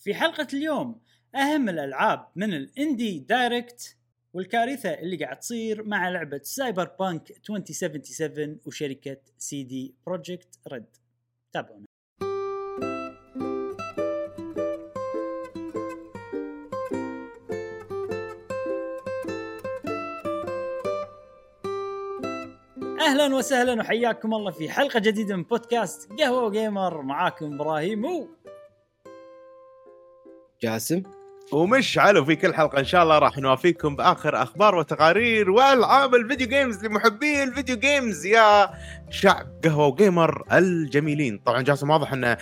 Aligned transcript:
في 0.00 0.14
حلقة 0.14 0.46
اليوم 0.52 1.00
أهم 1.34 1.68
الألعاب 1.68 2.26
من 2.36 2.54
ال 2.54 2.65
Indie 2.65 3.18
Direct 3.18 3.96
والكارثة 4.32 4.90
اللي 4.90 5.16
قاعد 5.16 5.38
تصير 5.38 5.82
مع 5.82 6.08
لعبة 6.08 6.40
Cyberpunk 6.42 7.30
2077 7.30 8.58
وشركة 8.66 9.16
CD 9.38 9.94
Projekt 10.06 10.58
Red 10.72 10.96
تابعونا. 11.52 11.86
أهلا 23.00 23.36
وسهلا 23.36 23.80
وحياكم 23.80 24.34
الله 24.34 24.50
في 24.50 24.68
حلقة 24.70 25.00
جديدة 25.00 25.36
من 25.36 25.42
بودكاست 25.42 26.12
قهوة 26.12 26.50
جيمر 26.50 27.02
معاكم 27.02 27.54
إبراهيم 27.54 28.28
جاسم. 30.62 31.02
ومشعل 31.52 32.18
وفي 32.18 32.36
كل 32.36 32.54
حلقة 32.54 32.78
إن 32.78 32.84
شاء 32.84 33.02
الله 33.02 33.18
راح 33.18 33.38
نوافيكم 33.38 33.96
بآخر 33.96 34.42
أخبار 34.42 34.74
وتقارير 34.74 35.50
وألعاب 35.50 36.14
ال 36.14 36.20
video 36.20 36.48
games 36.48 36.84
لمحبي 36.84 37.42
ال 37.42 37.48
video 37.48 37.76
games 37.76 38.26
يا 38.26 38.70
شعب 39.10 39.46
قهوة 39.64 39.86
وجيمر 39.86 40.44
الجميلين. 40.52 41.38
طبعا 41.46 41.62
جاسم 41.62 41.90
واضح 41.90 42.12
إن 42.12 42.24
آه، 42.24 42.36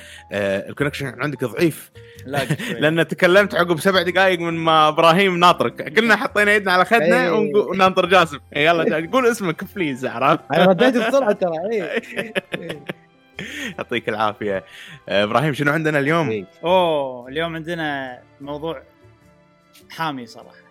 ال 0.68 0.73
connection 0.73 1.22
عندك 1.22 1.44
ضعيف. 1.44 1.90
لا 2.26 2.44
لأن 2.80 3.08
تكلمت 3.08 3.54
عقب 3.54 3.80
سبع 3.80 4.02
دقائق 4.02 4.40
من 4.40 4.54
ما 4.54 4.88
إبراهيم 4.88 5.38
ناطرك. 5.38 5.98
قلنا 5.98 6.16
حطينا 6.16 6.54
يدنا 6.54 6.72
على 6.72 6.84
خدنا 6.84 7.24
إيه. 7.24 7.30
وننطر 7.30 8.06
جاسم. 8.06 8.38
إيه، 8.56 8.66
يلا 8.66 9.08
قول 9.12 9.26
اسمك 9.26 9.74
please 9.74 10.06
عرفت؟ 10.06 10.44
أنا 10.54 10.64
رديت 10.64 10.96
بسرعة 10.96 11.32
ترى 11.32 11.52
إيه. 11.72 11.82
إيه. 11.82 12.84
يعطيك 13.78 14.08
العافية 14.08 14.64
آه، 15.08 15.24
إبراهيم 15.24 15.54
شنو 15.54 15.72
عندنا 15.72 15.98
اليوم؟ 15.98 16.30
إيه. 16.30 16.46
أوه 16.64 17.28
اليوم 17.28 17.54
عندنا 17.54 18.18
موضوع 18.40 18.82
حامي 19.90 20.26
صراحة 20.26 20.68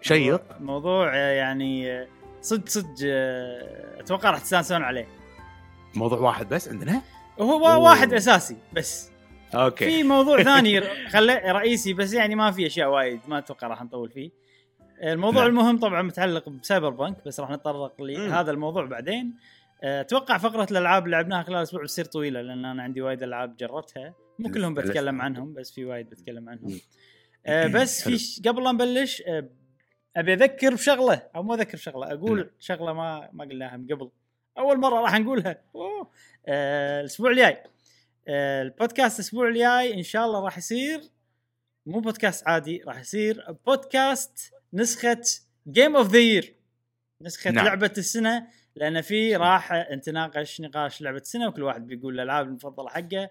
شيق 0.00 0.42
موضوع 0.60 1.16
آه، 1.16 1.32
يعني 1.32 1.92
آه، 1.92 2.06
صدق 2.40 2.68
صدق 2.68 2.96
أتوقع 3.98 4.30
راح 4.30 4.40
تستانسون 4.40 4.82
عليه 4.82 5.06
موضوع 5.94 6.18
واحد 6.18 6.48
بس 6.48 6.68
عندنا؟ 6.68 7.02
هو 7.40 7.52
أوه. 7.52 7.78
واحد 7.78 8.12
أساسي 8.12 8.56
بس 8.72 9.10
okay 9.54 9.84
في 9.84 10.02
موضوع 10.02 10.42
ثاني 10.52 10.80
خليه 11.08 11.52
رئيسي 11.52 11.92
بس 11.92 12.12
يعني 12.12 12.34
ما 12.34 12.50
في 12.50 12.66
أشياء 12.66 12.90
وايد 12.90 13.20
ما 13.28 13.38
أتوقع 13.38 13.66
راح 13.66 13.82
نطول 13.82 14.10
فيه 14.10 14.30
الموضوع 15.02 15.40
نعم. 15.40 15.50
المهم 15.50 15.78
طبعا 15.78 16.02
متعلق 16.02 16.48
ب 16.48 16.90
Cyberpunk 16.90 17.16
بس 17.26 17.40
راح 17.40 17.50
نتطرق. 17.50 18.00
لهذا 18.00 18.50
الموضوع 18.50 18.84
بعدين 18.84 19.34
أتوقع 19.82 20.38
فقرة 20.38 20.66
الألعاب 20.70 21.04
اللي 21.04 21.16
لعبناها 21.16 21.42
خلال 21.42 21.62
أسبوع 21.62 21.82
بتصير 21.82 22.04
طويلة 22.04 22.40
لأن 22.40 22.64
أنا 22.64 22.82
عندي 22.82 23.02
وايد 23.02 23.22
ألعاب 23.22 23.56
جربتها 23.56 24.14
مو 24.38 24.50
كلهم 24.50 24.78
لسه. 24.78 24.88
بتكلم 24.88 25.22
عنهم 25.22 25.54
بس 25.54 25.70
في 25.70 25.84
وايد 25.84 26.10
بتكلم 26.10 26.48
عنهم 26.48 26.70
مم. 26.70 26.80
أه، 27.46 27.66
بس 27.66 28.08
في 28.08 28.48
قبل 28.48 28.64
لا 28.64 28.72
نبلش 28.72 29.22
أه، 29.26 29.48
أبي 30.16 30.32
أذكر 30.32 30.74
بشغلة 30.74 31.22
أو 31.36 31.42
مو 31.42 31.54
أذكر 31.54 31.76
بشغلة. 31.76 32.12
أقول 32.12 32.50
شغلة 32.58 32.92
ما 32.92 33.30
ما 33.32 33.44
قلناها 33.44 33.76
من 33.76 33.86
قبل 33.86 34.10
أول 34.58 34.78
مرة 34.80 35.00
راح 35.00 35.14
نقولها 35.20 35.62
أوه. 35.74 36.10
أه، 36.48 37.00
الأسبوع 37.00 37.30
الجاي 37.30 37.62
آه، 38.28 38.62
البودكاست 38.62 39.18
الأسبوع 39.20 39.48
الجاي 39.48 39.94
إن 39.94 40.02
شاء 40.02 40.26
الله 40.26 40.40
راح 40.40 40.58
يصير 40.58 41.00
مو 41.86 42.00
بودكاست 42.00 42.48
عادي 42.48 42.82
راح 42.86 43.00
يصير 43.00 43.56
بودكاست 43.66 44.52
نسخة 44.72 45.22
game 45.68 45.96
of 45.96 46.12
the 46.12 46.18
year 46.18 46.54
نسخة. 47.22 47.50
نعم. 47.50 47.66
لعبة 47.66 47.92
السنة 47.98 48.46
لأن 48.76 49.00
في 49.00 49.36
راح 49.36 49.72
نتناقش 49.92 50.60
نقاش 50.60 51.02
لعبة 51.02 51.18
السنة 51.18 51.48
وكل 51.48 51.62
واحد 51.62 51.86
بيقول 51.86 52.14
الألعاب 52.14 52.48
المفضلة 52.48 52.88
حقه 52.88 53.30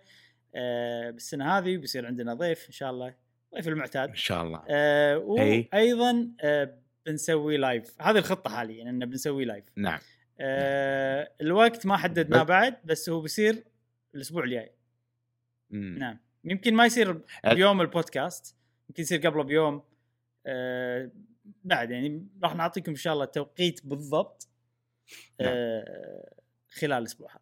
آه، 0.55 1.09
بالسنة 1.09 1.57
هذه 1.57 1.77
وبيصير 1.77 2.05
عندنا 2.05 2.33
ضيف 2.33 2.67
إن 2.67 2.71
شاء 2.71 2.91
الله 2.91 3.13
ضيف 3.55 3.67
المعتاد. 3.67 4.09
إن 4.09 4.15
شاء 4.15 4.43
الله. 4.43 4.63
آه، 4.69 5.15
إي. 5.39 5.69
وأيضا 5.73 6.31
آه، 6.41 6.77
بنسوي 7.05 7.57
live 7.57 8.01
هذه 8.01 8.17
الخطة 8.17 8.49
حاليا 8.49 8.89
انه 8.89 9.05
بنسوي 9.05 9.45
live 9.45 9.65
نعم. 9.75 9.99
آه، 10.39 11.31
الوقت 11.41 11.85
ما 11.85 11.97
حددناه 11.97 12.43
بعد 12.43 12.77
بس 12.83 13.09
هو 13.09 13.21
بيصير 13.21 13.63
الأسبوع 14.15 14.43
الجاي. 14.43 14.71
نعم. 15.71 16.17
يمكن 16.43 16.73
ما 16.73 16.85
يصير 16.85 17.21
أه. 17.45 17.53
بيوم 17.53 17.81
البودكاست 17.81 18.55
يمكن 18.89 19.03
يصير 19.03 19.27
قبله 19.27 19.43
بيوم. 19.43 19.83
آه 20.45 21.11
بعد 21.63 21.91
يعني 21.91 22.27
راح 22.43 22.55
نعطيكم 22.55 22.91
إن 22.91 22.97
شاء 22.97 23.13
الله 23.13 23.25
توقيت 23.25 23.85
بالضبط. 23.85 24.48
نعم. 25.41 25.49
آه 25.53 26.29
خلال 26.79 26.93
الأسبوع 26.97 27.29
هذا. 27.31 27.39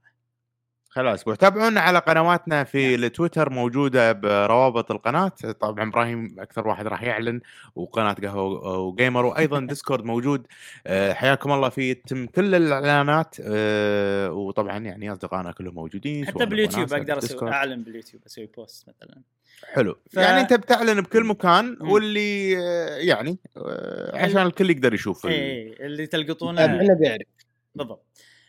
خلاص 0.90 1.20
أسبوع 1.20 1.36
تابعونا 1.36 1.82
على 1.82 2.00
قنواتنا 2.00 2.64
في 2.64 2.96
التويتر 2.96 3.50
موجودة 3.50 4.12
بروابط 4.12 4.92
القناة. 4.92 5.28
طبعا 5.60 5.90
إبراهيم 5.90 6.36
أكثر 6.40 6.68
واحد 6.68 6.88
راح 6.88 7.04
يعلن 7.04 7.42
وقناة 7.76 8.14
قهوة 8.14 8.78
وجيمر 8.78 9.26
وأيضا 9.26 9.60
Discord 9.70 10.04
موجود. 10.04 10.48
آه، 10.88 11.14
حياكم 11.14 11.52
الله 11.52 11.70
فيه 11.70 11.92
يتم 11.92 12.26
كل 12.26 12.56
الإعلانات. 12.56 13.36
آه، 13.42 14.32
وطبعا 14.32 14.78
يعني 14.78 15.12
أصدقائنا 15.12 15.52
كلهم 15.52 15.76
موجودين 15.76 16.28
حتى 16.28 16.46
باليوتيوب 16.46 16.94
أقدر 16.94 17.18
أسوي. 17.18 17.50
أعلن 17.52 17.84
باليوتيوب 17.84 18.22
أسوي 18.28 18.46
post 18.58 18.90
مثلا. 18.90 19.22
حلو. 19.74 19.98
ف-. 20.12 20.18
يعني 20.18 20.42
أنت 20.42 20.54
بتعلن 20.54 21.02
بكل 21.02 21.24
مكان. 21.24 21.78
واللي 21.82 22.52
يعني 23.08 23.38
عشان 24.14 24.42
الكل 24.42 24.70
يقدر 24.70 24.94
يشوف 24.94 25.26
ال- 25.26 25.32
اي 25.32 25.74
اللي 25.80 26.08
تلقطونه. 26.08 26.66
تابعنا 26.66 26.94
بيعرف 26.94 27.28
بالضبط 27.78 28.08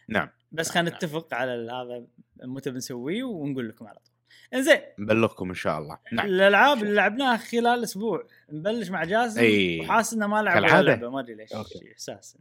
نعم 0.08 0.28
بس 0.52 0.66
نعم، 0.66 0.74
خلينا 0.84 0.96
نتفق 0.96 1.34
على 1.34 1.54
ال- 1.54 1.70
هذا 1.70 2.04
متى 2.44 2.70
بنسويه 2.70 3.24
ونقول 3.24 3.68
لكم 3.68 3.86
على 3.86 3.98
طول 3.98 4.12
إنزين 4.54 4.78
نبلغكم 4.98 5.48
إن 5.48 5.54
شاء 5.54 5.78
الله 5.78 5.98
نعم 6.12 6.26
الألعاب 6.26 6.82
اللي 6.82 6.94
لعبناها 6.94 7.36
خلال 7.36 7.82
أسبوع 7.82 8.26
نبلش 8.52 8.90
مع 8.90 9.04
جاسم 9.04 9.40
إي. 9.40 9.80
وحاسس 9.80 10.12
إنه 10.14 10.26
ما 10.26 10.42
لعب 10.42 10.56
ولا. 10.62 10.82
لعبة 10.82 11.08
ما 11.10 11.20
أدري 11.20 11.34
ليش 11.34 11.52
okay. 11.52 11.92
إحساس 11.92 12.38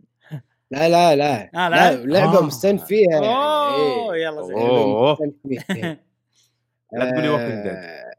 لا 0.72 0.90
لا 0.90 1.16
لا 1.16 1.44
آه، 1.66 1.70
لا 1.70 1.76
لعب؟ 1.96 2.06
لعبة 2.06 2.38
آه. 2.38 2.44
مستانس 2.44 2.78
فيها 2.78 3.10
يعني. 3.12 3.26
أوه 3.28 4.14
إيه. 4.14 4.24
يلا 4.24 4.42
زين 4.42 5.34
فيها. 5.48 5.98
لا 6.94 7.12
تقولي 7.12 7.28
Dead. 7.28 7.68
آه، 7.68 8.14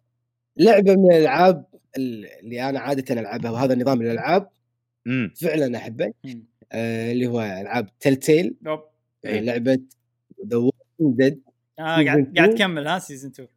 لعبة 0.56 0.96
من 0.96 1.12
الألعاب 1.12 1.64
اللي 1.96 2.68
أنا 2.68 2.80
عادة 2.80 3.20
ألعبها 3.20 3.50
وهذا 3.50 3.74
نظام 3.74 4.00
الألعاب 4.00 4.50
فعلا 5.40 5.76
أحبه. 5.78 6.12
آه، 6.72 7.12
اللي 7.12 7.26
هو 7.26 7.40
ألعاب 7.40 7.98
Telltale 8.00 8.56
أوب. 8.66 8.80
إيه. 9.24 9.40
لعبة 9.40 9.80
The 10.46 10.56
Walking 10.56 11.16
Dead 11.16 11.42
آه 11.78 11.82
قاعد 11.82 12.06
Season 12.06 12.36
قاعد 12.36 12.50
two. 12.50 12.54
تكمل 12.54 12.88
ها 12.88 12.98
season 12.98 13.30
2 13.30 13.48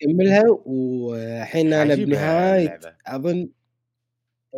كملها 0.00 0.44
والحين 0.66 1.72
أنا 1.72 1.94
بنهاية. 1.94 2.80
أظن 3.06 3.48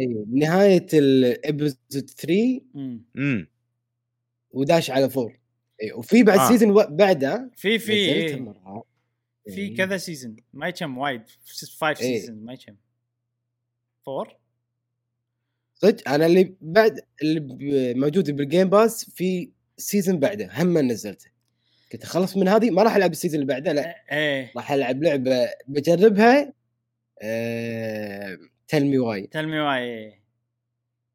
اي 0.00 0.25
بنهايه 0.26 0.86
ال 0.93 1.07
episode 1.07 2.10
3 2.10 2.60
مم. 2.75 3.04
امم 3.16 3.48
وداش 4.50 4.91
على 4.91 5.04
4 5.04 5.32
اي 5.82 5.92
وفي 5.92 6.22
بعد 6.22 6.38
آه. 6.38 6.47
آه. 6.47 6.48
سيزون 6.48 6.70
و... 6.70 6.86
بعده 6.91 7.50
في 7.56 7.78
في 7.78 7.92
إيه. 7.92 8.54
في 9.48 9.60
إيه. 9.60 9.76
كذا 9.76 9.97
سيزون 9.97 10.36
ما 10.53 10.69
يكم 10.69 10.98
وايد 10.98 11.22
5 11.80 11.86
إيه. 11.86 11.94
سيزون 12.20 12.44
ما 12.44 12.53
يكم 12.53 12.76
4 14.09 14.41
صدق 15.82 16.09
أنا 16.09 16.26
اللي 16.26 16.54
بعد 16.60 17.00
اللي 17.22 17.94
موجود 17.94 18.31
بالجيم 18.31 18.69
باس 18.69 19.10
في 19.10 19.50
سيزون 19.76 20.19
بعده 20.19 20.48
هم 20.53 20.78
نزلته. 20.78 21.26
كنت 21.93 22.04
اخلص 22.04 22.37
من 22.37 22.48
هذه 22.48 22.70
ما 22.70 22.82
راح 22.82 22.97
ألعب 22.97 23.10
السيزون 23.10 23.41
اللي 23.41 23.53
بعده 23.53 23.72
لا. 23.72 23.94
إيه 24.12 24.53
راح 24.56 24.72
ألعب 24.72 25.03
لعبة 25.03 25.48
بجربها. 25.69 26.53
تل 28.69 28.84
مي 28.84 28.98
واي 28.98 29.26
تل 29.26 29.47
مي 29.47 29.60
واي 29.60 30.15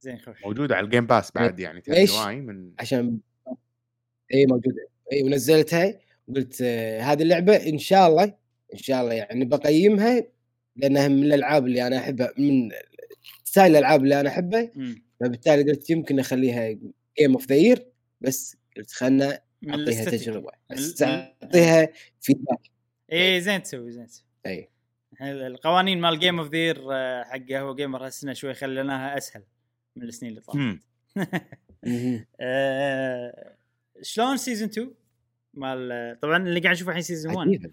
زين 0.01 0.19
خوش. 0.19 0.35
موجوده 0.45 0.75
على 0.75 0.85
ال 0.85 0.90
Game 0.90 1.07
Pass 1.07 1.31
بعد 1.35 1.59
يعني 1.59 1.81
ليش؟ 1.87 2.11
تدري 2.11 2.25
why 2.25 2.35
man 2.35 2.71
عشان 2.79 3.19
اي 4.33 4.45
موجوده 4.45 4.87
اي 5.13 5.23
ونزلتها 5.23 5.99
وقلت 6.27 6.61
آه 6.61 7.01
هذه 7.01 7.21
اللعبة 7.21 7.55
إن 7.55 7.77
شاء 7.77 8.07
الله 8.07 8.23
إن 8.73 8.77
شاء 8.77 9.01
الله 9.01 9.13
يعني 9.13 9.45
بقيمها 9.45 10.23
لأنها 10.75 11.07
من 11.07 11.23
الألعاب 11.23 11.65
اللي 11.65 11.87
أنا 11.87 11.97
أحبها 11.97 12.33
من 12.37 12.69
style 13.57 13.71
الألعاب 13.71 14.03
اللي 14.03 14.19
أنا 14.19 14.29
أحبه. 14.29 14.71
فبالتالي 15.19 15.71
قلت 15.71 15.89
يمكن 15.89 16.19
أخليها 16.19 16.77
game 17.19 17.33
of 17.33 17.49
the 17.49 17.55
year 17.55 17.87
بس 18.21 18.57
قلت 18.77 18.91
خلنا 18.91 19.41
أعطيها. 19.69 20.05
تجربة 20.05 20.51
أعطيها 21.43 21.89
feedback 22.19 22.59
إيه 23.11 23.39
زين 23.39 23.63
تسوي 23.63 23.91
زين 23.91 24.07
تسوي 24.07 24.25
أي 24.45 24.69
القوانين 25.21 26.01
مال 26.01 26.19
game 26.19 26.39
of 26.39 26.49
the 26.51 26.62
year 26.62 26.75
حق 27.23 27.39
قهوه 27.49 27.75
gamer 27.75 28.05
هالسنه 28.05 28.33
شوي 28.33 28.53
خليناها 28.53 29.17
أسهل 29.17 29.43
من 29.95 30.03
السنين 30.03 30.31
اللي 30.31 30.41
طافت. 30.41 30.79
آه، 32.41 33.55
شلون 34.01 34.37
season 34.37 34.69
2 34.69 34.93
مال 35.53 36.19
طبعا 36.19 36.37
اللي 36.37 36.59
قاعد 36.59 36.75
نشوفه 36.75 36.89
الحين 36.89 37.03
season 37.03 37.35
1 37.35 37.47
عجيبة. 37.47 37.69
آه، 37.69 37.71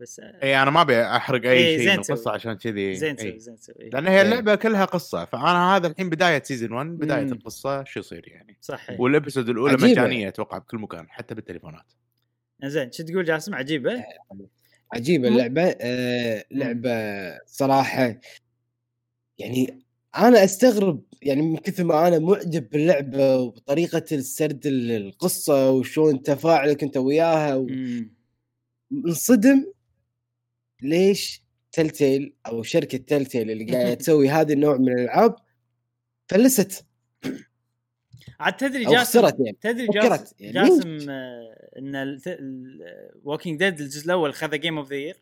بس 0.00 0.20
آه، 0.20 0.40
اي 0.42 0.62
أنا 0.62 0.70
ما 0.70 0.80
أبي 0.80 1.02
أحرق 1.02 1.44
أي 1.50 1.52
إيه، 1.52 1.78
شيء 1.78 1.88
من 1.92 1.94
القصة. 1.98 2.30
عشان 2.30 2.52
كذي 2.52 2.94
زين 2.96 3.08
إيه. 3.16 3.16
تسوي 3.30 3.38
زين 3.38 3.56
تسوي 3.56 3.90
لأن 3.92 4.06
هي 4.06 4.16
إيه. 4.16 4.22
اللعبة 4.22 4.54
كلها 4.54 4.84
قصة 4.84 5.24
فأنا 5.24 5.76
هذا 5.76 5.86
الحين 5.86 6.10
بداية 6.10 6.42
season 6.42 6.72
1 6.72 6.86
بداية 6.86 7.24
مم. 7.24 7.32
القصة 7.32 7.84
شو 7.84 8.00
يصير 8.00 8.28
يعني 8.28 8.58
صح 8.60 8.86
وال 9.00 9.11
episode 9.11 9.48
الأولى 9.48 9.72
عجيبة. 9.72 9.90
مجانية 9.90 10.28
أتوقع 10.28 10.58
بكل 10.58 10.78
مكان 10.78 11.06
حتى 11.10 11.34
بالتليفونات 11.34 11.92
زين 12.64 12.92
شو 12.92 13.02
تقول 13.02 13.24
جاسم 13.24 13.54
عجيبة 13.54 14.04
عجيبة 14.92 15.28
اللعبة 15.28 15.62
آه 15.80 16.44
لعبة 16.50 16.90
صراحة 17.46 18.20
يعني 19.38 19.82
أنا 20.18 20.44
أستغرب 20.44 21.02
يعني 21.22 21.42
من 21.42 21.56
كثر 21.56 21.84
ما 21.84 22.08
أنا 22.08 22.18
معجب 22.18 22.68
باللعبة 22.70 23.36
وطريقه 23.36 24.04
السرد 24.12 24.66
ال- 24.66 24.90
القصة 24.92 25.70
وشلون 25.70 26.22
تفاعلك 26.22 26.82
أنت 26.82 26.96
وياها 26.96 27.58
مم. 27.58 28.15
منصدم 28.90 29.72
ليش 30.82 31.42
تلتيل 31.72 32.34
أو 32.46 32.62
شركة 32.62 32.98
تلتيل 32.98 33.50
اللي 33.50 33.72
قاعدة 33.72 33.94
تسوي 33.94 34.28
هذا 34.28 34.52
النوع 34.52 34.76
من 34.76 34.92
الألعاب 34.92 35.36
فلست 36.28 36.86
عاد 38.40 38.56
تدري 38.56 38.86
أو 38.86 38.92
جاسم 38.92 39.24
يعني 39.24 39.56
تدري 39.60 39.86
جاسم, 39.86 40.34
يعني 40.40 40.68
جاسم 40.68 41.10
آه، 41.10 41.70
إن 41.78 42.20
Walking 43.22 43.58
Dead 43.58 43.80
الجزء 43.80 44.04
الأول 44.06 44.34
خذ 44.34 44.58
game 44.58 44.78
of 44.78 44.88
the 44.88 44.96
year 44.96 45.16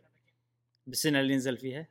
بالسنة 0.87 1.21
اللي 1.21 1.37
نزل 1.37 1.57
فيها 1.57 1.89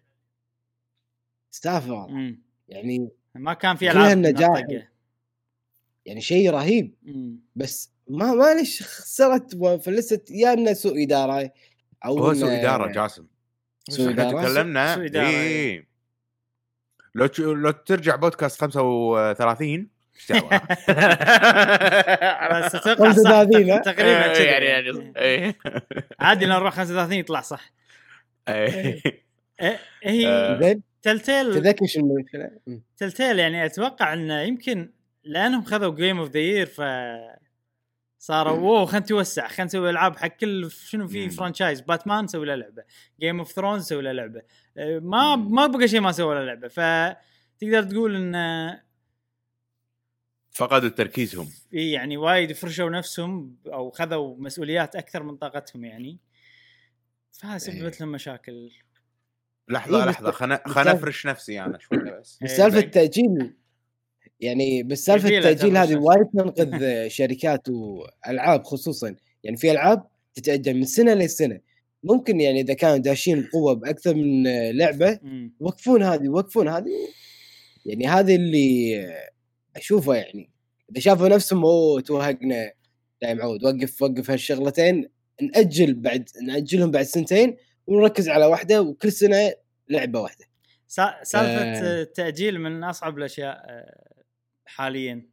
استغفر. 1.54 2.36
يعني 2.68 3.10
ما 3.36 3.54
كان 3.54 3.76
في 3.76 3.92
ألعاب. 3.92 4.18
منطقة. 4.18 4.88
يعني 6.06 6.22
شيء 6.22 6.50
رهيب 6.50 6.96
مم. 7.04 7.40
بس 7.56 7.93
ما 8.08 8.34
ما 8.34 8.54
ليش 8.54 8.84
خسرت 8.84 9.56
وفلست 9.56 10.32
يا 10.32 10.54
إنه 10.54 10.74
سوء 10.74 11.04
إدارة 11.04 11.52
أو 12.06 12.18
هو 12.20 12.34
سوء 12.34 12.60
إدارة 12.60 12.92
جاسم 12.92 13.26
سوء 13.90 14.10
إحنا 14.10 14.30
إدارة؟ 14.30 14.42
تكلمنا 14.42 14.96
سوء 14.96 15.22
اي 15.22 15.88
لو 17.16 17.26
تش- 17.26 17.40
لو 17.40 17.72
ترجع 17.72 18.16
بودكاست 18.16 18.62
35 18.62 19.90
إيش 20.16 20.32
دعوة؟ 20.32 20.50
بس 22.66 22.76
أتوقع 22.76 23.12
صح 23.12 23.30
35 23.30 23.70
ها؟ 23.70 23.78
تقريبا 23.78 24.34
كذا 24.34 24.44
يعني 24.44 24.66
يعني 24.66 25.14
إيه. 25.18 25.58
عادي 26.20 26.46
لو 26.46 26.56
نروح 26.60 26.74
35 26.74 27.14
يطلع 27.18 27.42
صح 27.42 27.72
إيه. 28.48 29.02
إيه، 29.62 29.80
هي 30.04 30.28
آه. 30.28 30.80
Telltale 31.02 31.54
تذكر 31.54 31.86
شو 31.86 32.00
المشكلة؟ 32.00 32.52
Telltale 32.98 33.40
يعني 33.40 33.66
أتوقع 33.66 34.14
إنه 34.14 34.42
يمكن 34.42 34.92
لأنهم 35.24 35.64
خذوا 35.64 35.96
game 35.96 36.20
of 36.20 36.30
the 36.30 36.40
year 36.40 36.66
ف 36.66 36.82
صاروا 38.24 38.58
اوه 38.58 38.86
خلينا 38.86 39.06
نتوسع 39.06 39.48
خلينا 39.48 39.64
نسوي 39.64 39.90
العاب 39.90 40.18
حق 40.18 40.28
كل 40.28 40.72
شنو 40.72 41.08
في. 41.08 41.30
franchise 41.30 41.82
Batman 41.82 42.24
نسوي 42.24 42.46
له 42.46 42.56
لعبة 42.56 42.84
Game 43.20 43.40
of 43.40 43.52
Thrones 43.52 43.82
نسوي 43.82 44.02
له 44.02 44.12
لعبة 44.12 44.42
أه، 44.78 45.00
ما. 45.00 45.36
ما 45.36 45.68
بقى 45.68 45.88
شيء 45.88 46.00
ما 46.00 46.12
سووا 46.12 46.34
له 46.34 46.44
لعبة 46.44 46.68
فتقدر 46.68 47.84
تقول 47.84 48.16
إن 48.16 48.80
فقدوا 50.52 50.90
تركيزهم 50.90 51.46
في 51.70 51.92
يعني 51.92 52.18
وايد 52.18 52.52
فرشوا 52.52 52.90
نفسهم 52.90 53.58
أو 53.68 53.92
خذوا 53.92 54.36
مسؤوليات 54.38 54.96
أكثر 54.96 55.24
من 55.24 55.38
طاقتهم 55.38 55.86
يعني 55.86 56.20
فهذا 57.32 57.58
سببت 57.58 58.02
لهم 58.02 58.12
مشاكل 58.12 58.72
لحظة 59.70 60.00
إيه، 60.04 60.10
لحظة 60.10 60.32
خلنا 60.32 60.64
خلنا 60.68 60.92
أفرش 60.92 61.28
نفسي 61.28 61.62
أنا 61.62 61.80
شوي 61.80 61.98
بس 61.98 62.40
إيه، 62.42 62.48
سالفه. 62.48 62.80
التأجيل 62.80 63.54
يعني 64.44 64.84
بس 64.84 65.06
سالفه 65.06 65.30
التأجيل 65.30 65.78
هذه. 65.78 65.96
وايد 65.96 66.26
تنقذ 66.34 66.84
شركات 67.18 67.70
وألعاب 67.70 68.64
خصوصا. 68.64 69.16
يعني 69.44 69.58
في 69.58 69.72
ألعاب 69.72 70.08
تتأجل 70.34 70.74
من 70.74 70.86
سنة 70.86 71.14
لسنة. 71.14 71.60
ممكن 72.04 72.42
يعني 72.42 72.62
إذا 72.62 72.74
كانوا 72.74 72.98
داشين 72.98 73.42
بقوه 73.42 73.74
بأكثر 73.74 74.16
من 74.16 74.44
لعبة. 74.78 75.20
يوقفون 75.62 76.04
هذه 76.04 76.24
يوقفون 76.24 76.68
هذه. 76.68 76.92
يعني 77.86 78.08
هذا 78.08 78.36
اللي 78.36 79.06
اشوفه 79.76 80.16
يعني. 80.16 80.50
إذا 80.92 81.00
شافوا 81.00 81.28
نفسهم 81.28 81.66
أوه 81.66 82.02
توهقنا. 82.02 82.72
لا 83.22 83.34
معود 83.34 83.64
وقف 83.64 84.02
وقف 84.02 84.32
هالشغلتين. 84.32 85.10
نأجل 85.42 85.94
بعد 85.94 86.30
نأجلهم 86.48 86.92
بعد 86.92 87.04
سنتين 87.06 87.56
ونركز 87.88 88.30
على 88.30 88.46
واحدة 88.46 88.82
وكل 88.82 89.12
سنة 89.12 89.54
لعبة 89.90 90.20
واحدة. 90.22 90.46
سا- 90.88 91.24
سالفة 91.24 91.62
آه. 91.64 92.02
التأجيل 92.02 92.60
من 92.60 92.84
أصعب 92.84 93.18
الأشياء 93.18 93.66
آه، 93.70 94.13
حاليا 94.66 95.30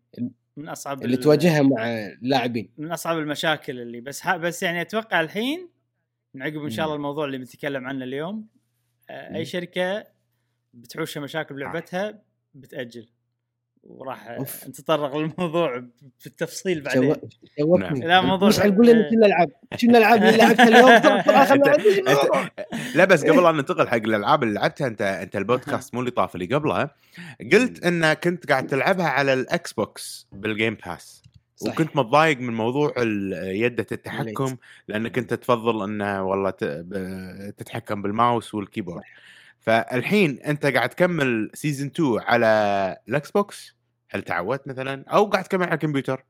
من 0.56 0.68
أصعب 0.68 1.02
اللي 1.04 1.16
ال- 1.16 1.20
تواجهها 1.20 1.62
مع 1.62 1.84
اللاعبين 1.88 2.72
من 2.78 2.92
أصعب 2.92 3.18
المشاكل 3.18 3.80
اللي 3.80 4.00
بس 4.00 4.26
بس 4.28 4.62
يعني 4.62 4.80
أتوقع 4.80 5.20
الحين 5.20 5.68
من 6.34 6.42
عقب 6.42 6.62
إن 6.64 6.70
شاء 6.70 6.84
الله. 6.84 6.96
الموضوع 6.96 7.24
اللي 7.24 7.38
بنتكلم 7.38 7.86
عنه 7.86 8.04
اليوم 8.04 8.46
آه، 9.10 9.36
أي. 9.36 9.44
شركة 9.44 10.06
بتحوشها 10.74 11.20
مشاكل 11.20 11.54
بلعبتها 11.54 12.22
بتأجل 12.54 13.08
وراح 13.84 14.28
أوف. 14.30 14.68
نتطرق 14.68 15.16
للموضوع 15.16 15.82
بالتفصيل 16.24 16.80
بعدين 16.80 17.14
شو- 17.14 17.20
شوقني 17.58 18.00
لا، 18.06 18.20
موضوع- 18.20 18.48
مش 18.48 18.60
حنقول 18.60 18.86
لنا 18.86 19.08
شو 19.10 19.14
الألعاب. 19.16 19.50
شو 19.76 19.86
الألعاب 19.86 20.22
اللي 20.22 20.36
لعبتها 20.36 20.68
اليوم؟ 20.68 21.00
خلنا 21.48 21.72
أنت- 21.76 22.50
لا 22.96 23.04
بس 23.04 23.24
قبل 23.24 23.46
ان 23.46 23.56
ننتقل 23.56 23.88
حق 23.88 23.94
الألعاب 23.96 24.42
اللي 24.42 24.54
لعبتها 24.54 24.86
انت 24.86 25.02
أنت 25.02 25.36
البودكاست 25.36 25.94
مو 25.94 26.00
اللي 26.00 26.10
طاف 26.10 26.34
اللي 26.34 26.46
قبلها 26.54 26.90
قلت 27.52 27.84
إن 27.84 28.12
كنت 28.12 28.46
قاعد 28.50 28.66
تلعبها 28.66 29.06
على 29.08 29.32
ال 29.32 29.72
Xbox 29.72 30.26
بال 30.32 30.47
Game 30.47 30.76
Pass 30.86 31.22
صح. 31.56 31.72
وكنت 31.72 31.96
متضايق 31.96 32.38
من 32.38 32.54
موضوع 32.54 32.92
يده 33.42 33.86
التحكم 33.92 34.56
لانك 34.88 35.18
انت 35.18 35.34
تفضل 35.34 35.82
انه 35.84 36.22
والله 36.24 36.50
تتحكم 37.50 38.02
بال 38.02 38.17
mouse 38.17 38.54
وال 38.54 38.63
keyboard. 38.63 39.02
فالحين 39.60 40.38
انت 40.38 40.66
قاعد 40.66 40.88
تكمل 40.88 41.50
season 41.54 41.86
2 41.86 42.18
على 42.18 42.96
ال 43.08 43.30
Xbox 43.30 43.76
هل 44.10 44.22
تعودت 44.22 44.68
مثلا 44.68 45.04
أو 45.08 45.24
قاعد 45.24 45.44
تكمل 45.44 45.64
على 45.64 45.74
الكمبيوتر 45.74 46.24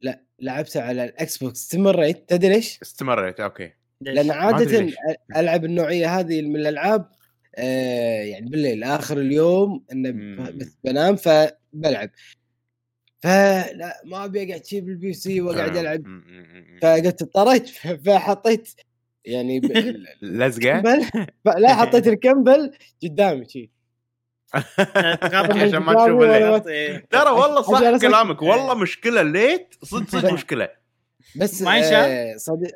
لا 0.00 0.20
لعبتها 0.38 0.82
على 0.82 1.04
ال 1.04 1.38
Xbox 1.38 1.60
استمريت 1.60 2.28
تدري 2.28 2.54
ليش؟ 2.54 2.78
استمريت 2.82 3.40
okay 3.40 3.72
ليش؟ 4.00 4.14
لأن 4.14 4.30
عادة. 4.30 4.92
ألعب 5.36 5.64
النوعية 5.64 6.18
هذه 6.18 6.42
من 6.42 6.56
الألعاب 6.56 7.08
آه 7.56 8.22
يعني 8.22 8.50
بالليل 8.50 8.84
آخر 8.84 9.18
اليوم 9.18 9.84
انه. 9.92 10.50
بس 10.50 10.76
بنام 10.84 11.16
فبلعب 11.16 12.10
فلا 13.22 14.02
ما 14.04 14.24
أبي 14.24 14.50
أقعد 14.50 14.64
شي 14.64 14.80
بال 14.80 15.12
PC 15.12 15.40
واقعد. 15.40 15.76
ألعب. 15.76 16.02
فقلت 16.82 17.22
اضطريت 17.22 17.68
فحطيت 18.06 18.68
يعني 19.24 19.60
ب- 19.60 19.72
لزقة 20.22 20.82
لا 21.58 21.74
حطيت 21.74 22.06
الكمبل 22.14 22.72
قدامي 23.02 23.48
شي 23.48 23.70
عشان 24.54 25.78
ما 25.78 25.94
تشوف 25.94 26.06
اللي- 26.08 26.14
ولا- 26.16 26.66
إيه. 26.68 27.06
ترى 27.10 27.30
والله 27.30 27.62
صح. 27.62 28.00
كلامك 28.00 28.42
والله 28.42 28.74
مشكلة 28.74 29.22
ليت 29.22 29.74
صدق 29.82 30.08
صدق 30.10 30.32
مشكلة 30.32 30.68
بس 31.36 31.62
ما؟ 31.62 31.78
آه 32.06 32.36
صديق 32.36 32.70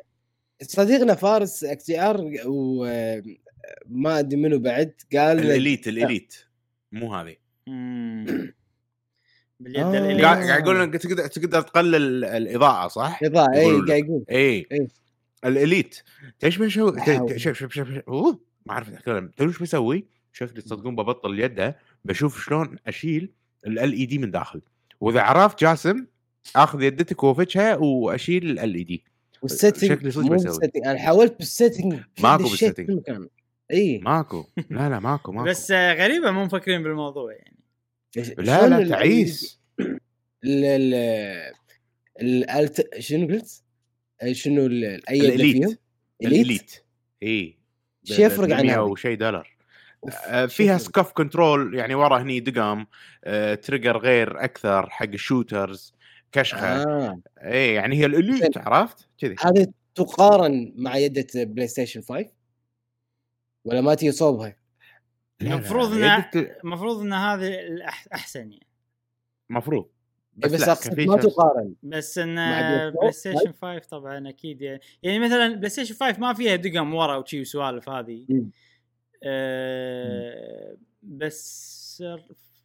صديقنا 0.61 1.15
فارس 1.15 1.63
XR 1.63 2.21
وما 2.45 4.19
أدري 4.19 4.41
منو 4.41 4.59
بعد 4.59 4.93
قال 5.13 5.39
ال 5.39 5.47
Elite 5.47 5.87
ال 5.87 5.95
Elite 5.95 6.35
مو 6.91 7.15
هذه. 7.15 7.35
باليد 9.59 9.77
آه. 9.77 9.97
ال 9.97 10.01
Elite. 10.01 10.25
قاعد 10.25 10.63
يقول 10.63 10.81
إنك 10.81 10.93
تقدر 10.93 11.27
تقدر 11.27 11.61
تقلل 11.61 12.25
الإضاءة 12.25 12.87
صح؟ 12.87 13.19
إضاءة 13.23 13.53
اي. 13.55 13.65
قاعد 13.87 13.89
يقول 13.89 14.25
اي 14.29 14.35
إيه. 14.71 14.87
ال 15.45 15.54
Elite 15.54 16.01
إيش 16.43 16.57
بسوي؟ 16.57 17.39
شوف 17.39 17.57
شوف 17.57 17.73
شوف 17.73 17.87
أوه 18.07 18.39
ما 18.65 18.73
أعرف 18.73 18.89
اتكلم 18.89 19.27
تدري 19.27 19.47
إيش 19.47 19.59
بسوي؟ 19.61 20.05
شكلي 20.33 20.61
تصدقون 20.61 20.95
ببطل 20.95 21.39
يده 21.39 21.77
بشوف 22.05 22.45
شلون 22.45 22.77
أشيل 22.87 23.31
LED 23.67 24.17
من 24.17 24.31
داخل 24.31 24.61
وإذا 25.01 25.21
عرفت 25.21 25.59
جاسم 25.61 26.05
آخذ 26.55 26.81
يدتك 26.81 27.23
وافتشها 27.23 27.75
وأشيل 27.75 28.59
LED 28.59 29.03
وال 29.41 29.52
setting 29.52 29.89
شكلي 29.89 30.11
صدق 30.11 30.25
مو 30.25 30.35
بسوي. 30.35 30.71
أنا 30.85 30.99
حاولت 30.99 31.37
بال 31.37 31.51
setting 31.51 31.99
ماكو 32.23 32.43
بال 32.43 32.55
setting. 32.55 33.01
اي 33.71 33.97
ماكو 33.99 34.45
لا 34.69 34.89
لا 34.89 34.99
ماكو 34.99 35.31
ماكو 35.31 35.49
بس 35.49 35.71
غريبة 35.71 36.31
مو 36.31 36.45
مفكرين 36.45 36.83
بالموضوع 36.83 37.33
يعني 37.33 37.57
لا 38.37 38.67
لا 38.67 38.77
ال- 38.77 38.89
تعيس 38.89 39.59
ال 40.43 40.93
ال 42.21 42.69
شنو 42.99 43.27
قلت؟ 43.27 43.63
شنو 44.31 44.65
ال- 44.65 45.09
أي 45.09 45.17
يد 45.19 45.23
ال 45.23 45.28
Elite. 45.28 45.55
فيهم؟ 45.65 45.77
ال 46.23 46.33
Elite 46.33 46.83
اي 47.23 47.57
شو 48.03 48.21
يفرق 48.21 48.55
عن 48.55 48.69
هذه؟ 48.69 48.79
وشي 48.79 49.15
دولار 49.15 49.55
آه، 50.27 50.45
فيها؟ 50.45 50.77
Scuf 50.77 51.11
control 51.11 51.75
يعني 51.75 51.95
ورا 51.95 52.21
هني 52.21 52.39
دقم 52.39 52.85
آه، 53.23 53.55
trigger 53.55 53.97
غير 53.97 54.43
أكثر 54.43 54.89
حق 54.89 55.05
ال 55.07 55.17
shooters 55.17 55.93
كشخة 56.31 56.83
آه. 56.83 57.19
اي 57.43 57.73
يعني 57.73 57.95
هي 57.95 58.05
ال 58.05 58.14
Elite 58.14 58.57
عرفت 58.57 59.07
كذي 59.17 59.35
هذه 59.45 59.67
تقارن 59.95 60.73
مع 60.75 60.97
يدة 60.97 61.27
PlayStation 61.43 62.01
5 62.01 62.25
ولا 63.65 63.81
ما 63.81 63.95
تجي 63.95 64.11
صوبها؟ 64.11 64.55
المفروض 65.41 65.93
يدك- 65.97 66.57
المفروض 66.63 66.99
إن 67.01 67.13
هذه 67.13 67.51
الأح- 67.57 68.07
أحسن 68.13 68.51
يعني 68.51 68.67
بس, 70.37 70.51
بس 70.51 70.61
لا، 70.61 70.71
اقصد 70.71 70.99
ما 70.99 71.17
تقارن. 71.17 71.75
بس 71.83 72.17
إن 72.17 72.35
مع 72.35 72.89
PS4 72.89 72.93
PlayStation 72.95 73.51
5 73.51 73.79
طبعا 73.79 74.29
أكيد 74.29 74.61
يعني, 74.61 74.81
يعني 75.03 75.19
مثلا 75.19 75.55
بلاي 75.55 75.69
ستيشن 75.69 75.95
5 75.95 76.19
ما 76.19 76.33
فيها 76.33 76.55
دقم 76.55 76.93
ورا 76.93 77.15
وشي 77.15 77.41
وسوالف 77.41 77.89
هذه. 77.89 78.27
آه 79.23 80.77
بس 81.03 82.03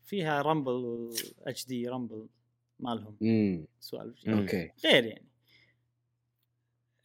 فيها 0.04 0.42
rumble 0.42 1.10
HD 1.46 1.66
rumble 1.66 2.26
مالهم. 2.80 3.16
سوالف. 3.80 4.28
okay. 4.28 4.70
غير 4.84 5.04
يعني. 5.04 5.26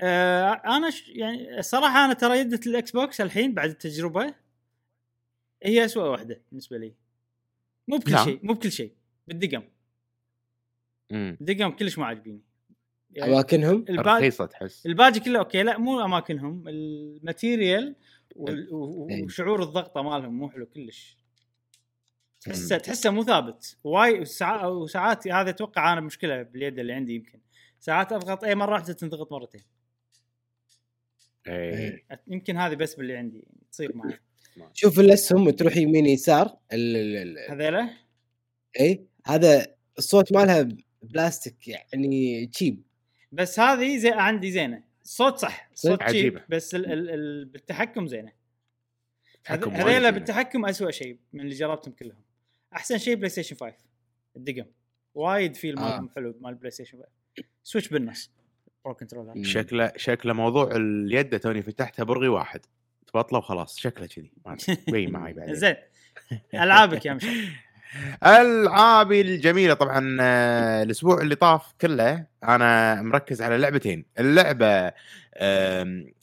آه 0.02 0.62
أنا 0.66 0.90
ش... 0.90 1.10
يعني 1.10 1.60
الصراحه 1.60 2.06
أنا 2.06 2.14
ترى 2.14 2.40
يدة 2.40 2.60
ال 2.68 2.92
Xbox 2.92 3.22
الحين 3.22 3.54
بعد 3.54 3.70
التجربة 3.70 4.34
هي 5.64 5.86
اسوء 5.86 6.04
واحدة 6.10 6.42
بالنسبة 6.50 6.78
لي. 6.78 6.94
مو 7.88 7.98
بكل 7.98 8.12
نعم. 8.12 8.26
شيء 8.26 8.40
مو 8.44 8.54
بكل 8.54 8.72
شيء 8.72 8.94
بالدقم. 9.28 9.64
الدقم 11.12 11.72
كلش 11.72 11.98
ما 11.98 12.06
عاجبيني 12.06 12.42
يعني 13.16 13.34
أماكنهم؟ 13.34 13.86
رخيصه 13.90 14.46
تحس. 14.46 14.86
الباقي 14.86 15.20
كله 15.20 15.40
okay 15.40 15.64
لا 15.64 15.78
مو 15.78 16.06
أماكنهم. 16.06 16.68
ال 16.68 16.82
material 16.82 17.96
وال-. 18.36 18.68
وشعور 18.72 19.64
الضغطة 19.64 20.02
مالهم 20.02 20.34
مو 20.34 20.50
حلو 20.50 20.66
كلش. 20.66 21.18
تحسه. 22.42 22.78
تحسه 22.78 23.10
مو 23.10 23.24
ثابت. 23.24 23.78
واي 23.84 24.20
وساعات 24.20 24.72
وساعات 24.72 25.28
هذا 25.28 25.50
أتوقع 25.50 25.94
أنا 25.94 26.02
مشكلة 26.02 26.42
باليد 26.42 26.80
اللي 26.80 26.94
عندي 26.94 27.16
يمكن. 27.16 27.40
ساعات 27.80 28.12
أضغط 28.12 28.44
أي 28.44 28.56
مرة 28.56 28.72
واحدة 28.72 28.94
تنضغط 28.94 29.32
مرتين. 29.32 29.62
إيه 31.48 32.06
يمكن 32.28 32.58
هذه 32.58 32.76
بس 32.76 32.96
باللي 32.96 33.18
عندي 33.18 33.38
يعني 33.38 33.68
تصير 33.72 33.96
معي. 33.96 34.20
شوف 34.74 35.00
الأسهم 35.00 35.50
تروح 35.50 35.78
يمين 35.78 36.06
يسار 36.06 36.58
هذيلا؟ 37.50 37.90
إي 38.80 39.06
هذا 39.26 39.76
الصوت 39.98 40.34
مالها 40.34 40.68
بلاستيك 41.08 41.68
يعني 41.68 42.46
cheap 42.48 42.82
بس 43.32 43.60
هذه 43.60 43.98
زي 43.98 44.12
عندي 44.12 44.52
زينة. 44.52 44.84
الصوت 45.04 45.38
صح. 45.38 45.70
الصوت 45.74 46.02
عجيبة. 46.04 46.42
بس 46.50 46.76
ال 46.76 46.86
ال 46.92 47.10
ال 47.10 47.46
بالتحكم 47.46 48.08
زينة. 48.08 48.32
هذيلا. 49.46 50.10
بالتحكم 50.10 50.66
أسوأ 50.66 50.92
شيء 50.92 51.18
من 51.34 51.42
اللي 51.42 51.56
جربتهم 51.56 51.94
كلهم. 51.94 52.22
أحسن 52.76 52.98
شيء 52.98 53.16
PlayStation 53.16 53.56
5 53.56 53.74
الدقم. 54.36 54.66
وايد 55.16 55.56
في 55.56 55.72
مالهم 55.74 56.10
حلو 56.10 56.38
مال 56.42 56.56
PlayStation 56.56 56.98
5 56.98 57.08
Switch 57.64 57.88
بالنص 57.90 58.32
Pro 58.86 58.94
Controller 58.94 59.44
شكله 59.44 59.92
شكله 59.96 60.34
موضوع 60.34 60.72
اليد 60.76 61.40
توني 61.40 61.62
فتحتها 61.62 62.04
برغي 62.04 62.28
واحد. 62.28 62.66
تبطله 63.08 63.40
وخلاص. 63.40 63.80
شكله 63.80 64.08
كذي. 64.08 64.32
بين 64.88 65.12
معي 65.12 65.34
بعدين؟ 65.34 65.56
زين. 65.64 65.76
ألعابك 66.54 67.06
يا 67.06 67.14
مشعل. 67.14 67.48
العابي 68.26 69.22
الجميلة 69.22 69.74
طبعا 69.74 70.18
آه، 70.22 70.84
الأسبوع 70.84 71.22
اللي 71.22 71.36
طاف 71.36 71.74
كله 71.82 72.26
أنا 72.44 73.02
مركز 73.02 73.42
على 73.42 73.58
لعبتين 73.58 74.06
اللعبة 74.20 74.92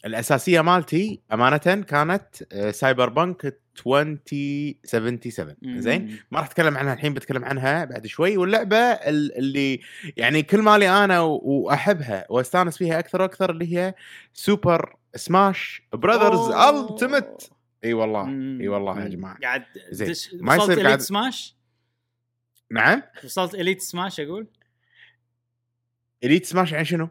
الأساسية 0.07 0.61
مالتي 0.61 1.21
أمانة 1.33 1.57
كانت 1.89 2.25
Cyberpunk 2.71 3.59
2077 3.87 5.81
زين 5.81 6.17
ما 6.31 6.39
راح 6.39 6.47
أتكلم 6.47 6.77
عنها 6.79 6.95
الحين 6.95 7.15
بتكلم 7.15 7.45
عنها 7.45 7.85
بعد 7.85 8.07
شوي 8.07 8.37
واللعبة 8.37 8.77
ال- 8.77 9.39
اللي 9.39 9.81
يعني 10.17 10.43
كل 10.43 10.63
مالي 10.63 11.05
أنا 11.05 11.21
وأحبها 11.21 12.27
وأستانس 12.29 12.79
فيها 12.79 12.99
أكثر 12.99 13.23
وأكثر 13.23 13.51
اللي 13.51 13.77
هي 13.79 13.95
Super 14.35 14.97
Smash 15.15 15.83
Brothers. 15.93 16.51
Ultimate 16.91 17.51
إي 17.85 17.93
والله. 17.93 18.29
إي 18.61 18.69
والله 18.69 19.03
يا. 19.03 19.09
جماعة 19.09 19.39
قاعد 19.43 19.63
زين. 19.91 20.15
ما 20.41 20.57
يصير 20.57 20.81
قاعد- 20.87 21.01
سماش 21.01 21.57
نعم 22.73 23.03
وصلت 23.25 23.55
Elite 23.55 23.81
Smash 23.81 24.21
أقول 24.21 24.47
Elite 26.25 26.47
Smash 26.47 26.73
يعني 26.73 26.85
شنو؟ 26.85 27.09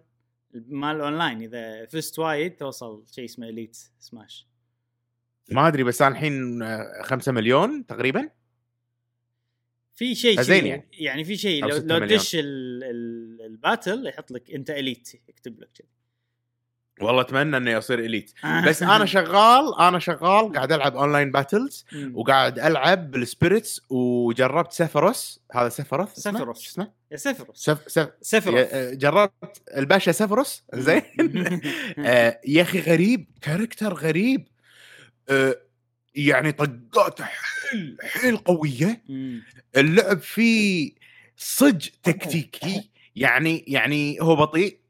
مال 0.54 0.96
الاونلاين 0.96 1.42
إذا 1.42 1.86
فزت 1.86 2.20
وايد 2.20 2.56
توصل 2.56 3.04
شيء 3.12 3.26
اسمه 3.26 3.50
Elite 3.50 3.78
Smash 4.00 4.48
ما 5.52 5.68
أدري 5.68 5.84
بس 5.84 6.02
أنا 6.02 6.12
الحين 6.12 6.62
آه، 6.64 7.02
خمسة 7.04 7.32
مليون 7.32 7.86
تقريبا 7.86 8.30
في 9.96 10.16
شيء 10.16 10.42
زين 10.42 10.60
شيء- 10.62 10.66
يعني. 10.70 10.88
يعني 10.92 11.24
في 11.24 11.38
شيء 11.38 11.66
لو, 11.66 11.78
لو. 11.78 12.00
تدش 12.00 12.36
ال- 12.36 12.84
ال- 12.84 13.42
ال 13.46 13.54
battle 13.54 14.08
يحط 14.08 14.32
لك 14.32 14.52
أنت 14.52 14.70
Elite 14.70 15.14
يكتب 15.30 15.60
لك 15.60 15.70
كذي 15.76 15.88
والله 17.04 17.22
أتمنى 17.22 17.58
إنه 17.58 17.72
يصير 17.72 18.00
Elite 18.00 18.32
بس 18.68 18.84
أنا 18.84 19.06
شغال 19.06 19.80
أنا 19.80 20.00
شغال 20.00 20.54
قاعد 20.54 20.72
ألعب 20.72 20.96
online 20.98 21.32
battles. 21.32 21.86
وقاعد 22.14 22.60
ألعب 22.60 23.12
بال 23.12 23.27
Spirits 23.27 23.82
وجربت 23.90 24.72
Sephiroth 24.74 25.40
هذا 25.52 25.70
Sephiroth 25.70 26.18
اسمه؟ 26.18 26.34
Sephiroth. 26.38 26.60
شو 26.62 26.70
اسمه؟ 26.72 26.92
يا 27.12 27.18
Sephiroth 27.18 27.58
Seph 27.58 27.80
Seph 27.88 28.10
Sephiroth 28.22 28.56
يا- 28.60 28.94
جربت 28.96 29.62
الباشا 29.78 30.12
Sephiroth 30.12 30.64
زين. 30.74 31.02
آه، 32.00 32.40
يا 32.48 32.62
أخي 32.62 32.80
غريب 32.80 33.28
character 33.42 33.94
غريب. 33.94 34.48
آه، 35.30 35.56
يعني 36.16 36.52
طقاته 36.52 37.24
حيل 37.26 37.98
حيل 38.04 38.38
قوية. 38.38 39.04
اللعب 39.78 40.20
فيه 40.20 40.92
صج 41.38 41.88
تكتيكي. 42.04 42.90
يعني 43.16 43.66
يعني 43.68 44.18
هو 44.22 44.36
بطيء. 44.36 44.81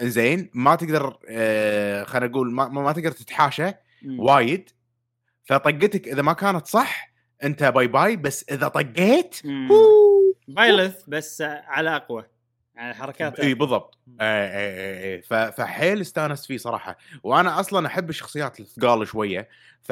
زين 0.00 0.50
ما 0.54 0.74
تقدر 0.74 1.18
آه 1.28 2.04
خلينا 2.04 2.26
نقول 2.26 2.52
ما, 2.52 2.68
ما 2.68 2.92
تقدر 2.92 3.10
تتحاشى. 3.10 3.70
وايد. 4.18 4.70
فطقتك 5.44 6.08
إذا 6.08 6.22
ما 6.22 6.32
كانت 6.32 6.66
صح 6.66 7.12
أنت 7.44 7.64
bye 7.64 7.86
bye 7.86 8.16
بس 8.16 8.44
إذا 8.50 8.68
طقيت 8.68 9.36
Byleth 10.48 11.02
بس 11.08 11.42
على 11.42 11.96
أقوى 11.96 12.24
على 12.76 12.94
حركات 12.94 13.40
إي 13.40 13.54
بالضبط. 13.54 13.98
آه، 14.20 15.20
آه، 15.32 15.50
فحيل 15.50 16.00
استانست 16.00 16.44
فيه 16.46 16.56
صراحة. 16.56 16.98
وأنا 17.22 17.60
أصلا 17.60 17.86
أحب 17.86 18.10
الشخصيات 18.10 18.60
الثقال 18.60 19.08
شوية. 19.08 19.48
ف 19.82 19.88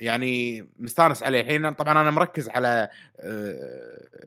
يعني 0.00 0.68
مستانس 0.78 1.22
عليه. 1.22 1.40
الحين 1.40 1.72
طبعا 1.72 2.00
أنا 2.00 2.10
مركز 2.10 2.48
على 2.48 2.88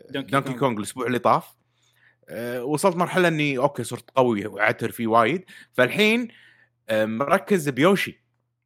Donkey 0.10 0.31
Donkey 0.31 0.53
Kong. 0.53 0.77
الأسبوع 0.77 1.08
اللي 1.08 1.20
طاف. 1.20 1.61
وصلت 2.63 2.95
مرحلة 2.95 3.27
إني 3.27 3.57
okay 3.58 3.84
صرت 3.83 4.09
قوي 4.15 4.47
وعتر 4.47 4.91
فيه 4.91 5.07
وايد. 5.07 5.43
فالحين 5.73 6.27
آه، 6.89 7.05
مركز 7.05 7.69
ب 7.70 7.77
Yoshi. 7.77 8.22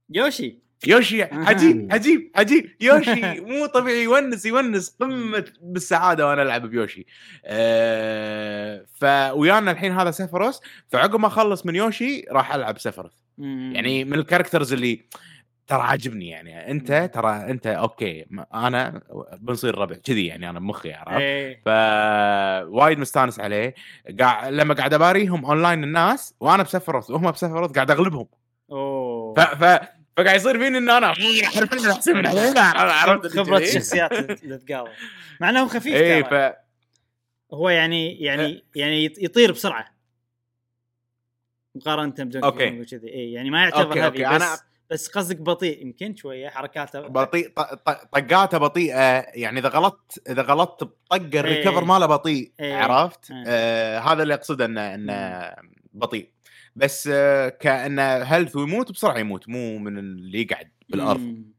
Yoshi. 0.10 0.66
Yoshi 0.88 1.24
عجيب 1.24 1.88
عجيب 1.92 2.32
عجيب 2.36 2.76
Yoshi. 2.82 3.40
مو 3.50 3.66
طبيعي 3.66 4.04
يونس 4.04 4.46
يونس 4.46 4.96
قمة 5.02 5.46
بالسعادة 5.62 6.28
وأنا 6.28 6.42
ألعب 6.42 6.66
ب 6.66 6.71
Yoshi. 6.71 7.06
أه 7.46 8.86
فويانا 8.94 9.72
الحين 9.72 9.92
هذا 9.92 10.12
Sephiroth. 10.12 10.62
فعقب 10.88 11.20
ما 11.20 11.28
أخلص 11.28 11.66
من 11.66 11.76
Yoshi 11.76 12.26
راح 12.32 12.54
ألعب 12.54 12.78
Sephiroth. 12.80 13.24
مم. 13.38 13.72
يعني 13.76 14.04
من 14.04 14.14
ال 14.14 14.19
characters 14.19 14.74
اللي 14.74 15.06
ترى 15.68 15.82
عاجبني 15.82 16.30
يعني 16.30 16.72
أنت. 16.72 17.12
ترى 17.14 17.36
أنت 17.36 17.68
okay 17.68 18.26
أنا 18.54 19.02
بنصير 19.40 19.78
ربع 19.78 19.96
كذي 19.96 20.26
يعني 20.26 20.50
أنا 20.50 20.60
بمخي 20.60 20.94
عرفت؟ 20.94 21.22
إيه. 21.22 21.62
ف 21.66 21.68
وايد 22.70 23.00
مستانس 23.00 23.40
عليه. 23.40 23.76
قاعد 24.20 24.54
لما 24.54 24.74
قاعد 24.74 24.94
اباريهم 24.94 25.46
اونلاين 25.46 25.84
الناس 25.84 26.36
وأنا 26.40 26.64
ب 26.64 26.68
Sephiroth 26.68 27.10
وهم 27.12 27.32
ب 27.32 27.36
Sephiroth 27.36 27.72
قاعد 27.72 27.92
أغلبهم. 27.92 28.28
أوه. 28.72 29.34
ف 29.34 29.40
ف 29.40 29.80
فقاعد 30.18 30.36
يصير 30.36 30.60
فيني 30.60 30.78
إن 30.78 30.90
أنا 30.90 31.12
احسن 31.92 32.16
من 32.18 32.28
عرفت؟ 32.28 33.28
خبره 33.28 33.60
كذي؟ 33.60 33.68
الشخصيات 33.68 34.12
اللي 34.44 34.58
تتقاضى 34.58 34.90
مع 35.42 35.50
انه 35.50 35.62
هو 35.62 35.68
خفيف 35.68 35.94
اي 35.96 36.24
ترى. 36.24 36.52
ف 36.52 36.56
هو 37.54 37.70
يعني 37.70 38.22
يعني 38.22 38.64
يعني 38.76 39.10
يط- 39.10 39.24
يطير 39.24 39.52
بسرعة. 39.52 39.86
مقارنة 41.76 42.12
ب 42.12 42.17
Donkey 42.17 42.46
okay. 42.48 42.70
Kong 42.70 42.82
وكذي 42.82 43.08
اي 43.14 43.32
يعني 43.32 43.50
ما 43.50 43.62
يعتبر 43.64 43.94
هذه 44.00 44.06
okay، 44.06 44.24
بس 44.36 44.42
أنا- 44.60 44.64
بس 44.92 45.08
قصدك 45.08 45.42
بطيء 45.42 45.82
يمكن 45.82 46.16
شوية 46.16 46.50
حركاته 46.50 47.02
بطيء 47.08 47.50
طقاته 48.14 48.58
بطيئة 48.58 49.20
يعني 49.20 49.60
إذا 49.60 49.70
غلطت 49.70 50.30
إذا 50.30 50.42
غلطت 50.42 50.84
بطق 50.84 51.40
ال 51.40 51.45
recover 51.45 51.80
إيه. 51.80 51.86
ماله 51.86 52.06
بطيء 52.06 52.52
إيه. 52.60 52.76
عرفت؟ 52.76 53.32
إيه. 53.32 53.44
آه 53.48 54.00
هذا 54.00 54.24
اللي 54.24 54.34
أقصده 54.34 54.66
إنه 54.66 54.96
إنه 54.96 55.52
بطيء 55.94 56.30
بس 56.76 57.10
آه 57.14 57.50
كأنه 57.50 58.02
health 58.04 58.56
ويموت 58.56 58.92
بسرعة 58.92 59.18
يموت 59.18 59.50
مو 59.50 59.78
من 59.78 59.98
اللي 59.98 60.42
يقعد 60.42 60.70
بالأرض 60.90 61.20
مم. 61.20 61.56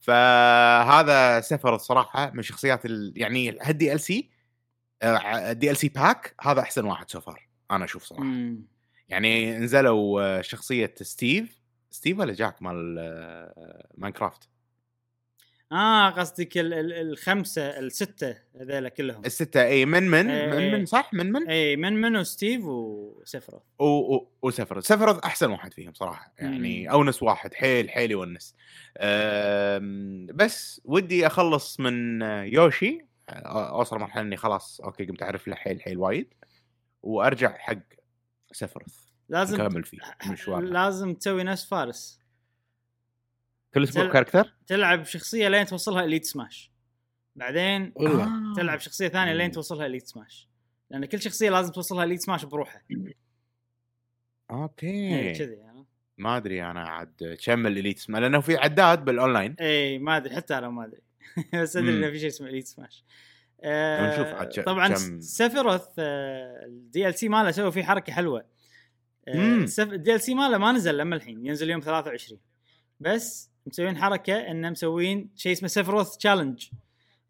فهذا 0.00 1.40
Sephiroth 1.40 1.74
الصراحة 1.74 2.30
من 2.34 2.42
شخصيات 2.42 2.86
ال... 2.86 3.12
يعني 3.16 3.58
هال 3.62 3.74
DLC 3.74 3.92
ال 3.92 4.00
DLC 4.00 5.88
pack 5.88 6.34
هذا 6.40 6.60
أحسن 6.60 6.84
واحد 6.84 7.10
Sephiroth 7.10 7.48
أنا 7.70 7.84
أشوف 7.84 8.04
صراحة 8.04 8.24
مم. 8.24 8.62
يعني 9.08 9.58
نزلوا 9.58 10.22
آه، 10.22 10.40
شخصية 10.40 10.94
Steve 11.02 11.59
Steve 11.90 12.18
ولا 12.18 12.32
Jack 12.34 12.62
مال 12.62 12.94
Minecraft؟ 13.94 14.48
آه 15.72 16.10
قصدك 16.10 16.58
ال- 16.58 16.72
ال- 16.74 16.92
الخمسة 16.92 17.62
الستة 17.78 18.36
هذول 18.60 18.88
كلهم. 18.88 19.24
الستة 19.24 19.64
إي 19.64 19.86
Min 19.86 20.02
Min 20.08 20.30
إيه، 20.30 20.46
Min. 20.46 20.72
Min 20.78 20.86
صح؟ 20.86 21.14
Min 21.14 21.32
Min؟ 21.32 21.48
إي 21.48 21.76
Min 21.76 21.92
Min 22.00 22.16
و 22.16 22.24
Steve 22.24 22.64
و 22.64 22.74
Sephiroth 22.74 23.62
و- 23.78 23.84
و- 24.14 24.30
و 24.42 24.46
Sephiroth 24.46 24.86
Sephiroth 24.86 25.18
أحسن 25.18 25.50
واحد 25.50 25.74
فيهم 25.74 25.92
صراحة 25.94 26.32
يعني 26.38 26.82
مم. 26.82 26.88
أونس 26.90 27.22
واحد 27.22 27.54
حيل 27.54 27.90
حيل 27.90 28.10
يونس. 28.10 28.54
بس 30.34 30.80
ودي 30.84 31.26
أخلص 31.26 31.80
من 31.80 32.22
Yoshi. 32.22 33.06
أوصل 33.30 33.98
مرحلة 33.98 34.22
إني 34.22 34.36
خلاص 34.36 34.80
okay 34.80 35.04
قمت 35.04 35.22
أعرف 35.22 35.48
له 35.48 35.54
حيل 35.54 35.82
حيل 35.82 35.98
وايد. 35.98 36.34
وأرجع 37.02 37.56
حق 37.58 37.78
Sephiroth 38.52 39.09
لازم 39.30 39.62
نكمل 39.62 39.84
فيه 39.84 39.98
مشوار 40.30 40.62
لازم 40.62 41.14
تسوي 41.14 41.42
نفس 41.42 41.64
فارس. 41.68 42.20
كل 43.74 43.82
أسبوع 43.82 44.04
تل- 44.04 44.12
character؟ 44.12 44.54
تلعب 44.66 45.04
شخصية 45.04 45.48
لين 45.48 45.66
توصلها 45.66 46.04
Elite 46.04 46.24
Smash 46.24 46.72
بعدين 47.36 47.92
آه. 48.00 48.54
تلعب 48.56 48.78
شخصية 48.78 49.08
ثانية 49.08 49.32
لين. 49.32 49.50
توصلها 49.50 49.86
Elite 49.86 50.06
Smash 50.06 50.48
لأن 50.90 51.04
كل 51.04 51.20
شخصية 51.22 51.50
لازم 51.50 51.72
توصلها 51.72 52.04
Elite 52.04 52.20
Smash 52.20 52.44
بروحها. 52.44 52.82
okay. 54.50 55.32
كذي 55.32 55.52
يعني. 55.54 55.86
ما 56.18 56.36
أدري 56.36 56.64
أنا 56.64 56.80
عاد 56.88 57.38
كم 57.44 57.66
ال 57.66 57.71
Elite 57.71 57.98
Smash 57.98 58.20
لأنه 58.22 58.40
في 58.40 58.56
عداد 58.56 59.04
بالأونلاين. 59.04 59.56
إي 59.60 59.98
ما 59.98 60.16
أدري 60.16 60.36
حتى 60.36 60.58
أنا 60.58 60.68
ما 60.68 60.84
أدري. 60.84 61.00
بس 61.62 61.76
أدري. 61.76 61.90
إنه 61.98 62.10
في 62.10 62.18
شيء 62.18 62.28
اسمه 62.28 62.48
Elite 62.48 62.66
Smash 62.66 63.04
آه 63.62 64.14
نشوف 64.14 64.26
عاد 64.26 64.48
ك- 64.60 64.64
طبعا 64.66 64.88
كم- 64.88 65.20
Sephiroth 65.20 65.86
آه 65.98 66.64
ال 66.66 67.14
DLC 67.14 67.28
ماله 67.28 67.50
سووا 67.50 67.70
فيه 67.70 67.82
حركة 67.82 68.12
حلوة. 68.12 68.44
ال 69.78 70.20
DLC 70.20 70.34
ماله 70.34 70.58
ما 70.58 70.72
نزل 70.72 70.98
لما 70.98 71.16
الحين 71.16 71.46
ينزل 71.46 71.70
يوم 71.70 71.80
23 71.80 72.40
بس 73.00 73.50
مسوين 73.66 73.96
حركة 73.96 74.50
إنه 74.50 74.70
مسوين 74.70 75.30
شيء 75.36 75.52
اسمه 75.52 75.68
Sephiroth 75.68 76.16
Challenge 76.16 76.68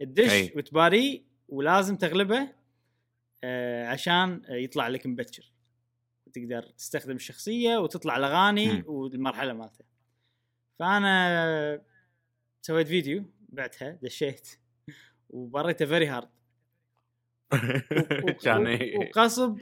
تدش 0.00 0.30
أي. 0.30 0.52
وتباريه 0.56 1.22
ولازم 1.48 1.96
تغلبه 1.96 2.48
آه 3.44 3.86
عشان 3.86 4.42
يطلع 4.48 4.88
لك 4.88 5.06
مبكر. 5.06 5.52
تقدر 6.32 6.62
تستخدم 6.62 7.16
الشخصية 7.16 7.76
وتطلع 7.76 8.16
الأغاني. 8.16 8.82
والمرحلة 8.86 9.52
مالته. 9.52 9.84
فأنا 10.78 11.82
سويت 12.62 12.88
فيديو 12.88 13.24
بعتها 13.48 13.98
دشيت. 14.02 14.48
وبريته 15.30 15.86
very 15.86 16.06
hard. 16.12 16.28
وقصب 18.96 19.58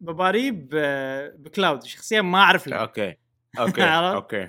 بباريه 0.00 0.50
ب- 0.50 1.42
ب 1.42 1.49
Cloud 1.49 1.82
شخصيه 1.84 2.20
ما 2.20 2.38
أعرف 2.38 2.66
لها 2.66 2.78
okay. 2.78 3.16
okay؟ 3.58 3.84
okay. 3.84 4.48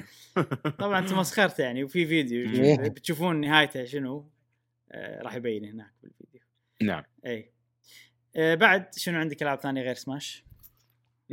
طبعا 0.80 1.02
تمسخرته 1.08 1.62
يعني 1.62 1.84
وفي 1.84 2.06
فيديو. 2.06 2.50
بتشوفون 2.90 3.42
نهايته 3.42 3.86
شنو 3.86 4.30
آه 4.92 5.22
راح 5.22 5.36
يبين 5.36 5.66
هناك 5.66 5.92
بالفيديو. 6.04 6.42
نعم. 6.82 7.04
إي. 7.26 7.52
آه 8.36 8.56
بعد 8.56 8.96
شنو 8.96 9.20
عندك 9.20 9.42
ألعاب 9.44 9.60
ثانية 9.60 9.82
غير 9.82 9.96
سماش؟ 9.96 10.46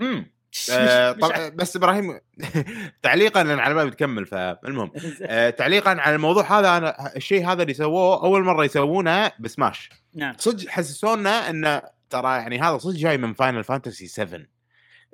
امم 0.00 0.26
آه، 0.72 1.12
طبعا 1.12 1.48
بس 1.48 1.76
إبراهيم 1.76 2.20
تعليقا 3.02 3.40
على 3.40 3.74
بالي 3.74 3.90
بتكمل 3.90 4.26
فالمهم 4.26 4.92
آه، 5.22 5.50
تعليقا 5.50 5.90
على 5.90 6.14
الموضوع 6.16 6.58
هذا 6.58 6.76
أنا 6.76 7.16
الشيء 7.16 7.46
هذا 7.52 7.62
اللي 7.62 7.74
سووه 7.74 8.22
أول 8.24 8.44
مرة 8.44 8.64
يسوونه 8.64 9.32
بسماش. 9.40 9.90
نعم. 10.14 10.34
صدق 10.38 10.68
حسسونا 10.68 11.50
انه 11.50 11.82
ترى 12.10 12.36
يعني 12.36 12.60
هذا 12.60 12.78
صدق 12.78 12.96
جاي 12.96 13.18
من 13.18 13.32
فاينل 13.32 13.64
فانتسي 13.64 14.06
7 14.06 14.40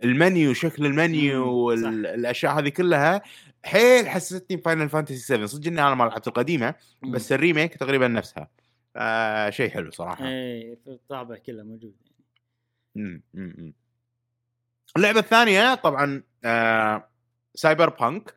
المنيو 0.05 0.55
شكل 0.55 0.87
المنيو. 0.87 1.49
والاشياء 1.55 2.59
هذه 2.59 2.69
كلها 2.69 3.23
حيل 3.65 4.09
حسستني 4.09 4.59
فاينل 4.59 4.89
فانتسي 4.89 5.19
7 5.19 5.47
صدق 5.47 5.67
اني 5.67 5.83
أنا 5.83 5.95
ما 5.95 6.05
لعبت 6.05 6.29
القديمه 6.29 6.75
بس 7.03 7.33
ال 7.33 7.39
remake 7.39 7.75
تقريبا 7.75 8.09
نفسها. 8.09 8.49
آه 8.97 9.51
شيء 9.51 9.71
حلو 9.71 9.91
صراحة. 9.91 10.29
اي 10.29 10.79
الطابع 10.87 11.37
كله 11.37 11.63
موجود 11.63 11.95
مم. 12.95 13.23
اللعبة 14.97 15.21
الثانية 15.21 15.75
طبعا 15.75 16.23
آه 16.45 17.09
سايبر 17.55 17.89
بانك 17.89 18.35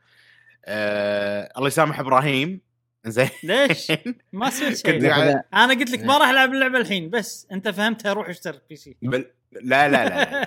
آه 0.65 1.51
الله 1.57 1.67
يسامح 1.67 1.99
إبراهيم. 1.99 2.66
زين. 3.05 3.29
ليش؟ 3.43 3.91
ما 4.33 4.49
سويت 4.49 4.77
شيء. 4.77 5.09
قاعد- 5.09 5.43
أنا 5.53 5.73
قلت 5.73 5.91
لك 5.91 6.03
ما 6.03 6.17
راح 6.17 6.29
ألعب 6.29 6.53
اللعبة 6.53 6.77
الحين 6.77 7.09
بس 7.09 7.47
أنت 7.51 7.67
فهمتها 7.69 8.13
روح 8.13 8.29
اشترك 8.29 8.61
PC 8.69 8.97
بل... 9.01 9.25
لا 9.51 9.87
لا 9.89 10.09
لا 10.09 10.43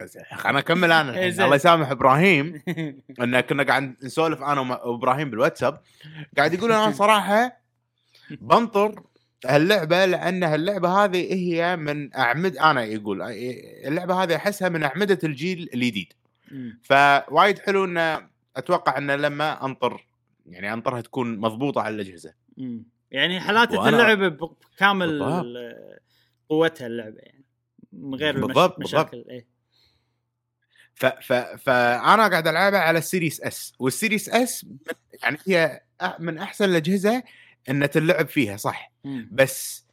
أنا 0.50 0.58
أكمل 0.58 0.92
أنا. 0.92 1.26
الله 1.26 1.54
يسامح 1.56 1.90
إبراهيم. 1.90 2.62
إن 3.22 3.40
كنا 3.40 3.62
قاعد 3.62 3.94
نسولف 4.02 4.42
أنا 4.42 4.60
وإبراهيم 4.60 5.30
بالواتساب. 5.30 5.80
قاعد 6.36 6.54
يقول 6.54 6.72
أنا 6.72 6.92
صراحة 7.02 7.60
بنطر 8.30 9.02
هاللعبة 9.46 10.04
لأن 10.04 10.44
هاللعبة 10.44 11.04
هذه 11.04 11.34
هي 11.34 11.76
من 11.76 12.14
اعمد 12.14 12.56
أنا 12.56 12.84
يقول 12.84 13.22
اللعبة 13.86 14.22
هذه 14.22 14.36
أحسها 14.36 14.68
من 14.68 14.82
أعمدة 14.82 15.18
الجيل 15.24 15.70
الجديد. 15.74 16.12
فوايد 16.82 17.58
حلو 17.58 17.84
إن 17.84 18.28
أتوقع 18.56 18.98
إن 18.98 19.10
لما 19.10 19.64
أنطر 19.64 20.06
يعني 20.48 20.72
أنطرها 20.72 21.00
تكون 21.00 21.38
مضبوطة 21.38 21.80
على 21.80 21.94
الأجهزة 21.94 22.34
مم. 22.56 22.84
يعني 23.10 23.40
حالات 23.40 23.74
اللعبه 23.74 24.28
بكامل 24.28 25.18
بالضبط. 25.18 25.46
قوتها 26.48 26.86
اللعبة 26.86 27.18
يعني 27.18 27.44
من 27.92 28.14
غير. 28.14 28.46
بالضبط، 28.46 28.78
مشاكل 28.80 29.24
إيه 29.30 29.46
ف 30.94 31.06
ف 31.06 31.32
فأنا 31.32 32.28
قاعد 32.28 32.48
ألعبها 32.48 32.80
على 32.80 32.98
السيريس 32.98 33.40
إس 33.40 33.72
والسيريس 33.78 34.28
إس 34.28 34.66
يعني 35.22 35.38
هي 35.46 35.80
من 36.18 36.38
أحسن 36.38 36.64
الأجهزة 36.64 37.22
ان 37.68 37.90
تلعب 37.90 38.28
فيها 38.28 38.56
صح 38.56 38.92
مم. 39.04 39.28
بس 39.32 39.86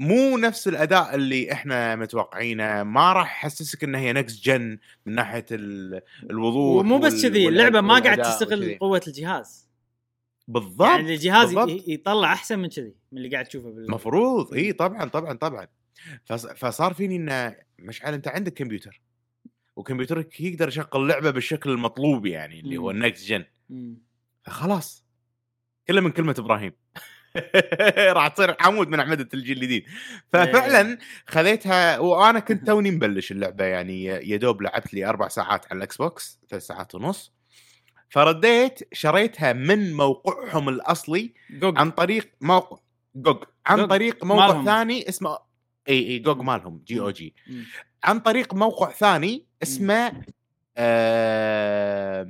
مو 0.00 0.36
نفس 0.38 0.68
الأداء 0.68 1.14
اللي 1.14 1.52
إحنا 1.52 1.96
متوقعينه 1.96 2.82
ما 2.82 3.12
راح 3.12 3.32
يحسسك 3.44 3.84
ان 3.84 3.94
هي 3.94 4.12
next 4.12 4.44
gen 4.44 4.78
من 5.06 5.14
ناحية 5.14 5.46
ال- 5.50 6.00
الوضوح 6.30 6.80
ومو 6.84 6.98
بس 6.98 7.22
كذي 7.22 7.48
اللعبة 7.48 7.80
ما 7.80 7.98
قاعد 7.98 8.22
تستغل 8.22 8.58
وكذي. 8.58 8.76
قوة 8.78 9.00
الجهاز 9.06 9.68
بالضبط 10.48 10.88
يعني 10.88 11.14
الجهاز 11.14 11.54
بالضبط. 11.54 11.88
يطلع 11.88 12.32
أحسن 12.32 12.58
من 12.58 12.68
كذي 12.68 12.94
من 13.12 13.18
اللي 13.18 13.28
قاعد 13.28 13.44
تشوفه 13.44 13.70
بال... 13.70 13.90
مفروض 13.90 14.54
إي 14.54 14.72
طبعا 14.72 15.04
طبعا 15.08 15.32
طبعا 15.32 15.66
فص- 16.24 16.46
فصار 16.52 16.94
فيني 16.94 17.16
إنه 17.16 17.56
مشعل 17.78 18.14
أنت 18.14 18.28
عندك 18.28 18.54
كمبيوتر 18.54 19.00
وكمبيوترك 19.76 20.40
يقدر 20.40 20.68
يشغل 20.68 21.08
لعبة 21.08 21.30
بالشكل 21.30 21.70
المطلوب 21.70 22.26
يعني 22.26 22.60
اللي 22.60 22.76
هو 22.76 22.84
مم. 22.84 22.90
ال 22.90 22.97
next 22.97 23.26
gen. 23.28 23.44
فخلاص 24.44 25.04
كله 25.88 26.00
من 26.00 26.10
كلمة 26.10 26.34
إبراهيم 26.38 26.72
راح 28.16 28.28
تصير 28.28 28.56
عمود 28.60 28.88
من 28.88 29.00
اعمده 29.00 29.28
الجيل 29.34 29.56
الجديد 29.56 29.84
ففعلا 30.32 30.98
خذيتها 31.26 31.98
وأنا 31.98 32.38
كنت 32.40 32.66
توني 32.66 32.90
مبلش 32.90 33.32
اللعبة 33.32 33.64
يعني 33.64 34.04
يا 34.04 34.36
دوب 34.36 34.62
لعبت 34.62 34.94
لي 34.94 35.04
أربع 35.06 35.28
ساعات 35.28 35.66
على 35.70 35.78
الإكس 35.78 35.96
بوكس 35.96 36.40
ثلاث 36.50 36.66
ساعات 36.66 36.94
ونص. 36.94 37.32
فرديت 38.08 38.88
شريتها 38.92 39.52
من 39.52 39.92
موقعهم 39.94 40.68
الأصلي 40.68 41.34
جوج 41.50 41.78
عن 41.78 41.90
طريق 41.90 42.30
موقع 42.40 42.76
جوج 43.14 43.44
عن 43.66 43.78
جوج 43.78 43.88
طريق 43.88 44.24
موقع 44.24 44.46
مالهم. 44.46 44.64
ثاني 44.64 45.08
اسمه 45.08 45.38
إي 45.88 45.98
إي 45.98 46.18
GOG. 46.18 46.40
مالهم 46.40 46.82
GOG. 46.86 47.34
عن 48.04 48.20
طريق 48.20 48.54
موقع 48.54 48.90
ثاني 48.92 49.46
اسمه 49.62 50.12
آه 50.76 52.28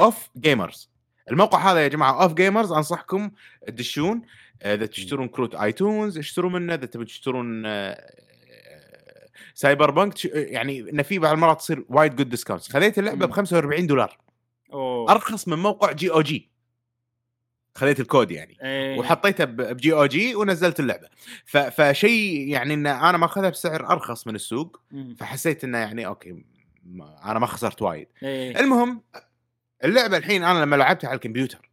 Off 0.00 0.30
Gamers. 0.36 0.90
الموقع 1.30 1.72
هذا 1.72 1.80
يا 1.82 1.88
جماعة 1.88 2.22
Off 2.22 2.34
Gamers 2.34 2.72
أنصحكم 2.72 3.30
تدشون. 3.66 4.22
آه، 4.62 4.74
اذا 4.74 4.86
تشترون 4.86 5.28
كروت 5.28 5.54
iTunes 5.54 6.18
اشتروا 6.18 6.50
منه. 6.50 6.74
إذا 6.74 6.86
تبون 6.86 7.06
تشترون 7.06 7.66
آه، 7.66 7.70
آه، 7.90 9.28
سايبر 9.54 9.90
بانك 9.90 10.14
تش- 10.14 10.24
يعني 10.32 10.80
انه 10.90 11.02
في 11.02 11.18
بعض 11.18 11.32
المرات 11.32 11.58
تصير 11.58 11.84
وايد 11.88 12.16
good 12.16 12.28
discounts 12.28 12.72
خذيت 12.72 12.98
اللعبة. 12.98 13.26
ب 13.26 13.30
45 13.30 13.86
دولار. 13.86 14.18
أوه. 14.72 15.12
أرخص 15.12 15.48
من 15.48 15.58
موقع 15.58 15.92
GOG 15.92 16.50
خذيت 17.74 18.00
الكود 18.00 18.30
يعني. 18.30 18.56
إيه. 18.62 18.98
وحطيته 18.98 19.44
ب 19.44 19.92
GOG 19.92 20.34
ونزلت 20.34 20.80
اللعبة. 20.80 21.08
فشيء 21.70 22.48
يعني 22.48 22.74
إن 22.74 22.86
أنا 22.86 23.18
ماخذها 23.18 23.50
بسعر 23.50 23.90
أرخص 23.90 24.26
من 24.26 24.34
السوق. 24.34 24.80
فحسيت 25.18 25.64
إنه 25.64 25.78
يعني 25.78 26.06
okay 26.06 26.44
ما 26.84 27.30
أنا 27.30 27.38
ما 27.38 27.46
خسرت 27.46 27.82
وايد. 27.82 28.08
إيه. 28.22 28.60
المهم 28.60 29.02
اللعبة 29.84 30.16
الحين 30.16 30.44
أنا 30.44 30.58
لما 30.58 30.76
لعبتها 30.76 31.08
على 31.08 31.16
الكمبيوتر 31.16 31.70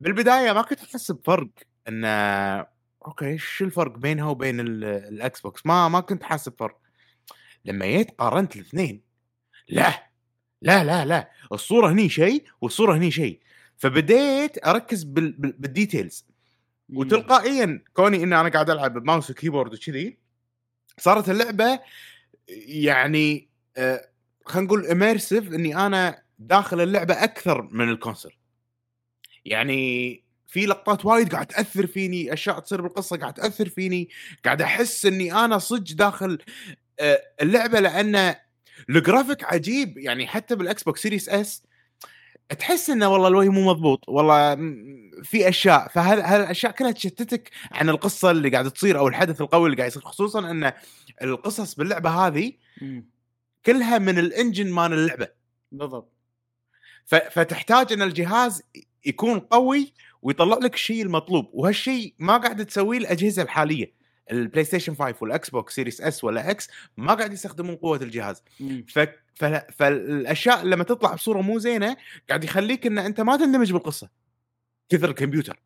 بالبداية 0.00 0.52
ما 0.52 0.62
كنت 0.62 0.80
أحس 0.82 1.10
بفرق 1.12 1.48
انه 1.88 2.08
okay 3.06 3.38
شو 3.38 3.64
الفرق 3.64 3.98
بينها 3.98 4.24
وبين 4.24 4.60
ال- 4.60 4.84
الإكس 4.84 5.40
بوكس؟ 5.40 5.66
ما 5.66 5.88
ما 5.88 6.00
كنت 6.00 6.22
حاسس 6.22 6.48
بفرق. 6.48 6.78
لما 7.64 7.86
جيت 7.86 8.10
قارنت 8.10 8.56
الاثنين 8.56 9.02
لا 9.68 10.10
لا 10.62 10.84
لا 10.84 11.04
لا 11.04 11.30
الصورة 11.52 11.92
هني 11.92 12.08
شيء 12.08 12.44
والصورة 12.60 12.96
هني 12.96 13.10
شيء. 13.10 13.40
فبديت 13.78 14.66
أركز 14.66 15.02
بال... 15.02 15.32
بال... 15.32 15.52
بال 15.52 15.67
details. 15.67 16.26
وتلقائيا 16.88 17.84
كوني 17.94 18.16
إني 18.22 18.40
أنا 18.40 18.48
قاعد 18.48 18.70
ألعب 18.70 18.98
ب 18.98 19.03
mouse 19.03 19.30
و 19.30 19.35
keyboard 19.35 19.74
وكذي 19.74 20.18
صارت 20.98 21.28
اللعبة 21.28 21.80
يعني 22.66 23.48
آه 23.76 24.08
خلينا 24.44 24.66
نقول 24.66 24.86
immersive 24.86 25.52
إني 25.54 25.76
أنا 25.86 26.21
داخل 26.46 26.80
اللعبة 26.80 27.24
أكثر 27.24 27.62
من 27.62 27.88
ال 27.88 27.93
console. 27.93 28.30
يعني 29.44 30.22
في 30.46 30.66
لقطات 30.66 31.04
وايد 31.04 31.32
قاعد 31.32 31.46
تأثر 31.46 31.86
فيني 31.86 32.32
أشياء 32.32 32.58
تصير 32.58 32.80
بالقصة 32.80 33.16
قاعد 33.16 33.34
تأثر 33.34 33.68
فيني 33.68 34.08
قاعد 34.44 34.62
أحس 34.62 35.06
إني 35.06 35.34
أنا 35.34 35.58
صدق 35.58 35.92
داخل 35.92 36.38
آه، 37.00 37.22
اللعبة 37.42 37.80
لأن 37.80 38.34
الجرافيك 38.90 39.44
عجيب. 39.44 39.98
يعني 39.98 40.26
حتى 40.26 40.56
بالاكس 40.56 40.82
بوكس 40.82 41.02
سيريس 41.02 41.28
إس 41.28 41.62
تحس 42.58 42.90
إنه 42.90 43.08
والله 43.08 43.28
الوجه 43.28 43.48
مو 43.48 43.70
مضبوط 43.70 44.08
والله 44.08 44.54
في 45.22 45.48
أشياء. 45.48 45.88
فهالاشياء 45.88 46.72
كلها 46.72 46.90
تشتتك 46.90 47.50
عن 47.72 47.88
القصة 47.88 48.30
اللي 48.30 48.48
قاعدة 48.48 48.70
تصير 48.70 48.98
أو 48.98 49.08
الحدث 49.08 49.40
القوي 49.40 49.66
اللي 49.66 49.76
قاعد 49.76 49.90
يصير؟ 49.90 50.02
خصوصا 50.02 50.50
إن 50.50 50.72
القصص 51.22 51.74
باللعبة 51.74 52.10
هذه. 52.10 52.52
كلها 53.66 53.98
من 53.98 54.18
ال 54.18 54.25
engine 54.25 54.70
مال 54.70 54.92
اللعبة. 54.92 55.28
بالضبط. 55.72 56.12
فتحتاج 57.06 57.92
إن 57.92 58.02
الجهاز 58.02 58.62
يكون 59.06 59.40
قوي 59.40 59.92
ويطلع 60.22 60.58
لك 60.58 60.74
الشيء 60.74 61.02
المطلوب. 61.02 61.50
وهالشيء 61.52 62.14
ما 62.18 62.36
قاعد 62.36 62.66
تسويه 62.66 62.98
الأجهزة 62.98 63.42
الحالية. 63.42 63.92
البلاي 64.30 64.64
ستيشن 64.64 64.94
5 64.94 65.14
والاكس 65.20 65.50
بوكس 65.50 65.74
سيريس 65.74 66.00
اس 66.00 66.24
ولا 66.24 66.50
إكس 66.50 66.68
ما 66.96 67.14
قاعد 67.14 67.32
يستخدمون 67.32 67.76
قوة 67.76 67.96
الجهاز. 67.96 68.42
ف... 68.88 68.98
ف... 69.34 69.44
فالأشياء 69.44 70.64
لما 70.64 70.84
تطلع 70.84 71.14
بصورة 71.14 71.40
مو 71.40 71.58
زينة 71.58 71.96
قاعد 72.28 72.44
يخليك 72.44 72.86
إن 72.86 72.98
أنت 72.98 73.20
ما 73.20 73.36
تندمج 73.36 73.72
بالقصة. 73.72 74.08
كثر 74.88 75.10
الكمبيوتر. 75.10 75.60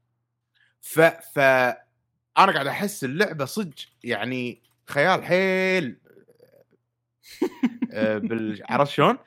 ف 0.81 1.01
ف 1.01 1.39
أنا 2.39 2.53
قاعد 2.53 2.67
أحس 2.67 3.05
اللعبة 3.05 3.45
صدق 3.45 3.75
يعني 4.05 4.63
خيال 4.87 5.25
حيل. 5.25 5.97
بال... 7.97 8.63
عرفت 8.69 8.93
شلون؟ 8.93 9.19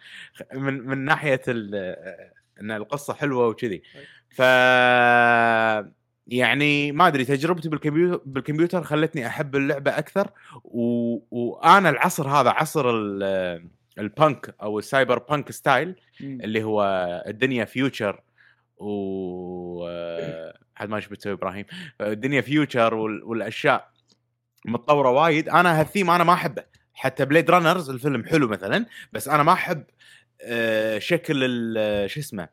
من 0.54 0.74
من 0.74 0.98
ناحية 0.98 1.42
ال... 1.48 1.76
آه، 1.76 2.32
إن 2.62 2.72
القصة 2.72 3.14
حلوة 3.14 3.48
وكذي. 3.48 3.82
ف 4.30 4.40
يعني 6.28 6.92
ما 6.92 7.08
أدري 7.08 7.26
تجربتي 7.26 7.70
بالكمبيوتر 7.70 8.24
بالكمبيوتر 8.26 8.84
خلتني 8.84 9.28
أحب 9.28 9.56
اللعبة 9.56 9.98
أكثر 9.98 10.30
و... 10.64 11.18
وأنا 11.32 11.90
العصر 11.90 12.28
هذا 12.28 12.50
عصر 12.50 12.90
ال... 12.90 13.24
البانك 14.00 14.56
أو 14.62 14.80
ال 14.80 15.20
cyberpunk 15.20 15.52
style. 15.52 15.96
اللي 16.22 16.64
هو 16.64 16.84
الدنيا 17.28 17.66
future 17.66 18.22
و 18.78 19.90
حد 20.76 20.90
ما 20.90 20.96
إيش 20.96 21.08
بتسوي 21.08 21.34
إبراهيم. 21.34 21.66
الدنيا 22.02 22.42
future 22.42 22.94
وال... 22.94 23.24
والأشياء 23.24 23.90
متطورة 24.66 25.10
وايد. 25.10 25.50
أنا 25.50 25.80
هالثيم 25.80 26.10
أنا 26.10 26.24
ما 26.24 26.34
أحبه. 26.34 26.64
حتى 27.00 27.26
Blade 27.26 27.52
Runners 27.52 27.90
الفيلم 27.90 28.26
حلو 28.26 28.48
مثلا 28.48 28.86
بس 29.14 29.28
أنا 29.28 29.44
ما 29.44 29.54
أحب 29.54 29.84
آه، 30.42 31.00
شكل 31.00 31.34
ال- 31.44 32.10
شو 32.10 32.20
اسمه 32.20 32.50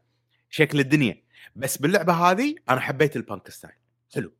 شكل 0.50 0.80
الدنيا 0.80 1.22
بس 1.56 1.76
باللعبة 1.78 2.12
هذه 2.12 2.54
أنا 2.70 2.80
حبيت 2.80 3.16
ال 3.16 3.23
punk 3.23 3.50
style 3.50 3.72
حلو 4.14 4.32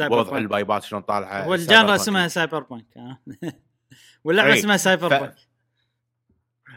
وضع 0.00 0.22
بانك. 0.30 0.42
البايبات 0.42 0.82
شلون 0.82 1.02
طالعة 1.02 1.42
هو 1.44 1.54
ال 1.54 1.57
cyber 1.57 1.72
ال 1.72 1.74
genre 1.74 1.86
punk. 1.86 2.00
اسمها 2.00 2.28
cyberpunk 2.28 2.86
آه. 2.96 3.18
واللعبة 4.24 4.52
إي. 4.52 4.58
اسمها 4.58 4.76
cyberpunk 4.76 5.34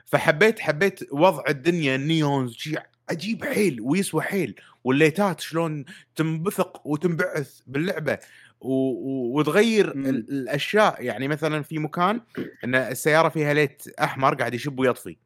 فحبيت 0.06 0.60
حبيت 0.60 1.00
وضع 1.14 1.44
الدنيا 1.50 1.98
neons 1.98 2.54
شيء 2.54 2.80
عجيب 3.10 3.46
حيل 3.46 3.82
ويسوى 3.82 4.22
حيل 4.22 4.56
والليتات 4.84 5.40
شلون 5.42 5.86
تنبثق 6.16 6.88
وتنبعث 6.88 7.60
باللعبة 7.68 8.18
و... 8.62 9.40
وتغير. 9.40 9.92
ال... 9.92 10.08
الأشياء. 10.08 11.04
يعني 11.04 11.28
مثلا 11.28 11.64
في 11.64 11.80
مكان 11.80 12.22
إن 12.64 12.76
السيارة 12.76 13.30
فيها 13.30 13.54
light 13.54 13.84
أحمر 14.00 14.36
قاعد 14.36 14.54
يشب 14.54 14.80
ويطفي 14.80 15.18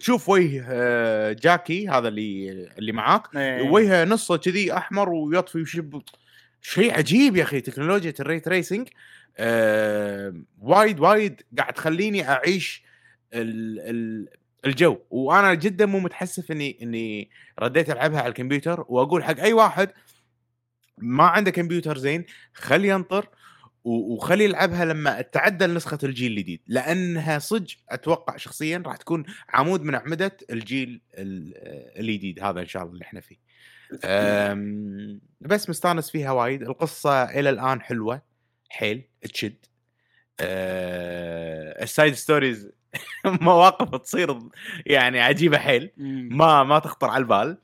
تشوف 0.00 0.28
وجه 0.28 0.64
آه، 0.68 1.32
جاكي 1.32 1.88
هذا 1.88 2.08
اللي 2.08 2.50
اللي 2.78 2.92
معاك 2.92 3.36
إيه. 3.36 3.62
وجهه 3.62 4.04
نصه 4.04 4.36
كذي 4.36 4.72
أحمر 4.72 5.08
ويطفي 5.08 5.58
ويشب 5.58 6.02
شيء 6.60 6.94
عجيب 6.94 7.36
يا 7.36 7.42
أخي 7.42 7.60
تكنولوجيا 7.60 8.14
ال 8.20 8.27
ray 8.27 8.48
tracing 8.48 8.88
آه 9.38 10.34
وايد 10.60 11.00
وايد 11.00 11.42
قاعد 11.58 11.72
تخليني 11.72 12.28
أعيش 12.28 12.82
ال 13.34 13.80
ال 13.80 14.28
الجو. 14.66 14.98
وأنا 15.10 15.54
جدا 15.54 15.86
مو 15.86 15.98
متحسف 15.98 16.50
إني 16.50 16.78
إني 16.82 17.30
رديت 17.58 17.90
ألعبها 17.90 18.20
على 18.20 18.28
الكمبيوتر 18.28 18.84
وأقول 18.88 19.24
حق 19.24 19.40
أي 19.40 19.52
واحد 19.52 19.90
ما 20.98 21.24
عنده 21.24 21.50
كمبيوتر 21.50 21.98
زين 21.98 22.24
خلي 22.54 22.88
ينطر 22.88 23.28
وخلي 23.84 24.44
يلعبها 24.44 24.84
لما 24.84 25.20
تعدل 25.20 25.74
نسخة 25.74 25.98
الجيل 26.04 26.32
الجديد 26.32 26.60
لأنها 26.66 27.38
صدق 27.38 27.66
أتوقع 27.90 28.36
شخصيا 28.36 28.82
راح 28.86 28.96
تكون 28.96 29.24
عمود 29.48 29.82
من 29.82 29.94
أعمدة 29.94 30.36
الجيل 30.50 31.00
ال- 31.14 31.52
الجديد 32.00 32.40
هذا 32.42 32.60
إن 32.60 32.66
شاء 32.66 32.82
الله 32.82 32.94
اللي 32.94 33.04
إحنا 33.04 33.20
فيه. 33.20 33.36
بس 35.40 35.70
مستانس 35.70 36.10
فيها 36.10 36.30
وايد. 36.32 36.62
القصة 36.62 37.24
إلى 37.24 37.50
الآن 37.50 37.80
حلوة 37.82 38.22
حيل 38.70 39.02
تشد. 39.32 39.56
أه، 40.40 41.82
ال 41.82 41.88
side 41.88 42.14
stories 42.14 42.70
مواقف 43.24 44.00
تصير 44.02 44.38
يعني 44.86 45.20
عجيبة 45.20 45.58
حيل. 45.58 45.90
ما 46.30 46.64
ما 46.64 46.78
تخطر 46.78 47.08
على 47.08 47.22
البال. 47.22 47.58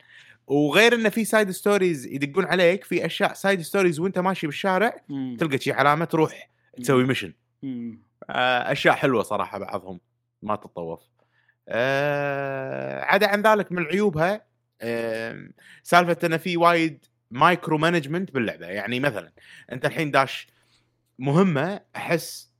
وغير 0.46 0.94
انه 0.94 1.08
في 1.08 1.24
side 1.24 1.50
stories 1.50 2.06
يدقون 2.06 2.44
عليك 2.44 2.84
في 2.84 3.06
أشياء 3.06 3.32
side 3.32 3.60
stories 3.60 4.00
وأنت 4.00 4.18
ماشي 4.18 4.46
بالشارع 4.46 5.00
مم. 5.08 5.36
تلقى 5.40 5.58
شي 5.58 5.72
علامة 5.72 6.04
تروح 6.04 6.50
تسوي 6.76 7.04
mission. 7.04 7.32
آه، 8.30 8.72
أشياء 8.72 8.94
حلوة 8.94 9.22
صراحة 9.22 9.58
بعضهم 9.58 10.00
ما 10.42 10.56
تتطوف. 10.56 11.00
آه، 11.68 13.00
عدا 13.04 13.26
عن 13.28 13.42
ذلك 13.42 13.72
من 13.72 13.86
عيوبها 13.86 14.44
آه، 14.80 15.48
سالفة 15.82 16.26
انه 16.26 16.36
في 16.36 16.56
وايد 16.56 17.04
micromanagement 17.30 18.30
باللعبة. 18.30 18.66
يعني 18.66 19.00
مثلا 19.00 19.32
أنت 19.72 19.84
الحين 19.84 20.10
داش 20.10 20.46
مهمة 21.18 21.80
أحس 21.96 22.52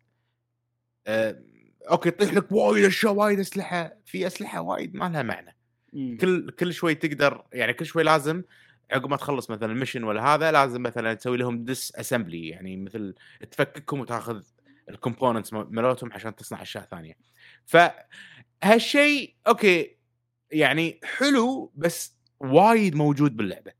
آه، 1.07 1.43
أوكي 1.91 2.11
تطيح 2.11 2.35
لك 2.35 2.53
وايد 2.53 2.85
أشياء 2.85 3.13
وايد 3.13 3.39
أسلحة. 3.39 3.93
في 4.07 4.27
أسلحة 4.27 4.61
وايد 4.61 4.95
ما 4.95 5.09
لها 5.09 5.23
معنى. 5.23 5.57
مم. 5.93 6.17
كل 6.21 6.51
كل 6.51 6.75
شوي 6.75 6.95
تقدر 6.95 7.45
يعني 7.53 7.73
كل 7.73 7.87
شوي 7.87 8.03
لازم 8.03 8.43
عقب 8.91 9.11
ما 9.11 9.17
تخلص 9.17 9.51
مثلا 9.51 9.75
mission 9.75 10.05
ولا 10.05 10.35
هذا 10.35 10.53
لازم 10.53 10.83
مثلا 10.83 11.15
تسوي 11.15 11.37
لهم 11.37 11.65
disassembly 11.65 12.49
يعني 12.49 12.77
مثل 12.77 13.15
تفككهم 13.51 14.01
وتاخذ 14.01 14.43
ال 14.89 14.94
components 14.94 15.53
مالتهم 15.53 16.13
عشان 16.13 16.37
تصنع 16.37 16.63
أشياء 16.63 16.85
ثانية. 16.85 17.15
فهالشيء 17.65 19.35
أوكي 19.49 19.97
يعني 20.51 21.01
حلو 21.05 21.73
بس 21.75 22.17
وايد 22.41 22.95
موجود 22.95 23.37
باللعبة. 23.37 23.73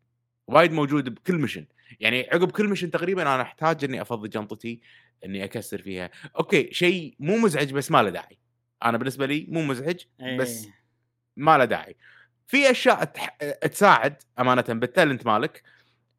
وايد 0.47 0.73
موجود 0.73 1.15
بكل 1.15 1.35
mission 1.35 1.67
يعني 2.01 2.29
عقب 2.33 2.51
كل 2.51 2.69
mission 2.69 2.91
تقريبا 2.91 3.23
أنا 3.23 3.43
أحتاج 3.43 3.85
إني 3.85 4.03
أفضي 4.03 4.29
جنطتي 4.29 4.81
إني 5.25 5.45
أكسر 5.45 5.83
فيها. 5.83 6.11
أوكي 6.39 6.69
شيء 6.73 7.15
مو 7.19 7.37
مزعج 7.37 7.73
بس 7.73 7.91
ما 7.91 8.03
له 8.03 8.11
داعي. 8.11 8.39
أنا 8.85 8.99
بالنسبة 8.99 9.27
لي 9.27 9.47
مو 9.49 9.63
مزعج 9.63 10.01
بس 10.39 10.65
إيه. 10.65 10.82
ما 11.37 11.59
له 11.59 11.65
داعي. 11.65 11.97
في 12.47 12.71
أشياء. 12.71 13.05
تساعد 13.69 14.23
أمانة 14.39 14.63
بال 14.69 14.83
talent 14.83 15.27
مالك 15.27 15.63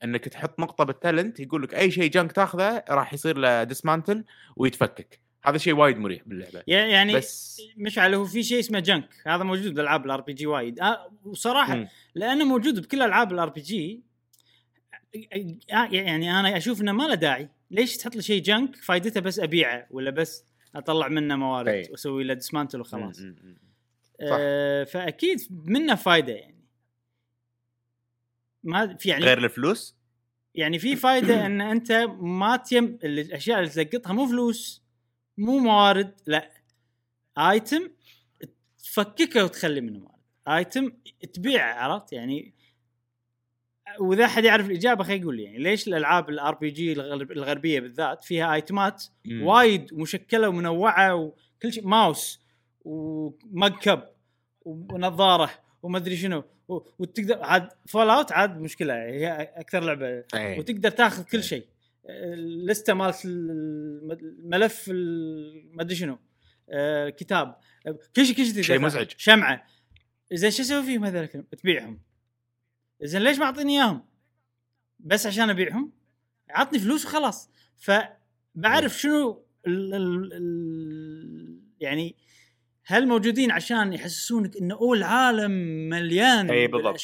إنك 0.04 0.26
تحط 0.26 0.60
نقطة 0.60 0.84
بال 0.84 0.98
talent 0.98 1.40
يقول 1.40 1.64
لك 1.64 1.76
أي 1.76 1.92
شيء 1.92 2.12
junk 2.12 2.32
تاخذه 2.32 2.84
راح 2.90 3.14
يصير 3.14 3.38
له 3.38 3.64
dismantle 3.64 4.24
ويتفكك. 4.56 5.20
هذا 5.46 5.58
شيء 5.58 5.74
وايد 5.74 5.98
مريح 5.98 6.22
باللعبة. 6.26 6.64
يعني 6.68 7.16
بس 7.16 7.62
مشعل 7.78 8.14
هو 8.14 8.26
في 8.26 8.44
شيء 8.44 8.60
اسمه 8.60 8.80
junk 8.80 9.10
هذا 9.28 9.44
موجود 9.44 9.74
بالألعاب 9.74 10.06
ال 10.06 10.22
RPG 10.22 10.46
وايد. 10.46 10.80
آه 10.80 11.12
وصراحة. 11.26 11.88
لأنه 12.16 12.46
موجود 12.46 12.82
بكل 12.82 13.02
ألعاب 13.02 13.32
ال 13.32 13.50
RPG 13.50 14.02
يعني 15.92 16.40
أنا 16.40 16.58
أشوف 16.58 16.82
إنه 16.82 16.92
ما 16.92 17.04
له 17.04 17.16
داعي. 17.16 17.50
ليش 17.72 17.98
تحط 17.98 18.16
لي 18.16 18.22
شيء 18.22 18.42
junk 18.42 18.76
فائدته 18.76 19.20
بس 19.22 19.40
أبيعه 19.40 19.88
ولا 19.92 20.12
بس 20.12 20.46
أطلع 20.76 21.08
منه 21.08 21.36
موارد 21.36 21.68
أي. 21.68 21.88
وأسوي 21.92 22.24
له 22.24 22.34
dismantle 22.34 22.82
وخلاص. 22.82 23.22
آه 24.22 24.84
فأكيد 24.84 25.40
منه 25.52 25.96
فائده 25.96 26.34
يعني. 26.34 26.64
ما 28.64 28.98
في 28.98 29.10
يعني 29.10 29.26
غير 29.26 29.38
الفلوس؟ 29.38 29.96
يعني 30.56 30.80
في 30.80 30.96
فائده 30.96 31.46
إن 31.46 31.62
أنت 31.62 31.92
ما 32.20 32.58
تلم 32.58 33.00
الأشياء 33.04 33.60
اللي 33.60 33.70
تلقطها 33.70 34.14
مو 34.14 34.28
فلوس 34.28 34.84
مو 35.38 35.60
موارد 35.60 36.14
لا. 36.26 36.52
item 37.38 37.90
تفككه 38.84 39.44
وتخلي 39.44 39.82
منه 39.82 40.00
موارد. 40.00 40.20
item 40.48 40.92
تبيعه 41.34 41.74
عرفت؟ 41.74 42.14
يعني 42.14 42.54
وإذا 44.00 44.26
أحد 44.26 44.44
يعرف 44.44 44.66
الإجابة 44.66 45.04
خليه 45.04 45.22
يقول 45.22 45.38
لي 45.38 45.44
يعني 45.44 45.58
ليش 45.58 45.88
الألعاب 45.88 46.30
ال 46.30 46.56
RPG 46.56 46.92
الغربية 46.94 47.80
بالذات 47.80 48.24
فيها 48.24 48.54
ايتمات. 48.54 49.04
وايد 49.42 49.94
مشكلة 49.94 50.50
ومنوعة 50.50 51.16
وكل 51.16 51.74
شيء؟ 51.74 51.88
mouse 51.88 52.43
و 52.86 53.07
mug 53.07 53.72
cup 53.82 54.04
ونظارة 54.66 55.50
وما 55.84 55.98
ادري 55.98 56.18
شنو 56.18 56.44
وتقدر 57.00 57.44
عاد 57.44 57.70
Fallout 57.88 58.32
عاد 58.32 58.58
مشكلة 58.60 58.94
هي 58.94 59.32
أكثر 59.56 59.80
لعبة 59.84 60.08
إيه. 60.34 60.60
وتقدر 60.60 60.90
تاخذ 60.90 61.20
إيه. 61.24 61.30
كل 61.30 61.44
شيء 61.44 61.66
اللستة 62.10 62.94
مالت 62.94 63.26
الم- 63.26 64.12
الملف 64.12 64.86
ال- 64.92 65.76
ما 65.76 65.82
ادري 65.82 65.96
شنو 65.96 66.20
آه، 66.70 67.10
كتاب 67.10 67.56
كل 68.16 68.26
شيء 68.26 68.36
كل 68.36 68.46
شيء 68.46 68.62
شيء. 68.64 68.80
مزعج. 68.80 69.12
شمعة 69.18 69.66
زين 70.34 70.52
شو 70.52 70.62
أسوي 70.64 70.84
فيهم 70.84 71.06
هذول؟ 71.06 71.28
تبيعهم 71.28 72.00
زين 73.02 73.22
ليش 73.22 73.38
ما 73.40 73.46
أعطيني 73.46 73.74
إياهم؟ 73.74 74.04
بس 75.00 75.26
عشان 75.28 75.50
أبيعهم؟ 75.50 75.92
عطني 76.50 76.80
فلوس 76.80 77.06
وخلاص 77.06 77.50
فبعرف 77.78 78.98
شنو 79.00 79.44
ال 79.68 79.94
ال 79.94 80.34
ال 80.34 81.60
يعني 81.80 82.16
هل 82.86 83.08
موجودين 83.08 83.52
عشان 83.52 83.94
يحسسونك 83.94 84.58
انه 84.58 84.76
اوه 84.76 84.98
العالم 84.98 85.52
مليان 85.90 86.50
إي 86.50 86.68
بالضبط. 86.68 87.00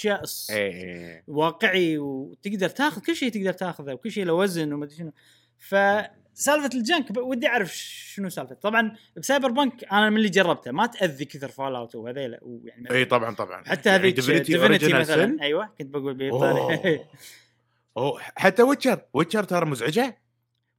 إيه. 0.49 1.23
واقعي 1.27 1.97
وتقدر 1.97 2.69
تاخذ 2.69 3.01
كل 3.01 3.15
شيء 3.15 3.31
تقدر 3.31 3.53
تاخذه 3.53 3.93
وكل 3.93 4.11
شيء 4.11 4.25
له 4.25 4.33
وزن 4.33 4.73
وما 4.73 4.85
أدري 4.85 4.95
شنو 4.97 5.11
فسالفة 5.57 6.69
ال 6.77 6.85
junk 6.85 7.17
ودي 7.17 7.47
أعرف 7.47 7.75
شنو 7.75 8.29
سالفة 8.29 8.55
طبعا 8.55 8.95
ب 9.17 9.51
Cyberpunk 9.51 9.83
أنا 9.83 10.09
من 10.09 10.17
اللي 10.17 10.29
جربته 10.29 10.71
ما 10.71 10.85
تأذي 10.85 11.25
كثر 11.25 11.47
Fallout 11.47 11.95
وهذيلا 11.95 12.39
ويعني 12.41 12.91
إي 12.91 13.05
طبعا 13.05 13.35
طبعا 13.35 13.63
حتى 13.65 13.89
يعني 13.89 14.01
هذيك 14.01 14.15
Divinity 14.15 14.57
Original 14.57 14.95
مثلا 14.95 15.37
Sin. 15.37 15.41
أيوه 15.41 15.69
كنت 15.77 15.87
بقول. 15.87 16.13
بيطاني 16.13 17.05
أوه، 17.97 18.19
حتى 18.19 18.63
Witcher، 18.63 19.01
Witcher 19.13 19.43
ترى 19.43 19.65
مزعجة 19.65 20.17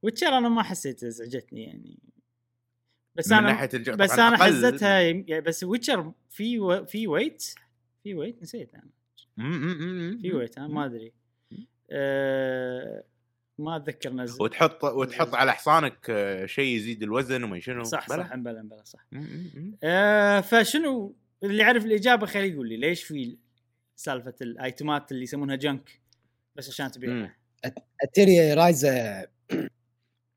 Witcher 0.03 0.37
أنا 0.37 0.49
ما 0.49 0.63
حسيت 0.63 1.03
ازعجتني 1.03 1.63
يعني 1.63 2.10
بس 3.15 3.31
من 3.31 3.37
أنا 3.37 3.47
ناحية 3.47 3.69
الج... 3.73 3.89
بس 3.89 4.11
أنا 4.19 4.37
أقل- 4.37 4.41
حزتها 4.41 4.99
يعني 4.99 5.41
بس 5.41 5.63
ويتشر 5.63 6.11
في 6.29 6.59
و... 6.59 6.85
في 6.85 7.07
ويت 7.07 7.43
في 8.03 8.13
ويت 8.15 8.41
نسيت 8.41 8.71
أنا. 8.73 8.89
في 10.21 10.31
ويت 10.33 10.57
أنا 10.57 10.67
ما 10.67 10.85
أدري. 10.85 11.13
أه... 11.91 13.03
ما 13.59 13.75
أتذكر 13.75 14.13
نزل. 14.13 14.43
وتحط 14.43 14.83
وتحط 14.83 15.35
على 15.35 15.53
حصانك 15.53 16.09
آه، 16.09 16.45
شيء 16.45 16.75
يزيد 16.75 17.03
الوزن 17.03 17.43
وما 17.43 17.59
شنو. 17.59 17.83
صح 17.83 18.09
بلى. 18.09 18.23
صح. 18.23 18.35
بلا 18.35 18.61
بلا 18.61 18.83
صح. 18.83 19.05
أه 19.83 20.41
فشنو 20.41 21.15
اللي 21.43 21.63
يعرف 21.63 21.85
الإجابة 21.85 22.25
خليه 22.25 22.51
يقول 22.53 22.69
لي 22.69 22.77
ليش 22.77 23.03
في 23.03 23.37
سالفة 23.95 24.33
الآيتمات 24.41 25.11
اللي 25.11 25.23
يسمونها 25.23 25.55
جنك 25.55 26.01
بس 26.55 26.69
عشان 26.69 26.91
تبيعها. 26.91 27.35
اتريا 28.03 28.53
رايزا 28.55 29.27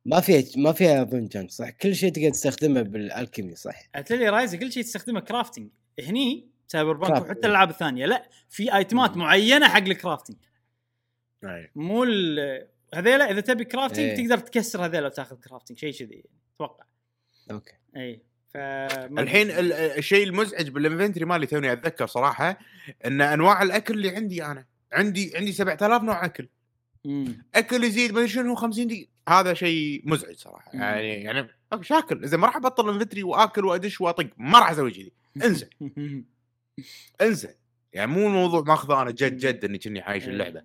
ما 0.07 0.21
فيها 0.21 0.45
ما 0.57 0.73
فيها 0.73 1.03
أظن 1.03 1.27
junk 1.27 1.51
صح 1.51 1.71
كل 1.71 1.95
شيء 1.95 2.13
تقدر 2.13 2.31
تستخدمه 2.31 2.83
بال 2.83 2.99
alchemy 2.99 3.55
صح 3.55 3.89
Atelier 3.95 4.29
Ryza 4.29 4.55
كل 4.55 4.73
شيء 4.73 4.83
تستخدمه 4.83 5.21
crafting 5.21 5.69
هني 6.01 6.49
Cyberpunk. 6.67 7.23
وحتى 7.23 7.47
الألعاب 7.47 7.71
الثانية 7.71 8.07
لا 8.07 8.29
في 8.49 8.77
آيتمات 8.77 9.17
معينة 9.17 9.69
حق 9.69 9.79
ال 9.83 9.89
crafting 9.89 10.37
أي. 11.45 11.71
مو 11.75 12.05
ال- 12.05 12.69
هذيلا 12.95 13.31
إذا 13.31 13.41
تبي 13.41 13.65
crafting 13.65 13.99
إيه. 14.05 14.17
تقدر 14.17 14.39
تكسر 14.39 14.85
هذيلا 14.85 15.07
وتاخذ 15.07 15.37
crafting 15.37 15.79
شيء 15.79 15.93
كذي. 15.93 16.25
أتوقع 16.57 16.85
أوكي 17.51 17.73
إي 17.97 18.23
ف 18.49 18.57
الحين 18.57 19.51
ال- 19.51 19.73
الشيء 19.73 20.27
المزعج 20.27 20.69
بال 20.69 20.79
inventory 20.79 21.25
مالي 21.25 21.47
توني 21.47 21.73
أتذكر 21.73 22.07
صراحة 22.07 22.59
إن 23.07 23.21
أنواع 23.21 23.63
الأكل 23.63 23.95
اللي 23.95 24.11
عندي 24.17 24.45
أنا 24.45 24.67
عندي 24.93 25.33
عندي 25.37 25.53
7000 25.53 26.03
نوع 26.03 26.25
أكل. 26.25 26.49
أكل 27.55 27.85
يزيد 27.85 28.13
ما 28.13 28.27
شنو 28.27 28.55
50 28.55 28.87
دقيقة. 28.87 29.09
هذا 29.29 29.55
شيء 29.55 30.03
مزعج 30.05 30.37
صراحة. 30.37 30.71
مم. 30.75 30.81
يعني 30.81 31.09
يعني 31.09 31.49
شاكل 31.81 32.25
إذا 32.25 32.37
ما 32.37 32.47
راح 32.47 32.57
أبطل 32.57 32.89
inventory 32.89 33.23
وآكل 33.23 33.65
وأدش 33.65 34.01
وأطق 34.01 34.27
ما 34.37 34.59
راح 34.59 34.71
أسوي 34.71 34.91
كذي. 34.91 35.13
انزل 35.45 35.69
انزل 37.21 37.55
يعني 37.93 38.11
مو 38.11 38.27
الموضوع 38.27 38.61
ماخذه 38.61 39.03
أنا 39.03 39.11
جد 39.11 39.37
جد 39.37 39.65
إني 39.65 39.79
كني 39.79 40.01
عايش 40.01 40.25
إيه. 40.25 40.31
اللعبة. 40.31 40.63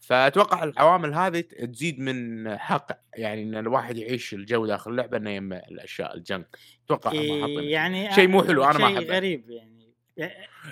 فأتوقع 0.00 0.64
العوامل 0.64 1.14
هذه 1.14 1.40
تزيد 1.40 2.00
من 2.00 2.58
حق 2.58 3.00
يعني 3.14 3.42
إن 3.42 3.54
الواحد 3.54 3.96
يعيش 3.96 4.34
الجو 4.34 4.66
داخل 4.66 4.90
اللعبة 4.90 5.16
إنه 5.16 5.30
يلم 5.30 5.52
الأشياء 5.52 6.16
ال 6.16 6.23
junk. 6.23 6.56
أتوقع 6.84 7.12
إيه، 7.12 7.72
يعني 7.72 8.14
شيء 8.14 8.28
مو 8.28 8.42
حلو، 8.42 8.64
أنا 8.64 8.78
ما 8.78 8.88
شيء 8.88 8.98
أحبه. 8.98 9.16
غريب 9.16 9.50
يعني. 9.50 9.94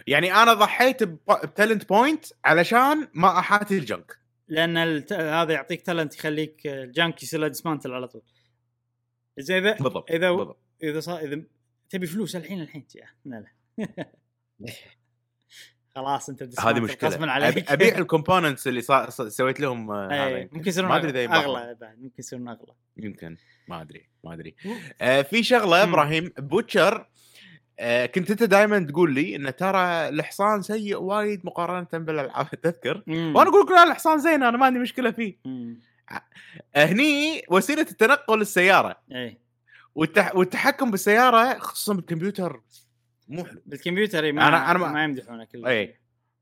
يعني 0.06 0.34
أنا 0.34 0.54
ضحيت 0.54 1.02
ب 1.02 1.15
talent 1.15 1.88
point 1.88 2.24
علشان 2.44 3.08
ما 3.14 3.38
أحاتي 3.38 3.78
ال 3.78 3.86
junk. 3.86 4.25
لأن 4.48 4.76
الت... 4.76 5.12
هذا 5.12 5.52
يعطيك 5.52 5.82
talent 5.82 6.14
يخليك 6.14 6.66
ال 6.66 6.78
junk 6.78 7.22
يصير 7.22 7.40
له 7.40 7.48
dismantle 7.48 7.92
على 7.92 8.08
طول. 8.08 8.22
زي 9.38 9.58
إذا 9.58 9.72
بالضبط 9.72 10.10
إذا 10.10 10.30
بالضبط. 10.30 10.58
إذا 10.82 11.00
صار 11.00 11.18
إذا 11.20 11.42
تبي 11.90 12.06
فلوس 12.06 12.36
الحين 12.36 12.60
الحين 12.60 12.86
يا 12.94 13.06
لا 13.24 13.44
لا. 13.78 13.86
خلاص 15.96 16.28
أنت 16.28 16.60
هذه 16.60 16.80
مشكلة. 16.80 17.30
عليك. 17.32 17.70
أبيع 17.70 17.98
ال 18.02 18.08
components 18.08 18.68
اللي 18.68 18.80
صا... 18.80 19.10
ص- 19.10 19.22
سويت 19.22 19.60
لهم 19.60 19.90
آه، 19.90 20.06
هذا. 20.06 20.38
يمكن. 20.38 20.56
ممكن 20.56 20.68
يصيرون 20.68 20.90
ما 20.90 20.96
أدري 20.96 21.24
إذا. 21.24 21.34
أغلى 21.34 21.76
بعد 21.80 21.98
ممكن 21.98 22.14
يصيرون 22.18 22.48
أغلى. 22.48 22.72
يمكن. 22.96 23.36
ما 23.68 23.82
أدري 23.82 24.08
ما 24.24 24.34
أدري. 24.34 24.56
آه 25.00 25.22
في 25.22 25.42
شغلة. 25.42 25.82
إبراهيم 25.82 26.32
بوتشر 26.38 27.08
آه 27.78 28.06
كنت 28.06 28.30
أنت 28.30 28.42
دائما 28.42 28.78
تقول 28.78 29.14
لي 29.14 29.36
إن 29.36 29.56
ترى 29.56 30.08
الحصان 30.08 30.62
سيء 30.62 30.96
وايد 30.96 31.46
مقارنة 31.46 31.86
بالألعاب 31.92 32.46
تذكر 32.62 33.02
مم. 33.06 33.32
وأنا 33.36 33.50
أقول 33.50 33.66
لك 33.66 33.70
لا 33.70 33.82
الحصان 33.82 34.18
زين 34.18 34.42
أنا 34.42 34.56
ما 34.56 34.66
عندي 34.66 34.78
مشكلة 34.78 35.10
فيه 35.10 35.36
مم. 35.44 35.80
آه، 36.74 36.84
هني 36.84 37.42
وسيلة 37.50 37.82
التنقل 37.82 38.40
السيارة 38.40 38.96
اي 39.12 39.38
والتح... 39.94 40.36
والتحكم 40.36 40.90
بالسيارة 40.90 41.58
خصوصا 41.58 41.94
بالكمبيوتر 41.94 42.60
مو 43.28 43.44
حلو 43.44 43.62
بالكمبيوتر 43.66 44.24
إي، 44.24 44.32
ما 44.32 44.48
أنا 44.48 44.70
أنا 44.70 44.78
ما- 44.78 44.92
ما 44.92 45.04
يمدحونه 45.04 45.44
كله 45.44 45.68
اي 45.70 45.98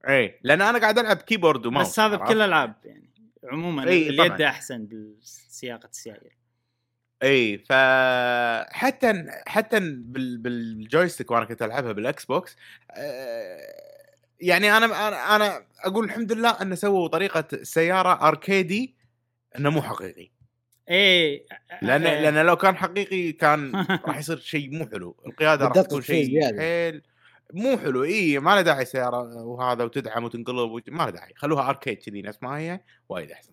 اي 0.09 0.38
لأن 0.42 0.62
أنا 0.62 0.79
قاعد 0.79 0.99
ألعب 0.99 1.16
keyboard 1.16 1.66
و 1.66 1.70
mouse 1.70 1.87
بس 1.88 2.01
هذا؟ 2.01 2.16
بكل 2.16 2.37
الالعاب 2.37 2.75
يعني 2.85 3.11
عموما 3.44 3.88
إي، 3.88 4.09
اليد. 4.09 4.42
أحسن 4.42 4.87
بالسياقة 4.87 5.88
السيايير 5.88 6.37
إي 7.24 7.58
فحتى 7.58 9.24
حتى 9.46 9.80
بال... 9.80 10.38
بال 10.38 10.57
joystick 10.57 11.30
وأنا 11.30 11.44
كنت 11.44 11.62
ألعبها 11.62 11.92
بالاكس 11.92 12.24
بوكس 12.24 12.56
آه، 12.90 13.94
يعني 14.40 14.76
أنا 14.76 14.87
أنا 14.87 15.37
أنا 15.37 15.66
أقول 15.84 16.04
الحمد 16.04 16.32
لله 16.32 16.50
إن 16.62 16.76
سووا 16.76 17.08
طريقة 17.08 17.44
السياره 17.52 18.28
arcade 18.28 18.85
ي 18.85 18.94
إنه 19.58 19.70
مو 19.70 19.82
حقيقي. 19.82 20.30
إي 20.90 21.46
لأن 21.82 22.06
إيه. 22.06 22.30
لأن 22.30 22.46
لو 22.46 22.56
كان 22.56 22.76
حقيقي 22.76 23.32
كان 23.32 23.87
راح 24.06 24.18
يصير 24.18 24.38
شيء 24.38 24.70
مو 24.70 24.87
حلو. 24.87 25.16
القيادة 25.26 25.66
راح 25.66 25.82
تكون 25.82 26.02
شيء. 26.02 26.40
حيل 26.58 27.02
مو 27.52 27.78
حلو. 27.78 28.04
إي 28.04 28.38
ما 28.38 28.50
له 28.50 28.62
داعي 28.62 28.84
سيارة 28.84 29.44
وهذا 29.44 29.84
وتدعم 29.84 30.24
وتنقلب 30.24 30.70
وت... 30.70 30.90
ما 30.90 31.02
له 31.02 31.10
داعي. 31.10 31.32
خلوها 31.37 31.68
أركيد 31.68 31.98
كذي 31.98 32.22
نفس 32.22 32.38
ما 32.42 32.58
هي 32.58 32.80
وايد 33.08 33.30
أحسن 33.30 33.52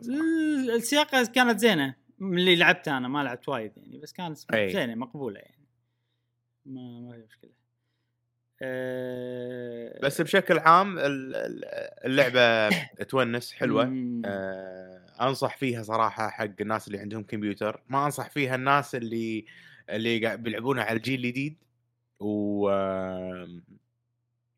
السياقة 0.75 1.25
كانت 1.25 1.59
زينة. 1.59 1.95
من 2.21 2.37
اللي 2.37 2.55
لعبت 2.55 2.87
أنا 2.87 3.07
ما 3.07 3.23
لعبت 3.23 3.49
وايد 3.49 3.71
يعني 3.77 3.97
بس 3.97 4.13
كانت. 4.13 4.37
زينة 4.55 4.95
مقبولة 4.95 5.39
يعني. 5.39 5.65
ما 6.65 6.81
ما 6.99 7.11
في 7.15 7.23
مشكلة. 7.29 7.51
أه 8.61 9.99
بس 10.03 10.21
بشكل 10.21 10.59
عام 10.59 10.99
ال- 10.99 11.35
ال- 11.35 11.65
اللعبة 12.05 12.69
تونس 13.03 13.53
حلوة. 13.53 13.83
آه، 14.25 15.05
أنصح 15.21 15.57
فيها 15.57 15.83
صراحة 15.83 16.29
حق 16.29 16.49
الناس 16.61 16.87
اللي 16.87 16.99
عندهم 16.99 17.23
كمبيوتر. 17.23 17.83
ما 17.89 18.05
أنصح 18.05 18.29
فيها 18.29 18.55
الناس 18.55 18.95
اللي 18.95 19.45
اللي 19.89 20.37
بيلعبونها 20.37 20.83
على 20.83 20.97
الجيل 20.97 21.19
الجديد. 21.25 21.57
و 22.19 22.69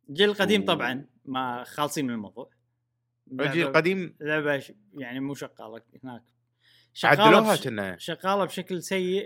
الجيل 0.10 0.30
القديم 0.30 0.62
و- 0.62 0.66
طبعا 0.66 1.06
ما 1.26 1.64
خالصين 1.64 2.08
من 2.08 2.14
الموضوع. 2.14 2.50
الجيل 3.32 3.68
القديم 3.68 4.16
لعبة 4.22 4.64
يعني 4.94 5.20
مو 5.20 5.34
شغالة 5.34 5.82
هناك. 6.04 6.24
عدلوها 7.04 7.56
كنا. 7.56 7.98
شغالة 7.98 8.46
بشكل 8.46 8.84
سيء. 8.84 9.26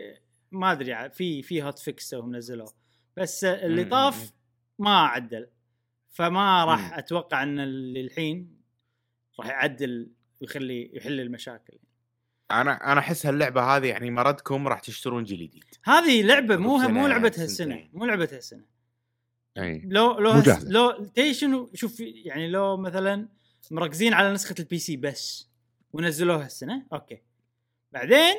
ما 0.52 0.72
أدري 0.72 0.94
ع- 0.94 1.08
في 1.08 1.42
في 1.44 1.64
هوت 1.64 1.80
فيكس 1.80 2.10
توهم 2.10 2.36
نزلوه. 2.36 2.74
بس 3.18 3.44
اللي 3.44 3.84
مم، 3.84 3.90
طاف. 3.90 4.32
ما 4.80 5.00
عدل. 5.00 5.48
فما 6.12 6.66
راح 6.66 6.88
مم. 6.92 6.94
أتوقع 6.94 7.44
إن 7.44 7.60
اللي 7.60 8.02
الحين 8.02 8.58
راح 9.40 9.48
يعدل 9.48 10.12
ويخلي 10.42 10.92
يحل 10.94 11.20
المشاكل. 11.20 11.78
أنا 12.52 12.92
أنا 12.92 13.00
أحس 13.00 13.26
هاللعبة 13.26 13.62
هذه 13.62 13.86
يعني 13.86 14.12
مردكم 14.12 14.68
راح 14.68 14.80
تشترون 14.80 15.24
جيل 15.24 15.40
جديد. 15.48 15.64
هذه 15.84 16.22
لعبة 16.22 16.58
مو 16.58 16.78
مو 16.78 17.08
لعبة 17.08 17.34
هالسنة. 17.38 17.90
مو 17.94 18.06
لعبة 18.06 18.30
هالسنة. 18.34 18.66
أي. 19.58 19.82
لو 19.86 20.20
لو 20.20 20.34
مو 20.34 20.40
هس 20.40 20.46
جاهزة. 20.46 20.70
لو 20.70 20.92
تدري 21.06 21.34
شنو؟ 21.34 21.72
شوف 21.74 22.00
يعني 22.00 22.48
لو 22.50 22.78
مثلا 22.78 23.28
مركزين 23.72 24.14
على 24.14 24.34
نسخة 24.34 24.56
ال 24.60 24.80
PC 24.80 24.98
بس 24.98 25.50
ونزلوها 25.94 26.46
السنة 26.46 26.86
أوكي. 26.94 27.22
بعدين 27.98 28.36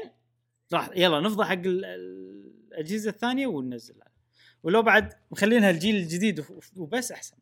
راح 0.72 0.90
يلا 0.96 1.20
نفضى 1.20 1.44
حق 1.44 1.52
ال- 1.52 1.84
ال- 1.84 2.52
الأجهزة 2.68 3.10
الثانية 3.10 3.46
وننزلها 3.46 4.08
ولو 4.62 4.82
بعد 4.82 5.12
مخلينها 5.30 5.70
الجيل 5.70 5.96
الجديد 5.96 6.44
وبس 6.76 7.12
أحسن. 7.12 7.36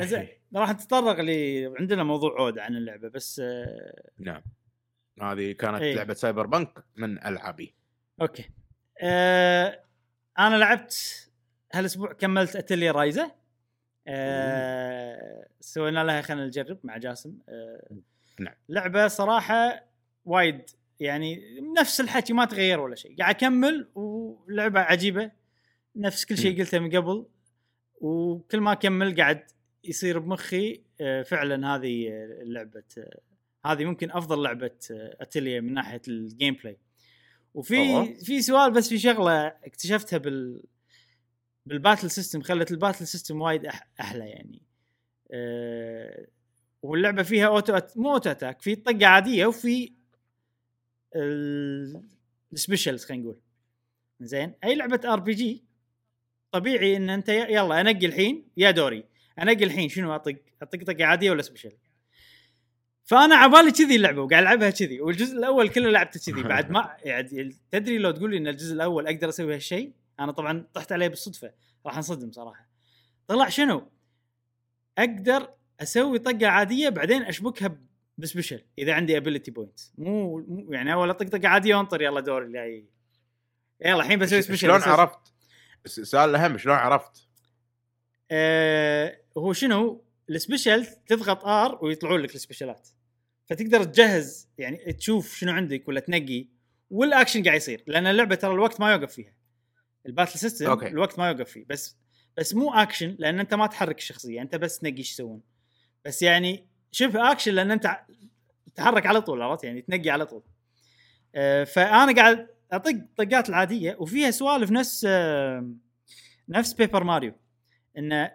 زين 0.00 0.28
راح 0.56 0.70
نتطرق 0.70 1.20
ل 1.20 1.30
عندنا 1.78 2.04
موضوع 2.04 2.40
عود 2.40 2.58
عن 2.58 2.76
اللعبة 2.76 3.08
بس 3.08 3.40
آه 3.44 4.10
نعم. 4.18 4.42
هذه 5.22 5.52
كانت 5.52 5.82
إي. 5.82 5.94
لعبة 5.94 6.14
Cyberpunk 6.14 6.84
من 6.96 7.24
ألعابي. 7.26 7.74
أوكي. 8.20 8.50
آه 9.02 9.82
أنا 10.38 10.56
لعبت 10.56 11.22
هالأسبوع 11.72 12.12
كملت 12.12 12.56
Atelier 12.56 12.90
Ryza 12.90 13.30
آه 14.08 15.46
سوينا 15.60 16.04
لها 16.04 16.22
خلينا 16.22 16.46
نجرب 16.46 16.78
مع 16.84 16.96
جاسم. 16.96 17.38
آه 17.48 17.88
نعم. 18.40 18.54
لعبة 18.68 19.08
صراحة 19.08 19.84
وايد 20.24 20.70
يعني 21.00 21.60
نفس 21.78 22.00
الحكي 22.00 22.32
ما 22.32 22.44
تغير 22.44 22.80
ولا 22.80 22.94
شيء 22.94 23.16
قاعد 23.16 23.34
أكمل 23.34 23.88
ولعبة 23.94 24.80
عجيبة 24.80 25.30
نفس 25.96 26.24
كل 26.24 26.38
شيء. 26.38 26.58
قلته 26.58 26.78
من 26.78 26.96
قبل 26.96 27.26
وكل 28.00 28.60
ما 28.60 28.72
أكمل 28.72 29.16
قاعد 29.16 29.44
يصير 29.84 30.18
بمخي 30.18 30.80
آه، 31.00 31.22
فعلا 31.22 31.74
هذه 31.74 32.08
آه، 32.08 32.42
لعبة 32.44 32.82
آه، 32.98 33.20
هذه 33.66 33.84
ممكن 33.84 34.10
أفضل 34.10 34.42
لعبة 34.42 34.78
اتليا 34.90 35.60
من 35.60 35.74
ناحية 35.74 36.02
ال 36.08 36.54
gameplay 36.54 36.78
وفي. 37.54 38.14
في 38.14 38.42
سؤال 38.42 38.72
بس 38.72 38.88
في 38.88 38.98
شغلة 38.98 39.46
اكتشفتها 39.46 40.16
بال 40.16 40.62
بال 41.66 41.77
battle 41.77 42.10
system 42.10 42.42
خلت 42.42 42.70
ال 42.70 42.75
battle 42.75 43.06
system 43.06 43.40
وايد 43.40 43.66
أح 43.66 43.88
أحلى 44.00 44.28
يعني 44.28 44.62
أه 45.30 46.26
واللعبة 46.82 47.22
فيها 47.22 47.46
auto 47.46 47.76
att... 47.76 47.98
مو 47.98 48.12
auto 48.12 48.30
attack 48.30 48.62
في 48.62 48.74
طقة 48.74 49.06
عادية 49.06 49.46
وفي 49.46 49.92
ال 52.52 52.58
specials 52.58 53.04
خلينا 53.04 53.22
نقول. 53.22 53.40
زين؟ 54.20 54.54
أي 54.64 54.74
لعبة 54.74 55.12
RPG 55.12 55.64
طبيعي 56.52 56.96
إن 56.96 57.10
أنت 57.10 57.28
يلا 57.28 57.80
أنقي 57.80 58.06
الحين 58.06 58.48
جا 58.56 58.70
دوري. 58.70 59.04
أنقي 59.38 59.64
الحين 59.64 59.88
شنو 59.88 60.14
أطق؟ 60.14 60.36
أطق 60.62 60.84
طقة 60.84 61.04
عادية 61.04 61.30
ولا 61.30 61.42
special 61.42 61.72
فأنا 63.04 63.34
عبالي 63.34 63.72
كذي 63.72 63.96
اللعبة 63.96 64.22
وقاعد 64.22 64.42
ألعبها 64.42 64.70
كذي. 64.70 65.00
والجزء 65.00 65.36
الأول 65.38 65.68
كله 65.68 65.90
لعبته 65.90 66.32
كذي. 66.32 66.42
بعد 66.52 66.70
ما 66.70 66.96
يعني 67.04 67.56
تدري 67.70 67.98
لو 67.98 68.10
تقول 68.10 68.30
لي 68.30 68.36
إن 68.36 68.46
الجزء 68.46 68.74
الأول 68.74 69.06
أقدر 69.06 69.28
أسوي 69.28 69.54
هالشيء؟ 69.54 69.92
أنا 70.20 70.32
طبعا 70.32 70.66
طحت 70.74 70.92
عليه 70.92 71.08
بالصدفة. 71.08 71.52
راح 71.86 71.96
أنصدم 71.96 72.32
صراحة. 72.32 72.68
طلع 73.26 73.48
شنو؟ 73.48 73.90
أقدر 74.98 75.54
أسوي 75.80 76.18
طقة 76.18 76.46
عادية 76.46 76.88
بعدين 76.88 77.22
أشبكها 77.22 77.78
ب 78.18 78.24
special 78.24 78.64
إذا 78.78 78.92
عندي 78.94 79.16
ability 79.16 79.50
point 79.50 79.80
مو 79.98 80.38
يعني 80.70 80.92
أول 80.92 81.10
أطق 81.10 81.26
طقة 81.28 81.48
عاديه 81.48 81.74
وانطر 81.74 82.02
يلا 82.02 82.20
دور 82.20 82.42
اللي 82.42 82.84
يلا 83.84 83.96
الحين 84.00 84.18
بسوي 84.18 84.42
special 84.42 84.60
شلون 84.68 84.82
عرفت؟ 84.82 85.18
الس- 85.86 85.98
السؤال 85.98 86.30
الأهم 86.30 86.58
شلون 86.58 86.76
عرفت؟ 86.76 87.28
آه 88.30 89.18
هو 89.38 89.52
شنو؟ 89.52 90.04
ال 90.30 90.37
special 90.37 90.86
تضغط 90.86 91.44
R 91.44 91.78
ويطلعون 91.84 92.20
لك 92.20 92.34
ال 92.34 92.40
special 92.40 92.82
ات 92.82 92.88
فتقدر 93.46 93.84
تجهز 93.84 94.48
يعني 94.58 94.92
تشوف 94.92 95.34
شنو 95.36 95.52
عندك 95.52 95.88
ولا 95.88 96.00
تنقي 96.00 96.46
والاكشن 96.90 97.42
قاعد 97.44 97.56
يصير. 97.56 97.84
لأن 97.86 98.06
اللعبة 98.06 98.34
ترى 98.34 98.52
الوقت 98.54 98.80
ما 98.80 98.92
يوقف 98.92 99.12
فيها. 99.12 99.36
ال 100.06 100.11
battle 100.11 100.38
system 100.38 100.66
أوكي. 100.66 100.86
الوقت 100.86 101.18
ما 101.18 101.28
يوقف 101.28 101.50
فيه. 101.50 101.64
بس 101.68 101.96
بس 102.36 102.54
مو 102.54 102.70
اكشن 102.74 103.16
لأن 103.18 103.40
أنت 103.40 103.54
ما 103.54 103.66
تحرك 103.66 103.98
الشخصية 103.98 104.42
أنت 104.42 104.56
بس 104.56 104.78
تنقي 104.78 104.98
إيش 104.98 105.12
يسوون. 105.12 105.40
بس 106.04 106.22
يعني 106.22 106.66
شبه 106.96 107.30
اكشن 107.30 107.54
لأن 107.54 107.70
أنت 107.70 107.98
تحرك 108.74 109.06
على 109.06 109.20
طول 109.20 109.42
عرفت؟ 109.42 109.64
يعني 109.64 109.82
تنقي 109.82 110.10
على 110.10 110.26
طول. 110.26 110.42
آه، 111.34 111.64
فأنا 111.64 112.14
قاعد 112.14 112.48
أطق 112.72 112.98
طقات 113.16 113.48
العادية 113.48 113.96
وفيها 114.00 114.30
سوالف 114.30 114.70
نفس 114.70 115.06
آه، 115.08 115.70
نفس 116.48 116.72
Paper 116.72 117.04
Mario 117.04 117.32
انه 117.98 118.32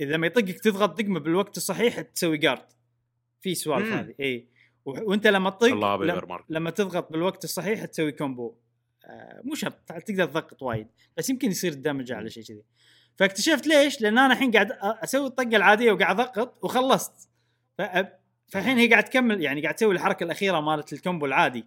إذا 0.00 0.16
ما 0.16 0.26
يطقك 0.26 0.60
تضغط 0.60 1.00
دقمة 1.00 1.20
بالوقت 1.20 1.56
الصحيح 1.56 2.00
تسوي 2.00 2.38
guard 2.38 2.66
في 3.40 3.54
سوالف. 3.54 3.92
هذه 3.92 4.14
اي 4.20 4.48
وأنت 4.84 5.26
لما 5.26 5.50
تطق 5.50 5.74
لما 6.48 6.70
تضغط 6.70 7.12
بالوقت 7.12 7.44
الصحيح 7.44 7.84
تسوي 7.84 8.12
combo 8.12 8.54
آه 9.04 9.40
مو 9.44 9.54
شرط 9.54 9.92
تقدر 10.06 10.24
تضغط 10.24 10.62
وايد. 10.62 10.86
بس 11.16 11.30
يمكن 11.30 11.50
يصير 11.50 11.72
الدمج 11.72 12.12
على 12.12 12.30
شيء 12.30 12.42
كذي. 12.44 12.62
فاكتشفت 13.16 13.66
ليش؟ 13.66 14.00
لأن 14.00 14.18
أنا 14.18 14.32
الحين 14.32 14.50
قاعد 14.50 14.72
أسوي 14.82 15.26
الطقة 15.26 15.56
العادية 15.56 15.92
وقاعد 15.92 16.20
أضغط 16.20 16.64
وخلصت. 16.64 17.29
فالحين 18.48 18.78
هي 18.78 18.88
قاعد 18.88 19.04
تكمل 19.04 19.42
يعني 19.42 19.62
قاعد 19.62 19.74
تسوي 19.74 19.94
الحركة 19.94 20.24
الأخيرة 20.24 20.60
مالت 20.60 20.92
ال 20.92 20.98
combo 20.98 21.26
العادي. 21.26 21.66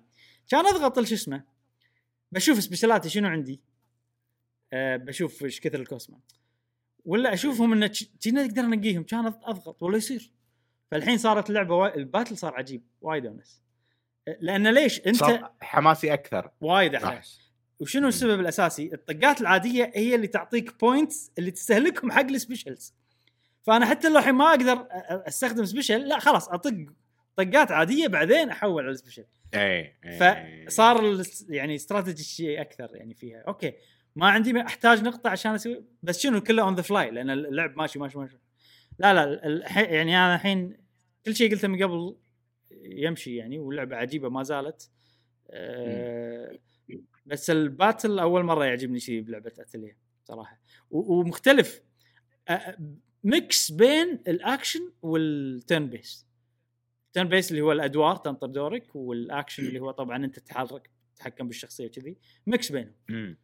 كان 0.49 0.65
أضغط 0.65 0.99
شو 0.99 1.15
اسمه 1.15 1.43
بشوف 2.31 2.63
special 2.63 2.99
اتي 2.99 3.09
شنو 3.09 3.27
عندي. 3.27 3.61
أه 4.73 4.97
بشوف 4.97 5.43
إيش 5.43 5.59
كثر 5.59 5.79
الكوسمان 5.79 6.19
ولا 7.05 7.33
أشوفهم 7.33 7.73
انه 7.73 7.91
كنا 8.23 8.43
نقدر 8.43 8.61
ننقيهم 8.61 9.03
كان 9.03 9.25
أضغط 9.25 9.83
ولا 9.83 9.97
يصير. 9.97 10.31
فالحين 10.91 11.17
صارت 11.17 11.49
اللعبة 11.49 11.75
وايد 11.75 11.95
ال 11.95 12.01
battle 12.01 12.37
صار 12.37 12.55
عجيب 12.55 12.83
وايد 13.01 13.25
أونس. 13.25 13.61
لأن 14.39 14.73
ليش؟ 14.73 14.99
أنت 15.07 15.15
صار 15.15 15.51
حماسي 15.61 16.13
أكثر. 16.13 16.51
وايد 16.61 16.95
nice 16.95 17.53
وشنو 17.79 18.07
السبب 18.07 18.39
الأساسي؟ 18.39 18.93
الطقات 18.93 19.41
العادية 19.41 19.91
هي 19.95 20.15
اللي 20.15 20.27
تعطيك 20.27 20.79
points 20.79 21.31
اللي 21.37 21.51
تستهلكهم 21.51 22.11
حق 22.11 22.21
ال 22.21 22.28
specials. 22.28 22.93
فانا 23.63 23.85
حتى 23.85 24.09
لو 24.09 24.17
الحين 24.17 24.33
ما 24.35 24.49
أقدر 24.49 24.87
استخدم 25.27 25.65
special 25.65 26.07
لا 26.07 26.19
خلاص 26.19 26.49
اطق 26.49 26.85
طقات 27.35 27.71
عادية 27.71 28.07
بعدين 28.07 28.49
احول 28.49 28.83
على 28.83 28.91
ال 28.91 28.95
special. 28.95 29.25
اي 29.53 29.95
إي. 30.05 30.65
فصار 30.67 30.99
ال- 31.11 31.25
يعني 31.49 31.75
استراتيجي 31.75 32.23
شيء 32.23 32.61
أكثر 32.61 32.89
يعني 32.95 33.13
فيها، 33.13 33.43
أوكي 33.47 33.73
ما 34.15 34.27
عندي 34.29 34.61
احتاج 34.61 35.03
نقطة 35.03 35.29
عشان 35.29 35.53
أسوي 35.53 35.83
بس 36.03 36.19
شنو 36.19 36.41
كله 36.41 36.63
on 36.63 36.75
the 36.75 36.81
fly 36.81 37.11
لأن 37.11 37.29
اللعب 37.29 37.77
ماشي 37.77 37.99
ماشي 37.99 38.17
ماشي. 38.17 38.37
لا 38.99 39.13
لا 39.13 39.41
يعني 39.79 40.17
أنا 40.17 40.35
الحين 40.35 40.77
كل 41.25 41.35
شيء 41.35 41.51
قلته 41.51 41.67
من 41.67 41.83
قبل 41.83 42.15
يمشي 42.81 43.35
يعني 43.35 43.59
واللعبة 43.59 43.95
عجيبة 43.95 44.29
ما 44.29 44.43
زالت. 44.43 44.91
أه 45.49 46.59
بس 47.25 47.49
ال 47.49 47.59
battle 47.59 48.19
أول 48.19 48.43
مرة 48.43 48.65
يعجبني 48.65 48.99
شيء 48.99 49.21
بلعبة 49.21 49.51
اتليه 49.59 49.97
صراحة 50.23 50.59
ومختلف 50.91 51.81
mix 53.23 53.71
بين 53.71 54.19
ال 54.27 54.91
action 55.01 55.89
وال 55.89 56.25
turn-based 57.13 57.29
turn-based 57.29 57.51
اللي 57.51 57.61
هو 57.61 57.71
الأدوار 57.71 58.15
تنطر 58.15 58.47
دورك 58.47 58.95
والأكشن 58.95 59.65
اللي 59.65 59.79
هو 59.79 59.91
طبعا 59.91 60.25
أنت 60.25 60.39
تتحرك 60.39 60.89
تتحكم 61.15 61.47
بالشخصية 61.47 61.85
وكذي. 61.85 62.17
mix 62.47 62.71
بينهم. 62.71 63.37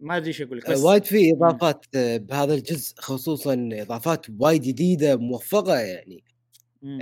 ما 0.00 0.16
أدري 0.16 0.28
إيش 0.28 0.42
أقول 0.42 0.58
لك 0.58 0.70
بس 0.70 0.80
وايد 0.80 1.04
في 1.04 1.32
إضافات 1.32 1.86
آه، 1.94 2.16
بهذا 2.16 2.54
الجزء 2.54 2.94
خصوصا 2.98 3.68
إضافات 3.72 4.26
وايد 4.38 4.62
جديدة 4.62 5.16
موفقة 5.16 5.78
يعني. 5.78 6.24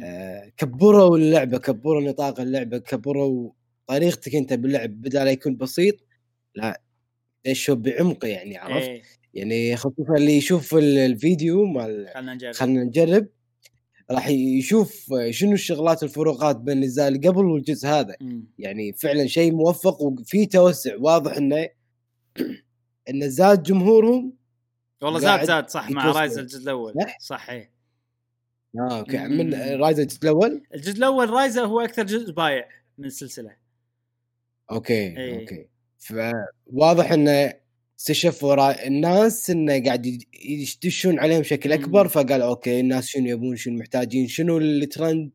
آه، 0.03 0.53
كبروا 0.57 1.17
اللعبة 1.17 1.59
كبروا 1.59 2.01
نطاق 2.01 2.41
اللعبة 2.41 2.79
كبروا 2.79 3.53
طريقتك 3.87 4.35
أنت 4.35 4.53
باللعب 4.53 4.91
بدل 4.91 5.27
يكون 5.27 5.57
بسيط 5.57 5.95
لا 6.55 6.83
دشوا 7.47 7.75
بعمق 7.75 8.25
يعني 8.25 8.59
عرفت؟ 8.59 8.89
إيه. 8.89 9.03
يعني 9.35 9.77
خصوصا 9.77 10.15
اللي 10.17 10.37
يشوف 10.37 10.75
ال- 10.75 10.99
الفيديو 10.99 11.67
مال 11.67 12.09
خلينا 12.15 12.35
نجرب 12.35 12.55
خلينا 12.55 12.85
نجرب 12.85 13.29
راح 14.11 14.29
يشوف 14.29 15.15
شنو 15.31 15.53
الشغلات 15.53 16.03
الفروقات 16.03 16.57
بين 16.57 16.85
اللي 16.85 17.29
قبل 17.29 17.45
والجزء 17.45 17.89
هذا 17.89 18.17
مم. 18.21 18.47
يعني 18.59 18.93
فعلا 18.93 19.27
شيء 19.27 19.53
موفق 19.53 20.03
وفي 20.03 20.47
توسع 20.47 20.97
واضح 21.01 21.37
إنه 21.37 21.69
انه 23.11 23.27
زاد 23.27 23.63
جمهورهم 23.63 24.37
والله 25.03 25.21
زاد 25.21 25.45
زاد 25.45 25.69
صح 25.69 25.91
مع. 25.91 26.13
رايز 26.13 26.39
الجزء 26.39 26.63
الأول 26.63 26.95
صح؟ 27.21 27.51
إيه 27.51 27.73
آه 28.79 28.99
أوكي. 28.99 29.19
من 29.19 29.55
Ryza 29.55 30.03
الجزء 30.03 30.23
الأول 30.23 30.63
الجزء 30.75 30.99
الأول 30.99 31.31
Ryza 31.31 31.63
هو 31.63 31.81
أكثر 31.81 32.03
جزء 32.03 32.33
بايع 32.33 32.69
من 32.99 33.05
السلسلة 33.05 33.57
أوكي 34.71 34.95
إيه. 34.95 35.41
أوكي 35.41 35.69
فواضح 35.99 37.13
إنه 37.13 37.62
استشفوا 38.03 38.55
را- 38.55 38.87
الناس 38.87 39.51
إنه 39.51 39.85
قاعد 39.85 40.07
يد- 40.07 40.25
يدشون 40.85 41.19
عليهم 41.19 41.41
بشكل 41.41 41.73
أكبر. 41.73 42.09
فقال 42.09 42.43
أوكي 42.43 42.81
الناس 42.81 43.07
شنو 43.07 43.27
يبون 43.27 43.57
شنو 43.57 43.79
محتاجين 43.79 44.29
شنو 44.29 44.59
الترند؟ 44.59 45.31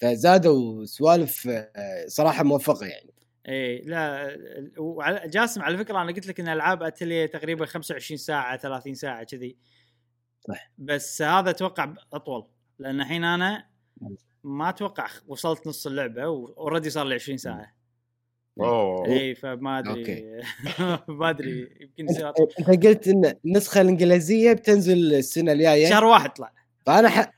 فزادوا 0.00 0.84
سوالف 0.84 1.48
آه، 1.48 2.06
صراحة 2.06 2.44
موفقة 2.44 2.86
يعني. 2.86 3.10
إيه 3.48 3.82
لا 3.84 4.28
وعلى- 4.78 5.26
جاسم 5.26 5.62
على 5.62 5.78
فكرة 5.78 6.02
أنا 6.02 6.12
قلت 6.12 6.26
لك 6.26 6.40
إن 6.40 6.48
ألعاب 6.48 6.82
أتلية 6.82 7.26
تقريبا 7.26 7.66
25 7.66 8.18
ساعة 8.18 8.56
30 8.56 8.94
ساعة 8.94 9.24
كذي. 9.24 9.56
صح. 10.48 10.70
بس 10.78 11.22
هذا 11.22 11.50
أتوقع 11.50 11.94
أطول 12.12 12.46
لأن 12.78 13.00
الحين 13.00 13.24
أنا 13.24 13.66
ما 14.44 14.68
أتوقع 14.68 15.06
وصلت 15.26 15.66
نص 15.66 15.86
اللعبة 15.86 16.28
و 16.28 16.36
already 16.36 16.90
صار 16.90 17.06
لي 17.06 17.14
20 17.14 17.38
ساعة. 17.38 17.75
أوه 18.60 19.06
اي 19.08 19.34
فما 19.34 19.78
أدري 19.78 20.00
أوكي. 20.00 20.24
ما 21.18 21.30
أدري 21.30 21.68
يمكن 21.80 22.06
أنت 22.68 22.86
قلت 22.86 23.08
إن 23.08 23.34
النسخة 23.44 23.80
الإنجليزية 23.80 24.52
بتنزل 24.52 25.14
السنة 25.14 25.52
الجاية. 25.52 25.86
شهر 25.90 26.04
واحد 26.04 26.30
طلع. 26.30 26.52
فأنا 26.86 27.08
ح... 27.08 27.30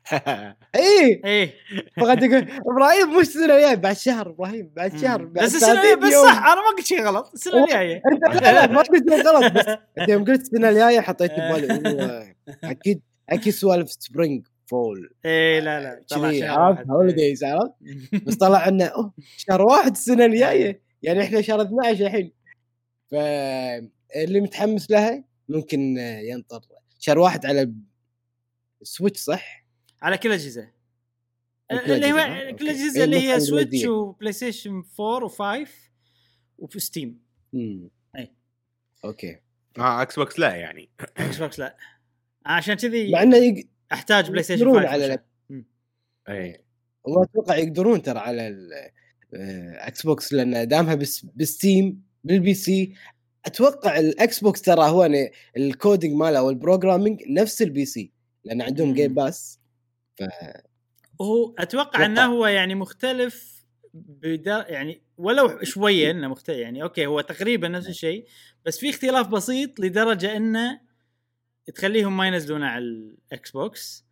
اي 0.75 1.21
إيه. 1.25 1.55
فقعدت 1.97 2.23
أقول 2.23 2.47
إبراهيم 2.67 3.11
مش 3.19 3.27
السنة 3.27 3.45
الجاية 3.57 3.75
بعد 3.75 3.97
شهر 3.97 4.31
إبراهيم 4.31 4.71
بعد 4.77 4.97
شهر 4.97 5.25
بعد 5.25 5.45
بس 5.45 5.55
السنة 5.55 5.83
30 5.83 6.01
بس. 6.09 6.15
صح 6.15 6.37
أنا 6.47 6.55
ما 6.55 6.77
قلت 6.77 6.87
شيء 6.87 7.03
غلط 7.03 7.31
السنة 7.35 7.65
الجاية. 7.65 8.03
أنت 8.13 8.43
لا 8.43 8.53
لا 8.53 8.73
ما 8.73 8.79
قلت 8.83 9.11
شيء 9.11 9.23
غلط 9.23 9.53
بس 9.53 9.65
أنت 9.99 10.09
يوم 10.09 10.25
قلت 10.25 10.41
السنة 10.41 10.69
الجاية 10.69 11.01
حطيت 11.01 11.33
ببالي 11.33 12.35
أكيد 12.65 13.01
أكيد 13.31 13.53
سوالف 13.53 13.91
spring 13.91 14.47
fall 14.67 15.11
إيه 15.25 15.61
لا 15.61 15.81
لا 15.81 16.03
طلع 16.09 16.33
شهر 16.33 16.49
عرفت؟ 16.51 16.79
واحد. 16.79 16.91
holidays 16.91 17.45
عرفت؟ 17.45 17.73
بس 18.27 18.35
طلع 18.37 18.69
إنه 18.69 18.85
أوه 18.85 19.13
شهر 19.37 19.63
واحد 19.63 19.91
السنة 19.91 20.25
الجاية. 20.25 20.88
يعني 21.03 21.23
إحنا 21.23 21.41
شهر 21.41 21.63
12 21.63 22.07
الحين 22.07 22.33
فاللي 23.11 24.41
متحمس 24.41 24.91
لها 24.91 25.25
ممكن 25.49 25.97
ينطر 25.99 26.61
شهر 26.99 27.19
واحد 27.19 27.47
على 27.47 27.73
ال 28.83 28.88
Switch 28.88 29.21
صح؟ 29.21 29.67
على 30.03 30.19
كل 30.19 30.29
الاجهزه 30.29 30.71
اللي 31.73 32.13
هو 32.13 32.17
ها؟ 32.17 32.51
كل. 32.51 32.65
الاجهزه 32.65 32.99
إيه 32.99 33.05
اللي 33.05 33.17
هي 33.21 33.41
Switch. 33.41 33.85
و 33.85 34.33
PlayStation 34.33 34.83
4 35.01 35.29
و5 35.65 35.69
وفي 36.59 36.81
Steam 36.81 37.21
امم 37.55 37.91
أي. 38.17 38.33
أوكي 39.05 39.39
آه 39.79 40.03
Xbox 40.03 40.39
لا 40.39 40.55
يعني 40.55 40.89
Xbox 41.17 41.59
لا 41.59 41.77
عشان 42.47 42.75
كذي 42.75 43.13
مع 43.13 43.23
إنه 43.23 43.37
يق... 43.37 43.67
أحتاج 43.93 44.31
PlayStation 44.31 44.61
يقدرون 44.61 44.83
5 44.83 44.93
على. 44.93 45.25
اي 46.29 46.65
هو 47.09 47.23
أتوقع 47.23 47.57
يقدرون 47.57 48.03
ترى 48.03 48.19
على 48.19 48.49
ال 49.35 50.07
Xbox 50.07 50.33
لأن 50.33 50.69
دامها 50.69 50.95
بس 50.95 51.27
ب 51.37 51.48
Steam 51.48 52.03
بال 52.25 52.55
PC 52.55 52.95
أتوقع 53.47 53.99
ال 53.99 54.41
Xbox 54.41 54.63
ترى 54.63 54.91
هو 54.91 55.03
يعني 55.03 55.33
ال 55.57 55.65
coding 55.65 56.15
ماله 56.15 56.39
أو 56.39 56.51
ال 56.51 56.57
programming 56.57 57.23
نفس 57.29 57.63
ال 57.63 57.85
PC 57.85 58.13
لأن 58.45 58.63
عندهم. 58.63 58.95
Game 58.95 59.15
Pass 59.15 59.61
هو 61.21 61.55
أتوقع. 61.59 62.07
إنه 62.07 62.25
هو 62.25 62.47
يعني 62.47 62.75
مختلف 62.75 63.65
بدا 63.95 64.67
يعني 64.69 65.03
ولو 65.19 65.63
شوية 65.63 66.11
إنه 66.11 66.29
مختلف 66.29 66.59
يعني 66.59 66.83
أوكي 66.83 67.07
هو 67.07 67.21
تقريبا 67.21 67.69
نفس 67.69 67.89
الشيء 67.89 68.27
بس 68.65 68.79
في 68.79 68.91
اختلاف 68.91 69.29
بسيط 69.29 69.81
لدرجة 69.81 70.37
إنه 70.37 70.81
تخليهم 71.75 72.17
ما 72.17 72.27
ينزلونه 72.27 72.67
على 72.67 72.85
ال 72.85 73.51
Xbox 73.51 74.08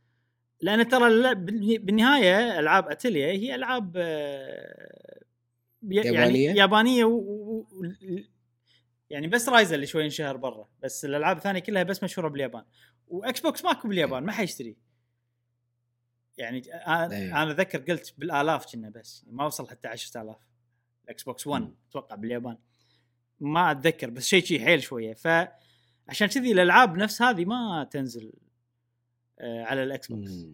لأن 0.61 0.88
ترى 0.88 1.34
بالنهاية 1.78 2.59
ألعاب 2.59 2.88
اتليا 2.88 3.26
هي 3.26 3.54
ألعاب 3.54 3.92
آه، 3.96 5.20
يعني 5.82 6.09
يابانية؟ 6.09 6.52
يابانية 6.52 7.04
و... 7.04 7.16
و... 7.16 7.66
يعني 9.11 9.28
بس 9.28 9.48
Ryza 9.48 9.74
اللي 9.74 9.86
شوي 9.86 10.04
انشهر 10.04 10.36
برا 10.36 10.68
بس 10.82 11.04
الألعاب 11.04 11.36
الثانية 11.36 11.61
كلها 11.61 11.82
بس 11.82 12.02
مشهورة 12.02 12.28
باليابان 12.28 12.64
و 13.09 13.40
Xbox 13.40 13.64
ماكو 13.64 13.88
باليابان 13.88 14.22
ما 14.22 14.32
حيشتري 14.32 14.76
يعني 16.38 16.74
أنا 16.74 17.16
أيوة. 17.16 17.42
أنا 17.42 17.50
اتذكر 17.50 17.78
قلت 17.78 18.14
بالآلاف 18.18 18.72
كنا 18.72 18.90
بس 18.90 19.24
ما 19.30 19.46
وصل 19.46 19.68
حتى 19.68 19.88
10000 19.88 20.36
ال 21.04 21.22
Xbox 21.22 21.46
1 21.46 21.62
مم. 21.62 21.74
أتوقع 21.90 22.16
باليابان 22.16 22.59
ما 23.40 23.70
أتذكر 23.70 24.11
بس 24.11 24.26
شيء 24.26 24.44
شيء 24.44 24.64
حيل 24.64 24.82
شوية 24.82 25.14
فعشان 25.14 26.28
كذي 26.28 26.52
الألعاب 26.52 26.96
نفس 26.96 27.22
هذه 27.22 27.44
ما 27.44 27.88
تنزل 27.90 28.32
على 29.41 29.82
ال 29.82 30.12
Xbox. 30.12 30.46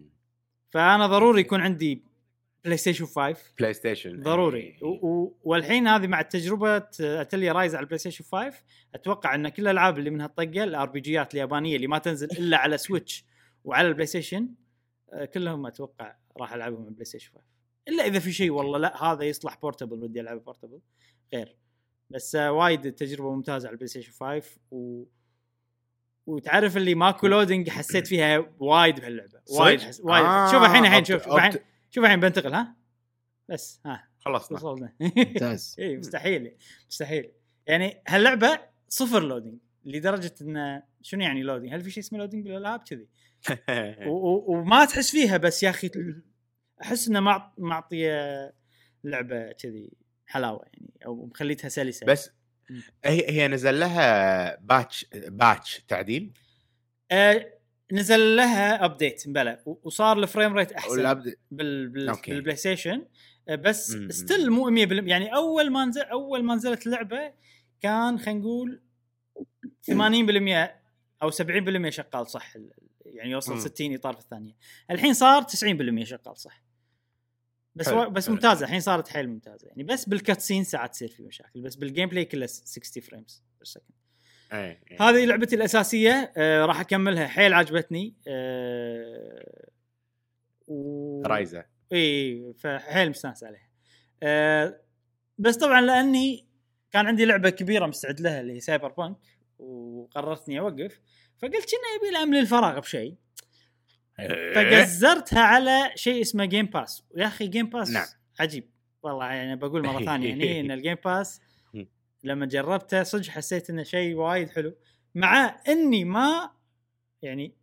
فأنا 0.69 1.07
ضروري 1.07 1.41
يكون 1.41 1.61
عندي 1.61 2.03
PlayStation 2.65 3.05
5 3.05 3.35
PlayStation 3.59 4.21
ضروري 4.21 4.59
إيه. 4.59 5.31
والحين 5.43 5.87
هذه 5.87 6.07
مع 6.07 6.21
تجربة 6.21 6.83
Atelier 6.99 7.51
Ryza 7.51 7.75
على 7.75 7.83
ال 7.83 7.97
PlayStation 7.97 8.23
5 8.23 8.53
أتوقع 8.95 9.35
أن 9.35 9.49
كل 9.49 9.61
الألعاب 9.63 9.99
اللي 9.99 10.09
من 10.09 10.21
هالطقه 10.21 10.63
ال 10.63 10.89
RPG 10.89 10.99
ات 10.99 11.33
اليابانية 11.33 11.75
اللي 11.75 11.87
ما 11.87 11.97
تنزل 11.97 12.31
إلا 12.31 12.57
على 12.57 12.77
Switch 12.77 13.25
وعلى 13.63 13.87
ال 13.87 14.05
PlayStation 14.05 14.49
آه، 15.13 15.25
كلهم 15.25 15.65
أتوقع 15.65 16.15
راح 16.37 16.53
ألعبهم 16.53 16.79
على 16.79 16.87
ال 16.87 17.05
PlayStation 17.05 17.31
5 17.31 17.43
إلا 17.87 18.05
إذا 18.05 18.19
في 18.19 18.31
شيء 18.31 18.51
والله 18.51 18.77
لا 18.77 19.03
هذا 19.03 19.23
يصلح 19.23 19.57
portable 19.61 20.03
ودي 20.03 20.21
العبه 20.21 20.39
portable 20.39 20.79
غير. 21.33 21.57
بس 22.09 22.35
آه، 22.35 22.51
وايد 22.51 22.85
التجربه 22.85 23.31
ممتازة 23.31 23.67
على 23.67 23.73
ال 23.73 23.87
PlayStation 23.87 24.11
5 24.11 24.59
و 24.71 25.03
وتعرف 26.25 26.77
اللي 26.77 26.95
ماكو 26.95 27.27
loading 27.27 27.69
حسيت 27.69 28.07
فيها 28.07 28.45
وايد 28.59 28.99
بهاللعبة. 28.99 29.41
وايد؟ 29.59 29.81
حس... 29.81 30.01
وايد. 30.03 30.25
آه، 30.25 30.51
شوف 30.51 30.63
الحين 30.63 30.85
الحين 30.85 31.05
شوف 31.05 31.23
شوف 31.23 31.33
الحين 31.35 31.51
شوف 31.91 32.03
الحين 32.03 32.19
بنتقل 32.19 32.53
ها؟ 32.53 32.75
بس 33.49 33.81
ها 33.85 34.07
خلصنا. 34.19 34.57
وصلنا. 34.57 34.93
ممتاز. 34.99 35.75
إي 35.79 35.97
مستحيل 35.97 36.51
مستحيل. 36.89 37.31
يعني 37.67 38.01
هاللعبة 38.07 38.59
صفر 38.89 39.23
loading 39.23 39.59
لدرجة 39.85 40.33
انه 40.41 40.83
شنو 41.01 41.21
يعني 41.23 41.43
loading؟ 41.43 41.73
هل 41.73 41.81
في 41.81 41.91
شيء 41.91 42.03
اسمه 42.03 42.19
loading 42.19 42.43
بالألعاب؟ 42.43 42.79
كذي؟ 42.79 43.07
وما 44.47 44.85
تحس 44.85 45.11
فيها 45.11 45.37
بس 45.37 45.63
يا 45.63 45.69
أخي 45.69 45.89
أحس 46.81 47.07
إنه 47.07 47.19
معط- 47.19 47.53
معطيه 47.57 48.53
لعبة 49.03 49.51
كذي 49.51 49.91
حلاوة 50.25 50.65
يعني 50.73 50.93
أو 51.05 51.25
مخليتها 51.25 51.69
سلسة. 51.69 52.05
بس. 52.05 52.31
هي 53.05 53.29
هي 53.31 53.47
نزل 53.47 53.79
لها 53.79 54.55
patch 54.59 55.05
patch 55.13 55.81
تعديل 55.87 56.31
آه 57.11 57.53
نزل 57.91 58.35
لها 58.35 58.85
update 58.85 59.23
بلى 59.29 59.59
وصار 59.65 60.19
ال 60.19 60.25
frame 60.25 60.53
rate 60.57 60.71
أحسن 60.71 60.95
وال 60.95 61.08
upd- 61.08 61.35
بال 61.51 61.87
بال 61.89 62.09
أوكي. 62.09 62.31
بال 62.31 62.55
PlayStation 62.55 63.05
آه، 63.49 63.55
بس 63.55 63.91
مم. 63.91 64.09
still 64.09 64.51
مو 64.51 64.69
100% 64.69 65.07
يعني 65.09 65.35
أول 65.35 65.69
ما 65.71 65.85
نزل 65.85 66.01
أول 66.01 66.43
ما 66.43 66.55
نزلت 66.55 66.87
اللعبة 66.87 67.33
كان 67.81 68.19
خلينا 68.19 68.39
نقول 68.39 68.81
80% 69.81 70.79
أو 71.23 71.31
70% 71.31 71.89
شغال 71.89 72.27
صح 72.27 72.53
يعني 73.05 73.31
يوصل 73.31 73.53
مم. 73.53 73.59
60 73.59 73.93
إطار 73.93 74.13
في 74.13 74.19
الثانية 74.19 74.55
الحين 74.91 75.13
صار 75.13 75.41
90% 75.41 76.03
شغال 76.03 76.37
صح 76.37 76.63
بس 77.75 77.89
حلو،. 77.89 78.09
بس 78.09 78.25
حلو. 78.25 78.35
ممتازة 78.35 78.65
الحين 78.65 78.79
صارت 78.79 79.07
حيل 79.07 79.29
ممتازة 79.29 79.67
يعني 79.67 79.83
بس 79.83 80.09
بال 80.09 80.20
cutscene 80.20 80.63
ساعات 80.63 80.91
تصير 80.91 81.07
في 81.07 81.23
مشاكل 81.23 81.61
بس 81.61 81.75
بال 81.75 82.09
gameplay 82.09 82.25
كله 82.25 82.45
60 82.45 83.03
frames 83.03 83.43
per 83.59 83.65
second 83.65 84.03
إيه، 84.53 84.81
إيه. 84.91 85.01
هذه 85.01 85.25
لعبتي 85.25 85.55
الأساسية 85.55 86.33
آه 86.37 86.65
راح 86.65 86.79
أكملها 86.79 87.27
حيل 87.27 87.53
عجبتني 87.53 88.15
آه 88.27 89.69
و... 90.67 91.21
Ryza 91.25 91.65
إي 91.93 92.53
فحيل 92.53 93.09
مستانس 93.09 93.43
عليها 93.43 93.69
آه 94.23 94.79
بس 95.37 95.57
طبعا 95.57 95.81
لأني 95.81 96.47
كان 96.91 97.07
عندي 97.07 97.25
لعبة 97.25 97.49
كبيرة 97.49 97.85
مستعد 97.85 98.21
لها 98.21 98.41
اللي 98.41 98.53
هي 98.53 98.59
Cyberpunk 98.59 99.17
وقررت 99.59 100.49
اني 100.49 100.59
أوقف 100.59 101.01
فقلت 101.37 101.53
كنا 101.55 101.95
يبي 101.97 102.11
لي 102.11 102.23
املي 102.23 102.39
الفراغ 102.39 102.79
بشيء. 102.79 103.15
فقزرتها 104.55 105.41
على 105.41 105.91
شيء 105.95 106.21
اسمه 106.21 106.45
Game 106.45 106.65
Pass 106.65 107.03
ويا 107.11 107.27
أخي 107.27 107.47
Game 107.47 107.69
Pass 107.69 107.89
نعم. 107.89 108.05
عجيب 108.39 108.69
والله 109.03 109.25
يعني 109.25 109.55
بقول 109.55 109.85
مرة 109.85 110.05
ثانية 110.05 110.29
يعني 110.29 110.59
إن 110.59 110.71
ال 110.71 110.76
Game 110.76 110.97
Pass. 111.05 111.41
لما 112.23 112.45
جربته 112.45 113.03
صدق 113.03 113.29
حسيت 113.29 113.69
إنه 113.69 113.83
شيء 113.83 114.15
وايد 114.15 114.49
حلو 114.49 114.75
مع 115.15 115.61
إني 115.67 116.03
ما 116.03 116.51
يعني 117.21 117.55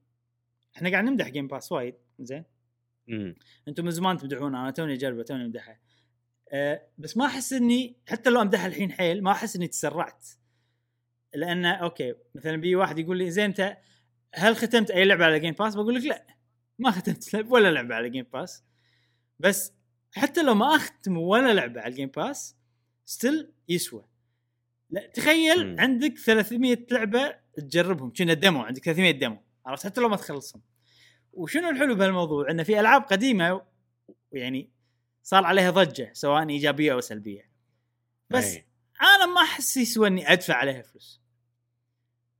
إحنا 0.76 0.90
قاعد 0.90 1.04
نمدح 1.04 1.28
Game 1.28 1.48
Pass 1.48 1.72
وايد 1.72 1.94
زين. 2.18 2.44
أنتم 3.68 3.84
من 3.84 3.90
زمان 3.90 4.16
تمدحونه 4.16 4.62
أنا 4.62 4.70
توني 4.70 4.94
اجربه 4.94 5.22
توني 5.22 5.44
امدحه 5.44 5.80
أه 6.52 6.82
بس 6.98 7.16
ما 7.16 7.26
أحس 7.26 7.52
إني 7.52 7.96
حتى 8.08 8.30
لو 8.30 8.42
أمدحه 8.42 8.66
الحين 8.66 8.92
حيل 8.92 9.22
ما 9.22 9.30
أحس 9.30 9.56
إني 9.56 9.66
تسرعت 9.66 10.28
لأن 11.34 11.64
أوكي 11.64 12.14
مثلا 12.34 12.56
بي 12.56 12.76
واحد 12.76 12.98
يقول 12.98 13.18
لي 13.18 13.30
زين 13.30 13.44
أنت 13.44 13.76
هل 14.34 14.56
ختمت 14.56 14.90
أي 14.90 15.04
لعبة 15.04 15.24
على 15.24 15.40
Game 15.40 15.54
Pass؟ 15.54 15.74
بقول 15.74 15.94
لك 15.94 16.04
لا 16.04 16.26
ما 16.80 16.90
ختمت 16.90 17.34
لعب 17.34 17.52
ولا 17.52 17.70
لعبة 17.72 17.94
على 17.94 18.10
Game 18.10 18.26
Pass 18.32 18.64
بس 19.38 19.72
حتى 20.12 20.42
لو 20.42 20.54
ما 20.54 20.76
أختم 20.76 21.16
ولا 21.18 21.54
لعبة 21.54 21.80
على 21.80 21.90
ال 21.90 21.94
Game 21.94 22.08
Pass 22.08 22.56
still 23.04 23.52
يسوى. 23.68 24.04
لا 24.90 25.06
تخيل 25.06 25.66
مم. 25.72 25.80
عندك 25.80 26.18
300 26.18 26.86
لعبة 26.90 27.36
تجربهم 27.56 28.12
كنا 28.12 28.34
demo 28.34 28.62
عندك؟ 28.62 28.84
300 28.84 29.10
demo 29.10 29.38
عرفت 29.66 29.84
حتى 29.86 30.00
لو 30.00 30.08
ما 30.08 30.16
تخلصهم. 30.16 30.62
وشنو 31.32 31.68
الحلو 31.70 31.94
بهالموضوع؟ 31.94 32.50
انه 32.50 32.62
في 32.62 32.80
ألعاب 32.80 33.02
قديمة 33.02 33.62
يعني 34.32 34.70
صار 35.22 35.44
عليها 35.44 35.70
ضجة 35.70 36.10
سواء 36.14 36.48
إيجابية 36.48 36.92
أو 36.92 37.00
سلبية. 37.00 37.50
بس 38.30 38.44
إيه. 38.44 38.66
أنا 39.02 39.26
ما 39.26 39.40
أحس 39.42 39.76
يسوى 39.76 40.08
إني 40.08 40.32
أدفع 40.32 40.54
عليها 40.54 40.82
فلوس. 40.82 41.20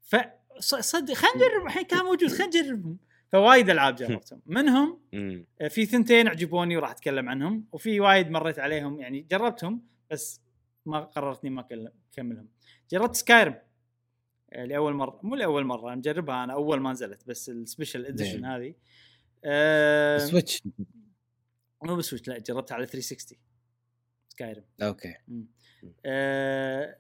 ف 0.03 0.16
ص- 0.59 0.74
صدق 0.74 1.14
خلينا 1.14 1.36
نجرب. 1.36 1.66
الحين 1.66 1.82
كان 1.84 2.05
موجود 2.05 2.28
خلينا 2.30 2.47
نجربهم. 2.47 2.99
فوايد 3.33 3.70
ألعاب 3.70 3.97
جربتهم. 3.97 4.43
منهم. 4.47 5.01
آه، 5.61 5.68
في 5.68 5.87
ثنتين 5.87 6.28
عجبوني 6.28 6.76
وراح 6.76 6.91
أتكلم 6.91 7.28
عنهم 7.28 7.66
وفي 7.72 8.01
وايد 8.01 8.31
مريت 8.31 8.59
عليهم 8.59 9.01
يعني 9.01 9.20
جربتهم 9.31 9.87
بس 10.11 10.41
ما 10.87 11.01
قررت 11.01 11.45
إني 11.45 11.55
ما 11.55 11.66
أكملهم. 12.12 12.49
جربت 12.91 13.14
Skyrim 13.16 13.59
لأول 14.53 14.95
مرة. 14.95 15.20
مو 15.22 15.35
لأول 15.35 15.64
مرة 15.64 15.95
مجربها 15.95 16.45
أنا 16.45 16.53
أول 16.53 16.81
ما 16.81 16.93
نزلت 16.93 17.28
بس 17.28 17.49
ال 17.51 17.57
Special 17.57 18.07
Edition 18.07 18.30
زين. 18.33 18.45
هذه. 18.45 18.74
آه 19.45 20.18
Switch 20.18 20.62
مو 21.85 21.97
ب 21.96 22.01
Switch 22.01 22.28
لا 22.28 22.39
جربتها 22.39 22.74
على 22.74 22.87
360 22.87 23.39
Skyrim 24.28 24.64
أوكي. 24.83 25.14
آه 26.07 26.97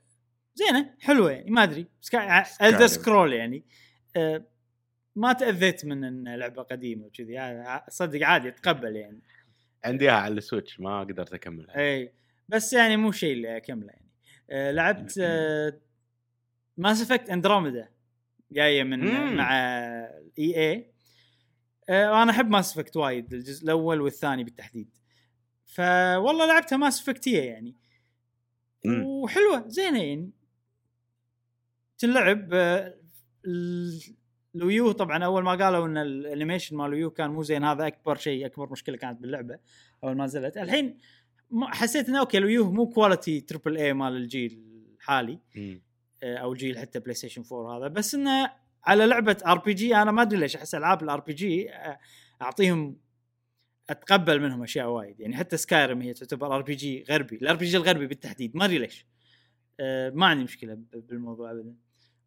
زينة 0.54 0.94
حلوة 1.00 1.30
يعني 1.32 1.50
ما 1.50 1.62
أدري. 1.62 1.86
Elder 2.62 2.86
Scrolls 2.86 3.32
يعني. 3.32 3.64
آه 4.16 4.46
ما 5.20 5.32
تأذيت 5.32 5.84
من 5.84 6.04
إن 6.04 6.34
لعبة 6.36 6.62
قديمة 6.62 7.04
وكذي. 7.06 7.38
ع- 7.38 7.86
صدق 7.88 8.26
عادي 8.26 8.48
اتقبل 8.48 8.96
يعني. 8.96 9.20
عندي 9.84 10.04
إياها 10.04 10.14
على 10.14 10.34
ال 10.34 10.41
Switch 10.41 10.80
ما 10.80 11.00
قدرت 11.00 11.32
أكملها. 11.34 11.78
إي 11.80 12.12
بس 12.48 12.72
يعني 12.72 12.96
مو 12.96 13.12
شيء 13.12 13.32
اللي 13.32 13.56
أكمله 13.56 13.88
يعني. 13.92 14.10
آه 14.50 14.70
لعبت 14.70 15.18
آه 15.22 15.80
Mass 16.76 17.02
Effect 17.02 17.30
Andromeda 17.30 17.88
جاية 18.52 18.82
من 18.82 19.00
مم. 19.00 19.36
مع 19.36 19.54
إي 20.38 20.70
إي. 20.70 20.92
آه 21.88 22.12
وأنا 22.12 22.30
أحب 22.30 22.50
Mass 22.50 22.72
Effect 22.72 22.96
وايد 22.96 23.32
الجزء 23.34 23.64
الأول 23.64 24.00
والثاني 24.00 24.44
بالتحديد. 24.44 24.96
فوالله 25.66 26.46
لعبتها 26.46 26.76
Mass 26.76 27.00
Effect 27.00 27.30
يه 27.30 27.40
يعني. 27.42 27.76
مم. 28.84 29.04
وحلوة 29.06 29.68
زينة 29.68 30.02
يعني. 30.02 30.30
تلعب 31.98 32.48
آه، 32.54 32.94
الويو 34.54 34.92
طبعا 34.92 35.24
أول 35.24 35.42
ما 35.42 35.50
قالوا 35.50 35.86
إن 35.86 35.96
ال 35.96 36.04
animation 36.04 36.76
مال 36.76 36.86
الويو 36.86 37.10
كان 37.10 37.30
مو 37.30 37.42
زين 37.42 37.64
هذا 37.64 37.86
أكبر 37.86 38.16
شيء 38.16 38.46
أكبر 38.46 38.70
مشكلة 38.70 38.96
كانت 38.96 39.20
باللعبة 39.20 39.58
أول 40.04 40.16
ما 40.16 40.24
نزلت. 40.24 40.56
الحين 40.56 40.98
حسيت 41.62 42.08
إنه 42.08 42.20
أوكي 42.20 42.38
الويو 42.38 42.72
مو 42.72 42.88
quality 42.90 43.40
triple 43.40 43.76
A 43.76 43.92
مال 43.92 44.16
الجيل 44.16 44.62
الحالي. 44.96 45.38
آه، 46.22 46.36
أو 46.36 46.54
جيل 46.54 46.78
حتى 46.78 47.00
بلاي 47.00 47.14
ستيشن 47.14 47.42
4 47.52 47.78
هذا. 47.78 47.88
بس 47.88 48.14
إنه 48.14 48.50
على 48.84 49.06
لعبة 49.06 49.36
RPG 49.46 49.96
أنا 49.96 50.10
ما 50.10 50.22
أدري 50.22 50.40
ليش 50.40 50.56
أحس 50.56 50.74
ألعاب 50.74 51.02
ال 51.02 51.20
RPG 51.20 51.70
اعطيهم 52.42 52.96
أتقبل 53.90 54.40
منهم 54.40 54.62
أشياء 54.62 54.88
وايد. 54.88 55.20
يعني 55.20 55.36
حتى 55.36 55.56
سكايرم 55.56 56.02
هي 56.02 56.12
تعتبر 56.12 56.56
RPG 56.56 57.04
غربي. 57.10 57.36
ال 57.36 57.56
RPG 57.56 57.76
الغربي 57.76 58.06
بالتحديد 58.06 58.56
ما 58.56 58.64
أدري 58.64 58.78
ليش. 58.78 59.06
آه، 59.80 60.10
ما 60.10 60.26
عندي 60.26 60.44
مشكلة 60.44 60.78
بالموضوع 60.92 61.50
ابدا. 61.50 61.74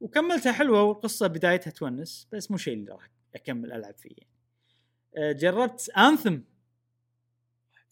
وكملتها 0.04 0.52
حلوة 0.52 0.84
والقصة 0.84 1.28
بدايتها 1.28 1.72
تونس 1.72 2.28
بس 2.32 2.52
مو 2.52 2.58
شيء 2.58 2.74
اللي 2.74 2.92
راح 2.92 3.10
أكمل 3.36 3.72
ألعب 3.72 3.96
فيه 3.96 4.10
يعني. 4.18 5.34
جربت 5.34 5.90
Anthem 5.98 6.40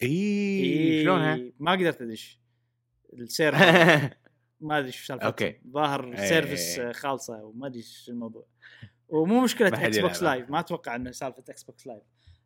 إي 0.03 1.01
شلونها؟ 1.03 1.51
ما 1.59 1.72
قدرت 1.72 2.01
أدش 2.01 2.39
ال 3.13 3.27
server 3.27 4.09
ما 4.62 4.80
أدري 4.80 4.91
شو 4.91 5.05
سالفته 5.05 5.26
أوكي. 5.26 5.62
ظاهر. 5.68 6.16
سيرفرات 6.15 6.79
خالصة 6.80 7.43
وما 7.43 7.68
أدري 7.68 7.82
شو 7.82 8.12
الموضوع 8.12 8.45
ومو 9.09 9.41
مشكلة 9.41 9.68
Xbox. 9.67 10.23
Live 10.23 10.49
ما 10.49 10.59
أتوقع 10.59 10.95
إنه 10.95 11.12
سالفة 11.12 11.43
إكس 11.49 11.64
بوكس 11.64 11.88
لايف 11.88 12.03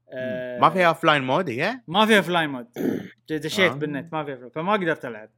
آه، 0.09 0.59
ما 0.59 0.69
فيها 0.69 0.87
offline 0.87 1.23
mode 1.23 1.49
هي؟ 1.49 1.79
ما 1.87 2.05
فيها 2.05 2.21
offline 2.21 2.47
mode 2.47 2.67
دشيت 3.29 3.71
آه. 3.71 3.75
بالنت 3.75 4.13
ما 4.13 4.23
فيها 4.23 4.49
فما 4.49 4.73
قدرت 4.73 5.05
ألعب 5.05 5.29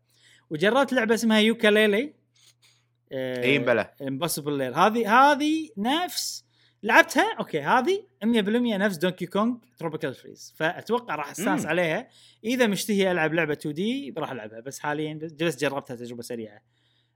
وجربت 0.49 0.93
لعبة 0.93 1.13
اسمها 1.15 1.39
Yooka-Laylee 1.39 2.13
and 3.11 3.59
the 3.59 3.93
Impossible 4.01 4.57
Lair 4.57 4.75
هذه 4.75 5.13
هذه 5.13 5.69
نفس 5.77 6.45
لعبتها 6.83 7.35
أوكي 7.39 7.61
هذه 7.61 8.07
100% 8.23 8.27
نفس 8.77 8.97
Donkey 8.97 9.25
Kong 9.25 9.55
Tropical 9.77 10.13
Freeze 10.13 10.53
فأتوقع 10.57 11.15
راح 11.15 11.31
استانس. 11.31 11.65
عليها. 11.65 12.09
إذا 12.43 12.67
مشتهي 12.67 13.11
ألعب 13.11 13.33
لعبة 13.33 13.53
2D 13.53 14.13
راح 14.17 14.31
ألعبها. 14.31 14.59
بس 14.59 14.79
حاليا 14.79 15.13
جلست 15.13 15.61
جربتها 15.61 15.95
تجربة 15.95 16.21
سريعة. 16.21 16.61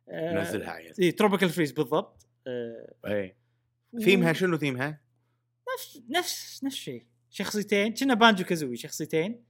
آه، 0.10 0.42
نزلها 0.42 0.72
عيل. 0.72 0.94
اي 1.00 1.12
Tropical 1.12 1.50
Freeze 1.50 1.72
بالضبط. 1.72 2.28
آه، 2.48 2.94
اي 3.06 3.36
ثيمها 4.04 4.34
شنو 4.34 4.58
ثيمها؟ 4.58 5.02
نفس 5.76 6.02
نفس 6.10 6.64
نفس 6.64 6.76
الشيء 6.76 7.06
شخصيتين. 7.30 7.94
كنا 7.94 8.14
Banjo 8.14 8.44
Kazooie 8.44 8.78
شخصيتين. 8.78 9.44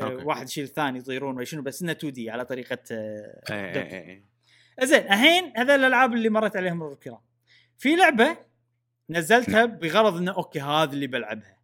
آه، 0.00 0.04
أوكي. 0.04 0.24
واحد 0.24 0.48
يشيل 0.48 0.64
الثاني 0.64 0.98
يطيرون 0.98 1.36
ولا 1.36 1.44
شنو 1.44 1.62
بس 1.62 1.82
إنه 1.82 1.92
2D 1.92 2.30
على 2.30 2.44
طريقة 2.44 2.78
آه، 2.90 3.42
اي 3.50 3.72
Donkey. 3.72 4.35
زين 4.82 5.02
الحين 5.02 5.52
هذا 5.56 5.74
الألعاب 5.74 6.12
اللي 6.12 6.28
مرت 6.28 6.56
عليهم 6.56 6.76
مرور 6.76 6.92
الكرام 6.92 7.20
في 7.78 7.96
لعبة 7.96 8.36
نزلتها 9.10 9.66
نعم. 9.66 9.76
بغرض 9.76 10.16
إنه 10.16 10.32
أوكي 10.32 10.60
هذه 10.60 10.92
اللي 10.92 11.06
بلعبها 11.06 11.56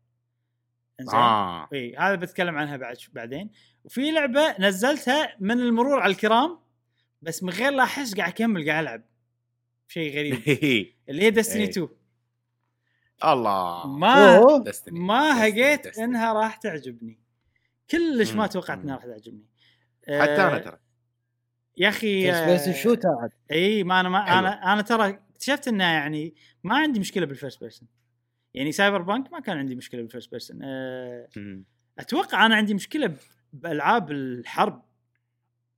زين 1.01 1.15
آه 1.15 1.69
إي 1.73 1.97
هذا 1.97 2.15
بتكلم 2.15 2.57
عنها 2.57 2.77
بعد 2.77 2.97
بعدين 3.13 3.51
وفي 3.85 4.11
لعبة 4.11 4.55
نزلتها 4.59 5.37
من 5.41 5.61
المرور 5.61 6.01
على 6.01 6.13
الكرام 6.13 6.59
بس 7.23 7.43
من 7.43 7.51
غير 7.51 7.73
لا 7.73 7.83
أحس 7.83 8.15
قاعد 8.15 8.33
أكمل 8.33 8.71
قاعد 8.71 8.83
ألعب 8.83 9.03
شيء 9.89 10.19
غريب 10.19 10.35
اللي 11.09 11.23
هي 11.23 11.31
Destiny 11.31 11.63
إي. 11.63 11.69
2 11.69 11.89
الله 13.25 13.87
ما. 13.87 14.65
Destiny. 14.65 14.93
ما. 14.93 15.43
هقيت. 15.43 15.99
إنها 15.99 16.33
راح 16.33 16.57
تعجبني 16.57 17.19
كلش 17.91 18.33
ما. 18.33 18.47
توقعت 18.47 18.79
إنها. 18.79 18.97
راح 18.97 19.05
تعجبني 19.05 19.47
حتى 20.03 20.15
أنا 20.17 20.57
آه، 20.57 20.59
ترى 20.59 20.79
يا 21.77 21.89
أخي 21.89 22.33
first 22.33 22.69
person 22.69 22.99
عاد 23.05 23.31
إي 23.51 23.85
ما 23.85 24.01
أنا 24.01 24.09
ما. 24.09 24.39
أنا 24.39 24.73
أنا 24.73 24.83
ترى 24.83 25.09
اكتشفت 25.09 25.69
إنه 25.69 25.85
يعني 25.85 26.35
ما 26.65 26.77
عندي 26.77 27.01
مشكلة 27.01 27.27
بال 27.27 27.37
first 27.37 27.61
person 27.61 27.89
يعني 28.55 28.73
Cyberpunk 28.73 29.33
ما 29.33 29.41
كان 29.41 29.59
عندي 29.59 29.75
مشكلة 29.75 30.03
بال 30.03 30.11
first 30.11 30.31
person 30.31 30.59
أه. 30.63 31.29
أتوقع 31.99 32.47
أنا 32.47 32.55
عندي 32.55 32.75
مشكلة 32.75 33.17
بألعاب 33.53 34.11
الحرب 34.11 34.83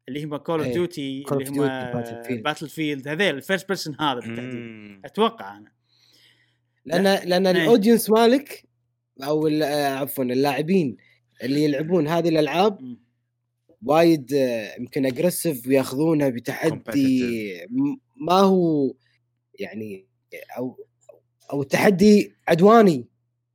اللي 0.09 0.24
هم 0.24 0.36
Call 0.36 0.61
of. 0.61 0.72
Duty 0.72 1.24
Call 1.28 1.32
اللي 1.32 1.47
of 1.47 2.30
هم. 2.30 2.42
Battlefield 2.42 3.09
هذيل 3.09 3.34
ال 3.34 3.40
first 3.40 3.68
person 3.68 3.96
هذا 4.01 4.14
بالتحديد. 4.14 5.01
أتوقع 5.05 5.57
أنا 5.57 5.72
لأن 6.84 7.28
لأن 7.28 7.47
إيه. 7.47 7.62
ال 7.62 7.68
audience 7.68 8.11
مالك 8.11 8.64
أو 9.24 9.47
آه، 9.47 9.86
عفوا 9.86 10.24
اللاعبين 10.24 10.97
اللي 11.42 11.64
يلعبون 11.64 12.09
هذه 12.09 12.28
الألعاب. 12.28 12.97
وايد 13.85 14.32
آه، 14.35 14.74
يمكن 14.78 15.07
aggressive 15.07 15.66
وياخذونها 15.66 16.28
بتحدي 16.28 17.66
ما 18.16 18.32
هو 18.41 18.95
يعني 19.61 20.07
أو 20.59 20.87
أو 21.53 21.62
تحدي 21.62 22.35
عدواني 22.49 23.09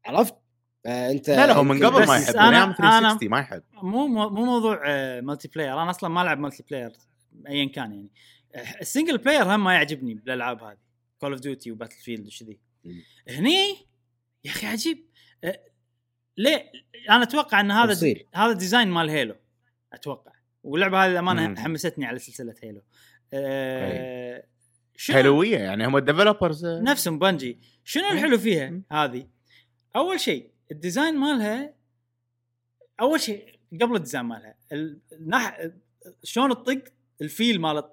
عرفت؟ 0.05 0.35
فأنت 0.83 1.29
لا 1.29 1.47
لا 1.47 1.53
هو 1.53 1.63
من 1.63 1.85
قبل 1.85 2.07
ما 2.07 2.17
يحب 2.17 2.35
من 2.35 2.39
أيام 2.41 2.73
أنا- 2.73 2.77
360 2.77 3.29
ما 3.29 3.39
يحب. 3.39 3.63
مو 3.83 4.07
مو 4.07 4.29
مو 4.29 4.45
موضوع 4.45 4.81
آه، 4.85 5.21
multiplayer 5.21 5.73
أنا 5.81 5.89
أصلا 5.89 6.09
ما 6.09 6.21
ألعب 6.21 6.39
multiplayer 6.39 6.91
ايا 7.47 7.65
كان 7.65 7.91
يعني. 7.91 8.09
آه، 8.55 8.79
ال 8.81 8.86
single 8.86 9.17
player 9.17 9.55
هم 9.55 9.63
ما 9.63 9.73
يعجبني 9.73 10.13
بالألعاب 10.13 10.63
هذه. 10.63 10.77
Call 11.19 11.31
of 11.31 11.41
Duty 11.41 11.71
و 11.71 11.95
Battlefield 11.95 12.27
وشذي. 12.27 12.59
هني 13.29 13.69
يا 14.45 14.51
أخي 14.51 14.67
عجيب. 14.67 15.05
آه، 15.43 15.59
ليه؟ 16.37 16.71
أنا 17.09 17.23
أتوقع 17.23 17.59
إن 17.59 17.71
هذا. 17.71 18.13
هذا 18.35 18.53
design 18.53 18.87
مال 18.87 19.09
Halo 19.09 19.35
أتوقع. 19.93 20.31
واللعبة 20.63 21.05
هذه 21.05 21.11
الأمانة. 21.11 21.61
حمستني 21.61 22.05
على 22.05 22.19
سلسلة 22.19 22.55
Halo. 22.63 22.81
شنو- 24.95 25.15
حلويه 25.15 25.57
يعني؟ 25.57 25.87
هم 25.87 25.97
ال 25.97 26.04
developers 26.04 26.65
نفسهم 26.65 27.19
Bungie 27.19 27.59
شنو 27.83 28.11
الحلو 28.11 28.37
فيها. 28.37 28.81
هذه؟ 28.91 29.27
أول 29.95 30.19
شيء 30.19 30.49
ال 30.71 30.78
design 30.78 31.17
مالها 31.17 31.73
أول 33.01 33.19
شيء 33.19 33.59
قبل 33.81 33.95
ال 33.95 34.00
design 34.00 34.25
مالها 34.25 34.55
النح... 35.13 35.67
شلون 36.23 36.49
تطق 36.49 36.83
ال 37.21 37.29
feel 37.29 37.61
مال 37.61 37.83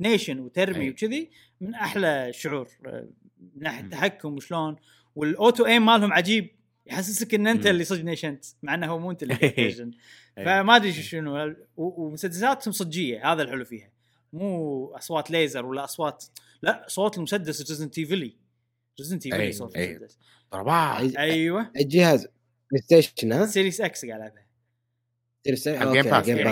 النيشن 0.00 0.38
وترمي 0.38 0.84
أي. 0.84 0.90
وكذي 0.90 1.30
من 1.60 1.74
أحلى 1.74 2.28
الشعور 2.28 2.68
آه، 2.86 3.08
من 3.54 3.62
ناحية. 3.62 3.84
التحكم 3.84 4.34
وشلون. 4.36 4.76
وال 5.14 5.31
auto 5.31 5.66
aim 5.66 5.86
مالهم 5.86 6.12
عجيب. 6.12 6.50
يحسسك 6.90 7.34
إن 7.34 7.46
أنت. 7.46 7.66
اللي 7.66 7.84
صدق 7.84 8.04
نيشنت 8.04 8.44
مع 8.62 8.74
إنه 8.74 8.86
هو 8.86 8.98
مو 8.98 9.10
أنت 9.10 9.22
اللي 9.22 9.34
قاعد. 9.36 9.54
أي. 10.38 10.44
فما 10.44 10.76
أدري 10.76 10.92
شو- 10.92 11.02
شنو 11.02 11.54
ومسدساتهم 11.76 12.72
صجية 12.72 13.32
هذا 13.32 13.42
الحلو 13.42 13.64
فيها 13.64 13.90
مو 14.32 14.86
أصوات 14.94 15.30
ليزر 15.30 15.66
ولا 15.66 15.84
أصوات 15.84 16.24
لا 16.62 16.84
صوت 16.88 17.18
المسدس 17.18 17.70
Resident 17.70 17.98
Evil 17.98 18.36
ي 19.00 19.03
Resident 19.03 19.26
Evil 19.26 19.47
ي 19.47 19.52
صوت 19.52 19.76
أي. 19.76 19.84
المسدس 19.96 20.18
ضربات 20.52 21.16
أيوه 21.16 21.70
الجهاز 21.76 22.26
PlayStation 22.70 23.32
ها؟ 23.32 23.46
Series 23.46 23.80
X 23.80 24.06
قاعد 24.06 24.20
ألعبها. 24.20 24.46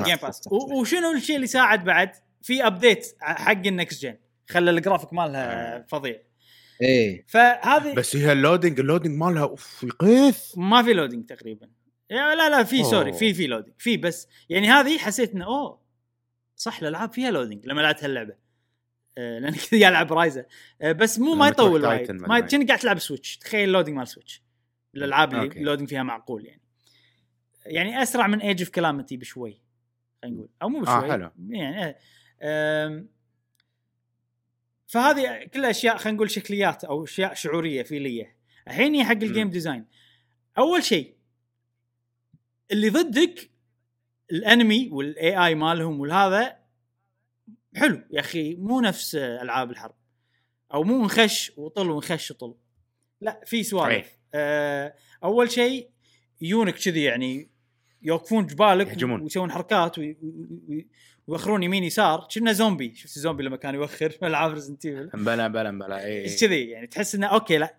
جيم 0.04 0.16
باس 0.16 0.48
وشنو 0.52 1.12
الشيء 1.12 1.36
اللي 1.36 1.46
ساعد 1.46 1.84
بعد 1.84 2.10
في 2.42 2.66
update 2.66 3.14
حق 3.20 3.66
ال 3.66 3.73
next 3.73 4.02
gen 4.02 4.16
خلى 4.48 4.70
ال 4.70 4.75
graphics 4.75 5.12
مالها 5.12 5.76
آه. 5.76 5.86
فظيع 5.88 6.22
إيه. 6.82 7.24
فهذه 7.28 7.94
بس 7.94 8.16
هي 8.16 8.32
ال 8.32 8.38
loading 8.38 8.80
ال 8.80 8.85
loading 8.85 9.16
مالها 9.16 9.42
أوف 9.42 9.82
يقيث 9.82 10.58
ما 10.58 10.82
في 10.82 10.92
loading 10.92 11.26
تقريبا. 11.26 11.68
لا 12.10 12.48
لا 12.48 12.64
في. 12.64 12.84
sorry 12.84 13.12
في 13.12 13.34
في 13.34 13.46
loading 13.46 13.74
في 13.78 13.96
بس 13.96 14.28
يعني 14.48 14.68
هذه 14.68 14.98
حسيت 14.98 15.34
إنه 15.34 15.44
أوه 15.44 15.80
صح 16.56 16.78
الألعاب 16.78 17.12
فيها 17.12 17.30
loading 17.30 17.66
لما 17.66 17.80
لعبت 17.80 18.04
هاللعبه 18.04 18.34
آه، 19.18 19.38
لأن 19.38 19.54
كذا 19.70 19.80
قاعد 19.80 19.92
ألعب 19.92 20.12
رايزه 20.12 20.46
آه، 20.82 20.92
بس 20.92 21.18
مو 21.18 21.34
ما 21.34 21.48
يطول 21.48 21.84
وايد. 21.84 22.12
ما. 22.12 22.40
كأنك 22.40 22.66
قاعد 22.68 22.78
تلعب 22.78 22.98
Switch. 22.98 23.36
تخيل 23.36 23.68
ال 23.68 23.72
loading 23.72 23.96
مال 23.96 24.08
Switch. 24.08 24.42
الألعاب 24.94 25.32
اللي 25.32 25.42
أوكي. 25.42 25.58
ال 25.58 25.62
loading 25.62 25.88
فيها 25.88 26.02
معقول 26.02 26.46
يعني. 26.46 26.62
يعني 27.66 28.02
أسرع 28.02 28.26
من 28.26 28.40
Age 28.40 28.60
of 28.60 28.70
Calamity 28.70 29.16
بشوي 29.16 29.60
خلينا 30.22 30.36
نقول. 30.36 30.48
أو 30.62 30.68
مو 30.68 30.78
آه، 30.78 30.82
بشوي 30.82 31.10
حلو. 31.10 31.30
يعني 31.48 31.96
آه، 32.40 33.04
فهذه 34.88 35.44
كلها 35.54 35.70
أشياء 35.70 35.96
خلينا 35.96 36.16
نقول 36.16 36.30
شكليات 36.30 36.84
أو 36.84 37.04
أشياء 37.04 37.34
شعورية 37.34 37.82
feel 37.82 38.18
ية 38.18 38.36
الحين 38.68 38.94
هي 38.94 39.04
حق 39.04 39.12
ال 39.12 39.19
game. 39.19 39.50
design 39.50 39.86
أول 40.58 40.82
شيء 40.84 41.14
اللي 42.70 42.88
ضدك 42.88 43.50
ال 44.32 44.42
enemy 44.42 44.88
وال 44.92 45.46
AI 45.46 45.54
مالهم 45.54 46.00
والهذا 46.00 46.58
حلو 47.76 48.02
يا 48.10 48.20
أخي 48.20 48.54
مو 48.54 48.80
نفس 48.80 49.14
ألعاب 49.14 49.70
الحرب 49.70 49.94
أو 50.74 50.82
مو 50.84 51.04
نخش 51.04 51.52
وطل 51.56 51.90
ونخش 51.90 52.30
وطل 52.30 52.54
لا 53.20 53.40
في 53.46 53.62
سوالف. 53.62 54.18
آه 54.34 54.94
أول 55.24 55.50
شيء 55.50 55.90
يونك 56.40 56.74
كذي 56.74 57.02
يعني 57.02 57.50
يوقفون 58.02 58.46
جبالك 58.46 58.88
يهجمون. 58.88 59.20
ويسوون 59.22 59.50
حركات 59.52 59.98
وي- 59.98 60.16
وي- 60.68 60.88
ويوخرون 61.28 61.62
يمين 61.62 61.84
يسار. 61.84 62.28
كنا 62.34 62.52
زومبي. 62.52 62.94
شفت 62.94 63.16
الزومبي 63.16 63.42
لما 63.42 63.56
كان 63.56 63.74
يوخر 63.74 64.10
في 64.10 64.26
العاب 64.26 64.52
Resident 64.52 64.86
Evil 64.86 65.10
بلا 65.14 65.48
بلا. 65.48 65.70
بلا 65.70 66.04
اي 66.04 66.36
كذي؟ 66.36 66.70
يعني 66.70 66.86
تحس 66.86 67.14
إنه 67.14 67.26
أوكي 67.26 67.58
لا. 67.58 67.74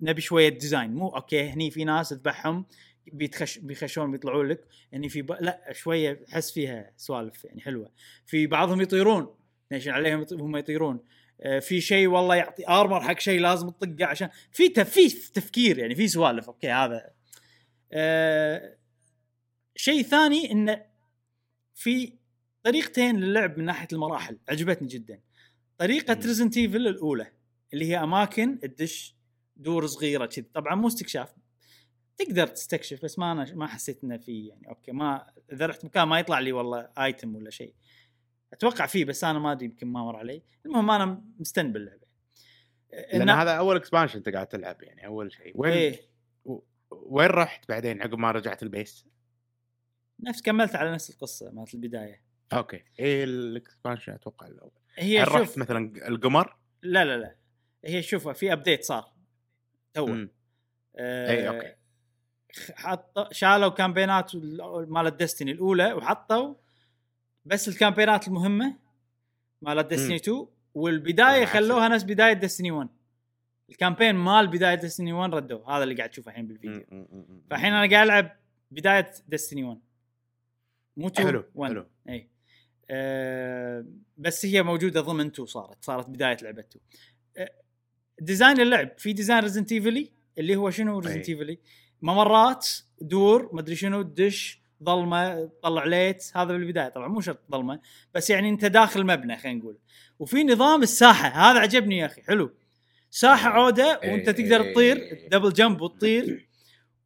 نبي 0.00 0.20
شوية 0.20 0.48
ديزاين 0.48 0.94
مو 0.94 1.08
أوكي 1.08 1.48
هني 1.48 1.70
في 1.70 1.84
ناس 1.84 2.08
تذبحهم 2.08 2.64
بيتخش 3.06 3.58
بيخشون 3.58 4.10
بيطلعون 4.10 4.48
لك. 4.48 4.64
يعني 4.92 5.08
في 5.08 5.22
ب... 5.22 5.32
لا 5.32 5.72
شوية 5.72 6.24
أحس 6.32 6.52
فيها 6.52 6.90
سوالف 6.96 7.44
يعني 7.44 7.60
حلوة. 7.60 7.90
في 8.26 8.46
بعضهم 8.46 8.80
يطيرون. 8.80 9.34
نيشن 9.72 9.90
عليهم 9.90 10.26
هم 10.32 10.56
يطيرون. 10.56 11.00
آه، 11.40 11.58
في 11.58 11.80
شيء 11.80 12.06
والله 12.06 12.34
يعطي 12.34 12.68
armor 12.68 13.00
حق 13.00 13.18
شيء 13.18 13.40
لازم 13.40 13.68
تطقه 13.68 14.06
عشان 14.06 14.28
في 14.52 14.84
في 14.84 15.30
تفكير 15.34 15.78
يعني 15.78 15.94
في 15.94 16.08
سوالف. 16.08 16.46
أوكي 16.46 16.70
هذا. 16.70 17.10
آه، 17.92 18.76
شيء 19.76 20.02
ثاني 20.02 20.52
انه 20.52 20.82
في 21.74 22.21
طريقتين 22.62 23.20
للعب 23.20 23.58
من 23.58 23.64
ناحية 23.64 23.88
المراحل 23.92 24.38
عجبتني 24.48 24.88
جدا. 24.88 25.20
طريقة. 25.78 26.14
Resident 26.14 26.56
Evil 26.56 26.86
الأولى 26.86 27.32
اللي 27.72 27.84
هي 27.84 28.02
أماكن 28.02 28.60
تدش 28.60 29.16
دور 29.56 29.86
صغيرة 29.86 30.26
كذي. 30.26 30.46
طبعا 30.54 30.74
مو 30.74 30.86
استكشاف 30.86 31.34
تقدر 32.16 32.46
تستكشف 32.46 33.04
بس 33.04 33.18
ما 33.18 33.32
أنا 33.32 33.54
ما 33.54 33.66
حسيت 33.66 34.04
إنه 34.04 34.16
في 34.16 34.46
يعني 34.46 34.68
أوكي 34.68 34.92
ما 34.92 35.32
إذا 35.52 35.66
رحت 35.66 35.84
مكان 35.84 36.08
ما 36.08 36.18
يطلع 36.18 36.38
لي 36.38 36.52
والله 36.52 36.88
item 36.98 37.36
ولا 37.36 37.50
شيء. 37.50 37.74
أتوقع 38.52 38.86
فيه 38.86 39.04
بس 39.04 39.24
أنا 39.24 39.38
ما 39.38 39.52
أدري 39.52 39.64
يمكن 39.64 39.86
ما 39.86 40.04
مر 40.04 40.16
علي. 40.16 40.42
المهم 40.66 40.90
أنا 40.90 41.24
مستن 41.38 41.72
باللعبة. 41.72 42.06
لأن 42.92 43.30
هذا 43.30 43.50
أول 43.50 43.76
expansion 43.76 44.16
أنت 44.18 44.28
قاعد 44.28 44.46
تلعب 44.46 44.82
يعني 44.82 45.06
أول 45.06 45.32
شيء. 45.32 45.52
وين 45.54 45.72
إيه. 45.72 46.00
وين 46.90 47.26
رحت 47.26 47.68
بعدين 47.68 48.02
عقب 48.02 48.18
ما 48.18 48.30
رجعت 48.30 48.62
ال 48.62 48.69
base؟ 48.69 49.06
نفس 50.20 50.42
كملت 50.42 50.74
على 50.74 50.92
نفس 50.92 51.10
القصة 51.10 51.50
مالت 51.50 51.74
البداية. 51.74 52.31
أوكي. 52.52 52.82
إيه 52.98 53.24
ال 53.24 53.33
expansion 53.33 54.12
أتوقع 54.12 54.46
الأول. 54.46 54.70
هي 54.96 55.20
هل 55.22 55.28
رحت 55.28 55.38
شوف 55.44 55.58
مثلا 55.58 56.08
القمر؟ 56.08 56.56
لا 56.82 57.04
لا 57.04 57.16
لا. 57.18 57.34
هي 57.84 58.02
شوف 58.02 58.28
في 58.28 58.52
update 58.52 58.84
صار. 58.84 59.12
تو 59.94 60.06
مم. 60.06 60.30
آه 60.96 61.30
إي، 61.30 61.48
أوكي. 61.48 61.74
حط 62.74 63.32
شالوا 63.32 63.68
campaign 63.68 64.27
ات 64.27 64.34
ال- 64.34 64.86
مال 64.92 65.06
ال 65.06 65.12
Destiny 65.12 65.52
الأولى 65.52 65.92
وحطوا 65.92 66.54
بس 67.44 67.68
ال 67.68 67.74
campaign 67.74 68.22
ات 68.22 68.28
المهمة 68.28 68.76
مال 69.62 69.82
Destiny 69.88 70.08
مم. 70.08 70.14
2 70.14 70.46
والبداية. 70.74 71.44
خلوها 71.44 71.88
نفس 71.88 72.04
بداية 72.04 72.32
Destiny 72.32 72.70
1 72.70 72.88
ال 73.70 73.75
campaign 73.75 74.14
مال 74.14 74.46
بداية 74.48 74.74
Destiny 74.74 75.12
1 75.12 75.34
ردوه. 75.34 75.76
هذا 75.76 75.82
اللي 75.84 75.94
قاعد 75.94 76.10
تشوفه 76.10 76.30
الحين 76.30 76.46
بالفيديو. 76.46 77.06
فالحين 77.50 77.72
أنا 77.72 77.90
قاعد 77.90 78.06
ألعب 78.06 78.36
بداية 78.70 79.10
Destiny 79.28 79.64
1 79.64 79.80
مو 80.96 81.06
2 81.08 81.28
حلو 81.28 81.44
1 81.54 81.72
حلو. 81.72 81.86
اي 82.08 82.28
أه 82.90 83.86
بس 84.18 84.46
هي 84.46 84.62
موجودة 84.62 85.00
ضمن 85.00 85.26
2 85.26 85.46
صارت 85.46 85.84
صارت 85.84 86.08
بداية 86.08 86.36
لعبة 86.42 86.60
2 86.60 86.84
أه 87.36 87.52
design 88.20 88.60
اللعب 88.60 88.90
في 88.98 89.12
design 89.12 89.40
Resident 89.42 89.72
Evil 89.72 90.04
ي 90.04 90.12
اللي 90.38 90.56
هو 90.56 90.70
شنو 90.70 90.98
Resident. 90.98 91.28
Evil 91.28 91.52
ي 91.52 91.58
ممرات 92.02 92.68
دور 93.00 93.50
مدري 93.52 93.76
شنو 93.76 94.02
دش 94.02 94.62
ظلمة 94.84 95.50
طلع 95.62 95.84
ليت 95.84 96.24
هذا 96.34 96.52
بالبداية 96.52 96.88
طبعا 96.88 97.08
مو 97.08 97.20
شرط 97.20 97.40
ظلمة 97.52 97.80
بس 98.14 98.30
يعني 98.30 98.48
أنت 98.48 98.64
داخل 98.64 99.06
مبنى 99.06 99.36
خلينا 99.36 99.58
نقول. 99.58 99.78
وفي 100.18 100.44
نظام 100.44 100.82
الساحة 100.82 101.28
هذا 101.28 101.60
عجبني 101.60 101.98
يا 101.98 102.06
أخي 102.06 102.22
حلو. 102.22 102.50
ساحة 103.10 103.48
عودة 103.50 104.00
وأنت. 104.04 104.30
تقدر 104.30 104.72
تطير 104.72 105.28
double 105.30 105.52
jump 105.52 105.80
وتطير. 105.80 106.48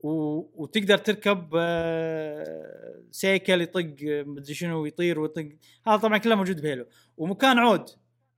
و... 0.07 0.51
وتقدر 0.55 0.99
تركب 0.99 1.51
آه، 1.57 3.03
سيكل 3.11 3.61
يطق 3.61 3.95
مدري 4.03 4.55
شنو 4.55 4.87
يطير 4.87 5.21
ويطق. 5.21 5.49
هذا 5.87 5.97
طبعا 5.97 6.19
كله 6.19 6.35
موجود 6.35 6.61
ب 6.61 6.65
Halo. 6.65 6.87
ومكان 7.17 7.59
عود. 7.59 7.91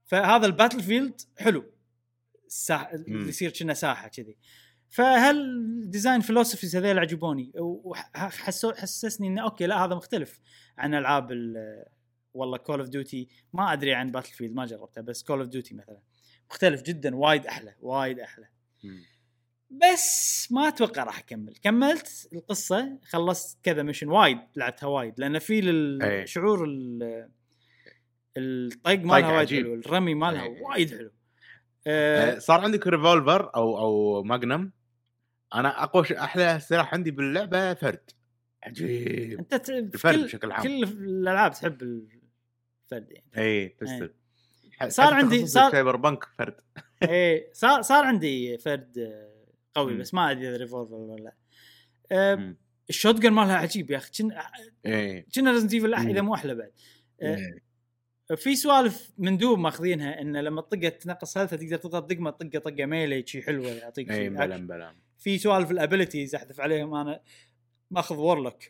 فهذا 0.05 0.45
ال 0.45 0.83
battlefield 0.83 1.21
حلو. 1.37 1.63
الساحه 2.47 2.95
اللي 2.95 3.29
يصير 3.29 3.49
كأنه 3.49 3.73
ساحة 3.73 4.07
كذي. 4.07 4.37
فهل 4.89 5.35
design 5.89 6.21
philosophies 6.21 6.75
هذول 6.75 6.99
عجبوني؟ 6.99 7.51
وحسوا 7.55 8.73
حسسني 8.73 9.27
إنه 9.27 9.43
أوكي 9.43 9.65
لا 9.65 9.85
هذا 9.85 9.95
مختلف 9.95 10.39
عن 10.77 10.93
ألعاب 10.93 11.31
ال- 11.31 11.85
والله 12.33 12.57
Call 12.57 12.79
of 12.79 12.89
Duty 12.89 13.27
ما 13.53 13.73
أدري 13.73 13.93
عن 13.93 14.11
Battlefield 14.11 14.53
ما 14.53 14.65
جربتها 14.65 15.01
بس 15.01 15.23
Call 15.23 15.39
of 15.39 15.47
Duty 15.49 15.75
مثلا. 15.75 16.01
مختلف 16.49 16.81
جدا 16.81 17.15
وايد 17.15 17.45
أحلى 17.45 17.75
وايد 17.81 18.19
أحلى. 18.19 18.47
م. 18.83 18.87
بس 19.69 20.47
ما 20.51 20.67
أتوقع 20.67 21.03
راح 21.03 21.19
أكمل. 21.19 21.55
كملت 21.63 22.29
القصة 22.33 22.97
خلصت 23.09 23.57
كذا 23.63 23.83
mission 23.83 24.07
وايد 24.09 24.37
لعبتها 24.55 24.87
وايد 24.87 25.13
لأن 25.19 25.39
في 25.39 25.61
لل- 25.61 26.01
أي. 26.03 26.27
شعور 26.27 26.65
ال- 26.65 27.29
الطق 28.37 28.91
مالها 28.99 29.27
وايد 29.27 29.39
عجيب. 29.39 29.65
حلو 29.65 29.73
الرمي 29.75 30.13
مالها 30.13 30.43
أي. 30.43 30.61
وايد 30.61 30.89
حلو. 30.97 31.11
آه، 31.87 32.35
آه، 32.35 32.39
صار 32.39 32.59
عندك 32.61 32.87
revolver 32.87 33.55
أو 33.55 33.77
أو 33.79 34.23
magnum 34.23 34.71
أنا 35.55 35.83
أقوى 35.83 36.05
أحلى 36.19 36.59
سلاح 36.59 36.93
عندي 36.93 37.11
باللعبة 37.11 37.73
فرد. 37.73 38.09
عجيب. 38.63 39.39
أنت 39.39 39.55
ت- 39.55 39.69
الفرد 39.69 40.15
كل 40.15 40.23
بشكل 40.23 40.51
عام. 40.51 40.63
كل 40.63 40.83
الألعاب 40.83 41.51
تحب 41.53 41.81
الفرد 41.81 43.11
يعني. 43.11 43.25
اي 43.37 43.67
تستل 43.69 44.13
صار 44.87 45.13
عندي- 45.13 45.45
صار- 45.47 45.71
Cyberpunk 45.71 46.23
فرد. 46.37 46.55
إيه 47.03 47.49
صار 47.53 47.81
صار 47.81 48.03
عندي 48.05 48.57
فرد 48.57 48.97
آه، 48.97 49.38
قوي. 49.75 49.97
بس 49.97 50.13
ما 50.13 50.31
أدري 50.31 50.49
إذا 50.49 50.57
revolver 50.57 50.93
ولا 50.93 51.21
لا 52.11 52.35
مم. 52.35 52.57
ال 52.89 53.19
shotgun 53.19 53.33
مالها 53.33 53.55
عجيب 53.55 53.91
يا 53.91 53.97
أخي 53.97 54.11
كنا 54.17 54.51
اي 54.85 55.21
كنا 55.35 55.51
Resident 55.51 55.73
Evil. 55.73 55.93
إذا 55.93 56.21
مو 56.21 56.33
أحلى 56.33 56.55
بعد 56.55 56.71
آه، 57.21 57.35
إيه. 57.35 57.69
في 58.35 58.55
سوالف 58.55 59.11
مندوب 59.17 59.59
ماخذينها 59.59 60.21
إن 60.21 60.37
لما 60.37 60.61
تطقه 60.61 60.89
تنقص 60.89 61.37
health 61.37 61.53
تقدر 61.53 61.77
تضغط 61.77 62.09
دقمه 62.09 62.29
طقه 62.29 62.59
طقة 62.59 62.85
melee 62.85 63.23
شي 63.27 63.41
حلوة 63.41 63.67
يعطيك 63.67 64.11
اي 64.11 64.27
أكشن. 64.27 64.67
بلا 64.67 64.95
في 65.17 65.37
سوالف 65.37 65.71
ال 65.71 65.77
abilities 65.77 66.35
أحذف 66.35 66.59
عليهم 66.59 66.95
أنا 66.95 67.21
ماخذ 67.91 68.15
Warlock 68.15 68.63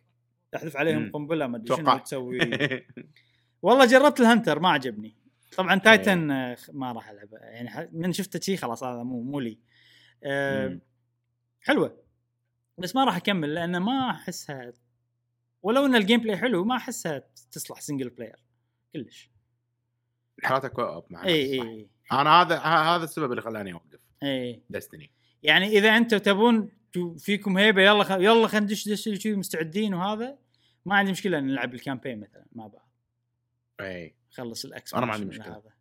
أحذف 0.55 0.77
عليهم. 0.77 1.11
قنبلة 1.11 1.47
ما 1.47 1.57
أدري 1.57 1.77
شنو. 1.77 1.97
تسوي 1.97 2.39
والله 3.61 3.85
جربت 3.85 4.19
ال 4.19 4.25
Hunter 4.25 4.59
ما 4.59 4.69
عجبني 4.69 5.15
طبعا 5.57 5.79
Titan 5.79 6.27
ما 6.73 6.91
راح 6.91 7.09
العبه 7.09 7.37
يعني 7.37 7.89
من 7.93 8.13
شفته 8.13 8.39
شي 8.39 8.57
خلاص 8.57 8.83
هذا 8.83 9.03
مو 9.03 9.21
مو 9.21 9.39
لي 9.39 9.59
مم. 10.25 10.79
حلوة. 11.61 12.03
بس 12.77 12.95
ما 12.95 13.03
راح 13.03 13.15
أكمل 13.15 13.53
لأن 13.53 13.77
ما 13.77 14.09
أحسها 14.09 14.73
ولو 15.61 15.85
إن 15.85 15.95
ال 15.95 16.19
gameplay 16.19 16.37
حلو 16.37 16.63
ما 16.63 16.75
أحسها 16.75 17.23
تصلح 17.51 17.81
single 17.81 18.09
player 18.09 18.39
كلش. 18.93 19.29
حالتك 20.43 20.71
co 20.71 21.03
مع 21.09 21.25
اي 21.25 21.59
نفسك، 21.59 21.63
صح. 21.63 21.69
اي 21.69 21.89
أنا 22.11 22.41
هذا 22.41 22.57
هذا 22.57 23.03
السبب 23.03 23.31
اللي 23.31 23.41
خلاني 23.41 23.73
أوقف. 23.73 23.99
اي 24.23 24.61
Destiny 24.69 25.11
يعني 25.43 25.67
إذا 25.67 25.97
أنتم 25.97 26.17
تبون 26.17 26.71
فيكم 27.17 27.57
هيبة 27.57 27.81
يلا 27.81 28.03
خ... 28.03 28.11
يلا 28.11 28.47
خلينا 28.47 28.65
ندش 28.65 28.89
دش 28.89 29.27
مستعدين 29.27 29.93
وهذا 29.93 30.37
ما 30.85 30.95
عندي 30.95 31.11
مشكلة 31.11 31.37
ان 31.39 31.47
نلعب 31.47 31.73
ال 31.73 31.78
campaign 31.78 32.19
مثلا 32.19 32.45
مع 32.51 32.67
بعض 32.67 32.89
اي 33.81 34.15
نخلص 34.31 34.65
ال 34.65 34.74
ex 34.74 34.93
أنا 34.93 35.05
ما 35.05 35.13
عندي 35.13 35.25
مشكلة. 35.25 35.57
هذا 35.57 35.73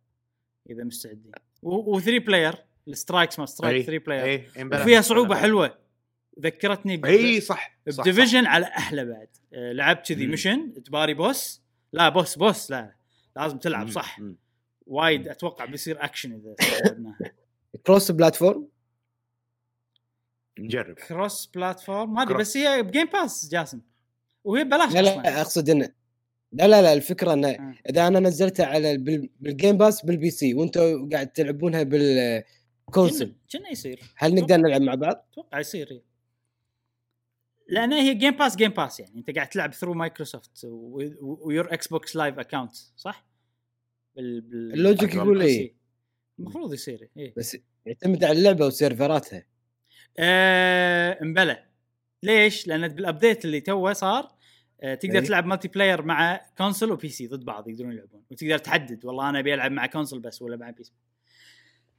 إذا 0.69 0.83
مستعدين. 0.83 1.31
و3 1.65 2.09
player 2.09 2.55
ال 2.89 2.95
strikes 2.95 3.39
ما 3.39 3.45
strike 3.45 3.75
اي 3.75 3.83
3 3.83 4.05
player 4.05 4.23
اي 4.25 4.45
إي، 4.57 4.63
بلا- 4.63 4.81
وفيها 4.81 5.01
صعوبة 5.01 5.29
بلا- 5.29 5.37
حلوة. 5.37 5.77
ذكرتني 6.39 6.97
ب... 6.97 7.05
اي 7.05 7.41
صح. 7.41 7.79
ب 7.87 7.93
Division 7.93 8.45
على 8.45 8.65
أحلى 8.65 9.05
بعد. 9.05 9.27
آه، 9.53 9.71
لعبت 9.71 10.07
كذي. 10.13 10.27
mission 10.27 10.83
تباري 10.83 11.13
boss 11.13 11.61
لا 11.93 12.09
boss 12.09 12.35
boss 12.35 12.71
لا 12.71 12.95
لازم 13.35 13.57
تلعب 13.57 13.85
مم، 13.85 13.91
صح. 13.91 14.19
مم. 14.19 14.37
وايد 14.85 15.27
أتوقع 15.27 15.65
بيصير 15.65 16.03
اكشن 16.03 16.31
إذا 16.33 16.55
لعبناها 16.85 17.17
cross 17.87 18.11
platform 18.11 18.67
نجرب. 20.59 20.95
cross 20.95 21.45
platform 21.55 22.13
ما 22.13 22.21
أدري. 22.21 22.37
بس 22.37 22.57
هي 22.57 22.83
ب 22.83 22.87
Game 22.87 23.05
Pass 23.05 23.49
جاسم. 23.51 23.81
وهي 24.43 24.63
ببلاش 24.63 24.93
لا 24.93 25.01
لا 25.01 25.41
أقصد 25.41 25.69
انه 25.69 25.89
لا 26.51 26.67
لا 26.67 26.81
لا 26.81 26.93
الفكرة 26.93 27.33
إنه 27.33 27.47
آه. 27.49 27.75
إذا 27.89 28.07
أنا 28.07 28.19
نزلتها 28.19 28.65
على 28.65 28.97
بال- 28.97 29.29
بال 29.39 29.52
Game 29.52 29.77
Pass 29.77 30.05
بال 30.05 30.29
PC 30.31 30.53
وأنتم 30.53 31.09
قاعد 31.09 31.27
تلعبونها 31.27 31.83
بال 31.83 32.00
console 32.00 32.58
كنا- 32.89 33.33
كنا 33.51 33.69
يصير 33.71 33.99
هل 34.15 34.35
نقدر 34.35 34.57
نلعب 34.57 34.81
مع 34.81 34.95
بعض؟ 34.95 35.25
أتوقع 35.31 35.59
يصير. 35.59 36.01
لأن 37.67 37.93
هي 37.93 38.13
Game 38.13 38.31
Pass 38.37 38.55
Game 38.55 38.71
Pass 38.71 38.99
يعني 38.99 39.15
أنت 39.19 39.29
قاعد 39.35 39.49
تلعب 39.49 39.73
through 39.73 39.93
Microsoft 39.93 40.65
و 41.21 41.73
your 41.73 41.87
Xbox 41.87 42.15
Live 42.15 42.39
account 42.39 42.75
صح؟ 42.95 43.25
بال 44.15 44.41
بال 44.41 44.73
ال 44.73 44.79
logic. 44.79 45.15
يقول 45.15 45.41
إيه 45.41 45.57
سي. 45.57 45.75
المفروض 46.39 46.73
يصير 46.73 47.09
إيه 47.17 47.33
بس 47.37 47.57
يعتمد 47.85 48.23
على 48.23 48.37
اللعبة 48.39 48.65
و 48.65 48.74
server 48.74 49.27
اتها 49.27 49.45
آه 50.19 51.17
مبلى 51.23 51.65
ليش؟ 52.23 52.67
لأن 52.67 52.87
بال 52.87 53.02
update 53.02 53.45
اللي 53.45 53.61
توه 53.61 53.93
صار 53.93 54.35
آه 54.81 54.95
تقدر. 54.95 55.25
تلعب 55.25 55.45
multiplayer 55.45 56.01
مع 56.01 56.41
console 56.57 56.91
و 56.91 57.09
PC 57.09 57.27
ضد 57.27 57.45
بعض 57.45 57.67
يقدرون 57.69 57.91
يلعبون 57.91 58.23
وتقدر 58.31 58.57
تحدد 58.57 59.05
والله 59.05 59.29
أنا 59.29 59.39
أبي 59.39 59.53
ألعب 59.53 59.71
مع 59.71 59.85
console 59.85 60.19
بس 60.19 60.41
ولا 60.41 60.57
مع 60.57 60.69
PC 60.69 60.93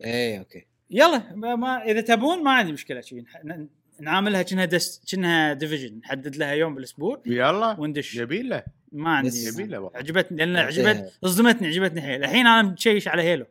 إيه 0.04 0.38
أوكي 0.38 0.66
يلا 0.90 1.34
ما, 1.56 1.82
إذا 1.84 2.00
تبون 2.00 2.42
ما 2.44 2.50
عندي 2.52 2.72
مشكلة 2.72 3.02
ن- 3.44 3.68
نعاملها 4.00 4.42
كأنها 4.42 4.64
Des 4.64 5.02
كأنها 5.10 5.52
Division 5.52 5.98
نحدد 5.98 6.36
لها 6.36 6.52
يوم 6.52 6.74
بالأسبوع 6.74 7.22
يلا 7.26 7.80
وندش. 7.80 8.14
يبي 8.16 8.42
له. 8.42 8.62
ما 8.92 9.10
عندي. 9.10 9.28
بس- 9.28 9.54
يبي 9.54 9.66
له 9.66 9.80
والله. 9.80 9.98
عجبتني 9.98 10.36
لأن. 10.38 10.56
عجبت 10.56 11.12
صدمتني 11.24 11.68
عجبتني 11.68 12.00
حيل 12.02 12.24
الحين 12.24 12.46
أنا 12.46 12.62
متشيش 12.62 13.08
على 13.08 13.22
Halo 13.22 13.46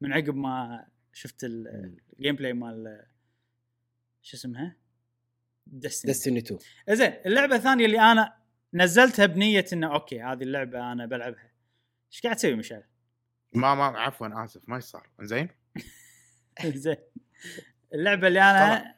من 0.00 0.12
عقب 0.12 0.34
ما 0.36 0.84
شفت. 1.12 1.44
ال 1.44 2.36
gameplay 2.36 2.52
مال 2.52 3.02
شو 4.22 4.36
اسمها؟ 4.36 4.76
Destiny 5.66 6.12
Destiny 6.12 6.38
2 6.38 6.58
زين 6.90 7.12
اللعبة 7.26 7.56
الثانية 7.56 7.86
اللي 7.86 8.00
أنا 8.00 8.32
نزلتها 8.74 9.26
بنية 9.26 9.64
إنه 9.72 9.94
أوكي 9.94 10.22
هذه 10.22 10.42
اللعبة 10.42 10.92
أنا 10.92 11.06
بلعبها. 11.06 11.50
إيش 12.12 12.20
قاعد 12.22 12.36
تسوي 12.36 12.54
مشعل؟ 12.54 12.82
ما 13.52 13.74
ما 13.74 13.84
عفوا 13.84 14.44
آسف 14.44 14.60
ما 14.68 14.80
صار 14.80 15.08
زين 15.20 15.48
زين. 16.84 16.96
اللعبة 17.94 18.28
اللي 18.28 18.40
أنا 18.40 18.94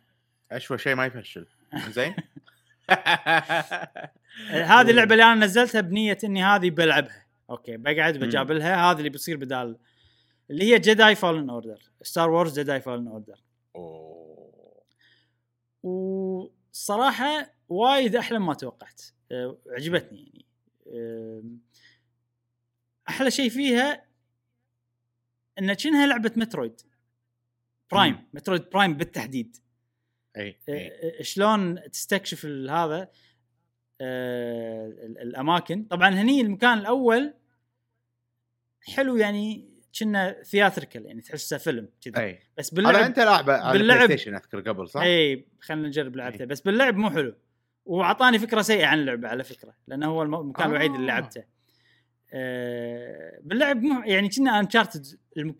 أشوى 0.53 0.79
شيء 0.79 0.95
ما 0.95 1.07
يفشل. 1.07 1.47
زين؟ 1.91 2.15
هذه 4.51 4.91
اللعبة 4.91 5.13
اللي 5.13 5.25
أنا 5.25 5.45
نزلتها 5.45 5.81
بنية 5.81 6.19
إني 6.25 6.45
هذه 6.45 6.71
بلعبها. 6.71 7.27
أوكي 7.51 7.77
بقعد 7.77 8.17
بجابلها. 8.19 8.91
هذه 8.91 8.99
اللي 8.99 9.11
بتصير 9.11 9.37
بدال 9.37 9.79
اللي 10.51 10.65
هي 10.65 10.79
Jedi 10.79 11.15
Fallen 11.15 11.51
Order 11.51 11.83
Star 12.03 12.31
Wars 12.31 12.61
Jedi 12.61 12.81
Fallen 12.81 13.09
Order. 13.09 13.43
وصراحة 15.83 17.55
وايد 17.69 18.17
أحلى 18.17 18.39
مما 18.39 18.55
توقعت. 18.55 19.03
أه، 19.33 19.59
عجبتني 19.69 20.47
يعني. 20.87 21.59
أحلى 23.09 23.31
شيء 23.31 23.51
فيها 23.51 24.05
إن 25.59 25.73
كأنها 25.73 26.07
لعبة 26.07 26.33
Metroid. 26.37 26.81
Prime. 27.93 28.29
Metroid 28.35 28.71
Prime 28.71 28.95
بالتحديد 28.95 29.57
إي 30.37 30.59
أه، 30.69 30.73
إي 30.73 30.89
أه، 31.21 31.23
شلون 31.23 31.91
تستكشف 31.91 32.45
هذا 32.71 33.09
ال- 34.01 35.19
الأماكن 35.19 35.85
طبعا 35.85 36.09
هني 36.09 36.41
المكان 36.41 36.79
الأول 36.79 37.35
حلو 38.95 39.17
يعني 39.17 39.69
كنا 40.01 40.43
theatrical 40.43 41.07
يعني 41.07 41.21
تحسه 41.21 41.59
فيلم 41.59 41.89
كذا 42.01 42.39
بس 42.59 42.71
باللعب 42.71 42.95
أنت 42.95 43.19
لاعبه 43.19 43.73
باللعب- 43.73 44.11
أذكر 44.11 44.61
قبل 44.61 44.89
صح؟ 44.89 45.01
إي 45.01 45.47
خلينا 45.61 45.89
نجرب 45.89 46.17
لعبته. 46.17 46.45
بس 46.45 46.61
باللعب 46.61 46.97
مو 46.97 47.11
حلو 47.11 47.35
وأعطاني 47.85 48.39
فكرة 48.39 48.63
سيئة 48.63 48.87
عن 48.87 48.99
اللعبة 48.99 49.29
على 49.29 49.45
فكرة 49.45 49.75
لأنه 49.89 50.07
هو 50.07 50.23
الم- 50.23 50.35
المكان 50.35 50.67
آه. 50.67 50.71
الوحيد 50.71 50.95
اللي 50.95 51.07
لعبته 51.07 51.45
آه 52.35 53.39
باللعب 53.43 53.83
مو 53.83 54.03
يعني 54.05 54.29
كنا 54.29 54.61
Uncharted 54.61 55.07
المك... 55.37 55.57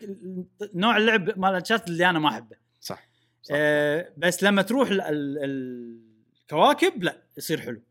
نوع 0.73 0.97
اللعب 0.97 1.39
مال 1.39 1.55
Uncharted 1.55 1.89
اللي 1.89 2.09
أنا 2.09 2.19
ما 2.19 2.29
أحبه 2.29 2.55
صح, 2.81 3.07
صح. 3.41 3.55
آه 3.57 4.09
بس 4.17 4.43
لما 4.43 4.61
تروح 4.61 4.89
ال... 4.89 5.01
ال... 5.01 5.99
الكواكب 6.41 7.03
لا 7.03 7.21
يصير 7.37 7.61
حلو. 7.61 7.81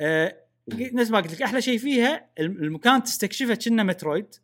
آه 0.00 0.36
نفس 0.68 1.10
ما 1.10 1.20
قلت 1.20 1.32
لك 1.32 1.42
أحلى 1.42 1.62
شيء 1.62 1.78
فيها 1.78 2.26
الم- 2.40 2.62
المكان 2.62 3.02
تستكشفه 3.02 3.54
كنا 3.54 3.82
Metroid 3.82 4.34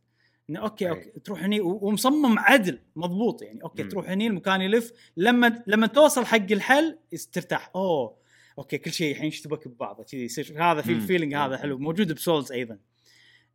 إنه 0.50 0.60
okay 0.60 0.84
أي. 0.86 0.90
okay 0.90 1.10
تروح 1.24 1.42
هني 1.44 1.60
ومصمم 1.60 2.38
عدل 2.38 2.78
مضبوط 2.96 3.42
يعني 3.42 3.62
okay 3.62 3.82
مم. 3.82 3.88
تروح 3.88 4.10
هني 4.10 4.26
المكان 4.26 4.60
يلف 4.60 4.92
لما 5.16 5.62
لما 5.66 5.86
توصل 5.86 6.26
حق 6.26 6.52
الحل 6.52 6.98
ترتاح 7.32 7.70
أوه 7.74 8.16
okay 8.58 8.78
كل 8.78 8.92
شيء 8.92 9.12
الحين 9.12 9.26
يشتبك 9.28 9.68
ببعضه 9.68 10.04
كذي 10.04 10.24
يصير 10.24 10.54
هذا 10.62 10.82
في. 10.82 10.92
ال 10.92 10.98
feeling 10.98 11.34
هذا. 11.34 11.56
حلو 11.56 11.78
موجود 11.78 12.12
ب 12.12 12.19
Souls 12.19 12.52
أيضا 12.52 12.78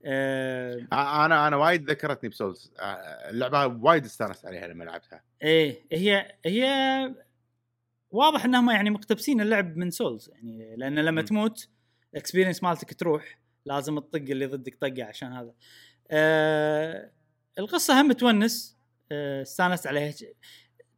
آه 0.06 0.88
أنا 1.26 1.48
أنا 1.48 1.56
وايد 1.56 1.90
ذكرتني 1.90 2.30
ب 2.30 2.36
Souls. 2.36 2.72
آه، 2.80 3.30
اللعبة 3.30 3.66
وايد 3.66 4.06
استانست 4.06 4.46
عليها 4.46 4.68
لما 4.68 4.84
لعبتها. 4.84 5.24
إيه 5.42 5.80
هي 5.92 6.36
هي 6.46 7.16
واضح 8.12 8.46
إنهم 8.46 8.70
يعني 8.70 8.90
مقتبسين 8.90 9.42
اللعب 9.42 9.78
من 9.78 9.92
Souls 9.92 10.30
يعني 10.30 10.76
لأن 10.76 11.00
لما 11.00 11.22
مم. 11.22 11.28
تموت 11.28 11.68
ال 12.14 12.18
experience 12.18 12.64
مالتك 12.64 12.94
تروح 12.94 13.40
لازم 13.66 14.00
تطق 14.00 14.20
اللي 14.30 14.46
ضدك 14.46 14.76
طقه 14.76 15.04
عشان 15.04 15.34
هذا. 15.34 15.54
آه 16.12 17.12
القصة 17.60 18.02
هم 18.02 18.12
تونس 18.12 18.78
آه 19.12 19.42
استانست 19.42 19.88
عليها. 19.88 20.14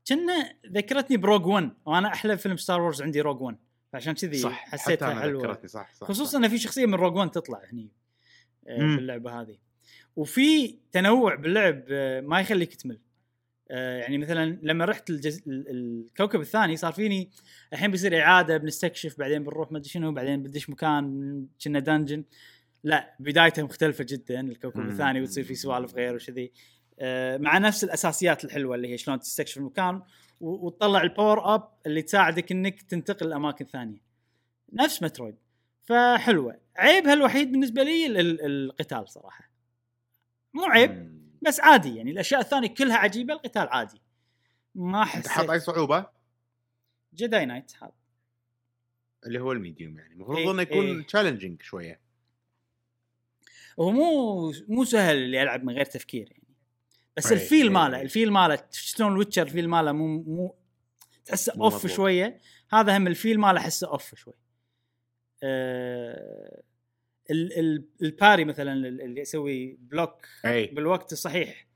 كنا 0.08 0.54
ذكرتني 0.72 1.18
ب 1.18 1.22
Rogue 1.22 1.46
1 1.46 1.70
وأنا 1.86 2.08
أحلى 2.08 2.38
فيلم 2.38 2.58
Star 2.58 2.82
Wars 2.82 3.02
عندي 3.02 3.22
Rogue 3.22 3.42
1 3.42 3.58
فعشان 3.94 4.14
كذي 4.14 4.50
حسيتها 4.50 5.20
حلوة. 5.20 5.60
صح 5.66 5.94
صح 5.94 6.08
خصوصا 6.08 6.38
إن 6.38 6.48
في 6.48 6.58
شخصية 6.58 6.86
من 6.86 6.94
Rogue 6.96 7.16
1 7.16 7.32
تطلع 7.32 7.62
هني. 7.72 7.92
باللعبه 8.68 9.42
هذه. 9.42 9.58
وفي 10.16 10.76
تنوع 10.92 11.36
باللعب 11.36 11.84
آه، 11.90 12.22
ما 12.22 12.40
يخليك 12.40 12.76
تمل. 12.76 13.00
آه، 13.72 13.98
يعني 13.98 14.18
مثلا 14.18 14.60
لما 14.62 14.86
رحت 14.86 15.10
الجز... 15.10 15.42
ال- 15.48 15.70
الكوكب 15.70 16.42
الثاني 16.42 16.78
صار 16.78 16.92
فيني 16.94 17.30
الحين 17.74 17.92
بيصير 17.92 18.22
إعادة 18.22 18.58
بنستكشف 18.58 19.20
بعدين 19.20 19.44
بنروح 19.44 19.72
ما 19.72 19.78
أدري 19.78 19.90
شنو 19.90 20.12
بعدين 20.12 20.44
بدش 20.44 20.70
مكان 20.70 21.46
كنا 21.64 21.80
dungeon 21.80 22.24
لا 22.84 23.16
بدايته 23.20 23.64
مختلفة 23.64 24.06
جدا 24.10 24.40
الكوكب 24.40 24.80
مم. 24.80 24.90
الثاني 24.90 25.22
وتصير 25.22 25.44
في 25.44 25.56
سوالف 25.56 25.96
غير 25.96 26.16
وشذي. 26.16 26.52
آه، 27.00 27.38
مع 27.38 27.58
نفس 27.58 27.84
الأساسيات 27.84 28.46
الحلوة 28.46 28.76
اللي 28.76 28.88
هي 28.88 28.98
شلون 28.98 29.20
تستكشف 29.20 29.58
المكان 29.58 30.02
وتطلع 30.42 31.02
ال 31.02 31.11
power 31.11 31.56
up 31.56 31.70
اللي 31.86 32.02
تساعدك 32.02 32.52
إنك 32.52 32.82
تنتقل 32.82 33.30
لأماكن 33.30 33.66
ثانية. 33.66 34.02
نفس 34.74 35.04
Metroid. 35.04 35.36
فحلوة. 35.86 36.60
عيبها 36.78 37.14
الوحيد 37.14 37.52
بالنسبة 37.52 37.84
لي 37.84 38.06
ال- 38.06 38.18
ال- 38.18 38.42
القتال 38.46 39.10
صراحة. 39.10 39.50
مو 40.54 40.64
عيب. 40.64 41.16
بس 41.42 41.60
عادي 41.60 41.96
يعني. 41.96 42.12
الأشياء 42.12 42.42
الثانية 42.42 42.68
كلها 42.68 42.98
عجيبة 42.98 43.34
القتال 43.34 43.68
عادي. 43.70 44.02
ما 44.76 45.02
أنت 45.16 45.28
حاط 45.28 45.50
أي 45.50 45.60
حسيت 45.60 45.76
صعوبة؟ 45.76 46.06
Jedi 47.14 47.46
Knight 47.46 47.72
حاط. 47.72 47.94
اللي 49.26 49.40
هو 49.40 49.52
ال 49.52 49.59
medium 49.59 50.00
يعني. 50.00 50.14
المفروض 50.14 50.38
إيه، 50.38 50.52
إنه 50.52 50.62
يكون 50.62 50.98
إيه. 51.00 51.06
challenging 51.06 51.62
شوية. 51.62 52.00
هو 53.80 53.92
مو 53.92 54.54
مو 54.68 54.84
سهل 54.84 55.16
اللي 55.18 55.44
العب 55.44 55.64
من 55.64 55.74
غير 55.74 55.86
تفكير 55.86 56.32
يعني. 56.32 56.48
بس 57.18 57.32
إيه، 57.32 57.34
ال 57.34 57.39
feel 57.39 57.62
إيه، 57.68 57.70
ماله 57.70 57.98
إيه. 57.98 58.04
ال 58.04 58.09
feel 58.09 58.32
ماله 58.32 58.64
شلون 58.72 59.12
ال 59.12 59.15
Witcher 59.15 59.42
ال 59.42 59.47
feel 59.47 59.70
ماله 59.70 59.92
مو 59.92 60.08
مو 60.08 60.56
تحسه 61.26 61.54
off 61.54 61.76
مضبوط. 61.76 61.92
شوية. 61.92 62.40
هذا 62.72 62.98
هم 62.98 63.08
ال 63.08 63.14
feel 63.14 63.40
ماله 63.40 63.60
أحسه 63.60 63.88
off 63.88 64.16
شوي. 64.16 64.34
ال 68.02 68.09
parry 68.09 68.46
مثلا 68.46 68.74
اللي 68.74 69.22
يسوي 69.22 69.78
block 69.82 70.28
أي. 70.46 70.68
بالوقت 70.68 71.12
الصحيح. 71.12 71.68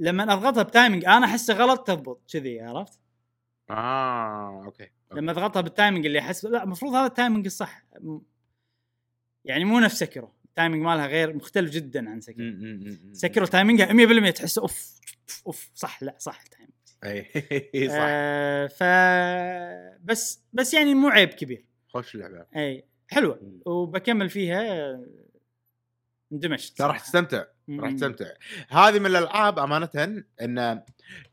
لما 0.00 0.32
أضغطها 0.32 0.62
ب 0.62 0.68
timing 0.68 1.04
أنا 1.04 1.26
احسه 1.26 1.54
غلط 1.54 1.86
تضبط 1.86 2.30
كذي 2.32 2.60
عرفت؟ 2.60 3.00
آه 3.70 4.64
okay 4.64 4.90
لما 5.12 5.32
أضغطها 5.32 5.60
بال 5.60 5.72
timing 5.72 6.06
اللي 6.06 6.18
أحس 6.18 6.44
لا 6.44 6.64
المفروض 6.64 6.94
هذا 6.94 7.06
ال 7.06 7.12
timing 7.12 7.46
الصح. 7.46 7.84
يعني 9.44 9.64
مو 9.64 9.80
نفس 9.80 9.98
Sekiro 9.98 10.32
ال 10.44 10.49
timing 10.49 10.82
مالها 10.82 11.06
غير 11.06 11.36
مختلف 11.36 11.70
جدا 11.70 12.10
عن 12.10 12.20
سكرو. 12.20 12.44
سكرو 13.12 13.46
تايمنجها 13.46 14.30
100% 14.30 14.30
تحسه 14.30 14.62
off 14.62 15.00
off 15.46 15.70
صح 15.74 16.02
لا 16.02 16.16
صح 16.18 16.42
التايمنج 16.42 16.72
أي 17.04 17.88
صح. 17.88 17.96
آه 18.00 18.66
ف 18.66 18.82
بس 20.04 20.42
بس 20.52 20.74
يعني 20.74 20.94
مو 20.94 21.08
عيب 21.08 21.28
كبير. 21.28 21.64
خوش 21.92 22.14
اللعبة 22.14 22.46
أي 22.56 22.84
حلوة 23.10 23.38
مم. 23.42 23.60
وبكمل 23.66 24.30
فيها 24.30 25.00
اندمجت 26.32 26.80
راح. 26.82 27.00
تستمتع. 27.00 27.44
راح 27.70 27.92
تستمتع 27.92 28.26
هذه 28.68 28.98
من 28.98 29.06
الألعاب 29.06 29.58
أمانة 29.58 30.22
إن 30.42 30.82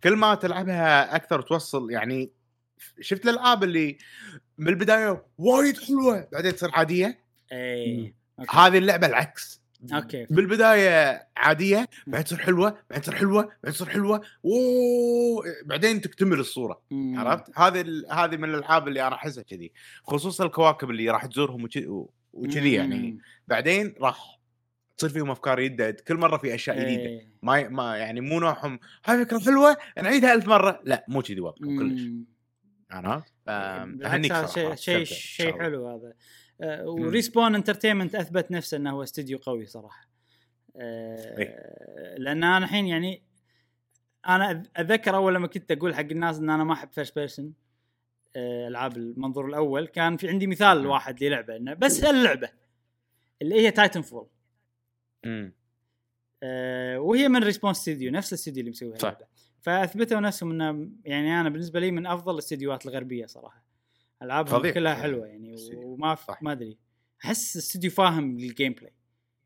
كل 0.03 0.15
ما 0.15 0.35
تلعبها 0.35 1.15
أكثر 1.15 1.41
توصل 1.41 1.91
يعني 1.91 2.31
شفت 3.01 3.25
الألعاب 3.25 3.63
اللي 3.63 3.97
من 4.57 4.67
البداية 4.67 5.25
وايد 5.37 5.77
حلوة 5.77 6.27
بعدين 6.31 6.55
تصير 6.55 6.69
عادية 6.73 7.19
أي. 7.51 8.15
هذه 8.49 8.77
اللعبة 8.77 9.07
العكس 9.07 9.61
أوكي 9.93 10.25
بالبداية 10.29 11.27
عادية 11.37 11.89
بعدين 12.07 12.25
تصير 12.25 12.37
حلوة 12.37 12.69
بعدين 12.89 13.01
تصير 13.01 13.15
حلوة 13.15 13.41
بعدين 13.43 13.73
تصير 13.73 13.89
حلوة 13.89 14.21
اوه 14.45 15.43
بعدين 15.65 16.01
تكتمل 16.01 16.39
الصورة 16.39 16.81
مم. 16.91 17.19
عرفت 17.19 17.59
هذه 17.59 17.81
ال- 17.81 18.05
هذه 18.11 18.37
من 18.37 18.49
الألعاب 18.49 18.87
اللي 18.87 19.07
أنا 19.07 19.15
أحسها 19.15 19.43
كذي 19.43 19.71
خصوصا 20.03 20.45
الكواكب 20.45 20.89
اللي 20.89 21.09
راح 21.09 21.25
تزورهم 21.25 21.63
وكذي- 21.63 22.73
يعني. 22.73 23.19
بعدين 23.47 23.95
راح 24.01 24.39
تصير 24.97 25.09
فيهم 25.09 25.31
أفكار 25.31 25.61
جديدة 25.61 25.91
كل 25.91 26.15
مرة 26.17 26.37
في 26.37 26.55
أشياء 26.55 26.79
جديدة 26.81 27.01
إيه. 27.01 27.29
ما 27.43 27.69
ما 27.69 27.97
يعني 27.97 28.21
مو 28.21 28.39
نوعهم 28.39 28.79
هاي 29.05 29.25
فكرة 29.25 29.39
حلوة 29.39 29.77
نعيدها 30.01 30.33
ألف 30.33 30.47
مرة 30.47 30.79
لا 30.83 31.05
مو 31.07 31.21
كذي 31.21 31.39
وضعهم 31.39 31.79
كلش. 31.79 32.01
عرفت 32.91 33.33
اهنيك 33.47 34.33
شيء 34.75 35.03
شيء. 35.03 35.59
حلو 35.59 35.87
هذا 35.87 36.13
و 36.61 36.73
Respawn 36.73 37.55
Entertainment 37.55 38.15
أثبت 38.15 38.51
نفسه 38.51 38.77
إنه 38.77 38.91
هو 38.91 39.03
استديو 39.03 39.37
قوي 39.37 39.65
صراحة 39.65 40.09
آه، 40.75 42.17
لأن 42.17 42.43
أنا 42.43 42.57
الحين 42.57 42.87
يعني 42.87 43.21
أنا 44.27 44.63
اتذكر 44.75 45.15
أول 45.15 45.35
لما 45.35 45.47
كنت 45.47 45.71
أقول 45.71 45.95
حق 45.95 46.01
الناس 46.01 46.37
إن 46.39 46.49
أنا 46.49 46.63
ما 46.63 46.73
أحب 46.73 46.89
first 46.91 47.15
person 47.15 47.53
ألعاب 48.35 48.97
المنظور 48.97 49.47
الأول 49.47 49.87
كان 49.87 50.17
في 50.17 50.29
عندي 50.29 50.47
مثال. 50.47 50.87
واحد 50.87 51.23
للعبة 51.23 51.55
إنه 51.55 51.73
بس 51.73 52.03
هاللعبة 52.03 52.49
اللي 53.41 53.55
هي 53.55 53.71
Titanfall. 53.71 54.27
آه، 56.43 56.99
وهي 56.99 57.29
من 57.29 57.43
Respawn 57.43 57.73
Studio 57.73 58.11
نفس 58.11 58.33
الاستوديو 58.33 58.59
اللي 58.59 58.71
مسوي 58.71 58.97
صح. 58.97 59.07
اللعبة 59.07 59.25
فأثبتوا 59.61 60.19
نفسهم 60.19 60.51
إنه 60.51 60.89
يعني 61.05 61.41
أنا 61.41 61.49
بالنسبة 61.49 61.79
لي 61.79 61.91
من 61.91 62.07
أفضل 62.07 62.33
الاستديوهات 62.33 62.85
الغربية 62.85 63.25
صراحة 63.25 63.68
ألعابهم. 64.23 64.71
كلها 64.71 64.95
حلوة 64.95 65.27
يعني 65.27 65.53
استديو. 65.53 65.93
وما 65.93 66.15
صح. 66.15 66.43
ما 66.43 66.51
أدري 66.51 66.77
أحس 67.25 67.55
الاستديو 67.55 67.91
فاهم 67.91 68.37
ال 68.37 68.73
gameplay 68.73 68.93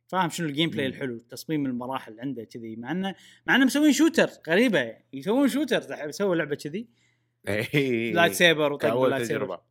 فاهم 0.08 0.30
شنو 0.30 0.48
ال 0.48 0.70
gameplay. 0.70 0.86
الحلو 0.86 1.20
تصميم 1.20 1.66
المراحل 1.66 2.20
عنده 2.20 2.44
كذي 2.44 2.76
مع 2.76 2.92
إنه 2.92 3.16
مع 3.48 3.56
إنه 3.56 3.66
مسوين 3.66 3.94
shooter 3.94 4.30
غريبة 4.50 4.80
يعني 4.80 5.06
يسوون 5.14 5.48
shooter 5.48 6.08
يسوون 6.10 6.38
لعبة 6.38 6.56
كذي. 6.56 6.88
lightsaber 8.14 8.74
وطق 8.74 9.04
lightsaber 9.04 9.62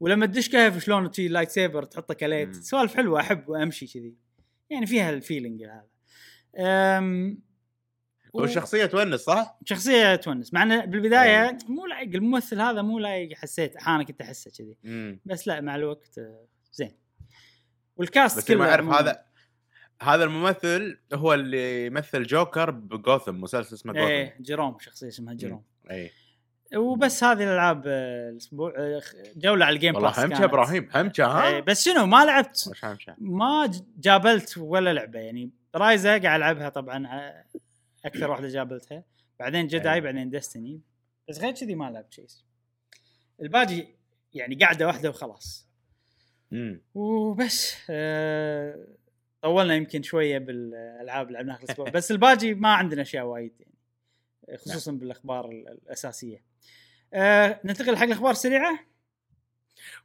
ولما 0.00 0.26
تدش 0.26 0.48
كهف 0.48 0.84
شلون 0.84 1.10
تشي 1.10 1.28
lightsaber 1.28 1.82
تحطه 1.82 2.14
ك 2.14 2.20
light. 2.20 2.54
سوالف 2.54 2.94
حلوة 2.94 3.20
أحب 3.20 3.50
امشي 3.50 3.86
كذي 3.86 4.16
يعني 4.70 4.86
فيها 4.86 5.10
ال 5.10 5.17
feeling 5.17 5.62
هذا 5.62 5.88
والشخصيه 8.32 8.86
تونس 8.86 9.20
صح؟ 9.20 9.58
شخصية 9.64 10.14
تونس 10.16 10.54
مع 10.54 10.62
إنه 10.62 10.84
بالبداية 10.84 11.48
أي. 11.48 11.58
مو 11.68 11.86
لايق 11.86 12.14
الممثل 12.14 12.60
هذا 12.60 12.82
مو 12.82 12.98
لايق 12.98 13.36
حسيت 13.36 13.76
أحيانا 13.76 14.02
كنت 14.02 14.20
أحسه 14.20 14.50
كذي. 14.50 14.76
بس 15.24 15.48
لا 15.48 15.60
مع 15.60 15.76
الوقت 15.76 16.18
آه، 16.18 16.46
زين 16.72 16.96
وال 17.96 18.10
cast 18.10 18.38
بس 18.38 18.50
ما 18.50 18.70
أعرف. 18.70 18.88
هذا 18.88 19.22
هذا 20.02 20.24
الممثل 20.24 20.98
هو 21.12 21.34
اللي 21.34 21.86
يمثل 21.86 22.22
Joker 22.22 22.70
ب 22.70 22.80
Gotham 22.80 23.40
مسلسل 23.40 23.74
اسمه 23.74 23.92
جوثم 23.92 24.06
إيه 24.06 24.36
Jerome 24.40 24.78
شخصية 24.80 25.08
اسمها 25.08 25.34
Jerome 25.34 25.62
اي 25.90 26.10
وبس 26.76 27.24
هذه 27.24 27.42
الألعاب 27.42 27.82
آه، 27.86 28.30
الأسبوع 28.30 28.74
آه، 28.76 29.02
جولة 29.36 29.64
على 29.64 29.74
ال 29.74 29.78
Game 29.78 29.94
والله 29.94 30.08
Pass 30.08 30.18
همشة. 30.18 30.44
إبراهيم 30.44 30.88
همشة 30.94 31.44
إيه، 31.44 31.56
ها 31.58 31.60
بس 31.60 31.84
شنو 31.84 32.06
ما 32.06 32.24
لعبت 32.24 32.70
ما 33.18 33.70
جابلت 33.98 34.58
ولا 34.58 34.92
لعبة 34.92 35.18
يعني 35.18 35.50
رايزا 35.74 36.18
قاعد 36.18 36.40
ألعبها 36.40 36.68
طبعا 36.68 37.32
أكثر 38.04 38.30
واحدة 38.30 38.48
جابلتها. 38.48 39.04
بعدين 39.40 39.66
جداي 39.66 39.94
أي. 39.94 40.00
بعدين 40.00 40.30
ديستني 40.30 40.80
بس 41.28 41.38
غير 41.38 41.52
كذي 41.54 41.74
ما 41.74 41.90
لعبت 41.90 42.12
شيء. 42.12 42.26
الباقي 43.42 43.86
يعني 44.34 44.54
قاعدة 44.54 44.86
واحدة 44.86 45.08
وخلاص. 45.10 45.68
مم. 46.50 46.80
وبس 46.94 47.76
آه 47.90 48.86
طولنا 49.42 49.74
يمكن 49.74 50.02
شوية 50.02 50.38
بالألعاب 50.38 51.26
اللي 51.26 51.38
لعبناها 51.38 51.58
الأسبوع. 51.62 51.90
بس 51.90 52.10
الباقي 52.10 52.54
ما 52.54 52.68
عندنا 52.74 53.02
أشياء 53.02 53.24
وايد 53.24 53.52
يعني 53.60 54.58
خصوصا 54.58 54.92
بالأخبار 54.92 55.50
ال- 55.50 55.68
الأساسية. 55.68 56.44
آه 57.14 57.60
ننتقل 57.64 57.96
حق 57.96 58.02
الأخبار 58.02 58.30
السريعة. 58.30 58.78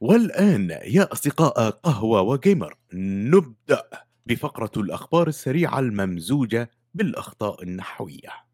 والآن 0.01 0.69
يا 0.69 1.13
أصدقاء 1.13 1.69
قهوة 1.69 2.21
و 2.21 2.30
Gamer 2.30 2.77
نبدأ 2.93 3.83
بفقرة 4.25 4.71
الأخبار 4.77 5.27
السريعة 5.27 5.79
الممزوجة 5.79 6.69
بالأخطاء 6.97 7.63
النحوية. 7.63 8.47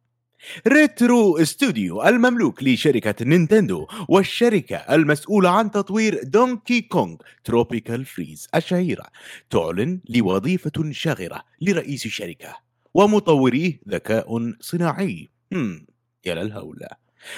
Retro 0.68 1.38
Studio 1.38 2.04
المملوك 2.04 2.64
لشركة 2.64 3.26
Nintendo 3.26 3.88
والشركة 4.10 4.76
المسؤولة 4.76 5.50
عن 5.50 5.72
تطوير 5.72 6.24
Donkey 6.24 6.82
Kong 6.82 7.16
Tropical 7.44 8.06
Freeze 8.06 8.48
الشهيرة 8.56 9.06
تعلن 9.50 10.00
لوظيفة 10.10 10.92
شاغرة 10.92 11.44
لرئيس 11.62 12.06
الشركة 12.06 12.58
ومطوريه 12.94 13.80
ذكاء 13.90 14.54
صناعي. 14.60 15.30
هم 15.54 15.86
يا 16.26 16.36
للهول. 16.36 16.80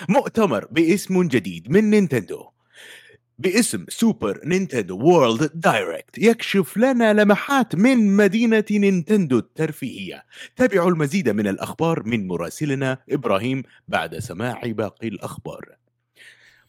مؤتمر 0.10 0.66
باسم 0.72 1.24
جديد 1.28 1.72
من 1.72 1.90
Nintendo. 1.90 2.55
باسم 3.40 3.86
Super 3.90 4.40
Nintendo 4.46 4.98
World 4.98 5.52
Direct 5.54 6.18
يكشف 6.18 6.78
لنا 6.78 7.14
لمحات 7.14 7.76
من 7.76 8.16
مدينة 8.18 8.64
Nintendo 8.72 9.38
الترفيهية. 9.38 10.24
تابعوا 10.56 10.90
المزيد 10.90 11.30
من 11.30 11.48
الأخبار 11.48 12.04
من 12.06 12.28
مراسلنا 12.28 12.98
إبراهيم 13.10 13.64
بعد 13.88 14.20
سماع 14.20 14.62
باقي 14.66 15.08
الأخبار. 15.08 15.76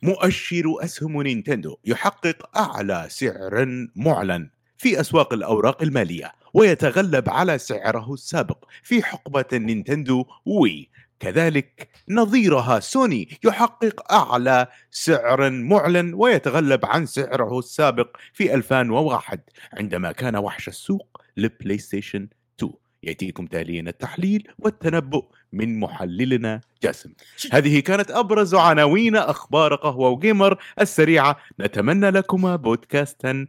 مؤشر 0.02 0.64
أسهم 0.84 1.22
Nintendo 1.22 1.76
يحقق 1.84 2.58
أعلى 2.58 3.06
سعر 3.10 3.86
معلن 3.96 4.50
في 4.78 5.00
أسواق 5.00 5.32
الأوراق 5.32 5.82
المالية 5.82 6.32
ويتغلب 6.54 7.28
على 7.28 7.58
سعره 7.58 8.14
السابق 8.14 8.64
في 8.82 9.02
حقبة 9.02 9.44
Nintendo 9.52 10.24
Wii 10.46 10.88
كذلك 11.20 11.88
نظيرها 12.08 12.80
سوني 12.80 13.38
يحقق 13.44 14.12
أعلى 14.12 14.66
سعر 14.90 15.50
معلن 15.50 16.14
ويتغلب 16.14 16.86
عن 16.86 17.06
سعره 17.06 17.58
السابق 17.58 18.16
في 18.32 18.54
2001 18.54 19.40
عندما 19.72 20.12
كان 20.12 20.36
وحش 20.36 20.68
السوق 20.68 21.22
ل 21.36 21.78
PlayStation 21.78 22.28
2 22.58 22.72
يأتيكم 23.02 23.46
تاليا 23.46 23.80
التحليل 23.80 24.48
والتنبؤ 24.58 25.24
من 25.52 25.80
محللنا 25.80 26.60
جاسم. 26.82 27.12
هذه 27.52 27.80
كانت 27.80 28.10
أبرز 28.10 28.54
عناوين 28.54 29.16
أخبار 29.16 29.74
قهوة 29.74 30.08
و 30.08 30.17
Gamer 30.17 30.58
السريعة. 30.80 31.36
نتمنى 31.60 32.10
لكما 32.10 32.56
بودكاستا 32.56 33.46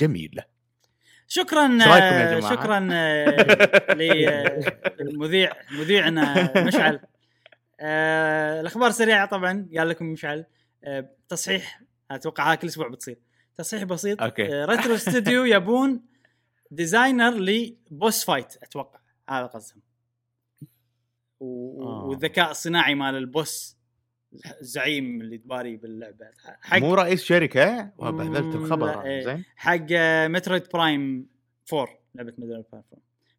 جميل 0.00 0.40
شكرا 1.28 1.78
آه،؟ 1.86 2.40
شكرا 2.40 2.88
آه، 2.92 3.94
للمذيع 5.00 5.52
مذيعنا 5.78 6.52
مشعل 6.66 7.00
آه، 7.80 8.60
الأخبار 8.60 8.90
سريعة 8.90 9.26
طبعا 9.26 9.68
قال 9.76 9.88
لكم 9.88 10.06
مشعل 10.06 10.44
تصحيح 11.28 11.82
أتوقع 12.10 12.50
هاي 12.50 12.56
كل 12.56 12.66
أسبوع 12.66 12.88
بتصير 12.88 13.18
تصحيح 13.56 13.84
بسيط 13.84 14.22
okay. 14.22 14.54
آه، 14.54 14.64
ريترو 14.64 14.94
استوديو 14.94 15.44
يبون 15.44 16.02
designer 16.70 17.34
ل 17.34 17.52
boss 17.52 18.24
fight 18.24 18.56
أتوقع 18.62 19.00
هذا 19.28 19.46
قصدهم. 19.46 19.82
والذكاء 21.40 22.50
الصناعي 22.50 22.94
مال 22.94 23.16
ال 23.16 23.28
boss 23.28 23.75
الزعيم 24.60 25.20
اللي 25.20 25.38
تباري 25.38 25.76
باللعبة. 25.76 26.26
حق 26.62 26.78
مو 26.78 26.94
رئيس 26.94 27.24
شركة؟ 27.24 27.90
وبهذلت 27.98 28.56
مم، 28.56 28.64
الخبر. 28.64 29.04
إيه. 29.04 29.24
زين. 29.24 29.44
حق 29.56 29.86
مترويد 30.26 30.62
برايم 30.74 31.26
4 31.72 31.88
لعبة 32.14 32.32
مترويد 32.38 32.50
برايم 32.50 32.84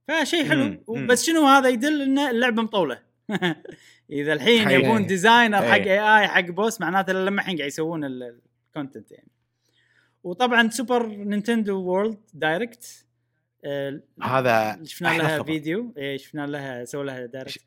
4 0.07 0.23
فشيء 0.23 0.45
حلو. 0.49 0.63
مم، 0.63 0.83
مم. 0.87 1.07
بس 1.07 1.25
شنو 1.25 1.45
هذا؟ 1.47 1.69
يدل 1.69 2.01
إن 2.01 2.19
اللعبة 2.19 2.61
مطولة. 2.63 2.99
إذا 4.11 4.33
الحين. 4.33 4.69
يبون 4.69 5.05
designer 5.05 5.57
حق 5.57 5.75
إيه. 5.75 6.17
اي 6.17 6.21
اي 6.21 6.27
حق 6.27 6.45
boss 6.45 6.81
معناته 6.81 7.13
لما 7.13 7.41
الحين 7.41 7.57
قاعد 7.57 7.67
يسوون 7.67 8.03
ال 8.05 8.18
content 8.18 9.11
يعني. 9.11 9.31
وطبعا 10.23 10.69
سوبر 10.69 11.07
نينتندو 11.07 11.81
وورلد 11.81 12.17
دايركت 12.33 13.05
هذا 14.23 14.79
شفنا 14.83 15.07
لها 15.07 15.37
خبر. 15.37 15.45
فيديو. 15.45 15.93
إيه 15.97 16.17
شفنا 16.17 16.47
لها 16.47 16.85
سووا 16.85 17.03
لها 17.03 17.25
direct 17.25 17.61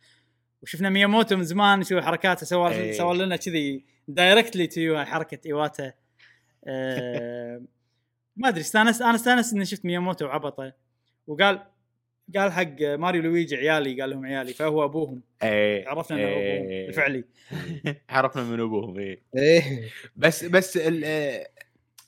وشفنا 0.63 0.91
مياموتو 0.91 1.37
من 1.37 1.45
زمان 1.45 1.81
يسوي 1.81 2.03
حركاته 2.03 2.47
سوى 2.47 2.71
إيه. 2.71 2.93
سوى 2.93 3.19
لنا 3.19 3.37
كذي 3.37 3.85
directly 4.09 4.67
to 4.67 5.05
حركة 5.05 5.39
ايواتا 5.47 5.93
آه 6.69 7.63
ما 8.37 8.49
أدري 8.49 8.61
استانست 8.61 9.03
أنا 9.03 9.15
استانست 9.15 9.53
إني 9.55 9.65
شفت 9.65 9.85
مياموتو 9.85 10.27
وعبطه 10.27 10.73
وقال 11.27 11.67
قال 12.37 12.53
حق 12.53 12.81
ماريو 12.83 13.23
لويجي 13.23 13.57
عيالي 13.57 14.01
قال 14.01 14.11
لهم 14.11 14.27
عيالي 14.27 14.53
فهو 14.53 14.85
أبوهم. 14.85 15.23
إيه. 15.43 15.89
عرفنا 15.89 16.17
إنه 16.17 16.29
أبوهم 16.29 16.71
إيه. 16.71 16.89
الفعلي 16.89 17.25
عرفنا 18.11 18.43
من 18.45 18.61
أبوهم 18.61 18.99
إيه. 18.99 19.23
إيه. 19.37 19.89
بس 20.17 20.45
بس 20.45 20.77
ال- 20.77 21.05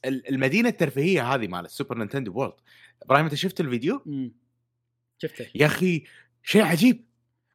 ال- 0.05 0.29
المدينة 0.29 0.69
الترفيهية 0.69 1.35
هذه 1.35 1.47
مال 1.49 1.65
السوبر 1.65 1.99
نينتندو 1.99 2.33
وورلد. 2.33 2.55
إبراهيم 3.03 3.25
أنت 3.25 3.35
شفت 3.35 3.61
الفيديو؟ 3.61 4.05
شفته. 5.19 5.47
يا 5.55 5.67
أخي 5.67 6.05
شيء 6.43 6.63
عجيب. 6.63 7.05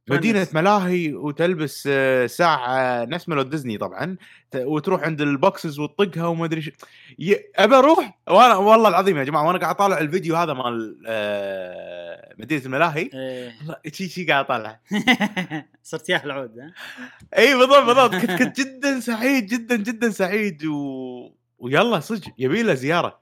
مدينة. 0.10 0.48
ملاهي 0.54 1.14
وتلبس 1.14 1.88
آه، 1.92 2.26
ساعة 2.28 3.06
نفس 3.06 3.30
مال 3.30 3.42
ديزني 3.42 3.78
طبعا 3.78 4.18
وتروح 4.56 5.02
عند 5.04 5.22
ال 5.22 5.31
boxes 5.31 5.80
وتطقها 5.80 6.26
وما 6.28 6.46
أدري 6.46 6.62
شو 6.62 6.72
ي- 7.20 7.36
أبى 7.56 7.76
أروح؟ 7.76 8.20
وأنا 8.30 8.56
والله 8.56 8.90
العظيم 8.90 9.18
يا 9.18 9.24
جماعة 9.24 9.48
وأنا 9.48 9.60
قاعد 9.60 9.76
أطالع 9.76 9.98
الفيديو 10.00 10.36
هذا 10.36 10.54
مال 10.54 11.02
آه، 11.08 12.34
مدينة 12.38 12.66
الملاهي. 12.66 13.10
إيه. 13.14 13.54
شي 13.94 14.08
شي 14.10 14.26
قاعد 14.26 14.46
أطالع؟ 14.46 14.80
صرت 15.84 16.10
ياهل 16.10 16.22
عود 16.26 16.60
ها؟ 16.60 16.74
إي 17.38 17.56
بالضبط 17.56 17.84
بالضبط. 17.86 18.16
كنت 18.16 18.32
كنت 18.44 18.60
جدا 18.62 19.00
سعيد 19.00 19.46
جدا 19.46 19.76
جدا 19.76 20.10
سعيد 20.10 20.66
و... 20.66 21.32
ويلا 21.60 22.00
صدق 22.00 22.28
يبي 22.38 22.64
له 22.64 22.74
زيارة. 22.74 23.20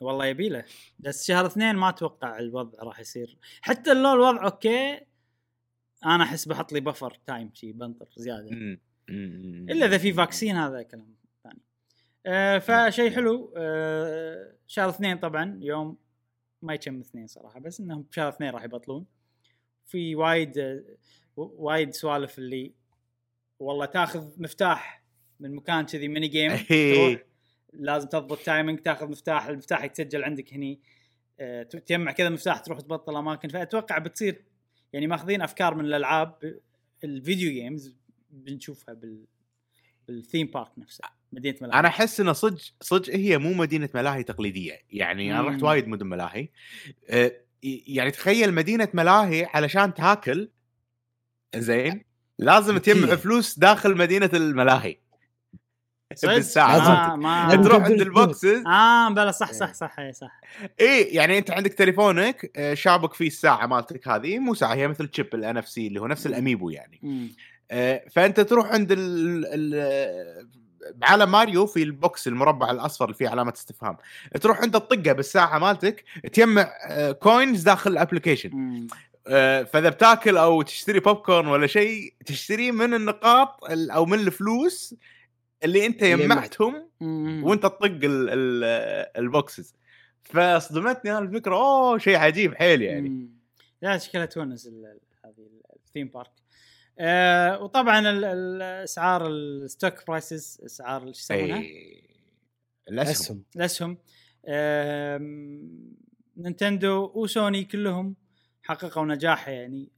والله 0.00 0.26
يبي 0.26 0.48
له. 0.48 0.64
بس 0.98 1.26
شهر 1.26 1.46
اثنين 1.46 1.76
ما 1.76 1.88
أتوقع 1.88 2.38
الوضع 2.38 2.78
راح 2.82 3.00
يصير. 3.00 3.36
حتى 3.62 3.94
لو 3.94 4.12
الوضع 4.14 4.44
okay 4.44 5.00
أنا 6.04 6.24
احس 6.24 6.48
بحط 6.48 6.72
لي 6.72 6.80
buffer 6.80 7.18
time 7.26 7.50
شي 7.54 7.72
بنطر 7.72 8.08
زيادة. 8.16 8.78
إلا 9.08 9.86
إذا 9.86 9.98
في 9.98 10.12
vaccine 10.12 10.56
هذا 10.56 10.82
كلام 10.82 11.14
ثاني. 11.44 11.60
آه 12.26 12.58
فشيء 12.58 13.10
حلو. 13.10 13.54
آه 13.56 14.54
شهر 14.66 14.88
اثنين 14.88 15.18
طبعا 15.18 15.58
يوم 15.62 15.96
ما 16.62 16.74
يتم 16.74 17.00
اثنين 17.00 17.26
صراحة 17.26 17.60
بس 17.60 17.80
إنهم 17.80 18.02
بشهر 18.02 18.28
اثنين 18.28 18.50
راح 18.50 18.64
يبطلون. 18.64 19.06
في 19.86 20.14
وايد 20.14 20.58
آه 20.58 20.84
وايد 21.36 21.94
سوالف 21.94 22.38
اللي 22.38 22.72
والله 23.60 23.86
تاخذ 23.86 24.42
مفتاح 24.42 25.04
من 25.40 25.54
مكان 25.54 25.86
كذي 25.86 26.08
mini 26.08 26.28
game 26.28 26.50
إيه. 26.70 26.94
تروح 26.94 27.24
لازم 27.72 28.08
تضبط 28.08 28.38
timing 28.38 28.78
تاخذ 28.78 29.08
مفتاح 29.08 29.46
المفتاح 29.46 29.84
يتسجل 29.84 30.24
عندك 30.24 30.54
هني. 30.54 30.80
آه، 31.40 31.62
تجمع 31.62 32.12
كذا 32.12 32.28
مفتاح 32.28 32.58
تروح 32.60 32.80
تبطل 32.80 33.16
أماكن. 33.16 33.48
فأتوقع 33.48 33.98
بتصير 33.98 34.44
يعني 34.94 35.06
ماخذين 35.06 35.42
افكار 35.42 35.74
من 35.74 35.84
الالعاب 35.84 36.58
ال 37.04 37.12
video 37.12 37.52
games 37.52 37.94
بنشوفها 38.30 38.94
بال 38.94 39.24
بال 40.08 40.19
theme 40.19 40.46
park 40.46 40.70
نفسه 40.78 41.04
مدينة 41.32 41.56
ملاهي 41.60 41.80
أنا 41.80 41.88
أحس 41.88 42.20
إنه 42.20 42.32
صدق 42.32 42.60
صدق 42.80 43.14
هي 43.14 43.38
مو 43.38 43.52
مدينة 43.52 43.88
ملاهي 43.94 44.22
تقليدية 44.22 44.78
يعني 44.90 45.32
أنا 45.32 45.48
رحت 45.48 45.62
مم. 45.62 45.68
وايد 45.68 45.88
مدن 45.88 46.06
ملاهي 46.06 46.48
أه، 47.08 47.32
يعني 47.62 48.10
تخيل 48.10 48.54
مدينة 48.54 48.88
ملاهي 48.94 49.44
علشان 49.44 49.94
تاكل 49.94 50.50
زين 51.56 52.04
لازم 52.38 52.78
تجمع. 52.78 53.16
فلوس 53.16 53.58
داخل 53.58 53.96
مدينة 53.96 54.30
الملاهي؟ 54.34 54.96
بالساعة 56.22 57.16
ما 57.16 57.16
ما 57.16 57.46
لازم 57.48 57.62
تروح 57.62 57.84
عند 57.84 58.00
ال 58.00 58.09
boxes. 58.09 58.62
آه 58.66 59.08
إلا 59.10 59.30
صح 59.30 59.52
صح 59.52 59.72
صح 59.74 59.98
إيه، 59.98 60.12
صح. 60.12 60.40
اي 60.80 61.00
يعني 61.02 61.38
أنت 61.38 61.50
عندك 61.50 61.72
تليفونك 61.74 62.50
آه، 62.56 62.74
شابك 62.74 63.14
فيه 63.14 63.26
الساعة 63.26 63.66
مالتك 63.66 64.08
هذه 64.08 64.38
مو 64.38 64.54
ساعة 64.54 64.74
هي 64.74 64.88
مثل 64.88 65.08
chip 65.08 65.34
ال 65.34 65.56
NFC 65.56 65.86
اللي 65.86 66.00
هو 66.00 66.06
نفس 66.06 66.26
الأميبو 66.26 66.70
يعني. 66.70 67.30
آه، 67.70 68.04
فأنت 68.12 68.40
تروح 68.40 68.66
عند 68.72 68.92
ال 68.92 69.44
ال 69.46 70.48
بعالم 70.94 71.30
ماريو 71.30 71.66
في 71.66 71.82
ال 71.82 71.93
box 71.93 72.28
المربع 72.28 72.70
الأصفر 72.70 73.04
اللي 73.04 73.16
فيه 73.16 73.28
علامة 73.28 73.52
استفهام. 73.56 73.96
تروح 74.40 74.62
انت 74.62 74.74
تطقه 74.74 75.12
بالساعة 75.12 75.58
مالتك 75.58 76.04
تجمع 76.32 76.70
آه، 76.88 77.12
coins 77.12 77.62
داخل 77.62 77.90
ال 77.90 77.97
application. 77.97 78.86
آه، 79.26 79.62
فإذا 79.62 79.88
بتاكل 79.88 80.36
أو 80.36 80.62
تشتري 80.62 81.00
بوب 81.00 81.16
كورن 81.16 81.46
ولا 81.46 81.66
شيء 81.66 82.14
تشتريه 82.26 82.72
من 82.72 82.94
النقاط 82.94 83.64
ال- 83.70 83.90
أو 83.90 84.06
من 84.06 84.18
الفلوس 84.18 84.94
اللي 85.64 85.86
أنت 85.86 86.04
مم. 87.00 87.44
وأنت 87.44 87.62
تطق 87.62 87.84
ال- 87.84 88.30
ال- 88.30 88.64
ال 89.18 89.27
boxes 89.27 89.74
فصدمتني 90.22 91.10
هذه 91.12 91.18
الفكرة. 91.18 91.54
أوه 91.54 91.98
شيء 91.98 92.16
عجيب 92.16 92.54
حيل 92.54 92.82
يعني. 92.82 93.30
لا 93.82 93.98
شكلها 93.98 94.26
تونس 94.26 94.66
ال- 94.66 94.72
ال- 94.86 95.00
هذه 95.24 95.46
ال 95.76 95.81
theme 95.81 96.08
park 96.08 96.30
آه 96.98 97.62
وطبعا 97.62 97.98
ال- 98.10 98.24
ال- 98.24 98.62
أسعار 98.62 99.26
ال 99.28 99.41
stock 99.41 100.06
prices 100.06 100.60
أسعار 100.64 101.00
شو 101.02 101.08
يسمونها؟ 101.10 101.58
اي 101.58 102.04
الأسهم. 102.88 103.12
اسهم 103.12 103.42
الأسهم. 103.56 103.98
آم، 104.48 105.94
نينتندو 106.36 107.12
وسوني 107.14 107.64
كلهم 107.64 108.16
حققوا 108.62 109.06
نجاح 109.06 109.48
يعني 109.48 109.88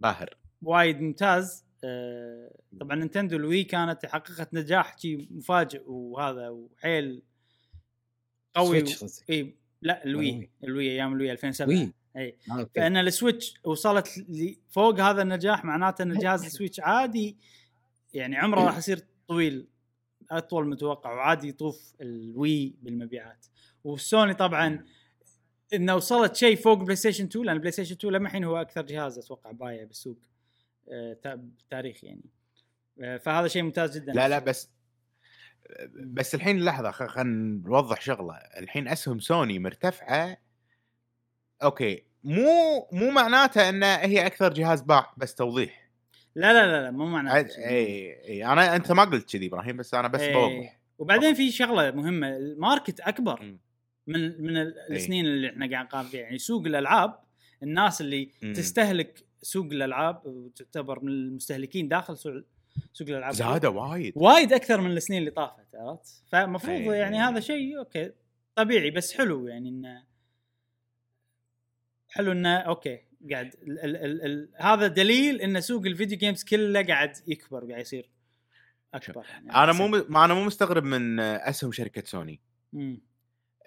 باهر. 0.00 0.36
وايد 0.62 1.00
ممتاز. 1.00 1.64
آه، 1.64 1.71
طبعا 2.80 2.96
نينتندو 2.96 3.36
الوي 3.36 3.64
كانت 3.64 4.06
حققت 4.06 4.54
نجاح 4.54 4.98
شي 4.98 5.28
مفاجئ 5.30 5.82
وهذا 5.86 6.48
وحيل 6.48 7.22
قوي 8.54 8.80
قصدك. 8.80 9.30
إي 9.30 9.56
لا 9.82 10.04
الوي 10.04 10.50
الوي. 10.64 10.90
أيام 10.90 11.12
الوي 11.12 11.32
2007 11.32 11.68
وي. 11.68 11.92
إي 12.16 12.36
آه،. 12.50 12.68
فإن 12.74 12.96
السويتش 12.96 13.54
وصلت 13.64 14.08
فوق 14.70 15.00
هذا 15.00 15.22
النجاح 15.22 15.64
معناته 15.64 16.02
ان 16.02 16.18
جهاز 16.18 16.44
السويتش 16.44 16.80
عادي 16.80 17.36
يعني 18.14 18.36
عمره 18.36 18.60
راح 18.60 18.78
يصير 18.78 19.00
طويل 19.28 19.68
أطول 20.30 20.68
متوقع 20.68 21.12
وعادي 21.12 21.48
يطوف 21.48 21.94
الوي 22.00 22.74
بالمبيعات 22.82 23.46
والسوني 23.84 24.34
طبعا 24.34 24.84
إنه 25.74 25.96
وصلت 25.96 26.36
شيء 26.36 26.56
فوق 26.56 26.78
بلاي 26.78 26.96
ستيشن 26.96 27.24
2 27.24 27.44
لأن 27.44 27.58
بلاي 27.58 27.72
ستيشن 27.72 27.94
2 27.94 28.14
لما 28.14 28.26
الحين 28.26 28.44
هو 28.44 28.56
أكثر 28.56 28.82
جهاز 28.82 29.18
أتوقع 29.18 29.50
بايع 29.50 29.84
بالسوق 29.84 30.18
آه، 30.92 31.16
تا- 31.22 31.34
بالتاريخ 31.34 32.04
يعني. 32.04 32.24
آه، 33.02 33.16
فهذا 33.16 33.48
شيء 33.48 33.62
ممتاز 33.62 33.98
جدا. 33.98 34.12
لا 34.12 34.28
لا 34.28 34.38
بس 34.38 34.70
بس 35.96 36.34
الحين 36.34 36.64
لحظة 36.64 36.90
خلينا 36.90 37.62
نوضح 37.68 38.00
شغلة. 38.00 38.34
الحين 38.34 38.88
اسهم 38.88 39.18
سوني 39.18 39.58
مرتفعة 39.58 40.36
okay. 41.62 42.02
مو 42.24 42.88
مو 42.92 43.10
معناته 43.10 43.68
إن 43.68 43.82
هي 43.82 44.26
أكثر 44.26 44.52
جهاز 44.52 44.80
باع 44.82 45.12
بس 45.16 45.34
توضيح. 45.34 45.90
لا 46.34 46.52
لا 46.52 46.66
لا, 46.66 46.82
لا 46.82 46.90
مو 46.90 47.06
معناته. 47.06 47.58
اي 47.58 48.12
اي 48.28 48.44
أنا 48.46 48.76
أنت 48.76 48.92
ما 48.92 49.04
قلت 49.04 49.32
كذي 49.32 49.46
إبراهيم 49.46 49.76
بس 49.76 49.94
أنا 49.94 50.08
بس 50.08 50.20
إيه. 50.20 50.34
بوضح. 50.34 50.78
وبعدين 50.98 51.34
في 51.34 51.50
شغلة 51.52 51.90
مهمة. 51.90 52.28
ال 52.36 52.45
market 52.45 53.00
أكبر. 53.00 53.58
من 54.06 54.42
من 54.42 54.56
ال- 54.56 54.78
السنين 54.92 55.26
اللي 55.26 55.50
إحنا 55.50 55.70
قاعد 55.70 55.84
نقارن 55.86 56.06
فيها. 56.06 56.20
يعني 56.20 56.38
سوق 56.38 56.66
الألعاب 56.66 57.18
الناس 57.62 58.00
اللي 58.00 58.30
مم. 58.42 58.52
تستهلك 58.52 59.24
سوق 59.42 59.66
الألعاب 59.66 60.26
وتعتبر 60.26 61.04
من 61.04 61.12
المستهلكين 61.12 61.88
داخل 61.88 62.16
سوق 62.16 62.32
سوق 62.92 63.08
الألعاب 63.08 63.32
زادوا 63.32 63.70
وايد 63.70 64.12
وايد 64.16 64.52
أكثر 64.52 64.80
من 64.80 64.90
السنين 64.90 65.18
اللي 65.18 65.30
طافت 65.30 65.74
عرفت 65.74 66.22
فمفروض 66.32 66.80
إيه. 66.80 66.92
يعني 66.92 67.18
هذا 67.18 67.40
شيء 67.40 67.78
okay 67.78 68.12
طبيعي 68.54 68.90
بس 68.90 69.12
حلو 69.12 69.46
يعني 69.48 69.68
إنه 69.68 70.04
حلو 72.08 72.32
إنه 72.32 72.56
okay 72.56 73.00
قاعد 73.30 73.54
ال 73.62 73.78
ال 73.78 73.96
ال 73.96 74.24
ال 74.24 74.48
هذا 74.56 74.86
دليل 74.86 75.40
إن 75.40 75.60
سوق 75.60 75.86
ال 75.86 75.91
video 75.91 76.18
games 76.18 76.44
كله 76.44 76.82
قاعد 76.82 77.12
يكبر 77.26 77.66
قاعد 77.70 77.80
يصير 77.80 78.10
أكبر 78.94 79.24
يعني 79.30 79.54
أنا 79.54 79.72
مو 79.72 79.88
ما 80.08 80.24
أنا 80.24 80.34
مو 80.34 80.44
مستغرب 80.44 80.84
من 80.84 81.20
أسهم 81.20 81.72
شركة 81.72 82.02
سوني 82.04 82.40
مم. 82.72 83.00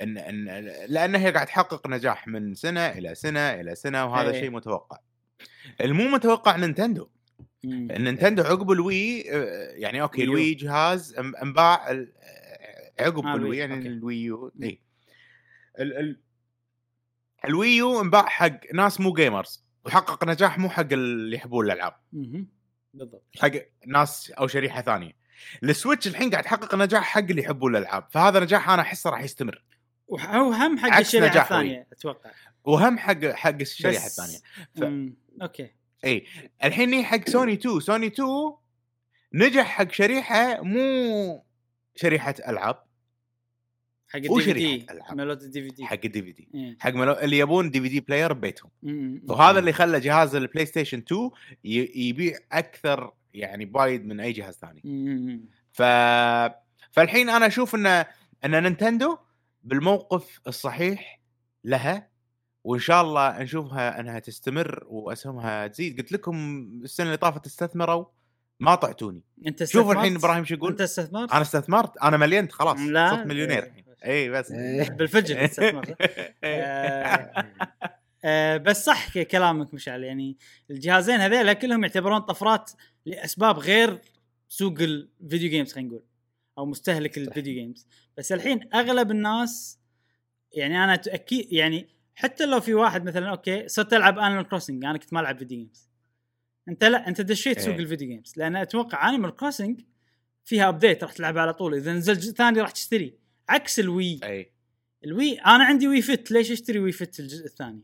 إن 0.02 0.18
إن 0.18 0.46
لأن 0.88 1.16
هي 1.16 1.32
قاعد 1.32 1.48
تحقق 1.48 1.88
نجاح 1.88 2.28
من 2.28 2.54
سنة 2.54 2.88
إلى 2.88 3.16
سنة 3.16 3.40
إلى 3.40 3.76
سنة 3.76 4.06
وهذا 4.06 4.30
إيه. 4.30 4.40
شيء 4.40 4.50
متوقع 4.50 5.00
المو 5.82 6.04
متوقع 6.08 6.56
نينتندو. 6.56 7.10
نينتندو 7.66 8.44
عقب 8.44 8.72
الوي 8.72 9.20
يعني 9.20 10.02
okay 10.02 10.22
ويو. 10.22 10.32
الوي 10.32 10.54
جهاز 10.54 11.14
انب- 11.20 11.36
انباع 11.36 12.06
عقب 13.00 13.26
آه، 13.26 13.36
الوي 13.36 13.58
يعني 13.58 13.76
okay. 13.76 13.88
الوي 13.88 14.16
يو 14.24 14.52
اي 14.64 14.82
ال 15.80 15.98
ال 15.98 16.20
الوي 17.46 17.68
يو 17.78 18.02
انباع 18.02 18.26
حق 18.26 18.60
ناس 18.74 19.02
مو 19.02 19.14
gamers 19.14 19.66
وحقق 19.86 20.24
نجاح 20.28 20.60
مو 20.60 20.70
حق 20.70 20.88
اللي 20.94 21.36
يحبون 21.36 21.66
الألعاب. 21.66 21.94
بالضبط 22.94 23.24
حق 23.40 23.52
ناس 23.88 24.32
أو 24.32 24.48
شريحة 24.48 24.82
ثانية 24.82 25.12
ال 25.64 25.70
Switch 25.70 26.08
الحين 26.08 26.30
قاعد 26.32 26.46
يحقق 26.46 26.76
نجاح 26.76 27.04
حق 27.04 27.20
اللي 27.20 27.42
يحبون 27.42 27.76
الألعاب 27.76 28.08
فهذا 28.12 28.40
نجاح 28.40 28.70
أنا 28.70 28.82
أحسه 28.82 29.10
راح 29.10 29.24
يستمر 29.24 29.64
وهو 30.08 30.52
هم 30.54 30.78
حق 30.78 30.98
الشريحة. 31.00 31.42
الثانية 31.42 31.88
أتوقع 31.92 32.32
وهم 32.64 32.98
حق 32.98 33.26
حق 33.26 33.56
الشريحة 33.62 34.06
الثانية 34.06 34.38
ف-. 34.76 35.16
okay 35.42 35.72
اي 36.06 36.26
الحين 36.64 37.04
حق 37.04 37.30
سوني 37.30 37.54
2 37.54 37.80
سوني 37.80 38.08
2 38.08 38.28
نجح 39.34 39.66
حق 39.66 39.92
شريحة 39.92 40.62
مو 40.62 41.46
شريحة 41.96 42.36
ألعاب 42.48 42.86
حق 44.08 44.16
ال 44.16 44.30
DV 44.36 44.42
شريحة 44.42 44.94
D. 44.94 45.16
ملوت 45.16 45.44
ال 45.44 45.62
DVD 45.64 45.86
حق 45.86 46.00
ال 46.06 46.22
DVD. 46.22 46.78
حق 46.80 46.94
ملو... 46.94 47.12
اللي 47.12 47.38
يبون 47.38 47.72
DVD 47.72 48.00
player 48.00 48.34
ببيتهم. 48.34 48.72
وهذا 49.28 49.60
اللي 49.60 49.74
خلى 49.74 50.00
جهاز 50.00 50.36
البلاي 50.36 50.66
ستيشن 50.66 50.98
2 50.98 51.30
ي... 51.64 52.08
يبيع 52.10 52.38
أكثر 52.52 53.14
يعني 53.34 53.66
بايد 53.66 54.06
من 54.06 54.20
أي 54.20 54.32
جهاز 54.32 54.54
ثاني. 54.54 54.82
ف 55.72 55.82
فالحين 56.92 57.30
أنا 57.30 57.48
أشوف 57.48 57.76
ان 57.76 57.86
إن 58.46 58.64
نينتندو 58.64 59.18
بالموقف 59.64 60.40
الصحيح 60.48 61.22
لها 61.64 62.10
وإن 62.66 62.80
شاء 62.80 63.02
الله 63.02 63.44
نشوفها 63.44 64.00
إنها 64.00 64.20
تستمر 64.20 64.86
وأسهمها 64.88 65.68
تزيد. 65.68 66.02
قلت 66.02 66.12
لكم 66.12 66.36
السنة 66.84 67.06
اللي 67.06 67.18
طافت 67.18 67.46
استثمروا 67.46 68.06
ما 68.60 68.76
طعتوني. 68.76 69.22
أنت 69.48 69.62
استثمرت؟ 69.62 69.98
الحين 69.98 70.16
إبراهيم 70.16 70.46
شو 70.46 70.54
يقول؟ 70.54 70.72
أنت 70.72 70.82
استثمرت؟ 70.82 71.32
أنا 71.32 71.42
استثمرت 71.42 71.98
أنا 71.98 72.18
ملينت 72.18 72.52
خلاص 72.52 72.80
لا. 72.80 73.10
صرت 73.10 73.28
مليونير 73.28 73.64
الحين. 73.64 73.86
اي 74.06 74.30
بس. 74.30 74.52
إيه. 74.52 74.90
بالفجر 74.90 75.44
استثمرت. 75.46 75.96
آه، 76.44 77.46
آه، 78.26 78.58
بس 78.58 78.86
صح 78.86 79.20
كلامك 79.20 79.74
مشعل. 79.74 80.04
يعني 80.04 80.38
الجهازين 80.72 81.20
هذيلا 81.20 81.54
كلهم 81.54 81.84
يعتبرون 81.84 82.20
طفرات 82.20 82.72
لأسباب 83.06 83.60
غير 83.60 84.02
سوق 84.50 84.80
ال 84.80 84.91
video 84.91 85.50
games 85.50 85.74
خلينا 85.74 85.90
نقول 85.90 86.04
أو 86.58 86.66
مستهلك 86.66 87.18
ال 87.18 87.24
video 87.24 87.54
games 87.54 87.88
بس 88.18 88.32
الحين 88.32 88.70
أغلب 88.74 89.12
الناس 89.12 89.80
يعني 90.52 90.84
أنا 90.84 90.94
أكيد 90.94 91.54
يعني 91.54 91.95
حتى 92.16 92.46
لو 92.46 92.60
في 92.60 92.74
واحد 92.74 93.06
مثلا 93.06 93.30
okay 93.30 93.68
صرت 93.68 93.94
ألعب 93.94 94.20
Animal 94.20 94.48
Crossing 94.48 94.86
أنا 94.86 94.98
كنت 94.98 95.14
ما 95.14 95.20
ألعب 95.20 95.38
video 95.38 95.58
games 95.58 95.90
أنت 96.70 96.84
لا 96.84 97.08
أنت 97.08 97.22
دشيت 97.22 97.60
سوق 97.60 97.74
إيه. 97.74 97.80
ال 97.80 97.84
video 97.84 98.08
games 98.08 98.34
لأن 98.38 98.56
أتوقع 98.56 99.10
Animal 99.10 99.36
Crossing 99.36 99.82
فيها 100.46 100.70
update 100.70 101.04
راح 101.04 101.14
تلعبها 101.14 101.42
على 101.42 101.54
طول. 101.54 101.76
إذا 101.76 101.94
نزل 101.94 102.14
جزء 102.14 102.34
ثاني 102.34 102.62
راح 102.62 102.72
تشتري. 102.72 103.18
عكس 103.50 103.80
ال 103.80 103.90
Wii 103.90 104.20
اي 104.24 104.52
ال 105.06 105.13
Wii 105.13 105.34
أنا 105.34 105.64
عندي 105.64 105.88
Wii 105.88 106.02
Fit 106.02 106.32
ليش 106.32 106.52
أشتري 106.52 106.80
Wii 106.80 106.92
Fit 106.92 107.20
الجزء 107.20 107.46
الثاني؟ 107.46 107.82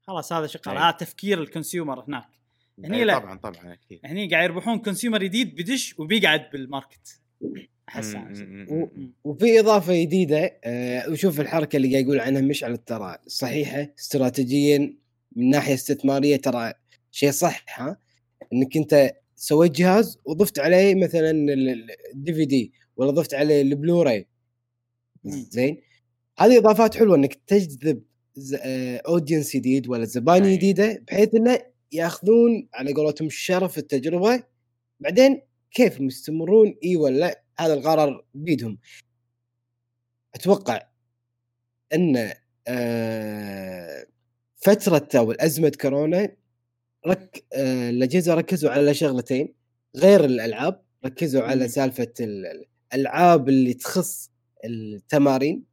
خلاص 0.00 0.32
هذا 0.32 0.46
شغال 0.46 0.76
أي. 0.76 0.82
هذا 0.82 0.90
تفكير 0.90 1.42
ال 1.42 1.49
consumer 1.49 2.04
هناك. 2.04 2.28
هني 2.78 2.96
أي 2.96 3.04
لا. 3.04 3.18
طبعا 3.18 3.38
طبعا 3.38 3.72
أكيد. 3.72 4.00
هني 4.04 4.30
قاعد 4.30 4.44
يربحون 4.44 4.78
consumer 4.78 5.22
جديد 5.22 5.54
بدش 5.54 5.98
وبيقعد 5.98 6.50
بال 6.52 6.69
market 6.69 7.20
أحس 7.88 8.14
مم، 8.14 8.16
أنا. 8.26 8.44
مم، 8.44 8.66
و- 8.82 8.88
مم. 8.96 9.12
وفي 9.24 9.60
إضافة 9.60 10.02
جديدة 10.02 10.58
آه 10.64 11.10
وشوف 11.10 11.40
الحركة 11.40 11.76
اللي 11.76 11.92
قاعد 11.92 12.04
يقول 12.04 12.20
عنها 12.20 12.40
مشعل 12.40 12.76
ترى 12.76 13.18
صحيحة 13.26 13.88
استراتيجيا 13.98 14.78
من 15.36 15.50
ناحية 15.50 15.74
استثمارية 15.74 16.36
ترى 16.36 16.72
شيء 17.10 17.30
صح 17.30 17.64
ها 17.80 17.96
إنك 18.52 18.76
أنت 18.76 19.12
سويت 19.36 19.72
جهاز 19.72 20.18
وضفت 20.24 20.58
عليه 20.58 20.94
مثلا 20.94 21.30
ال 22.14 22.32
DVD 22.34 22.72
ولا 22.96 23.10
ضفت 23.10 23.34
عليه 23.34 23.62
البلوراي. 23.62 24.26
زين 25.24 25.80
هذه 26.38 26.58
إضافات 26.58 26.96
حلوة 26.96 27.16
إنك 27.16 27.34
تجذب 27.46 28.02
audience 29.06 29.56
جديد 29.56 29.88
ولا 29.88 30.04
زباين 30.04 30.44
أي. 30.44 30.56
جديدة 30.56 31.04
بحيث 31.08 31.34
إنه 31.34 31.58
يأخذون 31.92 32.68
على 32.74 32.92
قولتهم 32.92 33.28
شرف 33.30 33.78
التجربة 33.78 34.42
بعدين 35.00 35.40
كيف 35.70 36.00
مستمرون 36.00 36.74
إي 36.84 36.96
ولا 36.96 37.18
لا؟ 37.18 37.42
هذا 37.58 37.74
القرار 37.74 38.24
بيدهم. 38.34 38.78
أتوقع 40.34 40.80
إن 41.94 42.32
آه، 42.68 44.06
فترة 44.56 45.08
أو 45.18 45.32
أزمة 45.32 45.72
كورونا 45.80 46.36
رك 47.06 47.44
آه، 47.52 47.90
الأجهزة 47.90 48.34
ركزوا 48.34 48.70
على 48.70 48.94
شغلتين 48.94 49.54
غير 49.96 50.24
الألعاب 50.24 50.82
ركزوا 51.04 51.42
على 51.42 51.68
ال- 52.20 52.64
الألعاب 52.94 53.48
اللي 53.48 53.74
تخص 53.74 54.30
التمارين 54.64 55.64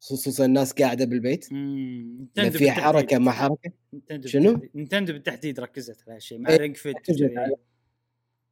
خصوصا 0.00 0.44
الناس 0.44 0.72
قاعدة 0.72 1.04
بالبيت. 1.04 1.48
بالتحديد. 1.52 2.68
حركة 2.68 3.18
ما 3.18 3.30
حركة. 3.30 3.72
نينتندو 3.92 4.28
شنو؟ 4.28 4.68
نينتندو 4.74 5.12
بالتحديد 5.12 5.60
ركزت 5.60 6.02
على 6.06 6.16
هالشيء 6.16 6.38
مع 6.38 6.56
Ring 6.56 6.76
Fit 6.76 6.96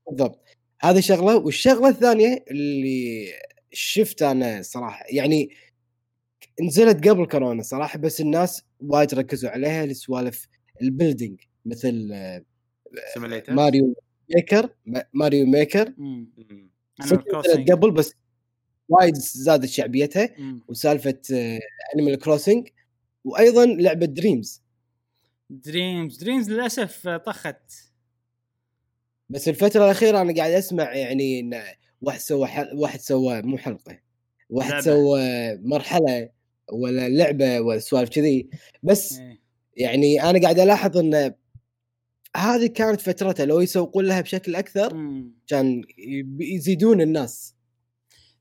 بالضبط. 0.06 0.59
هذه 0.80 1.00
شغلة 1.00 1.36
والشغلة 1.36 1.88
الثانية 1.88 2.44
اللي 2.50 3.26
شفت 3.72 4.22
أنا 4.22 4.62
صراحة 4.62 5.04
يعني 5.10 5.50
نزلت 6.62 7.08
قبل 7.08 7.26
كورونا 7.26 7.62
صراحة 7.62 7.98
بس 7.98 8.20
الناس 8.20 8.62
وايد 8.80 9.14
ركزوا 9.14 9.50
عليها 9.50 9.86
لسوالف 9.86 10.46
ال 10.82 10.89
building 10.89 11.40
مثل 11.66 12.10
آه، 12.12 12.44
simulator 13.14 13.52
ماريو 13.52 13.94
ميكر 14.36 14.68
ما- 14.86 15.04
ماريو 15.12 15.46
ميكر. 15.46 15.92
نزلت 17.00 17.70
قبل 17.70 17.90
بس 17.90 18.14
وايد 18.88 19.14
زادت 19.16 19.64
شعبيتها 19.68 20.28
مم. 20.38 20.60
وسالفة 20.68 21.20
Animal 21.94 22.18
Crossing 22.18 22.68
وأيضا 23.24 23.66
لعبة 23.66 24.06
دريمز 24.06 24.62
دريمز 25.50 26.16
دريمز 26.24 26.50
للأسف 26.50 27.08
آه، 27.08 27.16
طخت. 27.16 27.89
بس 29.30 29.48
الفترة 29.48 29.84
الأخيرة 29.84 30.20
أنا 30.20 30.34
قاعد 30.34 30.52
أسمع 30.52 30.94
يعني 30.94 31.40
إن 31.40 31.62
واحد 32.02 32.18
سوى 32.20 32.46
حل... 32.46 32.68
واحد 32.74 33.00
سوى 33.00 33.42
مو 33.42 33.58
حلقة 33.58 33.98
واحد 34.50 34.70
لعبة. 34.70 34.84
سوى 34.84 35.20
مرحلة 35.56 36.28
ولا 36.72 37.08
لعبة 37.08 37.60
ولا 37.60 37.78
سوالف 37.78 38.10
كذي 38.10 38.48
بس 38.82 39.18
إيه. 39.18 39.40
يعني 39.76 40.22
أنا 40.30 40.40
قاعد 40.40 40.58
ألاحظ 40.58 40.98
إن 40.98 41.34
هذه 42.36 42.66
كانت 42.66 43.00
فترتها 43.00 43.46
لو 43.46 43.60
يسوقون 43.60 44.04
لها 44.04 44.20
بشكل 44.20 44.54
أكثر 44.54 44.94
مم. 44.94 45.32
كان 45.46 45.82
يزيدون 46.40 47.00
الناس 47.00 47.54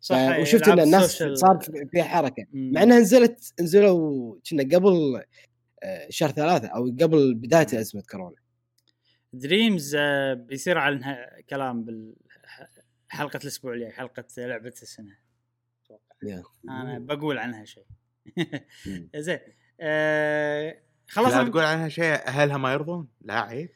صح 0.01 0.15
ف- 0.15 0.39
وشفت 0.41 0.67
إن 0.67 0.79
الناس 0.79 1.23
صار 1.33 1.59
فيها 1.91 2.03
حركة 2.03 2.45
مم. 2.53 2.71
مع 2.73 2.83
إنها 2.83 2.99
نزلت 2.99 3.53
نزلوا 3.61 4.35
كنا 4.49 4.63
قبل 4.63 5.21
آه، 5.83 6.07
شهر 6.09 6.31
ثلاثة 6.31 6.67
أو 6.67 6.83
قبل 7.01 7.33
بداية 7.33 7.67
أزمة 7.79 8.03
كورونا 8.11 8.35
دريمز 9.33 9.95
آه، 9.99 10.33
بيصير 10.33 10.77
عنها 10.77 11.41
كلام 11.49 11.83
بالحلقة 11.83 13.39
الأسبوع 13.43 13.73
الجاي 13.73 13.91
حلقة 13.91 14.25
لعبة 14.37 14.67
السنة. 14.67 15.17
يا. 16.23 16.43
أنا 16.69 16.99
بقول 16.99 17.37
عنها 17.37 17.65
شيء. 17.65 17.85
مم. 18.85 19.09
زين. 19.15 19.39
آه 19.81 20.69
لا 20.69 20.79
خلصنا 21.09 21.49
تقول 21.49 21.63
عنها 21.63 21.89
شيء 21.89 22.13
أهلها 22.13 22.57
ما 22.57 22.73
يرضون؟ 22.73 23.07
لا 23.21 23.41
عيب. 23.41 23.69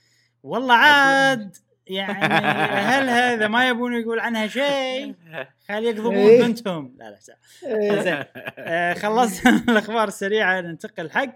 والله 0.44 0.74
عاد 0.74 1.58
يعني 1.88 2.26
اهلها 2.26 3.36
اذا 3.36 3.48
ما 3.48 3.70
يبون 3.70 4.02
يقول 4.02 4.20
عنها 4.20 4.48
شيء. 4.48 5.16
خلي 5.68 5.88
يقضبون 5.88 6.16
إيه. 6.16 6.42
بنتهم. 6.42 6.96
لا 6.98 7.10
لا. 7.10 7.38
إيه. 7.66 8.02
زين. 8.02 8.24
آه 8.58 8.94
خلصنا 8.94 9.64
الأخبار 9.70 10.08
السريعة 10.08 10.62
ننتقل 10.62 11.12
حق 11.12 11.36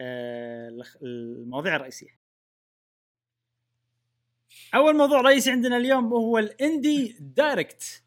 آه 0.00 0.70
المواضيع 1.02 1.76
الرئيسية. 1.76 2.25
أول 4.74 4.96
موضوع 4.96 5.20
رئيسي 5.20 5.50
عندنا 5.50 5.76
اليوم 5.76 6.04
هو 6.04 6.38
الاندي 6.38 7.16
دايركت 7.20 8.02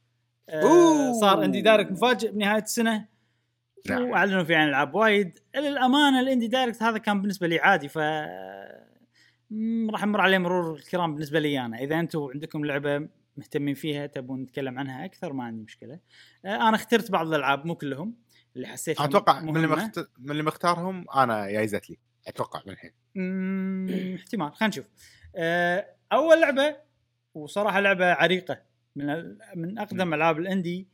آه. 0.49 1.13
صار 1.13 1.45
Indie 1.45 1.61
Direct 1.61 1.91
مفاجئ 1.91 2.31
بنهاية 2.31 2.61
السنة. 2.61 3.05
نعم. 3.89 4.09
وأعلنوا 4.09 4.43
فيه 4.43 4.55
عن 4.55 4.69
العاب 4.69 4.95
وايد. 4.95 5.39
للأمانة 5.55 6.19
ال 6.19 6.24
Indie 6.24 6.47
Direct 6.47 6.83
هذا 6.83 6.97
كان 6.97 7.21
بالنسبة 7.21 7.47
لي 7.47 7.59
عادي 7.59 7.87
ف 7.87 7.97
راح 9.89 10.03
أمر 10.03 10.21
عليه 10.21 10.37
مرور 10.37 10.75
الكرام 10.75 11.13
بالنسبة 11.13 11.39
لي 11.39 11.59
أنا. 11.65 11.77
إذا 11.77 11.99
أنتم 11.99 12.23
عندكم 12.33 12.65
لعبة 12.65 13.07
مهتمين 13.37 13.75
فيها 13.75 14.05
تبون 14.05 14.41
نتكلم 14.41 14.79
عنها 14.79 15.05
أكثر 15.05 15.33
ما 15.33 15.43
عندي 15.43 15.63
مشكلة. 15.63 15.99
آه، 16.45 16.69
أنا 16.69 16.75
اخترت 16.75 17.11
بعض 17.11 17.27
الألعاب 17.27 17.65
مو 17.65 17.75
كلهم 17.75 18.15
اللي 18.55 18.67
حسيت 18.67 19.01
أتوقع 19.01 19.39
من 19.39 19.55
اللي. 19.57 19.67
مخت... 19.67 20.09
من 20.17 20.31
اللي 20.31 20.43
مختارهم 20.43 21.05
أنا 21.15 21.51
جايزت 21.51 21.89
لي 21.89 21.97
أتوقع 22.27 22.61
من 22.65 22.73
الحين. 22.73 22.91
احتمال. 24.15 24.53
خلينا 24.53 24.69
نشوف. 24.69 24.85
آه، 25.35 25.98
أول 26.11 26.41
لعبة 26.41 26.75
وصراحة 27.33 27.79
لعبة 27.79 28.13
عريقة 28.13 28.61
من 28.95 29.37
من 29.55 29.79
أقدم 29.79 30.13
ألعاب 30.13 30.39
ال 30.39 30.47
indie 30.47 30.87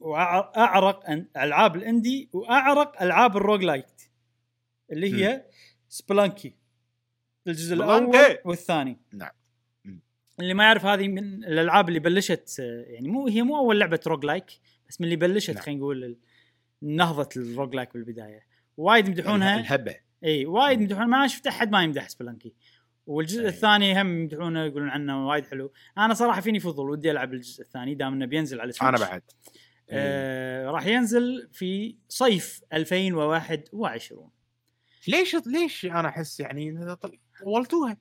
وأعرق 0.00 1.10
ألعاب 1.36 1.76
ال 1.76 1.85
indie 1.85 2.28
وأعرق 2.32 3.02
ألعاب 3.02 3.36
ال 3.36 3.64
roguelite 3.64 4.02
اللي 4.92 5.14
هي 5.14 5.44
Spelunky 5.88 6.54
الجزء 7.46 7.74
الأول. 7.74 8.38
والثاني. 8.44 8.98
نعم. 9.12 9.30
اللي 10.40 10.54
ما 10.54 10.64
يعرف 10.64 10.86
هذه 10.86 11.08
من 11.08 11.44
الألعاب 11.44 11.88
اللي 11.88 12.00
بلشت 12.00 12.58
يعني 12.58 13.08
مو 13.08 13.28
هي 13.28 13.42
مو 13.42 13.56
أول 13.56 13.80
لعبة 13.80 14.00
roguelike 14.06 14.46
بس 14.88 15.00
من 15.00 15.04
اللي 15.04 15.16
بلشت 15.16 15.50
نعم. 15.50 15.62
خلينا 15.62 15.80
نقول 15.80 16.16
نهضة 16.82 17.28
ال 17.36 17.74
roguelike 17.74 17.92
بالبداية. 17.94 18.46
وايد 18.76 19.08
يمدحونها. 19.08 19.60
الهبة. 19.60 19.96
إي 20.24 20.46
وايد 20.46 20.80
يمدحون. 20.80 21.06
ما 21.06 21.26
شفت 21.26 21.46
أحد 21.46 21.70
ما 21.70 21.82
يمدح 21.82 22.08
Spelunky. 22.08 22.54
والجزء 23.06 23.42
أي. 23.42 23.48
الثاني 23.48 24.02
هم 24.02 24.20
يمدحونه 24.20 24.64
يقولون 24.64 24.88
عنه 24.88 25.28
وايد 25.28 25.46
حلو. 25.46 25.72
أنا 25.98 26.14
صراحة 26.14 26.40
فيني 26.40 26.60
فضول 26.60 26.90
ودي 26.90 27.10
ألعب 27.10 27.34
الجزء 27.34 27.62
الثاني 27.62 27.94
دام 27.94 28.12
إنه 28.12 28.26
بينزل 28.26 28.60
على 28.60 28.72
Switch 28.72 29.00
أنا 29.00 29.10
بعد. 29.10 29.22
آه 29.90 30.70
راح 30.70 30.86
ينزل 30.86 31.48
في 31.52 31.96
صيف 32.08 32.60
2021 32.72 34.30
ليش 35.08 35.36
ليش 35.46 35.84
أنا 35.84 36.08
أحس 36.08 36.40
يعني 36.40 36.96
طولتوها؟ 37.44 37.96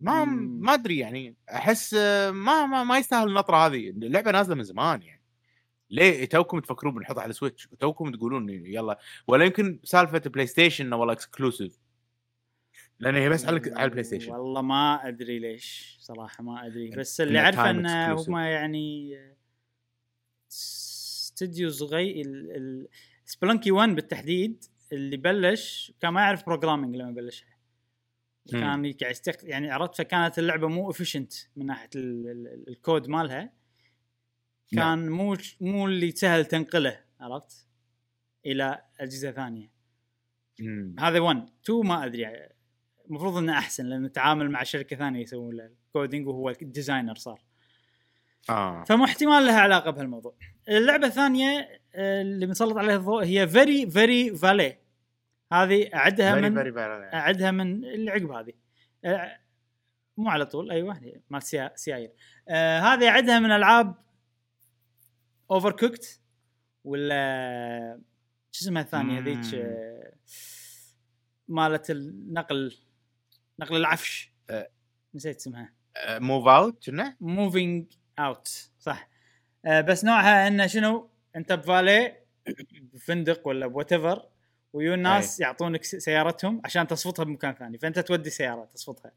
ما 0.00 0.24
مم. 0.24 0.60
ما 0.60 0.74
أدري 0.74 0.98
يعني 0.98 1.36
أحس 1.50 1.94
ما 1.94 2.66
ما, 2.66 2.84
ما 2.84 2.98
يستاهل 2.98 3.28
النطرة 3.28 3.56
هذه. 3.56 3.88
اللعبة 3.88 4.30
نازلة 4.30 4.54
من 4.54 4.62
زمان 4.62 5.02
يعني. 5.02 5.22
ليه؟ 5.90 6.24
توكم 6.24 6.60
تفكرون 6.60 6.94
بنحطها 6.94 7.22
على 7.22 7.32
Switch 7.32 7.72
وتوكم 7.72 8.10
تقولون 8.12 8.48
يلا. 8.48 8.98
ولا 9.26 9.44
يمكن 9.44 9.80
سالفة 9.84 10.18
بلاي 10.18 10.46
ستيشن 10.46 10.92
والله 10.92 11.12
exclusive 11.12 11.78
لأن 13.00 13.14
هي 13.14 13.28
بس 13.28 13.44
على 13.44 13.60
على 13.74 13.84
البلاي 13.84 14.04
ستيشن 14.04 14.32
والله 14.32 14.62
ما 14.62 15.08
أدري 15.08 15.38
ليش 15.38 15.96
صراحة 16.00 16.44
ما 16.44 16.66
أدري 16.66 16.90
بس 16.90 17.20
إنه 17.20 17.28
اللي 17.28 17.40
اعرفه 17.40 17.70
انه. 17.70 18.12
هم 18.12 18.36
يعني 18.38 19.16
استديو 20.50 21.70
صغير 21.70 22.26
ال- 22.26 22.56
ال- 22.56 22.88
Spelunky 23.24 23.70
1 23.70 23.88
بالتحديد 23.94 24.64
اللي 24.92 25.16
بلش 25.16 25.92
كان 26.00 26.10
ما 26.12 26.20
يعرف 26.20 26.46
programming 26.46 26.96
لما 26.96 27.10
بلشها. 27.10 27.56
كان 28.50 28.92
قاعد 28.92 29.10
يستخ... 29.10 29.44
يعني 29.44 29.70
عرفت 29.70 29.94
فكانت 29.94 30.38
اللعبة 30.38 30.68
مو 30.68 30.90
efficient 30.90 31.32
من 31.56 31.66
ناحية 31.66 31.90
ال... 31.96 32.28
ال... 32.28 32.64
الكود 32.68 33.08
مالها 33.08 33.52
نعم. 34.72 34.96
كان 35.00 35.10
مو 35.10 35.36
مو 35.60 35.86
اللي 35.86 36.10
سهل 36.10 36.44
تنقله 36.46 37.00
عرفت 37.20 37.66
إلى 38.46 38.82
أجهزة 39.00 39.30
ثانية 39.32 39.70
مم. 40.60 40.96
هذا 41.00 41.20
1 41.20 41.48
2 41.64 41.86
ما 41.86 42.04
أدري 42.04 42.26
المفروض 43.06 43.36
إنه 43.36 43.58
أحسن 43.58 43.86
لأنه 43.86 44.08
تعامل 44.08 44.50
مع 44.50 44.62
شركة 44.62 44.96
ثانية 44.96 45.20
يسوون 45.22 45.56
له 45.56 45.70
ال 45.86 45.92
coding 45.92 46.28
وهو 46.28 46.50
ال 46.50 46.57
designer 46.57 47.14
صار. 47.14 47.40
آه. 48.50 48.84
فمو 48.84 49.04
احتمال 49.04 49.46
لها 49.46 49.60
علاقة 49.60 49.90
بهالموضوع. 49.90 50.34
اللعبة 50.68 51.06
الثانية 51.06 51.80
آه، 51.94 52.22
اللي 52.22 52.46
بنسلط 52.46 52.76
عليها 52.76 52.96
الضوء 52.96 53.24
هي 53.24 53.48
very 53.48 53.90
very 53.90 54.36
valley 54.36 54.78
هذه 55.52 55.90
أعدها 55.94 56.34
من 56.34 56.58
أعدها 57.14 57.50
من 57.50 57.84
اللي 57.84 58.10
عقب 58.10 58.30
هذه. 58.30 58.52
آه، 59.04 59.38
مو 60.16 60.30
على 60.30 60.46
طول 60.46 60.70
أيوه 60.70 61.00
مال 61.30 61.42
سيا- 61.42 61.72
سيايير. 61.76 62.10
آه 62.48 62.78
هذه 62.80 63.08
أعدها 63.08 63.38
من 63.38 63.50
ألعاب 63.50 63.94
Overcooked 65.50 66.20
ولا 66.84 68.00
شو 68.52 68.64
اسمها 68.64 68.82
الثانية. 68.82 69.20
ذيك؟ 69.20 69.54
آه، 69.54 70.12
مالت 71.48 71.90
النقل. 71.90 72.76
نقل 73.58 73.76
العفش. 73.76 74.32
آه. 74.50 74.68
نسيت 75.14 75.36
اسمها. 75.36 75.72
Move 76.08 76.48
Out 76.48 76.84
كنا 76.86 77.16
Moving 77.20 77.86
Out 78.18 78.70
صح. 78.78 79.08
آه 79.64 79.80
بس 79.80 80.04
نوعها 80.04 80.48
إنه 80.48 80.66
شنو؟ 80.66 81.10
أنت 81.36 81.52
بفالي 81.52 82.16
بفندق 82.92 83.48
ولا 83.48 83.66
ب 83.66 83.92
whatever 83.92 84.28
ويو 84.72 84.94
الناس 84.94 85.40
يعطونك 85.40 85.84
س- 85.84 85.96
سيارتهم 85.96 86.60
عشان 86.64 86.86
تصفطها 86.86 87.24
بمكان 87.24 87.54
ثاني. 87.54 87.78
فأنت 87.78 87.98
تودي 87.98 88.30
سيارة 88.30 88.64
تصفطها. 88.64 89.12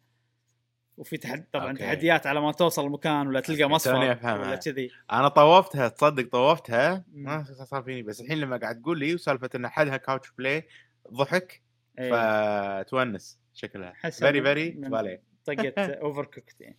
وفي 0.98 1.18
تحد 1.18 1.46
طبعا 1.54 1.70
okay. 1.72 1.80
تحديات 1.84 2.28
على 2.28 2.42
ما 2.42 2.52
توصل 2.52 2.86
المكان 2.86 3.28
ولا 3.28 3.40
تلقى 3.40 3.70
مصفى. 3.70 3.94
ولا 3.94 4.56
كذي. 4.56 4.92
أنا 5.12 5.28
طوفتها 5.28 5.88
تصدق 5.88 6.32
طوفتها. 6.32 7.04
ما 7.12 7.44
صار 7.44 7.84
فيني 7.84 8.02
بس 8.02 8.22
الحين 8.22 8.38
لما 8.38 8.58
قاعد 8.58 8.82
تقول 8.82 9.00
لي 9.00 9.14
وسالفة 9.16 9.50
إن 9.56 9.68
حدها 9.68 9.98
couch 9.98 10.32
play 10.38 10.68
ضحك. 11.14 11.62
إيه. 12.00 12.82
فتونس. 12.84 13.40
شكلها. 13.54 13.94
Very 14.10 14.42
Very 14.42 15.20
طقت 15.46 15.80
Over 15.80 16.26
cooked 16.26 16.62
يعني. 16.62 16.78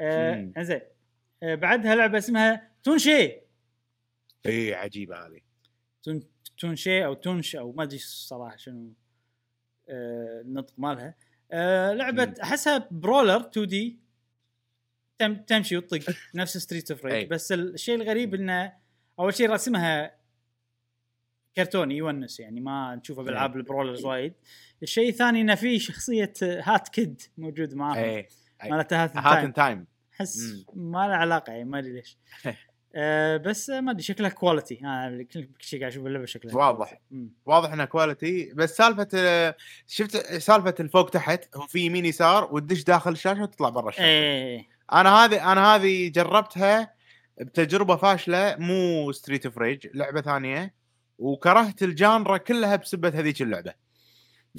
آه. 0.00 0.52
زين 0.62 0.80
آه 1.42 1.54
بعدها 1.54 1.94
لعبة 1.94 2.18
اسمها 2.18 2.70
Tunche. 2.82 3.40
اي 4.46 4.74
عجيبة 4.74 5.26
هذه. 5.26 5.40
Tun 6.02 6.22
Tunche 6.58 7.04
أو 7.04 7.14
Tunch 7.14 7.56
أو 7.56 7.72
ما 7.72 7.82
أدري 7.82 7.98
صراحة 7.98 8.56
شنو 8.56 8.92
آه 9.88 10.40
النطق 10.40 10.74
مالها. 10.78 11.14
آه 11.52 11.92
لعبة. 11.92 12.34
أحسها 12.42 12.88
brawler 12.90 13.40
2D. 13.40 13.98
تم 15.18 15.34
تمشي 15.34 15.76
وتطق 15.76 16.14
نفس 16.34 16.58
Streets 16.58 16.90
of. 16.90 17.04
Rage 17.04 17.28
بس 17.28 17.52
الشيء 17.52 17.94
الغريب 17.94 18.34
إنه 18.34 18.72
أول 19.18 19.34
شيء 19.34 19.50
رسمها 19.50 20.21
كرتوني 21.56 21.96
يونس 21.96 22.40
يعني 22.40 22.60
ما 22.60 22.94
نشوفه 22.94 23.22
بالعاب 23.22 23.56
ال 23.56 23.61
brawlers 23.61 24.04
وايد. 24.04 24.32
الشيء 24.82 25.08
الثاني 25.08 25.40
إنه 25.40 25.54
في 25.54 25.78
شخصية 25.78 26.32
Hat 26.42 26.88
Kid 26.88 27.22
موجود 27.38 27.74
معاهم. 27.74 27.98
اي 27.98 28.28
أي. 28.64 28.70
مالت 28.70 28.92
Hat 28.92 29.16
Hat 29.16 29.34
Time. 29.34 29.44
in 29.44 29.52
Time 29.52 29.86
احس 30.14 30.64
ما 30.74 31.08
له 31.08 31.14
علاقة 31.14 31.52
يعني 31.52 31.64
ما 31.64 31.78
أدري 31.78 31.92
ليش. 31.92 32.18
آه 32.94 33.36
بس 33.36 33.70
ما 33.70 33.90
أدري 33.90 34.02
شكلها 34.02 34.30
quality 34.30 34.80
أنا 34.80 35.22
كل 35.22 35.48
شيء 35.58 35.80
قاعد 35.80 35.92
أشوف 35.92 36.06
اللعبه 36.06 36.26
شكلها 36.26 36.56
واضح. 36.56 37.00
مم. 37.10 37.30
واضح 37.46 37.72
انها 37.72 37.84
quality 37.84 38.52
بس 38.54 38.76
سالفة 38.76 39.08
آه، 39.14 39.56
شفت 39.86 40.16
سالفة 40.36 40.74
الفوق 40.80 41.10
تحت؟ 41.10 41.56
هو 41.56 41.66
في 41.66 41.80
يمين 41.80 42.04
يسار 42.04 42.54
وتدش 42.54 42.84
داخل 42.84 43.12
الشاشة 43.12 43.42
وتطلع 43.42 43.68
برا 43.68 43.88
الشاشة. 43.88 44.04
إيه. 44.04 44.68
أنا 44.92 45.24
هذه 45.24 45.52
أنا 45.52 45.74
هذه 45.74 46.08
جربتها 46.08 46.94
بتجربة 47.40 47.96
فاشلة 47.96 48.56
مو 48.58 49.12
Streets 49.12 49.46
of 49.46 49.58
Rage 49.58 49.86
لعبة 49.94 50.20
ثانية. 50.20 50.81
وكرهت 51.22 51.82
ال 51.82 51.91
genre 51.91 52.36
كلها 52.36 52.76
بسبه 52.76 53.08
هذيك 53.08 53.42
اللعبة 53.42 53.74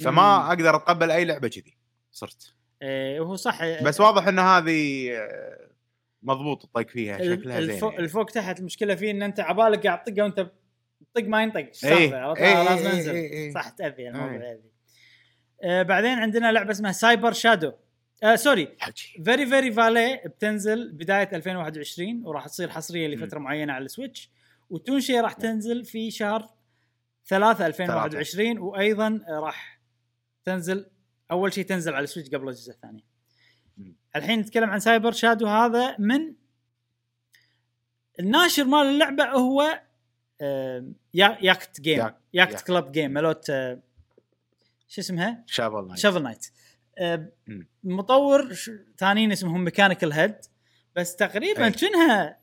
فما 0.00 0.38
مم. 0.38 0.50
أقدر 0.50 0.76
أتقبل 0.76 1.10
أي 1.10 1.24
لعبة 1.24 1.48
كذي 1.48 1.76
صرت 2.12 2.54
إيه 2.82 3.20
وهو 3.20 3.36
صح 3.36 3.82
بس 3.82 4.00
واضح 4.00 4.26
إن 4.28 4.38
هذه 4.38 5.10
آه، 5.12 5.70
مضبوط 6.22 6.64
الطق 6.64 6.88
فيها 6.88 7.18
شكلها 7.18 7.60
زين 7.60 7.70
الفوق, 7.70 7.92
يعني. 7.92 8.04
الفوق 8.04 8.24
تحت 8.24 8.60
المشكلة 8.60 8.94
فيه 8.94 9.10
إن 9.10 9.22
أنت 9.22 9.40
عبالك 9.40 9.86
قاعد 9.86 10.02
تطقه 10.02 10.22
وأنت 10.22 10.50
طق 11.14 11.22
ما 11.22 11.42
ينطق 11.42 11.56
إيه، 11.56 11.70
السالفة؟ 11.70 12.18
عرفت؟ 12.18 12.40
إيه، 12.40 12.62
لازم 12.62 12.86
انزل 12.86 13.14
إيه، 13.14 13.32
إيه. 13.32 13.52
صح 13.52 13.68
تأذي 13.68 14.08
الموضوع 14.08 14.30
إيه. 14.32 14.40
ياذي 14.40 14.70
آه 15.62 15.82
بعدين 15.82 16.18
عندنا 16.18 16.52
لعبة 16.52 16.70
اسمها 16.70 16.92
Cyber 16.92 17.32
Shadow 17.32 17.72
آه 18.22 18.36
sorry 18.36 18.76
Very 19.24 19.46
Very 19.46 19.72
Valet 19.72 20.20
بتنزل 20.26 20.92
بداية 20.92 21.28
2021 21.32 22.22
وراح 22.24 22.46
تصير 22.46 22.70
حصرية 22.70 23.08
لفترة 23.08 23.38
معينة 23.38 23.72
على 23.72 23.84
ال 23.84 23.91
Switch 23.91 24.30
و 24.70 24.77
Tunche 24.77 25.20
راح 25.20 25.32
تنزل 25.32 25.84
في 25.84 26.10
شهر 26.10 26.53
3 27.26 27.66
2021 27.66 28.58
وأيضا 28.58 29.20
راح 29.28 29.80
تنزل 30.44 30.86
أول 31.30 31.52
شيء 31.52 31.64
تنزل 31.64 31.94
على 31.94 32.04
ال 32.04 32.08
Switch 32.08 32.30
قبل 32.34 32.48
الجزء 32.48 32.72
الثاني. 32.72 33.04
الحين 34.16 34.40
نتكلم 34.40 34.70
عن 34.70 34.78
Cyber 34.80 35.12
Shadow 35.12 35.46
هذا 35.46 35.96
من 35.98 36.34
الناشر 38.20 38.64
مال 38.64 38.86
اللعبة 38.86 39.24
هو 39.24 39.80
Ya- 41.14 41.38
Yacht 41.42 41.80
Game 41.80 41.98
Yach- 41.98 42.18
Yacht 42.34 42.52
Yacht. 42.52 42.64
Club 42.66 42.92
Games 42.92 43.10
مالوت 43.10 43.50
آه، 43.50 43.82
شو 44.88 45.00
اسمها؟ 45.00 45.44
Shovel 45.46 45.86
Knight 45.88 45.98
Shovel 45.98 46.22
Knight. 46.22 46.46
مطور 47.84 48.54
ثانيين 48.98 49.32
اسمهم 49.32 49.64
Mechanical 49.64 50.12
Head 50.12 50.34
بس 50.96 51.16
تقريبا 51.16 51.64
أي. 51.64 51.70
كأنها 51.70 52.38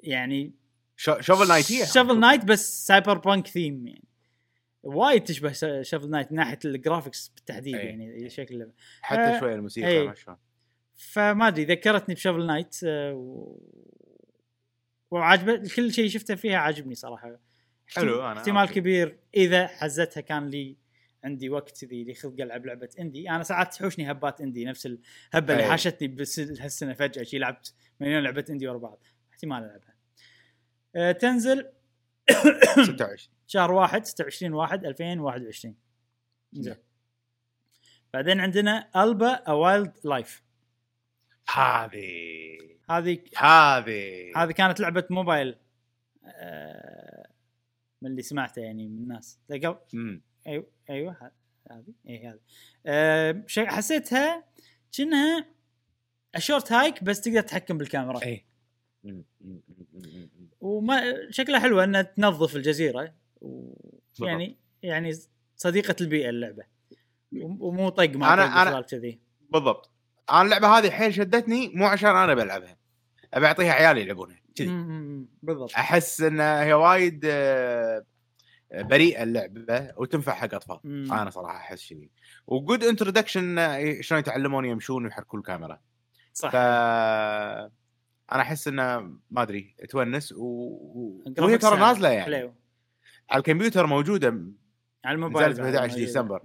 يعني 0.00 0.52
Shovel 1.00 1.48
Knight 1.48 1.72
هي 1.72 1.86
Shovel 1.86 2.20
Knight 2.20 2.44
بس 2.44 2.86
cyberpunk 2.86 3.46
theme 3.46 3.86
يعني 3.86 4.04
وايد 4.82 5.24
تشبه 5.24 5.52
Shovel 5.82 6.10
Knight 6.10 6.32
من 6.32 6.38
ناحية 6.38 6.58
ال 6.64 6.71
graphics 6.71 7.28
بالتحديد 7.28 7.74
أي. 7.74 7.86
يعني 7.86 8.30
شكل 8.30 8.54
اللعبه 8.54 8.72
حتى 9.02 9.20
آه، 9.20 9.40
شوي 9.40 9.54
الموسيقى 9.54 9.88
أي. 9.88 10.06
ما 10.06 10.14
شلون 10.14 10.36
فما 10.96 11.48
أدري 11.48 11.64
ذكرتني 11.64 12.14
ب 12.14 12.19
Shovel 12.19 12.46
Knight 12.46 12.76
آه، 12.84 13.14
و... 13.14 13.58
وعجب 15.10 15.66
كل 15.66 15.92
شيء 15.92 16.08
شفته 16.08 16.34
فيها 16.34 16.56
عاجبني 16.56 16.94
صراحة 16.94 17.40
حلو، 17.86 18.16
أنا- 18.20 18.36
احتمال 18.36 18.60
okay. 18.68 18.74
كبير 18.74 19.18
إذا 19.34 19.66
حزتها 19.66 20.20
كان 20.20 20.48
لي 20.48 20.76
عندي 21.24 21.50
وقت 21.50 21.84
كذي 21.84 22.04
لي 22.04 22.14
خلق 22.14 22.40
ألعب 22.40 22.66
لعبة 22.66 22.88
indie 23.00 23.30
أنا 23.30 23.42
ساعات 23.42 23.74
تحوشني 23.74 24.10
هبات 24.10 24.40
indie 24.40 24.64
نفس 24.64 24.86
الهبه 24.86 25.52
اللي 25.52 25.64
أي. 25.64 25.70
حاشتني 25.70 26.08
بس 26.08 26.40
هالسنة 26.40 26.92
فجأة 26.94 27.22
شي 27.22 27.38
لعبت 27.38 27.74
مليون 28.00 28.22
لعبة 28.22 28.44
indie 28.50 28.68
ورا 28.68 28.78
بعض 28.78 29.04
احتمال 29.32 29.64
ألعبها 29.64 29.89
تنزل 31.20 31.72
26 32.30 33.18
شهر 33.46 33.72
1 33.72 34.06
26 34.06 34.52
1 34.52 34.84
2021 34.84 35.76
زين. 36.52 36.76
بعدين 38.14 38.40
عندنا 38.40 39.04
Alba 39.04 39.32
A 39.32 39.52
Wildlife 39.52 40.42
هذه. 41.54 42.58
هذه 42.90 43.18
هذه. 43.36 44.32
هذه 44.36 44.52
كانت 44.52 44.80
لعبة 44.80 45.06
موبايل. 45.10 45.56
أه 46.24 47.30
من 48.02 48.10
اللي 48.10 48.22
سمعته 48.22 48.62
يعني 48.62 48.88
من 48.88 48.98
الناس. 48.98 49.38
قبل. 49.50 50.20
أيوه 50.46 50.66
أيوه 50.90 51.32
هذه. 51.70 51.92
اي 52.08 52.26
هذه. 52.26 53.44
شيء 53.46 53.66
حسيتها 53.66 54.44
كأنها 54.92 55.46
Short 56.38 56.72
Hike 56.72 57.04
بس 57.04 57.20
تقدر 57.20 57.40
تتحكم 57.40 57.78
بالكاميرا. 57.78 58.22
اي 58.22 58.46
وما 60.60 61.02
شكلها 61.30 61.60
حلوة 61.60 61.84
إنها 61.84 62.02
تنظف 62.02 62.56
الجزيرة. 62.56 63.14
و... 63.40 63.74
يعني 64.20 64.58
يعني 64.82 65.12
صديقة 65.56 65.96
البيئة 66.00 66.28
اللعبة. 66.28 66.62
ومو 67.42 67.88
طق 67.88 68.04
طق 68.04 68.12
أنا- 68.12 68.68
سوالف 68.70 68.86
كذي. 68.86 69.20
بالضبط. 69.50 69.90
أنا 70.30 70.42
اللعبة 70.42 70.68
هذه 70.68 70.90
حيل 70.90 71.14
شدتني 71.14 71.68
مو 71.74 71.86
عشان 71.86 72.16
أنا 72.16 72.34
بلعبها. 72.34 72.76
أبي 73.34 73.46
أعطيها 73.46 73.72
عيالي 73.72 74.00
يلعبونها. 74.00 74.40
كذي. 74.54 74.68
بالضبط. 75.42 75.72
أحس 75.74 76.20
انها 76.20 76.64
هي 76.64 76.72
وايد 76.72 77.20
آه، 77.24 78.04
بريئة 78.72 79.22
اللعبة 79.22 79.92
وتنفع 79.96 80.34
حق 80.34 80.54
أطفال. 80.54 80.80
مم. 80.84 81.12
أنا 81.12 81.30
صراحة 81.30 81.56
أحس 81.56 81.90
كذي. 81.90 82.10
وجود 82.46 82.84
انترودكشن 82.84 83.56
شلون 84.00 84.20
يتعلمون 84.20 84.64
يمشون 84.64 85.04
ويحركون 85.04 85.40
الكاميرا. 85.40 85.80
صح. 86.32 86.50
ف 86.50 86.56
أنا 88.32 88.42
أحس 88.42 88.68
إنه 88.68 89.00
ما 89.30 89.42
أدري 89.42 89.74
تونس 89.88 90.32
و... 90.32 90.44
و... 90.44 91.24
وهي 91.38 91.58
ترى 91.58 91.80
نازلة 91.80 92.08
يعني. 92.08 92.24
حلو 92.24 92.54
على 93.30 93.38
الكمبيوتر 93.38 93.86
موجودة 93.86 94.28
على 95.04 95.14
الموبايل 95.14 95.50
نزلت 95.50 95.60
ب 95.60 95.64
بعد 95.64 95.74
11 95.74 95.88
موجودة. 95.88 96.06
ديسمبر. 96.06 96.42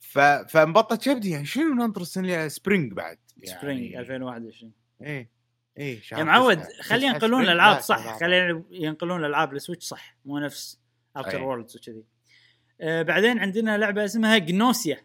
ف... 0.00 0.18
فانبطت 0.18 1.04
كبدي 1.04 1.30
يعني 1.30 1.46
شنو 1.46 1.74
ننطر 1.74 2.00
السنة 2.00 2.48
spring 2.48 2.92
بعد 2.92 3.18
يعني. 3.36 3.60
spring 3.60 3.94
2021 3.94 4.72
إيه 5.02 5.30
إيه 5.78 6.00
يا 6.12 6.24
معود 6.24 6.62
خلي 6.80 7.06
ينقلون 7.06 7.42
الألعاب 7.42 7.80
صح. 7.80 8.18
خلي 8.20 8.64
ينقلون 8.70 9.20
الألعاب 9.20 9.52
لل 9.52 9.60
Switch 9.60 9.84
صح 9.84 10.16
مو 10.24 10.38
نفس 10.38 10.80
Outer. 11.16 11.42
Worlds 11.42 11.76
وكذي. 11.76 12.04
آه 12.80 13.02
بعدين 13.02 13.38
عندنا 13.38 13.78
لعبة 13.78 14.04
اسمها 14.04 14.38
Gnosia 14.38 15.00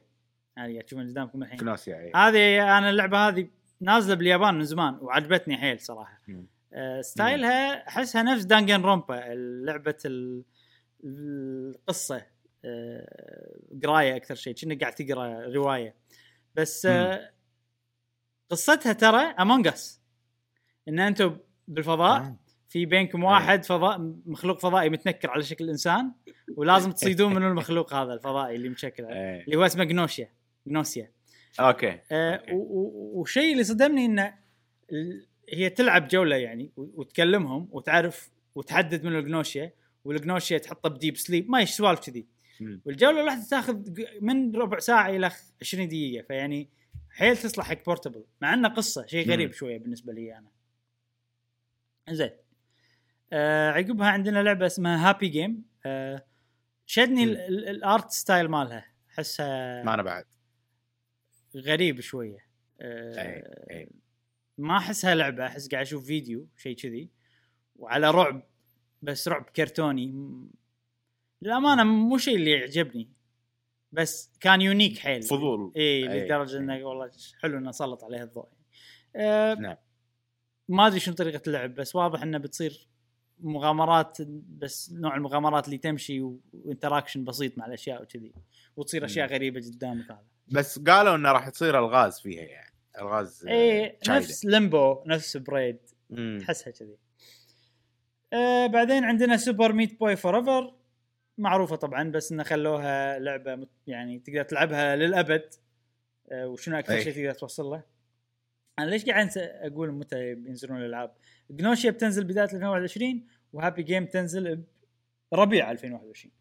هذه 0.58 0.82
تشوفون 0.82 1.10
قدامكم 1.10 1.44
الحين. 1.44 1.60
Gnosia 1.60 2.00
إيه. 2.00 2.16
هذه 2.16 2.78
أنا 2.78 2.90
اللعبة 2.90 3.28
هذه 3.28 3.48
نازله 3.82 4.16
باليابان 4.16 4.56
من 4.56 4.64
زمان 4.66 4.98
وعجبتني 5.02 5.58
حيل 5.58 5.80
صراحة. 5.80 6.22
آه 6.74 7.02
style 7.02 7.74
ها 7.74 7.88
احسها 7.88 8.24
نفس 8.24 8.44
Danganronpa 8.44 9.24
لعبه 9.66 9.98
ال- 10.06 10.44
القصة 11.06 12.26
آه 12.66 13.56
قرايه 13.84 14.16
أكثر 14.16 14.36
شيء 14.36 14.54
كأنك 14.54 14.82
قاعد 14.82 14.94
تقرا 14.94 15.48
روايه. 15.48 15.96
بس 16.56 16.86
آه 16.86 17.30
قصتها 18.50 18.94
ترى 18.94 19.22
Among 19.22 19.68
Us 19.68 20.02
إن 20.88 21.00
أنتم 21.00 21.38
بالفضاء 21.68 22.22
آه. 22.22 22.36
في 22.70 22.86
بينكم 22.86 23.24
واحد 23.24 23.66
فضاء 23.66 23.98
مخلوق 24.26 24.60
فضائي 24.60 24.90
متنكر 24.90 25.30
على 25.32 25.44
شكل 25.44 25.70
إنسان 25.70 26.12
ولازم 26.58 26.92
تصيدون 27.02 27.34
منو 27.36 27.48
المخلوق 27.48 27.94
هذا 27.94 28.14
الفضائي 28.14 28.56
اللي 28.56 28.70
مشكله 28.70 29.10
إيه. 29.10 29.44
اللي 29.44 29.56
هو 29.56 29.66
اسمه 29.66 29.84
Gnosia 29.84 30.30
Gnosia 30.68 31.12
okay 31.60 32.00
آه 32.12 32.36
okay. 32.36 32.52
والشيء 32.54 33.52
اللي 33.52 33.64
صدمني 33.64 34.06
انه 34.06 34.34
هي 35.54 35.70
تلعب 35.70 36.08
جولة 36.08 36.36
يعني 36.36 36.72
وتكلمهم 36.78 37.68
وتعرف 37.72 38.32
وتحدد 38.56 39.04
من 39.04 39.16
ال 39.16 39.24
Gnosia 39.24 39.74
وال 40.06 40.19
Gnosia 40.19 40.58
تحطه 40.58 40.90
ب 40.90 40.96
deep 40.96 41.18
sleep 41.18 41.50
ما 41.50 41.66
سوالف 41.66 42.00
كذي. 42.00 42.28
والجولة 42.86 43.22
الواحده 43.22 43.44
تاخذ 43.50 43.80
من 44.22 44.56
ربع 44.56 44.80
ساعة 44.80 45.10
إلى 45.10 45.30
خ- 45.30 45.44
20 45.62 45.88
دقيقة 45.88 46.26
فيعني 46.28 46.70
حيل 47.10 47.38
تصلح 47.38 47.66
حق 47.70 47.86
portable 47.86 48.24
مع 48.42 48.54
إنه 48.54 48.68
قصة 48.70 49.06
شيء 49.06 49.30
غريب 49.32 49.48
مم. 49.48 49.54
شوية 49.54 49.78
بالنسبة 49.80 50.14
لي 50.14 50.38
أنا 50.38 50.48
زين 52.10 52.30
آه 53.34 53.72
عقبها 53.72 54.08
عندنا 54.08 54.44
لعبة 54.44 54.66
اسمها 54.66 55.10
Happy 55.10 55.28
Game 55.28 55.66
آه 55.86 56.26
شدني 56.86 57.24
ال 57.48 57.64
art 57.64 58.12
style 58.12 58.48
مالها 58.48 58.86
أحسها 59.14 59.84
ما 59.84 59.94
أنا 59.94 60.04
بعد 60.04 60.26
غريب 61.56 62.00
شوية. 62.00 62.46
أي. 62.82 63.90
ما 64.58 64.78
احسها 64.78 65.16
لعبه 65.16 65.46
أحس 65.46 65.70
قاعد 65.70 65.86
أشوف 65.86 66.06
فيديو 66.06 66.48
شيء 66.58 66.76
كذي 66.76 67.10
وعلى 67.76 68.12
رعب 68.12 68.44
بس 69.02 69.28
رعب 69.28 69.44
كرتوني. 69.44 70.34
للأمانة 71.42 71.84
مو 71.84 72.18
شيء 72.18 72.36
اللي 72.36 72.52
يعجبني 72.52 73.10
بس 73.92 74.32
كان 74.40 74.62
unique 74.62 74.98
حيل. 74.98 75.22
فضول. 75.22 75.72
إي 75.76 76.04
لدرجة 76.04 76.58
إنه 76.58 76.84
والله 76.84 77.12
حلو 77.40 77.58
إنه 77.58 77.72
سلط 77.72 78.04
عليها 78.04 78.24
الضوء. 78.24 78.48
آه 79.16 79.54
نعم. 79.54 79.78
ما 80.70 80.88
أدري 80.88 81.00
شنو 81.00 81.16
طريقة 81.16 81.42
اللعب 81.48 81.76
بس 81.76 81.96
واضح 81.96 82.22
إنه 82.22 82.38
بتصير 82.38 82.88
مغامرات 83.40 84.18
بس 84.58 84.92
نوع 84.94 85.16
المغامرات 85.16 85.66
اللي 85.66 85.78
تمشي 85.78 86.22
و 86.54 86.60
interaction 86.60 87.24
بسيط 87.24 87.58
مع 87.58 87.66
الأشياء 87.66 88.04
وكذي 88.04 88.34
وتصير 88.76 89.06
أشياء 89.06 89.28
مم. 89.28 89.34
غريبة 89.34 89.62
قدامك 89.62 90.12
هذا. 90.12 90.33
بس 90.48 90.80
قالوا 90.80 91.16
إنه 91.16 91.32
راح 91.32 91.50
تصير 91.50 91.80
الغاز 91.80 92.20
فيها 92.20 92.44
يعني 92.44 92.74
الغاز 93.00 93.46
آه، 93.48 93.52
اي. 93.52 93.98
نفس 94.10 94.46
Limbo 94.46 95.04
نفس 95.06 95.38
Braid. 95.38 95.78
تحسها 96.40 96.72
كذي 96.72 96.98
آه 98.34 98.68
بعدين 98.68 99.04
عندنا 99.04 99.38
Super 99.38 99.74
Meat 99.74 100.00
Boy 100.00 100.16
Forever 100.16 100.74
معروفة 101.38 101.76
طبعا 101.76 102.12
بس 102.12 102.32
إنه 102.32 102.44
خلوها 102.44 103.20
لعبة 103.20 103.68
يعني 103.88 104.20
تقدر 104.20 104.44
تلعبها 104.44 104.96
للأبد 104.96 105.54
آه 106.32 106.48
وشنو 106.48 106.80
أكثر 106.80 106.94
أي. 106.94 107.04
شيء 107.04 107.14
تقدر 107.14 107.34
توصل 107.34 107.64
له 107.66 107.84
أنا 108.80 108.86
ليش 108.86 109.06
قاعد 109.06 109.30
أقول 109.38 109.92
متى 109.92 110.36
بينزلون 110.36 110.78
الألعاب 110.82 111.16
Gnosia 111.50 111.92
بتنزل 111.92 112.24
بداية 112.24 112.46
2021 112.46 113.28
و 113.54 113.59
Happy 113.59 113.84
Game 113.84 114.06
تنزل 114.06 114.64
بربيع 115.32 115.72
2021 115.72 116.34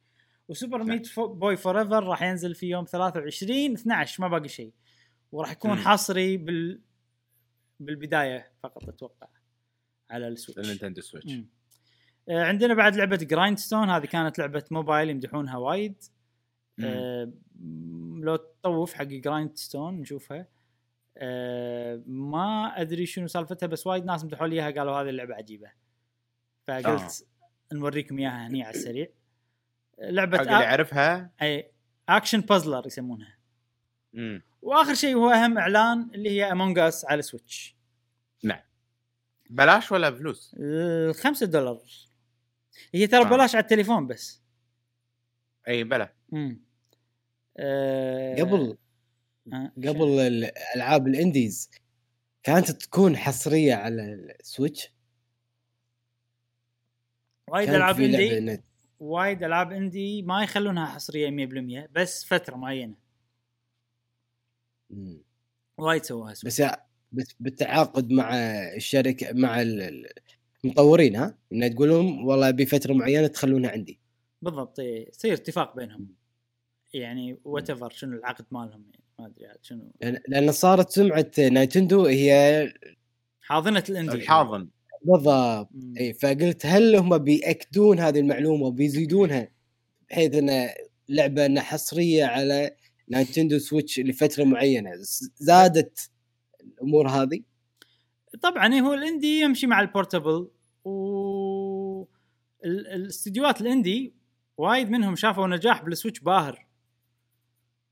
وسوبر 0.49 0.79
نعم. 0.79 0.89
Meat 0.89 1.07
Fo- 1.07 1.35
Boy 1.35 1.57
Forever 1.57 2.05
راح 2.05 2.23
ينزل 2.23 2.55
في 2.55 2.67
يوم 2.67 2.85
23 2.85 3.73
12 3.73 4.23
ما 4.23 4.29
باقي 4.29 4.49
شيء 4.49 4.73
وراح 5.33 5.53
يكون. 5.53 5.75
حصري 5.77 6.37
بال 6.37 6.81
بالبداية 7.81 8.53
فقط 8.63 8.89
أتوقع 8.89 9.29
على 10.11 10.29
ال 10.29 10.33
Switch 10.33 10.61
ال 10.65 10.69
Nintendo 10.69 11.01
Switch. 11.01 11.33
آه، 12.29 12.45
عندنا 12.45 12.75
بعد 12.75 12.97
لعبة 12.97 13.17
Grindstone 13.17 13.91
هذه 13.91 14.05
كانت 14.07 14.39
لعبة 14.39 14.65
موبايل 14.71 15.11
يمدحونها 15.11 15.57
وايد. 15.57 16.05
آه، 16.85 17.33
لو 18.21 18.37
تطوف 18.37 18.95
حق 18.95 19.03
Grindstone 19.05 19.95
نشوفها 20.01 20.49
آه، 21.17 22.03
ما 22.07 22.73
أدري 22.77 23.07
شنو 23.07 23.27
سالفتها 23.27 23.67
بس 23.67 23.87
وايد 23.87 24.05
ناس 24.05 24.25
مدحوا 24.25 24.47
لي 24.47 24.55
إياها 24.63 24.71
قالوا 24.71 24.93
هذه 25.03 25.09
اللعبة 25.09 25.35
عجيبة 25.35 25.71
فقلت 26.67 27.27
نوريكم 27.73 28.19
إياها 28.19 28.47
هني 28.49 28.63
على 28.63 28.75
السريع 28.75 29.09
لعبة 29.99 30.39
حق 30.39 30.43
اللي 30.43 30.65
يعرفها. 30.65 31.31
أي 31.43 31.73
action 32.09 32.41
puzzler 32.41 32.87
يسمونها. 32.87 33.39
مم. 34.13 34.43
وآخر 34.63 34.95
شيء 34.95 35.15
هو 35.15 35.31
أهم 35.31 35.59
إعلان 35.59 36.11
اللي 36.15 36.31
هي 36.31 36.53
Among 36.53 36.79
Us 36.79 37.05
على 37.05 37.23
Switch 37.23 37.77
بلاش 39.53 39.93
ولا 39.93 40.11
بفلوس؟ 40.11 40.57
الخمسة 40.59 41.47
دولار. 41.47 41.83
هي 42.95 43.07
ترى 43.07 43.21
آه. 43.21 43.25
ببلاش 43.25 43.55
على 43.55 43.63
التليفون 43.63 44.07
بس. 44.07 44.43
أي 45.69 45.85
بلا. 45.85 46.13
امم 46.33 46.61
أه 47.57 48.35
قبل 48.35 48.79
آه، 49.53 49.73
قبل 49.77 50.21
الالعاب 50.21 51.07
ال 51.07 51.16
indies 51.16 51.71
كانت 52.43 52.71
تكون 52.71 53.17
حصرية 53.17 53.75
على 53.75 54.03
ال 54.41 54.48
Switch 54.48 54.93
وايد 57.49 57.69
ألعاب 57.69 58.01
indie. 58.01 58.63
وايد 59.03 59.43
ألعاب 59.43 59.73
indie 59.73 60.23
ما 60.23 60.43
يخلونها 60.43 60.87
حصرية 60.87 61.31
100% 61.31 61.89
بس 61.93 62.25
فترة 62.25 62.57
معينة. 62.57 62.95
مم. 64.91 65.23
وايد 65.79 66.05
سووها 66.05 66.33
بس 66.33 66.63
بالتعاقد 67.41 68.11
مع 68.13 68.35
الشركة 68.77 69.33
مع 69.33 69.63
ال- 69.63 69.83
ال- 69.83 70.09
المطورين 70.65 71.17
ها؟ 71.17 71.39
إنه 71.53 71.69
تقول 71.69 71.89
لهم 71.89 72.27
والله 72.27 72.51
بفتره 72.51 72.93
معينة 72.93 73.27
تخلونها 73.27 73.71
عندي. 73.71 73.99
بالضبط 74.43 74.79
يصير 74.79 75.33
اتفاق 75.33 75.77
بينهم. 75.77 76.09
يعني 76.95 77.39
whatever 77.45 77.91
شنو 77.91 78.17
العقد 78.19 78.45
مالهم 78.51 78.85
يعني 78.93 79.05
ما 79.19 79.27
أدري 79.27 79.47
عاد 79.47 79.59
شنو. 79.63 79.93
لأن- 80.05 80.21
لأن 80.29 80.53
صارت 80.53 80.91
سمعة 80.91 81.31
Nintendo 81.39 82.07
هي 82.07 82.73
حاضنه 83.43 83.85
ال 83.89 83.93
indie 83.93 84.17
الحاضن. 84.17 84.69
بالضبط. 85.05 85.69
اي 86.01 86.13
فقلت 86.15 86.67
هل 86.67 86.97
هم 86.97 87.19
بيأكدون 87.19 87.99
هذه 88.01 88.19
المعلومة 88.21 88.67
وبيزيدونها 88.67 89.49
بحيث 90.11 90.35
إن 90.35 90.69
لعبة 91.09 91.47
إنها 91.47 91.63
حصرية 91.63 92.25
على 92.25 92.77
Nintendo 93.11 93.59
Switch 93.59 94.01
لفترة 94.01 94.45
معينة 94.45 94.91
زادت 95.37 96.11
الأمور 96.61 97.09
هذه 97.09 97.41
طبعا 98.43 98.75
إيه، 98.75 98.81
هو 98.81 98.95
ال 98.95 99.02
indie 99.02 99.41
يمشي 99.41 99.67
مع 99.67 99.81
ال 99.81 99.88
portable 99.88 100.49
و 100.85 102.03
ال- 102.65 102.87
الاستديوهات 102.87 103.61
ال 103.61 103.70
indie 103.70 104.15
وايد 104.57 104.91
منهم 104.91 105.17
شافوا 105.17 105.47
نجاح 105.47 105.83
بال 105.85 105.94
Switch 105.94 106.21
باهر 106.21 106.67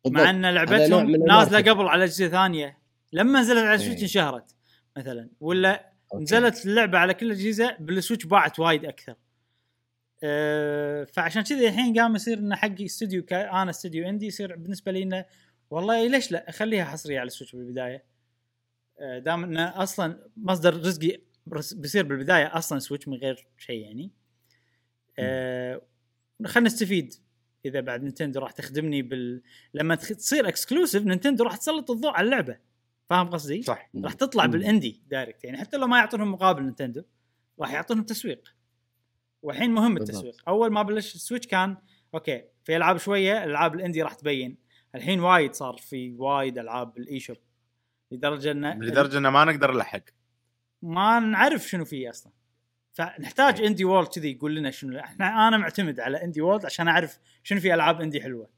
مع. 0.07 0.31
إن 0.31 0.47
لعبتهم 0.47 1.11
نازلة. 1.11 1.59
قبل 1.73 1.89
على 1.89 2.05
أجهزة 2.05 2.29
ثانية 2.29 2.79
لما 3.13 3.41
نزلت 3.41 3.59
على 3.59 3.75
ال 3.75 3.78
Switch 3.78 3.97
إيه. 3.99 4.03
انشهرت 4.03 4.55
مثلا 4.97 5.31
ولا 5.41 5.90
okay. 6.13 6.23
نزلت 6.23 6.67
اللعبة 6.67 6.99
على 6.99 7.15
كل 7.15 7.27
الأجهزة 7.27 7.77
بال 7.81 7.92
Switch 7.92 8.27
باعت 8.27 8.59
وايد 8.59 8.85
أكثر. 8.85 9.15
أه 10.23 11.05
فعشان 11.05 11.43
كذا 11.43 11.69
الحين 11.69 11.99
قام 12.01 12.15
يصير 12.15 12.39
إنه 12.39 12.57
حقي 12.57 12.85
استوديو. 12.85 13.25
أنا 13.33 13.71
استوديو 13.71 14.07
عندي 14.07 14.27
يصير 14.27 14.57
بالنسبة 14.57 14.93
لي 14.93 15.03
إنه 15.03 15.25
والله 15.71 16.07
ليش 16.07 16.33
لا؟ 16.33 16.49
أخليها 16.49 16.85
حصرية 16.85 17.21
على 17.21 17.27
ال 17.27 17.31
Switch 17.31 17.57
بالبداية. 17.57 18.05
أه 19.01 19.19
دام 19.19 19.45
إنه 19.45 19.83
أصلا 19.83 20.31
مصدر 20.37 20.77
رزقي 20.77 21.21
بيصير 21.73 22.05
بالبداية 22.05 22.59
أصلا 22.59 22.79
Switch 22.79 23.09
من 23.09 23.17
غير 23.17 23.47
شيء 23.59 23.81
يعني. 23.81 24.11
أه 25.19 25.83
خلينا 26.47 26.67
نستفيد. 26.67 27.15
إذا 27.65 27.81
بعد 27.81 28.03
Nintendo 28.03 28.41
راح 28.41 28.51
تخدمني 28.51 29.03
بال 29.03 29.43
لما 29.75 29.95
تصير 29.95 30.49
exclusive 30.49 31.05
Nintendo 31.05 31.45
راح 31.45 31.57
تسلط 31.57 31.91
الضوء 31.91 32.11
على 32.11 32.25
اللعبة. 32.25 32.70
فاهم 33.11 33.31
قصدي؟ 33.31 33.63
صح. 33.63 33.91
راح 34.05 34.13
تطلع 34.13 34.47
مم. 34.47 34.51
بال 34.51 34.66
Indie 34.66 35.03
Direct 35.07 35.45
يعني 35.45 35.59
حتى 35.59 35.77
لو 35.77 35.87
ما 35.87 35.99
يعطونهم 35.99 36.33
مقابل 36.33 36.63
Nintendo 36.63 37.03
راح 37.61 37.73
يعطونهم 37.73 38.05
تسويق. 38.05 38.55
والحين 39.43 39.71
مهم. 39.71 39.97
التسويق. 39.97 40.43
أول 40.49 40.73
ما 40.73 40.83
بلش 40.83 41.15
ال 41.15 41.19
Switch 41.19 41.47
كان 41.47 41.77
okay 42.15 42.45
في 42.65 42.77
ألعاب 42.77 42.97
شوية 42.97 43.45
الالعاب 43.45 43.75
ال 43.75 43.79
indie 43.79 44.03
راح 44.03 44.15
تبين. 44.15 44.59
الحين 44.95 45.21
وايد 45.21 45.55
صار 45.55 45.77
في 45.77 46.15
وايد 46.17 46.59
ألعاب 46.59 46.95
بال 46.95 47.21
eShop 47.21 47.37
لدرجه 48.11 48.51
انه 48.51 48.75
لدرجة 48.75 49.19
انه 49.19 49.31
ما 49.31 49.45
نقدر 49.45 49.75
نلحق. 49.75 50.05
ما 50.83 51.21
نعرف 51.21 51.69
شنو 51.69 51.85
فيه 51.85 52.11
أصلا. 52.11 52.33
فنحتاج. 52.93 53.61
Indie 53.61 53.85
World 53.85 54.09
كذي 54.09 54.33
يقول 54.33 54.55
لنا 54.55 54.71
شنو. 54.71 54.99
إحنا 54.99 55.49
أنا 55.49 55.57
معتمد 55.57 56.01
على 56.01 56.25
Indie 56.25 56.41
World 56.41 56.67
عشان 56.67 56.89
أعرف 56.89 57.19
شنو 57.43 57.61
في 57.61 57.75
ألعاب 57.75 58.01
indie 58.01 58.21
حلوة. 58.21 58.51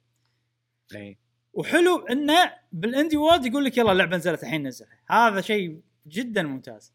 اي 0.95 1.19
وحلو 1.53 2.07
انه 2.07 2.53
بال 2.73 2.85
Indie 2.85 3.17
World 3.17 3.47
يقول 3.47 3.65
لك 3.65 3.79
يلا 3.79 3.93
اللعبة 3.93 4.17
نزلت 4.17 4.43
الحين 4.43 4.67
نزلها 4.67 5.01
هذا 5.11 5.41
شيء 5.41 5.81
جدا 6.07 6.43
ممتاز. 6.43 6.93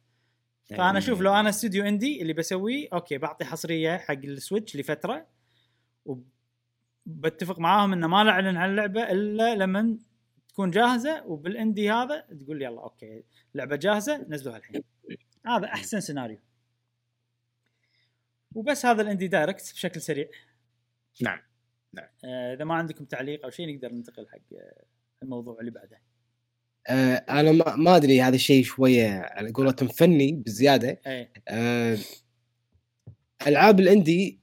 فأنا 0.69 0.97
أشوف 0.97 1.21
لو 1.21 1.34
أنا 1.34 1.49
استوديو 1.49 1.84
indie 1.84 2.22
اللي 2.21 2.34
بسويه 2.34 2.88
okay 2.94 3.18
بعطي 3.17 3.45
حصرية 3.45 3.97
حق 3.97 4.13
ال 4.14 4.22
Switch 4.22 4.76
لفترة 4.75 5.27
وبتفق 7.05 7.59
معاهم 7.59 7.93
إنه 7.93 8.07
ما 8.07 8.23
نعلن 8.23 8.57
عن 8.57 8.69
اللعبة 8.69 9.11
إلا 9.11 9.55
لما 9.55 9.97
تكون 10.49 10.71
جاهزة 10.71 11.25
وبال 11.26 11.50
indie 11.50 11.91
هذا 11.91 12.19
تقول 12.19 12.61
يلا 12.61 12.81
okay 12.81 13.23
اللعبه 13.53 13.75
جاهزة 13.75 14.25
نزلوها 14.29 14.57
الحين. 14.57 14.84
هذا 15.45 15.65
أحسن 15.65 15.99
سيناريو. 15.99 16.39
وبس 18.55 18.85
هذا 18.85 19.01
ال 19.02 19.06
Indie 19.06 19.27
Direct 19.27 19.73
بشكل 19.73 20.01
سريع. 20.01 20.27
نعم. 21.21 21.39
آه، 22.26 22.53
إذا 22.53 22.65
ما 22.65 22.73
عندكم 22.73 23.05
تعليق 23.05 23.43
أو 23.43 23.49
شيء 23.49 23.76
نقدر 23.76 23.93
ننتقل 23.93 24.27
حق 24.27 24.38
آه، 24.53 24.84
الموضوع 25.23 25.59
اللي 25.59 25.72
بعده. 25.72 26.01
آه 26.88 27.15
أنا 27.15 27.51
ما, 27.51 27.76
ما 27.76 27.95
أدري 27.95 28.22
هذا 28.22 28.35
الشيء 28.35 28.64
شوية 28.64 29.07
على 29.09 29.51
قولتهم 29.51 29.88
فني 29.88 30.31
بزيادة. 30.31 31.01
إيه. 31.07 31.31
آه 31.47 31.97
ألعاب 33.47 33.80
ال 33.80 33.89
indie 33.89 34.39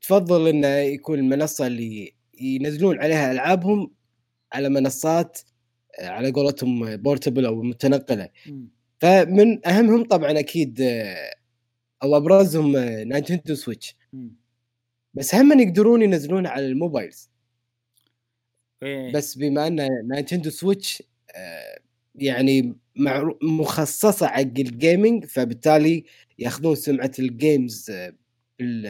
تفضل 0.00 0.48
انه 0.48 0.68
يكون 0.68 1.18
المنصة 1.18 1.66
اللي 1.66 2.14
ينزلون 2.40 2.98
عليها 2.98 3.32
ألعابهم 3.32 3.94
على 4.52 4.68
منصات 4.68 5.40
آه، 6.00 6.08
على 6.08 6.30
قولتهم 6.30 6.96
portable 6.96 7.46
أو 7.46 7.62
متنقلة. 7.62 8.28
مم. 8.46 8.68
فمن 9.00 9.66
أهمهم 9.66 10.04
طبعا 10.04 10.38
أكيد 10.38 10.80
أو 12.02 12.16
أبرزهم 12.16 12.76
Nintendo 12.76 13.54
Switch. 13.54 13.96
مم. 14.12 14.45
بس 15.16 15.34
هم 15.34 15.60
يقدرون 15.60 16.02
ينزلونها 16.02 16.50
على 16.50 16.66
ال 16.66 16.73
mobiles. 16.73 17.30
إيه. 18.82 19.12
بس 19.12 19.34
بما 19.38 19.66
أن 19.66 19.88
Nintendo 20.12 20.50
Switch 20.50 21.02
آه، 21.36 21.78
يعني 22.14 22.74
مخصصة 23.42 24.26
حق 24.26 24.40
ال 24.40 24.52
gaming 24.52 25.24
فبالتالي 25.24 26.04
ياخذون 26.38 26.74
سمعة 26.74 27.10
ال 27.18 27.30
games 27.30 27.90
آه، 27.90 28.12
بال 28.58 28.86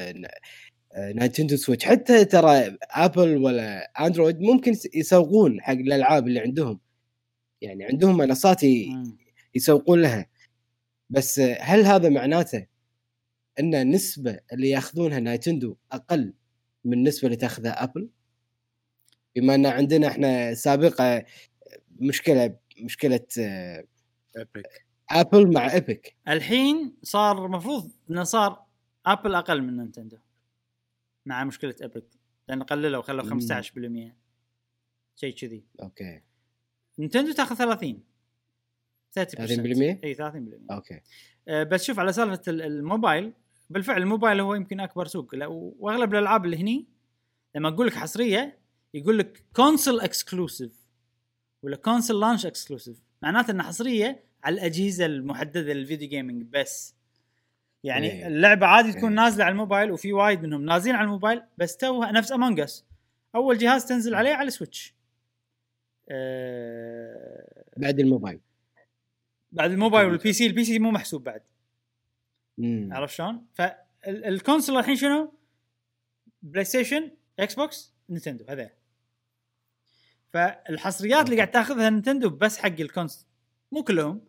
آه، 0.93 1.13
Nintendo 1.13 1.57
Switch. 1.57 1.85
حتى 1.85 2.25
ترى 2.25 2.77
Apple 2.83 3.37
ولا 3.37 3.91
Android 4.07 4.41
ممكن 4.41 4.73
يس- 4.73 4.89
يسوقون 4.95 5.61
حق 5.61 5.73
الألعاب 5.73 6.29
اللي 6.29 6.41
عندهم. 6.41 6.81
يعني 7.63 7.85
عندهم 7.85 8.17
منصات. 8.17 8.61
يسوقون 9.55 10.03
لها. 10.03 10.27
بس 11.11 11.41
هل 11.41 11.85
هذا 11.87 12.09
معناته 12.09 12.67
أن 13.61 13.75
النسبة 13.75 14.41
اللي 14.53 14.71
ياخذونها 14.71 15.21
Nintendo 15.21 15.77
أقل 15.93 16.35
من 16.85 16.93
النسبة 16.93 17.27
اللي 17.27 17.37
تاخذها 17.37 17.83
Apple. 17.85 18.09
بما 19.37 19.55
أن 19.55 19.67
عندنا 19.67 20.09
إحنا 20.09 20.55
سابقة 20.55 21.25
مشكلة 22.01 22.57
مشكلة 22.81 23.27
Epic 24.37 24.87
Apple 25.11 25.53
مع 25.53 25.73
Epic 25.73 26.17
الحين 26.29 26.97
صار 27.03 27.47
المفروض 27.47 27.91
إنه 28.11 28.25
صار 28.25 28.67
Apple 29.07 29.35
أقل 29.35 29.63
من 29.63 29.77
Nintendo 29.77 30.17
مع 31.27 31.45
مشكلة 31.45 31.75
Apple 31.83 32.03
لأن 32.49 32.63
قللوا 32.63 33.03
خلوا 33.03 33.25
مم. 33.25 33.41
15% 33.41 34.13
شيء 35.17 35.35
كذي. 35.35 35.65
okay. 35.83 36.21
Nintendo 36.99 37.33
تاخذ 37.33 37.57
30 37.57 38.03
30% 39.11 39.21
30%؟ 39.21 40.05
إي 40.05 40.15
30% 40.15 40.23
okay. 40.71 41.01
آه، 41.49 41.63
بس 41.63 41.85
شوف 41.85 41.99
على 41.99 42.13
سالفة 42.13 42.43
ال- 42.49 42.63
الموبايل 42.63 43.33
بالفعل 43.71 44.03
الموبايل 44.03 44.41
هو 44.41 44.55
يمكن 44.55 44.81
أكبر 44.81 45.07
سوق. 45.07 45.31
وأغلب 45.79 46.15
الألعاب 46.15 46.45
اللي 46.45 46.57
هني 46.57 46.87
لما 47.55 47.69
أقول 47.69 47.87
لك 47.87 47.95
حصرية 47.95 48.59
يقول 48.95 49.19
لك 49.19 49.45
console 49.57 50.01
exclusive 50.01 50.87
ولا 51.63 51.77
console 51.77 52.21
launch 52.21 52.47
exclusive 52.47 52.97
معناته 53.23 53.51
إنها 53.51 53.67
حصرية 53.67 54.25
على 54.45 54.55
الأجهزة 54.55 55.07
المحددة 55.07 55.73
لل 55.73 55.83
video 55.83 56.09
gaming 56.09 56.43
بس. 56.43 56.97
يعني 57.85 58.13
إيه. 58.13 58.27
اللعبة 58.27 58.67
عادي 58.67 58.93
تكون 58.93 59.19
إيه. 59.19 59.25
نازلة 59.25 59.45
على 59.45 59.53
الموبايل 59.53 59.93
وفي 59.93 60.13
وايد 60.13 60.43
منهم 60.43 60.65
نازلين 60.65 60.97
على 60.97 61.05
الموبايل 61.05 61.43
بس 61.59 61.77
توها 61.77 62.13
نفس 62.13 62.33
Among 62.33 62.61
Us 62.61 62.85
أول 63.35 63.59
جهاز 63.59 63.87
تنزل 63.87 64.15
عليه 64.15 64.35
على 64.35 64.47
ال 64.49 64.55
Switch 64.55 64.95
أه 66.09 67.65
بعد 67.77 68.01
الموبايل. 68.01 68.41
بعد 69.53 69.71
الموبايل 69.71 70.09
وال 70.09 70.33
PC 70.33 70.47
ال 70.47 70.65
PC 70.65 70.79
مو 70.79 70.91
محسوب 70.91 71.25
بعد. 71.25 71.43
عرفت 72.93 73.15
شلون؟ 73.15 73.47
فال 73.55 73.82
console 73.82 74.79
الحين 74.79 74.97
شنو؟ 74.97 75.33
PlayStation 76.43 77.11
Xbox 77.39 77.95
Nintendo 78.09 78.45
هذا 78.49 78.71
فالحصريات 80.33 81.25
اللي 81.25 81.37
قاعد 81.37 81.51
تاخذها 81.51 81.91
Nintendo 81.91 82.31
بس 82.31 82.59
حق 82.59 82.81
ال 82.81 82.86
console 82.86 83.27
مو 83.73 83.83
كلهم 83.85 84.25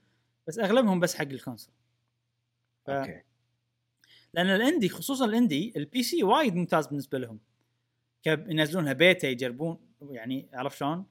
بس 0.48 0.60
أغلبهم 0.60 1.00
بس 1.00 1.16
حق 1.16 1.22
ال 1.26 1.31
console. 1.31 1.74
ف... 2.86 2.90
أوكي. 2.90 3.22
لأن 4.34 4.48
ال 4.48 4.55
indie 4.55 4.90
خصوصا 4.90 5.26
ال 5.26 5.34
indie 5.34 5.74
ال 5.76 6.04
PC 6.04 6.24
وايد 6.24 6.56
ممتاز 6.56 6.88
بالنسبة 6.88 7.18
لهم. 7.18 7.40
كب- 8.24 8.52
ينزلونها 8.52 8.94
بيتا 8.94 9.28
يجربون 9.28 9.78
يعني 10.02 10.50
عرفت 10.54 10.78
شلون؟ 10.78 11.06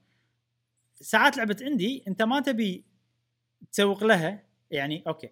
ساعات 0.95 1.37
لعبة 1.37 1.57
indie 1.62 2.05
أنت 2.09 2.23
ما 2.23 2.41
تبي 2.41 2.85
تسوق 3.73 4.05
لها 4.05 4.43
يعني 4.71 5.05
أوكي. 5.07 5.31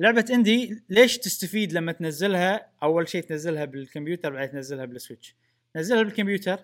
لعبة 0.00 0.24
indie 0.30 0.82
ليش 0.88 1.18
تستفيد 1.18 1.72
لما 1.72 1.92
تنزلها؟ 1.92 2.70
أول 2.82 3.08
شيء 3.08 3.22
تنزلها 3.22 3.64
بالكمبيوتر 3.64 4.30
بعدين 4.30 4.52
تنزلها 4.52 4.84
بال 4.84 4.96
Switch. 4.96 5.36
نزلها 5.76 6.02
بالكمبيوتر 6.02 6.58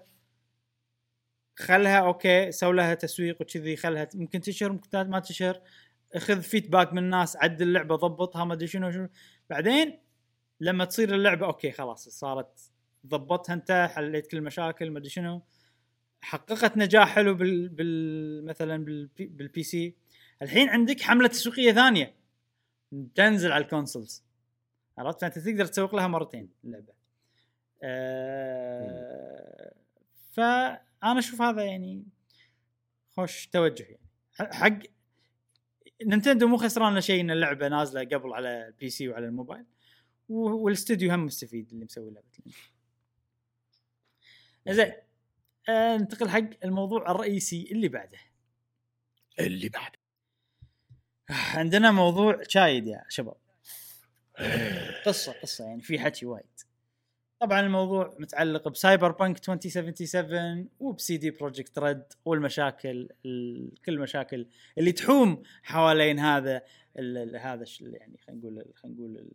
خلها 1.58 1.98
أوكي 1.98 2.52
سوي 2.52 2.76
لها 2.76 2.94
تسويق 2.94 3.40
وكذي 3.40 3.76
خلها 3.76 4.08
ممكن 4.14 4.40
تشهر 4.40 4.72
ممكن 4.72 5.10
ما 5.10 5.20
تشهر 5.20 5.60
خذ 6.16 6.42
feedback 6.42 6.92
من 6.92 6.98
الناس 6.98 7.36
عدل 7.36 7.68
اللعبة 7.68 7.96
ضبطها 7.96 8.44
ما 8.44 8.54
أدري 8.54 8.66
شنو 8.66 8.90
شنو. 8.90 9.08
بعدين 9.50 9.98
لما 10.60 10.84
تصير 10.84 11.14
اللعبة 11.14 11.46
أوكي 11.46 11.72
خلاص 11.72 12.08
صارت 12.08 12.70
ضبطها 13.06 13.52
انت 13.52 13.90
حليت 13.94 14.26
كل 14.26 14.36
المشاكل 14.36 14.90
ما 14.90 14.98
أدري 14.98 15.10
شنو. 15.10 15.42
حققت 16.20 16.76
نجاح 16.76 17.14
حلو 17.14 17.34
بال, 17.34 17.68
بال... 17.68 18.44
مثلا 18.44 18.84
بال 18.84 18.98
P... 18.98 19.26
بال 19.26 19.62
PC 19.62 19.94
الحين 20.42 20.68
عندك 20.68 21.00
حملة 21.00 21.28
تسويقية 21.28 21.72
ثانية. 21.72 22.25
تنزل 23.14 23.52
على 23.52 23.64
ال 23.64 23.70
consoles. 23.70 24.24
عرفت؟ 24.98 25.20
فأنت 25.20 25.38
تقدر 25.38 25.66
تسوق 25.66 25.94
لها 25.94 26.06
مرتين 26.06 26.50
اللعبة. 26.64 26.92
أه... 27.82 29.74
فأنا 30.32 31.18
أشوف 31.18 31.42
هذا 31.42 31.64
يعني 31.64 32.04
خوش 33.10 33.46
توجه 33.46 33.84
يعني. 33.84 34.52
حق 34.52 34.78
Nintendo 36.06 36.46
مو 36.46 36.56
خسران 36.56 37.00
شيء 37.00 37.20
إن 37.20 37.30
اللعبة 37.30 37.68
نازلة 37.68 38.04
قبل 38.04 38.32
على 38.32 38.66
ال 38.66 38.90
PC 38.90 39.08
وعلى 39.08 39.26
الموبايل. 39.26 39.64
والاستوديو 40.28 41.12
هم 41.12 41.24
مستفيد 41.24 41.72
اللي 41.72 41.84
مسوي 41.84 42.10
لعبه 42.10 42.26
زين 44.68 44.92
آه 45.68 45.96
ننتقل 45.96 46.28
حق 46.28 46.64
الموضوع 46.64 47.10
الرئيسي 47.10 47.68
اللي 47.72 47.88
بعده. 47.88 48.18
اللي 49.40 49.68
بعده. 49.68 49.95
عندنا 51.30 51.90
موضوع 51.90 52.42
شايد 52.48 52.86
يا 52.86 53.04
شباب. 53.08 53.36
قصة 55.06 55.32
قصة 55.32 55.64
يعني 55.64 55.82
في 55.82 55.98
حكي 55.98 56.26
وايد. 56.26 56.44
طبعا 57.40 57.60
الموضوع 57.60 58.16
متعلق 58.18 58.68
ب 58.68 59.12
Cyberpunk 59.12 59.38
2077 59.38 60.68
وب 60.80 61.16
CD 61.16 61.30
Projekt 61.30 61.78
Red 61.78 62.02
والمشاكل 62.24 63.08
كل 63.84 63.92
المشاكل 63.92 64.46
اللي 64.78 64.92
تحوم 64.92 65.42
حوالين 65.62 66.18
هذا 66.18 66.62
ال 66.98 67.36
هذا 67.36 67.64
يعني 67.80 68.18
خلينا 68.26 68.40
نقول 68.40 68.64
خلينا 68.74 68.96
نقول 68.98 69.30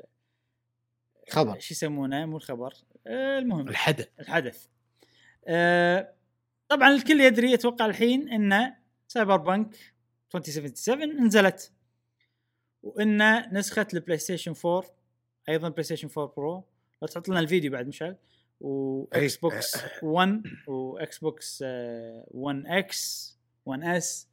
خبر. 1.30 1.60
شو 1.60 1.74
يسمونه؟ 1.74 2.26
مو 2.26 2.38
الخبر. 2.38 2.74
المهم. 3.08 3.68
الحدث. 3.70 4.08
الحدث. 4.20 4.68
آه، 5.48 6.14
طبعا 6.68 6.90
الكل 6.90 7.22
يدري 7.22 7.54
أتوقع 7.54 7.86
الحين 7.86 8.30
إن 8.30 8.74
Cyberpunk 9.08 9.76
2077 10.36 11.26
نزلت 11.26 11.72
وان 12.84 13.54
نسخة 13.54 13.88
ال 13.94 14.18
PlayStation 14.18 14.54
4 14.66 14.84
أيضا 15.50 15.70
PlayStation 15.70 16.10
4 16.18 16.34
Pro 16.38 16.64
لو 17.02 17.08
تحط 17.08 17.30
لنا 17.30 17.40
الفيديو 17.40 17.72
بعد 17.72 17.88
مشعل. 17.88 18.16
و 18.60 19.38
Xbox 19.38 19.78
One 20.04 20.44
و 20.68 21.20
Xbox 21.20 21.64
One 21.64 22.64
X 22.66 23.38
One 23.66 23.84
S 23.84 24.28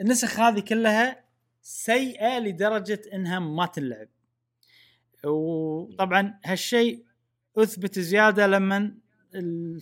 النسخ 0.00 0.40
هذه 0.40 0.60
كلها 0.60 1.24
سيئة 1.62 2.38
لدرجة 2.38 3.02
إنها 3.14 3.38
ما 3.38 3.66
تنلعب. 3.66 4.08
وطبعا 5.24 6.38
هالشيء 6.44 7.04
أثبت 7.56 7.98
زيادة 7.98 8.46
لما 8.46 8.94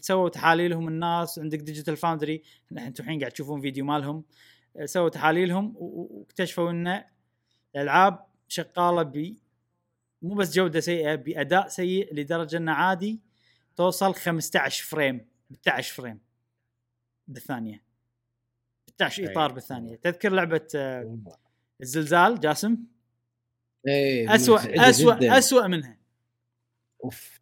سووا 0.01 0.29
تحاليلهم 0.29 0.89
الناس. 0.89 1.39
عندك 1.39 1.59
Digital 1.59 1.97
Foundry 1.97 2.43
أنتم 2.73 3.05
الحين 3.05 3.21
قاعد 3.21 3.33
تشوفون 3.33 3.61
فيديو 3.61 3.85
مالهم. 3.85 4.25
سووا 4.85 5.09
تحاليلهم 5.09 5.75
واكتشفوا 5.77 6.71
ان 6.71 7.05
الألعاب 7.77 8.27
شغالة 8.49 9.03
ب 9.03 9.37
مو 10.23 10.35
بس 10.35 10.55
جودة 10.55 10.81
سيئة 10.81 11.15
بأداء 11.15 11.69
سيء 11.69 12.15
لدرجة 12.15 12.57
إنه 12.57 12.73
عادي 12.73 13.21
توصل 13.77 14.15
15 14.15 14.85
frame 14.85 15.27
15 15.51 15.95
frame 15.95 16.21
بالثانية. 17.29 17.83
15 18.89 19.33
إطار 19.33 19.53
بالثانية. 19.53 19.97
تذكر 19.97 20.33
لعبة 20.33 20.67
آه، 20.75 21.19
الزلزال 21.83 22.41
جاسم؟ 22.41 22.77
إيه 23.89 24.35
اسوء 24.35 24.89
اسوء 24.89 25.39
اسوء 25.39 25.69
منها. 25.69 25.99
أوف. 27.05 27.41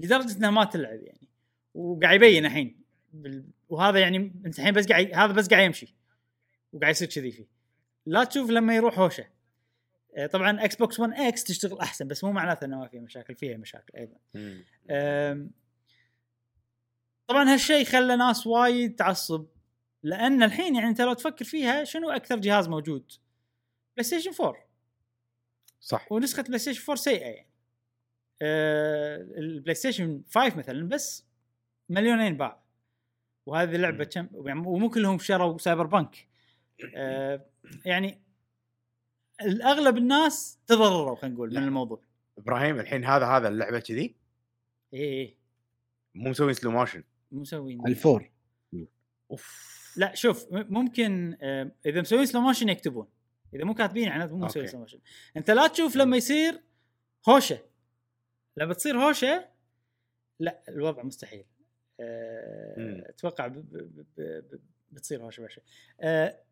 لدرجة 0.00 0.36
إنها 0.36 0.50
ما 0.50 0.64
تلعب 0.64 1.02
يعني. 1.02 1.28
وقاعد 1.74 2.16
يبين 2.16 2.46
الحين 2.46 2.80
وهذا 3.68 3.98
يعني 3.98 4.16
أنت 4.46 4.58
الحين 4.58 4.74
بس 4.74 4.86
قاعد 4.86 5.14
هذا 5.14 5.32
بس 5.32 5.48
قاعد 5.48 5.64
يمشي. 5.64 5.94
وقاعد 6.72 6.90
يصير 6.90 7.08
كذي 7.08 7.30
فيه. 7.30 7.46
لا 8.06 8.24
تشوف 8.24 8.50
لما 8.50 8.76
يروح 8.76 8.98
هوشة. 8.98 9.26
طبعا 10.32 10.64
Xbox 10.64 11.12
One 11.12 11.36
X 11.36 11.44
تشتغل 11.44 11.80
أحسن 11.80 12.08
بس 12.08 12.24
مو 12.24 12.32
معناته 12.32 12.64
إنه 12.64 12.78
ما 12.78 12.88
فيها 12.88 13.00
مشاكل 13.00 13.34
فيها 13.34 13.56
مشاكل 13.56 13.98
أيضا. 13.98 14.16
طبعا 17.26 17.52
هالشيء 17.52 17.84
خلى 17.84 18.16
ناس 18.16 18.46
وايد 18.46 18.94
تعصب 18.94 19.46
لأن 20.02 20.42
الحين 20.42 20.74
يعني 20.74 20.88
أنت 20.88 21.00
لو 21.00 21.12
تفكر 21.12 21.44
فيها 21.44 21.84
شنو 21.84 22.10
أكثر 22.10 22.36
جهاز 22.36 22.68
موجود؟ 22.68 23.12
PlayStation 23.96 24.44
4 24.44 24.68
صح. 25.80 26.12
ونسخة 26.12 26.42
PlayStation 26.42 26.82
4 26.82 26.96
سيئة 26.96 27.26
يعني. 27.26 27.50
أه 28.42 29.16
ال 29.16 29.74
PlayStation 29.74 30.22
5 30.34 30.56
مثلا 30.56 30.88
بس 30.88 31.26
مليونين 31.88 32.36
باع. 32.36 32.62
وهذه 33.46 33.76
لعبة 33.76 34.04
كم 34.04 34.28
يعني 34.46 34.60
ومو 34.60 34.90
كلهم 34.90 35.18
شروا 35.18 35.58
Cyberpunk 35.58 36.28
أه 36.96 37.46
يعني 37.84 38.22
الأغلب 39.42 39.96
الناس 39.96 40.58
تضرروا 40.66 41.16
خلينا 41.16 41.34
نقول 41.34 41.50
من 41.50 41.62
الموضوع. 41.62 42.02
إبراهيم 42.38 42.80
الحين 42.80 43.04
هذا 43.04 43.26
هذا 43.26 43.48
اللعبة 43.48 43.80
كذي؟ 43.80 44.16
إيه 44.92 45.00
إيه. 45.00 45.38
مو 46.14 46.30
مسوين 46.30 46.54
slow 46.54 46.70
motion 46.70 47.04
مو 47.32 47.40
مسوين. 47.40 47.86
ال 47.86 47.93
four. 47.93 48.30
أوف. 49.30 49.68
لا 49.96 50.14
شوف 50.14 50.46
ممكن 50.50 51.36
آه، 51.42 51.72
إذا 51.86 52.00
مسوين 52.00 52.26
slow 52.26 52.40
motion 52.40 52.68
يكتبون. 52.68 53.08
إذا 53.54 53.64
مو 53.64 53.74
كاتبين 53.74 54.04
يعني 54.04 54.26
مو 54.26 54.46
مسوين 54.46 54.66
slow 54.66 54.80
motion 54.80 54.98
أنت 55.36 55.50
لا 55.50 55.66
تشوف 55.66 55.96
لما 55.96 56.16
يصير 56.16 56.62
هوشة. 57.28 57.58
لما 58.56 58.74
تصير 58.74 58.98
هوشة 58.98 59.48
لا 60.40 60.62
الوضع 60.68 61.02
مستحيل. 61.02 61.44
أه 62.00 63.04
أتوقع 63.08 63.52
بتصير 64.90 65.22
هوشة 65.22 65.42
بشيء. 65.42 65.62
أه 66.00 66.42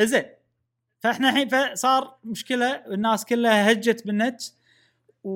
زين 0.00 0.24
فاحنا 1.00 1.28
الحين 1.28 1.48
فصار 1.48 2.18
مشكلة 2.24 2.66
الناس 2.86 3.24
كلها 3.24 3.72
هجت 3.72 4.06
بالنت 4.06 4.42
و 5.24 5.30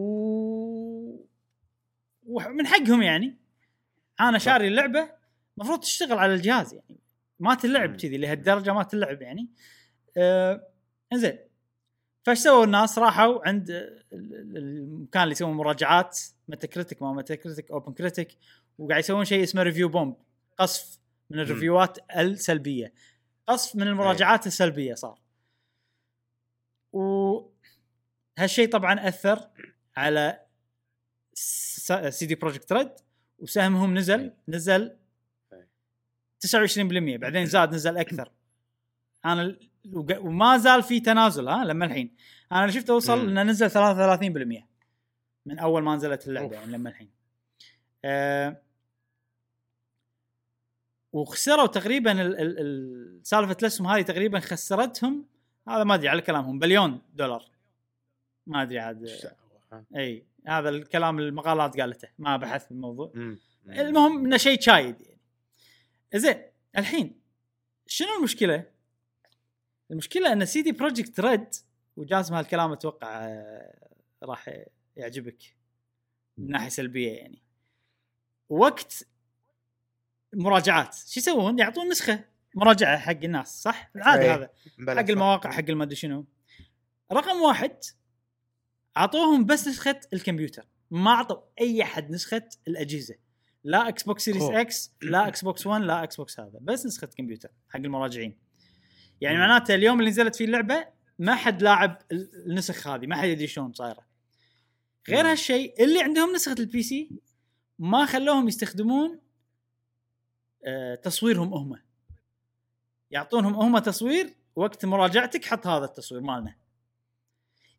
ومن 2.26 2.66
حقهم 2.66 3.02
يعني. 3.02 3.36
أنا 4.20 4.38
شاري 4.38 4.68
اللعبة 4.68 5.10
المفروض 5.58 5.80
تشتغل 5.80 6.18
على 6.18 6.34
الجهاز 6.34 6.74
يعني. 6.74 6.98
ما 7.40 7.54
تلعب 7.54 7.96
كذي 7.96 8.16
لهالدرجة 8.16 8.72
ما 8.72 8.82
تلعب 8.82 9.22
يعني. 9.22 9.48
آه 10.16 10.68
زين 11.14 11.38
فايش 12.22 12.38
سووا 12.38 12.64
الناس؟ 12.64 12.98
راحوا 12.98 13.48
عند 13.48 13.70
المكان 14.12 15.22
اللي 15.22 15.32
يسوون 15.32 15.56
مراجعات 15.56 16.18
Metacritic 16.48 17.02
ما 17.02 17.12
Metacritic 17.12 17.70
OpenCritic 17.70 18.28
وقاعد 18.78 19.00
يسوون 19.00 19.24
شيء 19.24 19.42
اسمه 19.42 19.62
review 19.62 19.88
bomb 19.88 20.16
قصف 20.58 20.98
من 21.30 21.40
ال 21.40 21.48
reviewات 21.48 21.98
السلبية. 22.16 22.92
قصف 23.46 23.76
من 23.76 23.82
المراجعات 23.88 24.46
السلبية 24.46 24.94
صار. 24.94 25.23
وهالشيء 26.94 28.70
طبعا 28.72 29.08
أثر 29.08 29.50
على 29.96 30.46
CD 32.08 32.34
Projekt 32.34 32.72
Red 32.72 32.90
وسهمهم 33.38 33.94
نزل 33.98 34.32
نزل 34.48 34.96
29% 36.46 36.56
بعدين 37.16 37.46
زاد 37.46 37.74
نزل 37.74 37.96
أكثر. 37.96 38.32
أنا 39.24 39.58
وما 40.18 40.58
زال 40.58 40.82
في 40.82 41.00
تنازل 41.00 41.48
ها 41.48 41.64
لما 41.64 41.84
الحين. 41.84 42.14
أنا 42.52 42.70
شفت 42.70 42.90
أوصل 42.90 43.28
إنه 43.28 43.42
نزل 43.42 43.70
33% 43.70 44.64
من 45.46 45.58
أول 45.58 45.82
ما 45.82 45.96
نزلت 45.96 46.28
اللعبة 46.28 46.54
يعني 46.54 46.72
لما 46.72 46.90
الحين. 46.90 47.10
أه 48.04 48.62
وخسروا 51.12 51.66
تقريبا 51.66 52.12
سالفة 53.22 53.56
الأسهم 53.60 53.86
هذه 53.86 54.02
تقريبا 54.02 54.40
خسرتهم 54.40 55.26
هذا 55.68 55.84
ما 55.84 55.94
أدري 55.94 56.08
على 56.08 56.22
كلامهم 56.22 56.58
بليون 56.58 57.02
دولار. 57.14 57.44
ما 58.46 58.62
أدري 58.62 58.78
عاد. 58.78 59.08
إي 59.96 60.26
هذا 60.46 60.68
الكلام 60.68 61.18
المقالات 61.18 61.80
قالته 61.80 62.08
ما 62.18 62.36
بحث 62.36 62.64
في 62.64 62.70
الموضوع. 62.70 63.12
المهم 63.66 64.24
إنه 64.24 64.36
شيء 64.36 64.60
شايد 64.60 65.00
يعني. 65.00 65.20
زين 66.14 66.42
الحين 66.78 67.20
شنو 67.86 68.08
المشكلة؟ 68.18 68.70
المشكلة 69.90 70.32
إن 70.32 70.44
CD 70.44 70.72
Projekt 70.72 71.20
Red 71.20 71.54
وجاسم 71.96 72.34
هالكلام 72.34 72.72
أتوقع 72.72 73.08
آه، 73.26 73.88
راح 74.22 74.50
يعجبك 74.96 75.56
من 76.38 76.50
ناحية 76.50 76.68
سلبية 76.68 77.12
يعني. 77.12 77.42
وقت 78.48 79.06
مراجعات 80.32 80.94
شو 80.94 81.20
يسوون؟ 81.20 81.58
يعطون 81.58 81.88
نسخة. 81.88 82.24
مراجعة 82.54 82.98
حق 82.98 83.10
الناس 83.24 83.62
صح؟ 83.62 83.90
العادة 83.96 84.22
إيه. 84.22 84.34
هذا 84.34 85.00
حق. 85.02 85.10
المواقع 85.10 85.50
حق 85.50 85.64
المدري 85.68 85.96
شنو 85.96 86.26
رقم 87.12 87.42
واحد 87.42 87.76
أعطوهم 88.96 89.44
بس 89.46 89.68
نسخة 89.68 90.00
الكمبيوتر 90.12 90.66
ما 90.90 91.10
أعطوا 91.10 91.40
أي 91.60 91.82
أحد 91.82 92.10
نسخة 92.10 92.48
الأجهزة 92.68 93.14
لا 93.64 93.88
Xbox 93.88 94.24
Series 94.24 94.42
X 94.42 94.92
لا 95.02 95.28
Xbox 95.28 95.66
1 95.66 95.82
لا 95.82 96.02
Xbox 96.02 96.40
هذا 96.40 96.58
بس 96.62 96.86
نسخة 96.86 97.06
كمبيوتر 97.06 97.48
حق 97.68 97.76
المراجعين 97.76 98.38
يعني. 99.20 99.38
معناته 99.38 99.74
اليوم 99.74 99.98
اللي 100.00 100.10
نزلت 100.10 100.36
فيه 100.36 100.44
اللعبة 100.44 100.86
ما 101.18 101.34
حد 101.34 101.62
لاعب 101.62 101.98
ال- 102.12 102.46
النسخ 102.46 102.86
هذه 102.86 103.06
ما 103.06 103.16
حد 103.16 103.28
يدري 103.28 103.46
شلون 103.46 103.72
صايرة 103.72 104.06
غير. 105.08 105.30
هالشيء 105.30 105.84
اللي 105.84 106.02
عندهم 106.02 106.32
نسخة 106.34 106.56
ال 106.58 106.82
PC 106.82 107.10
ما 107.78 108.06
خلوهم 108.06 108.48
يستخدمون 108.48 109.20
آه، 110.66 110.94
تصويرهم 110.94 111.54
هم 111.54 111.78
يعطونهم 113.10 113.54
هم 113.54 113.78
تصوير 113.78 114.34
وقت 114.56 114.84
مراجعتك 114.84 115.44
حط 115.44 115.66
هذا 115.66 115.84
التصوير 115.84 116.20
مالنا. 116.20 116.54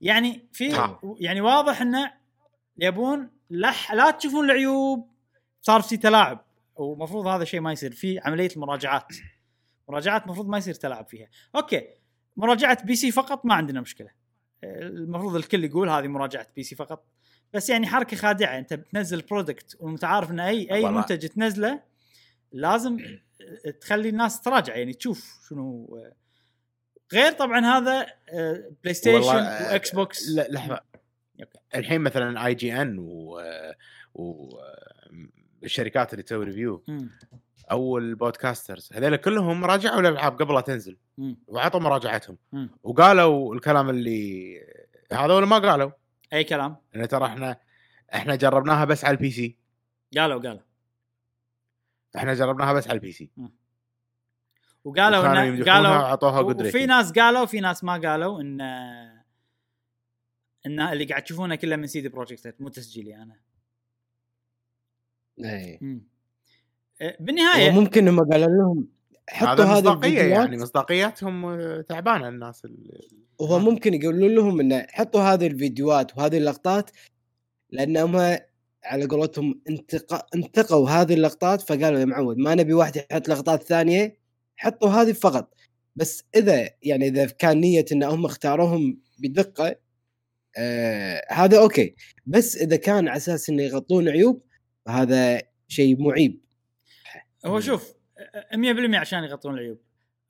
يعني 0.02 0.48
في 0.54 0.76
آه. 0.76 1.00
يعني 1.20 1.42
واضح 1.42 1.82
إنه 1.82 2.14
يبون 2.78 3.30
لا 3.50 3.74
لا 3.94 4.12
تشوفون 4.12 4.46
العيوب 4.46 5.10
صار 5.62 5.82
في 5.82 5.98
تلاعب 5.98 6.46
ومفروض 6.76 7.28
هذا 7.28 7.44
الشيء 7.44 7.60
ما 7.60 7.72
يصير 7.72 7.92
في 7.92 8.20
عملية 8.20 8.50
المراجعات. 8.56 9.08
مراجعات 9.90 10.24
المفروض 10.24 10.48
ما 10.48 10.58
يصير 10.58 10.74
تلاعب 10.74 11.08
فيها. 11.08 11.28
أوكي 11.56 11.88
مراجعة 12.38 12.84
PC 12.84 13.12
فقط 13.12 13.46
ما 13.46 13.54
عندنا 13.54 13.82
مشكلة. 13.82 14.10
المفروض 14.64 15.36
الكل 15.36 15.64
يقول 15.64 15.90
هذه 15.90 16.08
مراجعة 16.08 16.48
PC 16.56 16.76
فقط. 16.76 17.06
بس 17.54 17.70
يعني 17.70 17.88
حركة 17.88 18.18
خادعة 18.18 18.58
أنت 18.58 18.74
بتنزل 18.74 19.22
product 19.22 19.78
وانت 19.80 20.04
عارف 20.04 20.32
إن 20.32 20.40
اي 20.40 20.72
أي. 20.72 20.86
منتج 20.86 21.28
تنزله 21.28 21.82
لازم 22.52 23.00
تخلي 23.82 24.10
الناس 24.10 24.42
تراجع 24.42 24.76
يعني 24.76 24.94
تشوف 24.94 25.48
شنو 25.50 25.98
غير 27.14 27.32
طبعا 27.32 27.60
هذا 27.60 28.06
آه، 28.30 28.72
PlayStation 28.84 29.30
آه، 29.30 29.72
و 29.72 29.96
Xbox 29.96 30.30
لا 30.30 30.48
لحظة. 30.50 30.80
الحين 31.76 32.02
مثلا 32.02 32.46
IGN 32.46 33.00
و 33.00 33.42
و 34.14 34.50
الشركات 35.64 36.14
اللي 36.14 36.24
تسوي 36.24 36.46
review. 36.46 36.84
أو 37.72 37.98
ال 37.98 38.06
podcasters 38.06 38.90
هذول 38.94 39.16
كلهم 39.16 39.66
راجعوا 39.66 40.00
الالعاب 40.00 40.42
قبل 40.42 40.54
لا 40.54 40.62
تنزل. 40.62 40.98
وعطوا 41.48 41.80
مراجعتهم. 41.80 42.38
وقالوا 42.84 43.56
الكلام 43.56 43.90
اللي 43.90 44.60
هذول 45.12 45.44
ما 45.44 45.58
قالوا. 45.58 45.92
أي 46.34 46.44
كلام؟ 46.44 46.76
إن 46.96 47.08
ترى 47.08 47.26
إحنا 47.26 47.58
إحنا 48.14 48.36
جربناها 48.36 48.86
بس 48.86 49.06
على 49.06 49.16
ال 49.16 49.32
PC 49.32 49.58
قالوا 50.18 50.42
قالوا. 50.42 50.62
إحنا 52.16 52.34
جربناها 52.34 52.74
بس 52.74 52.88
على 52.88 52.96
ال 52.96 53.12
PC. 53.12 53.30
وقالوا 54.84 55.48
إن 55.48 55.64
قالوا 55.64 55.90
وعطوها 55.90 56.42
good 56.42 56.62
وفي 56.62 56.86
ناس 56.86 57.12
قالوا 57.12 57.42
وفي 57.42 57.60
ناس 57.60 57.84
ما 57.84 57.94
قالوا 57.94 58.42
إن 58.42 58.62
إن 60.66 60.80
اللي 60.80 61.06
قاعد 61.06 61.24
تشوفونه 61.24 61.56
كله 61.56 61.76
من 61.76 61.88
سيدي 61.88 62.10
بروجكت 62.10 62.56
مو 62.60 62.70
تسجيلي 62.70 63.16
أنا. 63.16 63.36
إيه. 65.40 65.80
مم. 65.82 66.02
أه، 67.02 67.18
بالنهاية 67.20 67.70
وممكن 67.70 68.08
هم 68.08 68.20
قالوا 68.20 68.48
لهم 68.48 68.88
حطوا 69.30 69.52
هذا 69.52 69.64
هذه 69.64 69.78
مصداقية 69.78 70.08
الفيديوهات. 70.10 70.32
يعني 70.32 70.58
مصداقيتهم 70.58 71.46
آه، 71.46 71.82
تعبانة 71.82 72.28
الناس 72.28 72.66
اللي 72.66 73.00
وهو 73.40 73.60
ممكن 73.60 73.94
يقولوا 73.94 74.30
لهم 74.30 74.60
انه 74.60 74.88
حطوا 74.90 75.22
هذه 75.22 75.48
الفيديوهات 75.48 76.18
وهذه 76.18 76.38
اللقطات 76.38 76.92
لأنهم 77.70 78.38
على 78.86 79.06
قولتهم 79.06 79.62
انتق... 79.70 80.36
انتقوا 80.36 80.90
هذه 80.90 81.14
اللقطات 81.14 81.62
فقالوا 81.62 82.00
يا 82.00 82.06
معود 82.06 82.38
ما 82.38 82.56
نبي 82.56 82.74
واحد 82.74 82.96
يحط 82.96 83.30
لقطات 83.30 83.64
ثانية 83.64 84.18
حطوا 84.56 84.90
هذه 84.90 85.12
فقط. 85.14 85.54
بس 85.96 86.24
إذا 86.36 86.70
يعني 86.84 87.08
إذا 87.08 87.26
كان 87.26 87.60
نية 87.60 87.86
إن 87.92 88.04
هم 88.04 88.26
اختاروهم 88.26 89.02
بدقة 89.20 89.76
آه 90.58 91.22
هذا 91.30 91.60
أوكي. 91.60 91.96
بس 92.26 92.56
إذا 92.58 92.76
كان 92.76 93.08
على 93.08 93.18
أساس 93.18 93.50
إنه 93.50 93.64
يغطون 93.64 94.10
عيوب 94.10 94.42
فهذا 94.86 95.42
شيء 95.68 96.02
معيب. 96.02 96.42
هو 97.46 97.60
شوف 97.60 97.94
أه، 98.54 98.56
100% 98.56 98.96
عشان 98.96 99.24
يغطون 99.24 99.54
العيوب. 99.54 99.78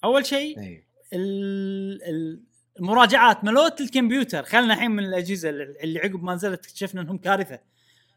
أول 0.04 0.26
شيء 0.26 0.60
إيه. 0.60 0.88
ال- 1.14 2.04
ال- 2.04 2.44
المراجعات 2.80 3.44
ملوت 3.44 3.82
الكمبيوتر. 3.82 4.44
خلنا 4.44 4.74
الحين 4.74 4.92
من 4.92 5.04
الأجهزة 5.04 5.50
اللي 5.50 6.00
عقب 6.00 6.24
ما 6.24 6.36
نزلت 6.36 6.66
اكتشفنا 6.66 7.02
إنهم 7.02 7.18
كارثة. 7.18 7.60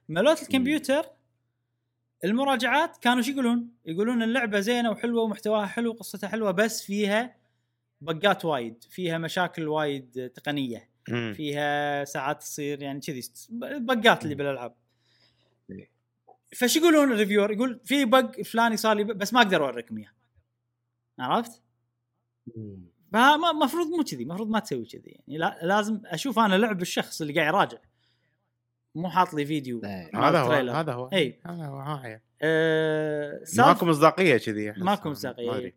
ملوت 0.09 0.43
الكمبيوتر 0.43 1.07
المراجعات 2.25 2.97
كانوا 2.97 3.23
شو 3.23 3.31
يقولون؟ 3.31 3.71
يقولون 3.87 4.23
اللعبة 4.23 4.61
زينة 4.61 4.91
وحلوة 4.91 5.23
ومحتواها 5.23 5.67
حلو 5.67 5.91
وقصتها 5.91 6.29
حلوة 6.29 6.51
بس 6.51 6.83
فيها 6.83 7.37
بقات 8.01 8.45
وايد، 8.45 8.85
فيها 8.91 9.19
مشاكل 9.19 9.69
وايد 9.69 10.33
تقنية،. 10.35 10.89
فيها 11.35 12.05
ساعات 12.05 12.43
تصير 12.43 12.83
يعني 12.83 13.01
كذي 13.01 13.23
بقات 13.81 14.25
اللي 14.25 14.35
بالألعاب. 14.35 14.75
إيه. 15.71 15.91
فش 16.57 16.77
يقولون 16.77 17.13
ال 17.13 17.17
reviewer؟ 17.17 17.53
يقول 17.53 17.81
في 17.85 18.05
bug 18.05 18.41
فلاني 18.41 18.77
صار 18.77 18.97
لي 18.97 19.05
بس 19.05 19.33
ما 19.33 19.41
أقدر 19.41 19.65
أوريكم 19.65 19.99
إياه. 19.99 20.13
عرفت؟ 21.19 21.63
المفروض 23.15 23.87
مو 23.87 24.05
كذي 24.05 24.23
المفروض 24.23 24.49
ما 24.49 24.59
تسوي 24.59 24.85
كذي 24.85 25.11
يعني 25.11 25.39
لا 25.39 25.59
لازم 25.63 26.01
أشوف 26.05 26.39
أنا 26.39 26.55
لعب 26.55 26.83
الشخص 26.83 27.21
اللي 27.21 27.35
قاعد 27.35 27.55
يراجع 27.55 27.79
مو 28.99 29.09
حاط 29.11 29.35
لي 29.35 29.47
فيديو 29.47 29.81
إيه. 29.85 30.11
هذا 30.15 30.41
هو. 30.41 30.53
هذا 30.53 30.93
هو 30.93 31.09
إي 31.13 31.41
هذا 31.47 31.67
هو 31.67 31.79
ها 31.79 32.07
هي. 32.07 32.21
أه 32.43 33.41
ماكو 33.59 33.87
مصداقية 33.87 34.37
كذي. 34.37 34.73
ماكو. 34.73 35.13
أدري. 35.25 35.75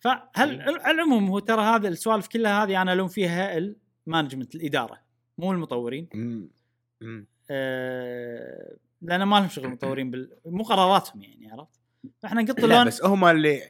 فهل 0.00 0.60
على 0.80 0.90
العموم 0.90 1.28
هو 1.28 1.38
ترى 1.38 1.62
هذا 1.62 1.88
السوالف 1.88 2.26
كلها 2.28 2.64
هذه 2.64 2.82
أنا 2.82 2.92
ألوم 2.92 3.08
فيها 3.08 3.58
ال 4.06 4.10
management 4.10 4.54
الإدارة 4.54 5.00
مو 5.38 5.52
المطورين 5.52 6.08
مم. 6.14 6.50
مم. 7.00 7.26
أه 7.50 8.76
لأن 9.02 9.22
ما 9.22 9.36
لهم 9.36 9.48
شغل 9.48 9.64
المطورين 9.66 10.10
بال... 10.10 10.30
مو 10.46 10.62
قراراتهم 10.64 11.22
يعني 11.22 11.50
عرفت 11.52 11.80
فإحنا 12.22 12.42
نقط 12.42 12.60
لا 12.60 12.74
نلوم 12.74 12.86
بس 12.86 13.04
هم 13.04 13.24
اللي. 13.24 13.62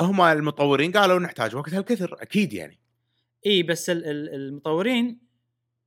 هم 0.00 0.20
المطورين 0.20 0.92
قالوا 0.92 1.18
نحتاج 1.18 1.56
وقت 1.56 1.74
هالكثر 1.74 2.16
أكيد 2.22 2.52
يعني 2.52 2.78
إي 3.46 3.62
بس 3.62 3.90
ال- 3.90 4.04
ال- 4.06 4.34
المطورين 4.34 5.18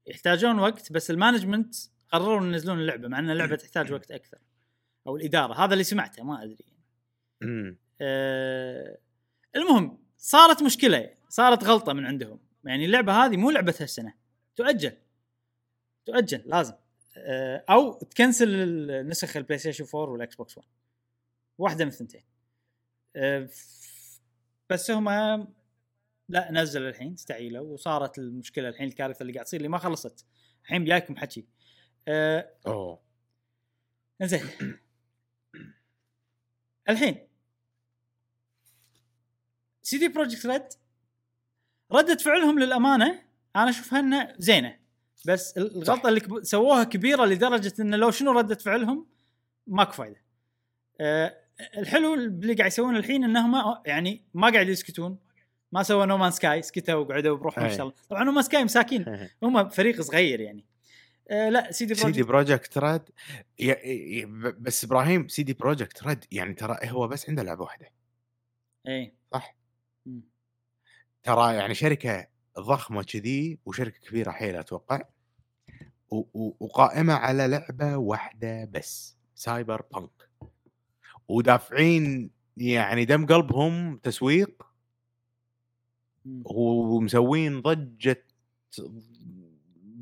يحتاجون 0.07 0.59
وقت 0.59 0.91
بس 0.91 1.11
ال 1.11 1.17
management 1.17 1.76
قرروا 2.11 2.48
ينزلون 2.48 2.80
اللعبة 2.80 3.07
مع 3.07 3.19
إن 3.19 3.30
اللعبة 3.30 3.56
تحتاج 3.56 3.91
وقت 3.91 4.11
أكثر. 4.11 4.38
أو 5.07 5.15
الإدارة 5.15 5.65
هذا 5.65 5.73
اللي 5.73 5.84
سمعته 5.84 6.23
ما 6.23 6.44
أدري. 6.44 6.65
مم. 7.41 7.77
أه 8.02 8.98
المهم 9.56 10.03
صارت 10.18 10.64
مشكلة 10.64 11.14
صارت 11.30 11.64
غلطة 11.64 11.94
من 11.94 12.06
عندهم. 12.06 12.40
يعني 12.64 12.86
اللعبة 12.86 13.26
هذه 13.26 13.38
مو 13.38 13.52
لعبة 13.52 13.76
هالسنة 13.80 14.14
تؤجل. 14.56 14.98
تؤجل 16.06 16.44
لازم. 16.45 16.73
أه 17.18 17.65
أو 17.69 17.94
تكنسل 17.94 18.49
النسخ 18.49 19.38
ال 19.38 19.59
PlayStation 19.59 19.85
4 19.95 20.11
وال 20.11 20.35
Xbox 20.35 20.57
1 20.57 20.68
واحدة 21.57 21.86
من 21.86 21.91
الثنتين. 21.91 22.23
أه 23.15 23.49
بس 24.69 24.91
هم 24.91 25.10
لا 26.30 26.52
نزل 26.52 26.81
الحين 26.81 27.14
استعيلوا 27.14 27.73
وصارت 27.73 28.18
المشكلة 28.18 28.69
الحين 28.69 28.88
الكارثة 28.88 29.22
اللي 29.22 29.34
قاعد 29.34 29.45
تصير 29.45 29.60
اللي 29.60 29.69
ما 29.69 29.77
خلصت. 29.77 30.26
الحين 30.64 30.84
بياكم 30.84 31.18
حكي. 31.18 31.45
أه 32.10 32.49
أوه. 32.68 32.99
زين 34.22 34.41
الحين. 36.90 37.27
CD 39.81 40.07
Projekt 40.07 40.45
Red 40.45 40.63
ردة 41.91 42.15
فعلهم 42.15 42.60
للأمانة 42.60 43.22
أنا 43.56 43.69
أشوفها 43.69 43.99
إنها 43.99 44.34
زينة. 44.38 44.80
بس 45.27 45.57
الغلطة 45.57 46.10
اللي 46.10 46.19
كب- 46.19 46.44
سووها 46.44 46.84
كبيرة 46.84 47.26
لدرجة 47.26 47.73
إنه 47.80 47.98
لو 47.98 48.11
شنو 48.11 48.31
ردة 48.31 48.56
فعلهم 48.56 49.07
ماكو 49.68 49.91
فايدة. 49.91 50.22
أه 51.02 51.36
الحلو 51.77 52.14
اللي 52.14 52.53
قاعد 52.53 52.68
يسوونه 52.72 52.99
الحين 52.99 53.23
إنهم 53.23 53.76
يعني 53.86 54.23
ما 54.34 54.49
قاعد 54.49 54.68
يسكتون. 54.68 55.18
ما 55.72 55.84
سووا 55.84 56.06
No 56.05 56.17
Man's 56.17 56.31
Sky 56.31 56.61
سكتوا 56.61 56.94
وقعدوا 56.95 57.38
بروحهم 57.38 57.65
أي. 57.65 57.72
اشتغلوا 57.72 57.91
طبعا 58.10 58.23
No 58.23 58.31
Man's 58.31 58.43
Sky 58.43 58.63
مساكين. 58.64 59.30
هم 59.44 59.69
فريق 59.69 60.02
صغير 60.02 60.40
يعني. 60.41 60.65
أه 61.30 61.49
لا 61.49 61.72
CD 61.71 61.95
CD 61.95 62.23
Projekt. 62.23 62.77
Projekt 62.77 62.77
Red 62.77 63.01
ي- 63.60 64.19
ي- 64.19 64.26
ب- 64.26 64.64
بس 64.64 64.84
إبراهيم 64.84 65.27
CD 65.27 65.53
Projekt 65.53 66.03
Red 66.03 66.26
يعني 66.31 66.53
ترى 66.53 66.77
هو 66.89 67.07
بس 67.07 67.30
عنده 67.30 67.43
لعبة 67.43 67.64
واحدة. 67.64 67.91
اي 68.88 69.14
صح؟ 69.34 69.56
مم. 70.06 70.22
ترى 71.23 71.56
يعني 71.56 71.73
شركة 71.76 72.27
ضخمة 72.60 73.03
كذي 73.03 73.60
وشركة 73.65 73.99
كبيرة 73.99 74.31
حيل 74.31 74.56
أتوقع 74.56 75.01
وقائمة 76.60 77.14
على 77.14 77.47
لعبة 77.47 77.97
واحدة 77.97 78.65
بس 78.65 79.18
Cyberpunk. 79.35 80.30
ودافعين 81.27 82.31
يعني 82.57 83.06
دم 83.06 83.26
قلبهم 83.26 83.97
تسويق 83.97 84.64
مم. 86.26 86.43
ومسوين 86.45 87.61
ضجة 87.61 88.26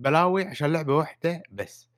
بلاوي 0.08 0.44
عشان 0.44 0.74
لعبة 0.74 0.96
واحدة 0.96 1.44
بس. 1.52 1.90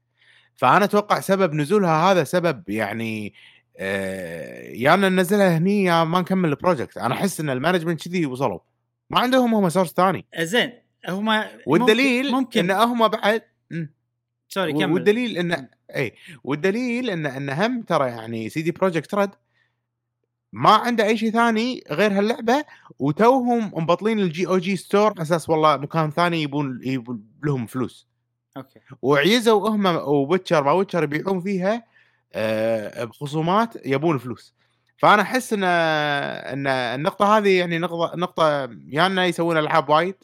فأنا 0.55 0.85
أتوقع 0.85 1.19
سبب 1.19 1.53
نزولها 1.53 2.11
هذا 2.11 2.23
سبب 2.23 2.69
يعني 2.69 3.33
آه، 3.77 4.69
يا 4.71 4.93
أنا 4.93 5.09
ننزلها 5.09 5.57
هني 5.57 5.83
يا 5.83 6.03
ما 6.03 6.21
نكمل 6.21 6.49
ال 6.49 6.55
project 6.55 6.97
أنا 6.97 7.13
أحس 7.13 7.39
إن 7.39 7.49
ال 7.49 7.55
management 7.55 8.07
كذي 8.07 8.25
وصلوا. 8.25 8.59
ما 9.09 9.19
عندهم 9.19 9.53
هم 9.53 9.69
source 9.69 9.93
ثاني. 9.93 10.25
زين. 10.39 10.71
هم 11.09 11.43
والدليل 11.65 12.31
ممكن, 12.31 12.71
إن 12.71 12.77
هم 12.77 13.07
بعد. 13.07 13.41
Sorry 14.49 14.73
كمل. 14.73 14.91
والدليل 14.91 15.37
إن 15.37 15.67
إي 15.95 16.13
والدليل 16.43 17.09
إن 17.09 17.25
إن 17.25 17.49
هم 17.49 17.81
ترى 17.81 18.09
يعني 18.09 18.49
CD 18.49 18.71
Projekt 18.71 19.15
Red. 19.15 19.31
ما 20.53 20.69
عنده 20.69 21.05
أي 21.05 21.17
شيء 21.17 21.31
ثاني 21.31 21.83
غير 21.91 22.17
هاللعبة 22.17 22.65
وتوهم 22.99 23.71
مبطلين 23.73 24.19
ال 24.19 24.26
GOG 24.26 24.47
store 24.47 25.21
أساس 25.21 25.49
والله 25.49 25.77
مكان 25.77 26.11
ثاني 26.11 26.41
يبون 26.41 26.79
يبون 26.83 27.28
لهم 27.43 27.65
فلوس. 27.65 28.07
أوكي. 28.57 28.79
وعيزوا 29.01 29.69
هم 29.69 29.85
و 29.85 29.95
Witcher 29.95 30.63
ما 30.63 30.71
Witcher 30.71 31.03
يبيعون 31.03 31.41
فيها 31.41 31.83
آه، 32.33 33.03
بخصومات 33.03 33.85
يبون 33.85 34.17
فلوس. 34.17 34.53
فأنا 34.97 35.21
أحس 35.21 35.53
إن 35.53 35.63
إن 35.63 36.67
النقطة 36.67 37.37
هذه 37.37 37.59
يعني 37.59 37.77
نقطة 37.77 38.15
نقطة 38.17 38.69
يا 38.87 39.05
إنه 39.05 39.23
يسوون 39.23 39.57
ألعاب 39.57 39.89
وايد 39.89 40.15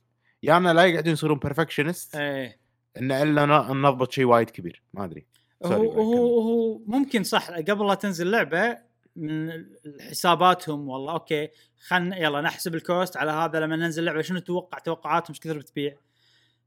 يا 0.43 0.57
إنه 0.57 0.71
لا 0.71 0.85
يقعدون 0.85 1.13
يصيرون 1.13 1.39
perfectionist 1.39 2.15
إيه. 2.15 2.59
إن 2.97 3.11
إلا 3.11 3.45
نضبط 3.73 4.11
شيء 4.11 4.25
وايد 4.25 4.49
كبير. 4.49 4.83
ما 4.93 5.05
أدري. 5.05 5.25
هو 5.65 5.91
هو 5.91 6.41
هو 6.41 6.81
ممكن 6.87 7.23
صح 7.23 7.49
قبل 7.49 7.87
لا 7.87 7.93
تنزل 7.93 8.31
لعبة 8.31 8.77
من 9.15 9.65
حساباتهم 10.09 10.89
والله 10.89 11.13
أوكي 11.13 11.49
خلنا 11.87 12.17
يلا 12.17 12.41
نحسب 12.41 12.75
ال 12.76 12.84
cost 12.84 13.18
على 13.17 13.31
هذا 13.31 13.59
لما 13.59 13.75
ننزل 13.75 14.03
لعبة 14.03 14.21
شنو 14.21 14.39
تتوقع 14.39 14.79
توقعاتهم؟ 14.79 15.29
إيش 15.29 15.39
كثر 15.39 15.57
بتبيع؟ 15.57 15.95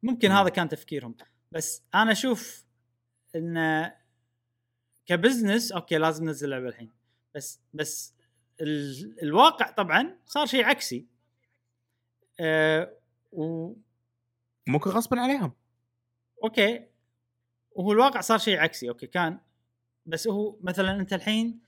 ممكن 0.03 0.29
مم. 0.29 0.37
هذا 0.37 0.49
كان 0.49 0.69
تفكيرهم. 0.69 1.17
بس 1.53 1.83
أنا 1.95 2.13
أشوف 2.13 2.65
إن 3.37 3.91
ك 5.07 5.14
business 5.14 5.73
أوكي 5.73 5.99
لازم 5.99 6.25
ننزل 6.25 6.51
لعبة 6.51 6.69
الحين. 6.69 6.93
بس 7.35 7.61
بس 7.75 8.15
ال... 8.61 9.17
الواقع 9.23 9.71
طبعا 9.71 10.19
صار 10.27 10.47
شيء 10.47 10.65
عكسي. 10.65 11.07
أه 12.41 12.99
و... 13.33 13.73
ممكن 14.69 14.91
غصبا 14.91 15.21
عليهم. 15.21 15.53
okay. 16.45 16.87
وهو 17.73 17.93
الواقع 17.93 18.21
صار 18.21 18.39
شيء 18.39 18.59
عكسي 18.59 18.89
okay 18.89 19.07
كان. 19.07 19.41
بس 20.07 20.29
هو 20.29 20.59
مثلا 20.61 21.01
أنت 21.01 21.13
الحين 21.13 21.61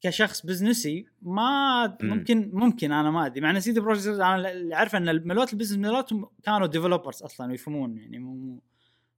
كشخص 0.00 0.46
business 0.46 1.06
ما 1.22 1.86
مم. 1.86 1.96
ممكن 2.10 2.50
ممكن 2.52 2.92
أنا 2.92 3.10
ما 3.10 3.26
أدري 3.26 3.40
مع 3.40 3.50
إن 3.50 3.60
CD 3.60 3.80
Projekt 3.80 4.06
أنا 4.06 4.50
اللي 4.52 4.74
عارفه 4.74 4.98
إن 4.98 5.28
ملوت 5.28 5.52
ال 5.52 5.55
business 5.55 5.78
ملوتهم 5.78 6.28
كانوا 6.42 6.66
developers 6.66 7.22
أصلا 7.22 7.50
ويفهمون 7.50 7.98
يعني 7.98 8.18
مو 8.18 8.34
مو, 8.34 8.60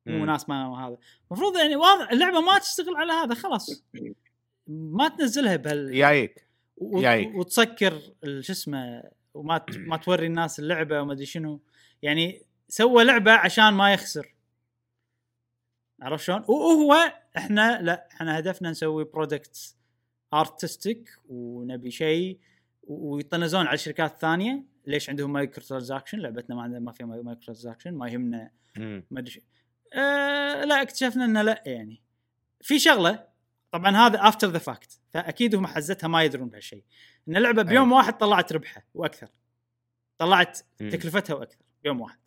مو 0.07 0.19
مم. 0.19 0.25
ناس 0.27 0.49
ما 0.49 0.87
هذا 0.89 0.99
المفروض 1.31 1.57
يعني 1.57 1.77
واضح 1.77 2.11
اللعبة 2.11 2.41
ما 2.41 2.59
تشتغل 2.59 2.97
على 2.97 3.13
هذا 3.13 3.35
خلاص 3.35 3.85
ما 4.69 5.09
تنزلها 5.09 5.57
بهال 5.57 5.93
جايك 5.95 6.47
و- 6.77 7.01
جايك. 7.01 7.35
وتسكر 7.35 8.01
شو 8.41 8.53
اسمه 8.53 9.03
وما 9.35 9.65
ما 9.77 9.97
توري 9.97 10.27
الناس 10.27 10.59
اللعبة 10.61 11.01
وما 11.03 11.13
أدري 11.13 11.27
شنو 11.27 11.61
يعني 12.03 12.43
سوى 12.69 13.05
لعبة 13.05 13.33
عشان 13.33 13.69
ما 13.75 13.93
يخسر 13.93 14.35
عرفت 16.03 16.25
شلون؟ 16.25 16.45
وهو 16.49 17.13
إحنا 17.37 17.83
لا 17.83 18.09
إحنا 18.13 18.39
هدفنا 18.39 18.71
نسوي 18.71 19.05
product 19.05 19.75
artistic 20.35 21.11
ونبي 21.29 21.91
شيء 21.91 22.39
ويطنزون 22.83 23.67
على 23.67 23.75
الشركات 23.75 24.13
الثانية 24.13 24.63
ليش 24.87 25.11
عندهم 25.11 25.33
micro 25.33 25.65
transaction 25.65 26.19
لعبتنا 26.19 26.57
ما 26.57 26.63
عندنا 26.63 26.81
ما 26.81 26.93
فيها 26.93 27.07
micro 27.07 27.35
transaction 27.35 27.95
ما 27.95 28.09
يهمنا. 28.09 28.51
ما 28.77 29.05
أدري. 29.21 29.43
آه 29.95 30.65
لا 30.65 30.83
اكتشفنا 30.83 31.25
إنه 31.25 31.43
لا 31.43 31.63
يعني 31.67 32.03
في 32.61 32.79
شغلة 32.79 33.27
طبعا 33.73 33.97
هذا 33.97 34.29
after 34.29 34.49
the 34.49 34.59
fact 34.59 35.01
فأكيد 35.11 35.55
هم 35.55 35.67
حزتها 35.67 36.09
ما 36.09 36.25
يدرون 36.25 36.49
بهالشيء 36.49 36.85
إن 37.29 37.37
اللعبه 37.37 37.63
بيوم 37.63 37.93
واحد 37.93 38.19
طلعت 38.19 38.53
ربحها 38.53 38.85
وأكثر 38.95 39.29
طلعت 40.19 40.59
مم. 40.81 40.91
تكلفتها 40.91 41.35
وأكثر 41.35 41.59
بيوم 41.83 42.01
واحد 42.01 42.19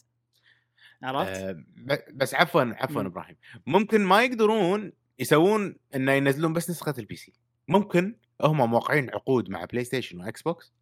عرفت؟ 1.03 1.41
ب- 1.77 2.17
بس 2.17 2.35
عفوا 2.35 2.61
عفوا. 2.61 3.01
إبراهيم 3.01 3.35
ممكن 3.67 4.01
ما 4.01 4.23
يقدرون 4.23 4.91
يسوون 5.19 5.75
إنه 5.95 6.11
ينزلون 6.11 6.53
بس 6.53 6.69
نسخة 6.69 6.93
ال 6.99 7.15
PC 7.15 7.33
ممكن 7.67 8.15
هم 8.41 8.57
موقعين 8.69 9.09
عقود 9.09 9.49
مع 9.49 9.65
PlayStation 9.65 9.83
و 9.83 10.19
Xbox 10.21 10.41
و 10.41 10.73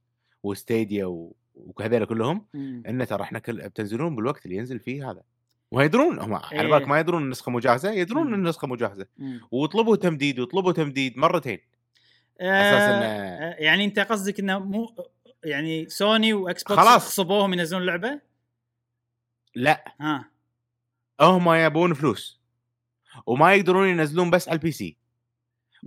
Stadia 0.43 1.05
و- 1.05 1.35
وهذول 1.55 2.05
كلهم 2.05 2.45
مم. 2.53 2.83
انه 2.87 3.05
ترى 3.05 3.23
إحنا 3.23 3.39
كل 3.39 3.69
بتنزلون 3.69 4.15
بالوقت 4.15 4.45
اللي 4.45 4.57
ينزل 4.57 4.79
فيه 4.79 5.11
هذا 5.11 5.23
ويدرون 5.71 6.19
هم 6.19 6.33
على 6.33 6.61
إيه. 6.61 6.67
بالك 6.67 6.87
ما 6.87 6.99
يدرون 6.99 7.23
النسخة 7.23 7.51
مجهزة 7.51 7.91
يدرون. 7.91 8.27
إن 8.27 8.33
النسخة 8.33 8.67
مجهزة 8.67 9.05
مم. 9.17 9.41
وطلبوا 9.51 9.95
تمديد 9.95 10.39
وطلبوا 10.39 10.71
تمديد 10.71 11.17
مرتين 11.17 11.59
آه 12.41 12.71
إنه- 12.71 13.03
آه، 13.03 13.55
يعني 13.63 13.85
أنت 13.85 13.99
قصدك 13.99 14.39
إنه 14.39 14.59
مو 14.59 14.95
يعني 15.43 15.89
سوني 15.89 16.33
و 16.33 16.63
Xbox 16.63 16.79
خلاص. 16.79 17.05
غصبوهم 17.05 17.53
ينزلون 17.53 17.85
لعبة؟ 17.85 18.21
لا 19.55 19.95
ها 19.99 20.29
هم 21.21 21.53
يبون 21.53 21.93
فلوس 21.93 22.41
وما 23.25 23.53
يقدرون 23.55 23.87
ينزلون 23.87 24.29
بس 24.29 24.49
على 24.49 24.55
ال 24.55 24.71
PC 24.71 24.97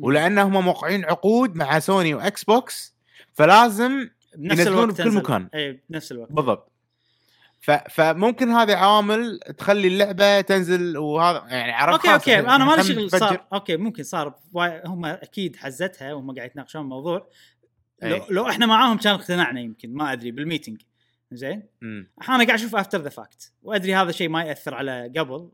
ولانهم 0.01 0.65
موقعين 0.65 1.05
عقود 1.05 1.57
مع 1.57 1.79
سوني 1.79 2.15
و 2.15 2.45
Xbox 2.45 2.95
فلازم 3.33 4.09
بنفس 4.37 4.59
ينزلون 4.59 4.85
الوقت 4.85 5.01
بكل. 5.01 5.11
مكان. 5.11 5.49
اي 5.55 5.83
بنفس 5.89 6.13
الوقت 6.13 6.33
بالضبط 6.33 6.73
ف... 7.61 7.71
فممكن 7.71 8.51
هذا 8.51 8.77
عوامل 8.77 9.41
تخلي 9.59 9.89
اللعبة 9.89 10.41
تنزل 10.41 10.99
وهذا 10.99 11.45
يعني 11.49 11.73
عرفت 11.73 12.07
okay 12.07 12.15
okay 12.15 12.41
إحنا 12.41 12.57
أنا 12.57 12.71
خلنا 12.71 12.83
شغل. 12.83 13.11
صار 13.11 13.47
okay 13.53 13.77
ممكن 13.77 14.03
صار 14.03 14.35
هم 14.87 15.05
أكيد 15.05 15.57
حزتها 15.57 16.13
وهم 16.15 16.35
قاعد 16.35 16.51
يتناقشون 16.51 16.83
الموضوع 16.83 17.29
لو, 18.03 18.17
أي. 18.17 18.23
لو 18.31 18.49
إحنا 18.49 18.67
معاهم 18.67 18.99
كان 18.99 19.15
اقتنعنا 19.15 19.61
يمكن 19.61 19.95
ما 19.95 20.13
أدري 20.13 20.31
بال 20.31 20.42
meeting 20.42 20.83
زين. 21.33 21.63
أنا 21.83 22.09
قاعد 22.29 22.51
أشوف 22.51 22.77
after 22.77 23.01
the 23.01 23.09
fact 23.09 23.53
وأدري 23.63 23.95
هذا 23.95 24.11
الشيء 24.11 24.29
ما 24.29 24.43
يأثر 24.43 24.75
على 24.75 25.13
قبل 25.17 25.51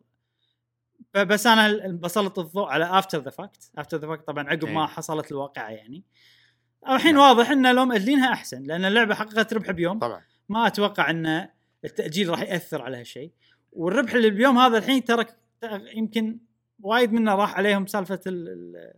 بس 1.15 1.47
أنا 1.47 1.89
بسلط 1.89 2.39
الضوء 2.39 2.69
على 2.69 2.99
after 2.99 3.23
the 3.23 3.31
fact 3.31 3.71
after 3.79 3.97
the 3.99 4.07
fact 4.07 4.27
طبعا 4.27 4.49
عقب 4.49 4.65
ما 4.69 4.83
أي. 4.83 4.87
حصلت 4.87 5.33
الواقعة 5.33 5.69
يعني. 5.71 6.05
الحين 6.89 7.15
نعم. 7.15 7.23
واضح 7.23 7.51
إن 7.51 7.75
لو 7.75 7.85
مأجلينها 7.85 8.33
أحسن 8.33 8.63
لأن 8.63 8.85
اللعبة 8.85 9.15
حققت 9.15 9.53
ربح 9.55 9.71
بيوم. 9.71 9.99
طبعا. 9.99 10.23
ما 10.49 10.67
أتوقع 10.67 11.11
إن 11.11 11.49
التأجيل 11.85 12.29
راح 12.29 12.41
يأثر 12.41 12.83
على 12.83 12.97
هالشيء. 12.97 13.31
والربح 13.73 14.13
اللي 14.15 14.31
بيوم 14.31 14.59
هذا 14.59 14.79
الحين 14.79 15.05
ترى 15.05 15.25
يمكن 15.95 16.39
وايد 16.83 17.13
منا 17.13 17.35
راح 17.35 17.55
عليهم 17.55 17.87
سالفة 17.87 18.21
ال- 18.27 18.49
ال- 18.49 18.95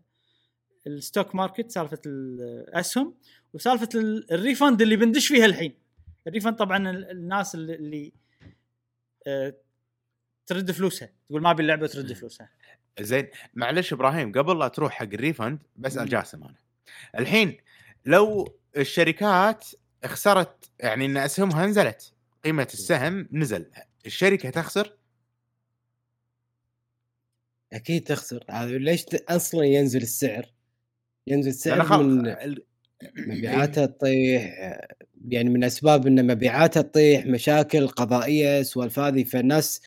ال 0.86 0.94
stock 0.94 1.34
market 1.34 1.70
سالفة 1.70 1.98
الاسهم 2.06 3.14
وسالفة 3.54 3.88
ال- 3.94 4.32
ال 4.32 4.39
refund 4.39 4.82
اللي 4.82 4.96
بندش 4.96 5.28
فيها 5.28 5.46
الحين. 5.46 5.74
ال 6.26 6.31
refund 6.31 6.56
طبعا 6.56 6.90
ال- 6.90 7.10
الناس 7.10 7.54
اللي, 7.54 7.74
اللي 7.74 8.12
آه، 9.26 9.54
ترد 10.52 10.70
فلوسها. 10.70 11.08
تقول 11.28 11.42
ما 11.42 11.50
أبي 11.50 11.62
اللعبة 11.62 11.86
ترد 11.86 12.12
فلوسها. 12.12 12.50
زين 13.00 13.28
معلش 13.54 13.92
إبراهيم 13.92 14.32
قبل 14.32 14.58
لا 14.58 14.68
تروح 14.68 14.92
حق 14.92 15.02
الريفند 15.02 15.58
بسال. 15.76 16.08
جاسم 16.08 16.44
أنا. 16.44 16.54
الحين 17.18 17.56
لو 18.06 18.56
الشركات 18.76 19.66
خسرت 20.04 20.70
يعني 20.80 21.06
إن 21.06 21.16
أسهمها 21.16 21.66
نزلت 21.66 22.12
قيمة 22.44 22.68
السهم 22.74 23.28
نزل 23.32 23.70
الشركة 24.06 24.50
تخسر؟ 24.50 24.96
أكيد 27.72 28.04
تخسر. 28.04 28.44
هذا 28.50 28.78
ليش 28.78 29.04
أصلا 29.28 29.64
ينزل 29.64 30.02
السعر؟ 30.02 30.52
ينزل 31.26 31.50
السعر 31.50 31.82
خل- 31.84 32.06
من 32.06 32.36
مبيعاتها 33.38 33.86
تطيح 33.86 34.54
يعني 35.28 35.50
من 35.50 35.64
أسباب 35.64 36.06
إن 36.06 36.26
مبيعاتها 36.26 36.82
تطيح 36.82 37.26
مشاكل 37.26 37.88
قضائية 37.88 38.62
سوالف 38.62 38.98
هذه 38.98 39.24
فالناس 39.24 39.82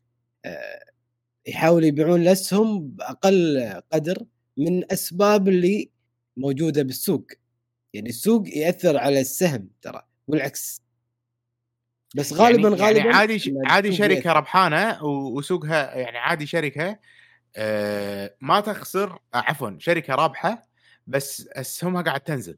يحاولوا 1.47 1.87
يبيعون 1.87 2.21
الاسهم 2.21 2.87
بأقل 2.87 3.81
قدر 3.93 4.25
من 4.57 4.91
أسباب 4.91 5.47
اللي 5.47 5.89
موجودة 6.37 6.83
بالسوق 6.83 7.27
يعني 7.93 8.09
السوق 8.09 8.43
يأثر 8.47 8.97
على 8.97 9.21
السهم 9.21 9.69
ترى 9.81 10.01
والعكس 10.27 10.81
بس 12.15 12.33
غالبا 12.33 12.69
يعني 12.69 12.81
غالبا 12.81 12.99
يعني 12.99 13.13
عادي 13.13 13.53
عادي 13.65 13.91
شركة. 13.91 14.31
ربحانة 14.31 15.03
وسوقها 15.03 15.95
يعني 15.95 16.17
عادي 16.17 16.45
شركة 16.45 16.99
آه 17.55 18.35
ما 18.41 18.59
تخسر 18.59 19.13
آه 19.13 19.19
عفوا 19.33 19.71
شركة 19.79 20.15
رابحة 20.15 20.67
بس 21.07 21.47
اسهمها 21.47 22.01
قاعد 22.01 22.19
تنزل 22.19 22.57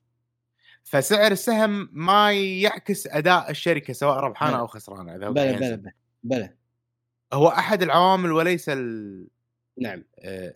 فسعر 0.83 1.31
السهم 1.31 1.89
ما 1.91 2.31
يعكس 2.33 3.07
أداء 3.07 3.51
الشركة 3.51 3.93
سواء 3.93 4.17
ربحانة. 4.17 4.59
أو 4.59 4.67
خسرانة 4.67 5.15
إذا 5.15 5.29
بلى 5.29 5.53
ينزل. 5.53 5.77
بلى, 5.77 5.91
بلى. 6.23 6.56
هو 7.33 7.47
أحد 7.47 7.83
العوامل 7.83 8.31
وليس 8.31 8.69
ال... 8.69 9.27
نعم 9.77 10.03
آه، 10.19 10.55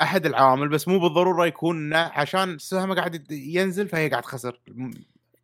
أحد 0.00 0.26
العوامل 0.26 0.68
بس 0.68 0.88
مو 0.88 0.98
بالضرورة 0.98 1.46
يكون 1.46 1.94
عشان 1.94 2.54
السهم 2.54 2.94
قاعد 2.94 3.32
ينزل 3.32 3.88
فهي 3.88 4.08
قاعد 4.08 4.22
تخسر 4.22 4.60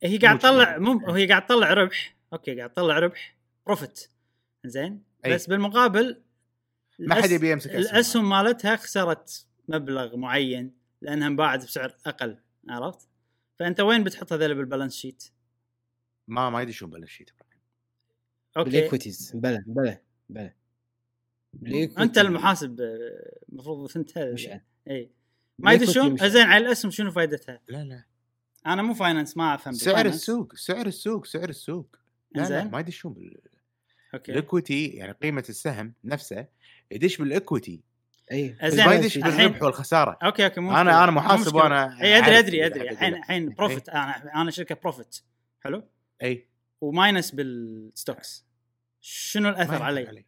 هي 0.02 0.18
قاعد 0.18 0.38
تطلع. 0.38 0.78
مو 0.78 1.14
هي 1.14 1.26
قاعد 1.26 1.46
تطلع 1.46 1.72
ربح 1.72 2.16
okay 2.32 2.56
قاعد 2.56 2.70
تطلع 2.70 2.98
ربح 2.98 3.36
profit 3.66 4.08
زين 4.64 5.02
أي. 5.26 5.34
بس 5.34 5.46
بالمقابل 5.46 6.22
ما 6.98 7.14
حد 7.14 7.30
يبي 7.30 7.50
يمسك. 7.50 7.70
الأسهم 7.70 8.28
مالتها 8.28 8.76
خسرت 8.76 9.46
مبلغ 9.68 10.16
معين 10.16 10.72
لأنها 11.02 11.28
انباعت 11.28 11.64
بسعر 11.64 11.94
أقل 12.06 12.38
عرفت؟ 12.68 13.08
فأنت 13.58 13.80
وين 13.80 14.04
بتحط 14.04 14.32
هذول 14.32 14.54
بال 14.54 14.63
balance 14.63 14.96
sheet؟ 14.96 15.24
ما 16.28 16.50
ما 16.50 16.62
يدشون 16.62 16.90
balance 16.90 17.08
sheet 17.08 17.30
okay 18.56 18.70
بال 18.70 18.83
equities 18.83 19.32
bla 19.34 19.64
bla 19.66 20.00
bla 20.28 20.28
بالإيكوتي. 20.28 20.57
أنت 21.98 22.18
المحاسب 22.18 22.80
آه، 22.80 23.38
المفروض 23.48 23.90
إنت 23.96 24.18
مش 24.18 24.46
أنا. 24.46 24.64
اي 24.90 25.10
ما 25.58 25.72
يدشون 25.72 26.12
مش 26.12 26.20
زين 26.20 26.46
على 26.46 26.66
الاسم 26.66 26.90
شنو 26.90 27.10
فائدتها؟ 27.10 27.60
لا 27.68 27.84
لا. 27.84 28.04
أنا 28.66 28.82
مو 28.82 28.94
finance 28.94 29.36
ما 29.36 29.54
أفهم 29.54 29.72
سعر. 29.74 30.06
السوق 30.06 30.54
سعر 30.54 30.86
السوق 30.86 31.26
سعر 31.26 31.48
السوق. 31.48 31.96
لا 32.34 32.40
لا 32.40 32.46
إنزين. 32.46 32.70
ما 32.70 32.80
يدشون 32.80 33.12
بال... 33.12 33.40
okay. 34.14 34.32
ال 34.32 34.40
equity 34.40 34.86
يعني 34.86 35.12
قيمة 35.12 35.44
السهم 35.48 35.94
نفسه 36.04 36.46
يدش 36.90 37.16
بال 37.16 37.33
equity 37.33 37.82
اي 38.32 38.56
زين، 38.64 38.86
ما 38.86 38.94
يدش 38.94 39.18
بالربح 39.18 39.62
والخسارة. 39.62 40.18
okay 40.22 40.44
okay 40.44 40.60
مو 40.60 40.70
أنا. 40.70 41.04
أنا 41.04 41.10
محاسب. 41.10 41.54
وأنا 41.54 42.02
اي 42.02 42.18
أدري 42.18 42.38
أدري 42.38 42.66
أدري. 42.66 42.90
الحين. 42.90 43.14
الحين 43.14 43.48
profit 43.48 43.88
أنا 43.88 44.42
أنا 44.42 44.50
شركة 44.50 44.74
profit 44.74 45.16
حلو؟ 45.60 45.82
اي 46.22 46.48
و 46.80 46.88
minus 46.88 47.30
بال 47.30 47.59
stocks 47.59 48.46
شنو 49.00 49.48
الأثر 49.48 49.82
علي؟ 49.82 50.06
علي. 50.06 50.24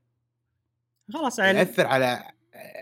خلاص 1.12 1.40
علي 1.40 1.58
يأثر 1.58 1.86
على 1.86 2.30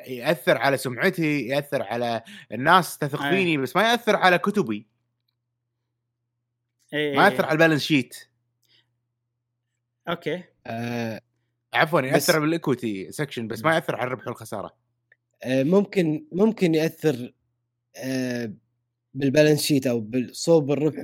يأثر 0.06 0.58
على 0.58 0.76
سمعتي 0.76 1.40
يأثر 1.40 1.82
على 1.82 2.22
الناس 2.52 2.98
تثق. 2.98 3.22
فيني 3.30 3.56
بس 3.56 3.76
ما 3.76 3.82
يأثر 3.90 4.16
على 4.16 4.38
كتبي. 4.38 4.86
إي 6.94 7.16
ما 7.16 7.24
يأثر. 7.28 7.44
على 7.44 7.52
ال 7.52 7.56
balance 7.56 7.82
sheet. 7.82 8.16
okay. 10.08 10.44
آه 10.66 11.20
عفوا 11.74 12.00
بس- 12.00 12.06
يأثر 12.06 12.40
بال 12.40 12.58
equity 12.58 13.12
section 13.12 13.48
بس 13.48 13.64
ما 13.64 13.74
يأثر 13.74 13.96
على 13.96 14.06
الربح 14.06 14.26
والخساره 14.28 14.76
آه 15.42 15.62
ممكن 15.62 16.26
ممكن 16.32 16.74
يأثر 16.74 17.34
آه 17.96 18.52
بال 19.14 19.25
balance 19.25 19.62
sheet 19.62 19.86
أو 19.86 20.00
بالصوب 20.00 20.70
الربح 20.72 21.02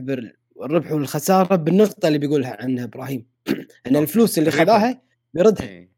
بالربح 0.57 0.93
والخسارة 0.93 1.57
بالنقطة 1.57 2.07
اللي 2.09 2.19
بيقولها 2.19 2.57
عنها 2.63 2.85
إبراهيم. 2.85 3.27
إن 3.87 3.97
الفلوس 3.97 4.39
اللي 4.39 4.49
الربح. 4.51 4.65
خذاها 4.65 5.03
بيردها 5.35 5.89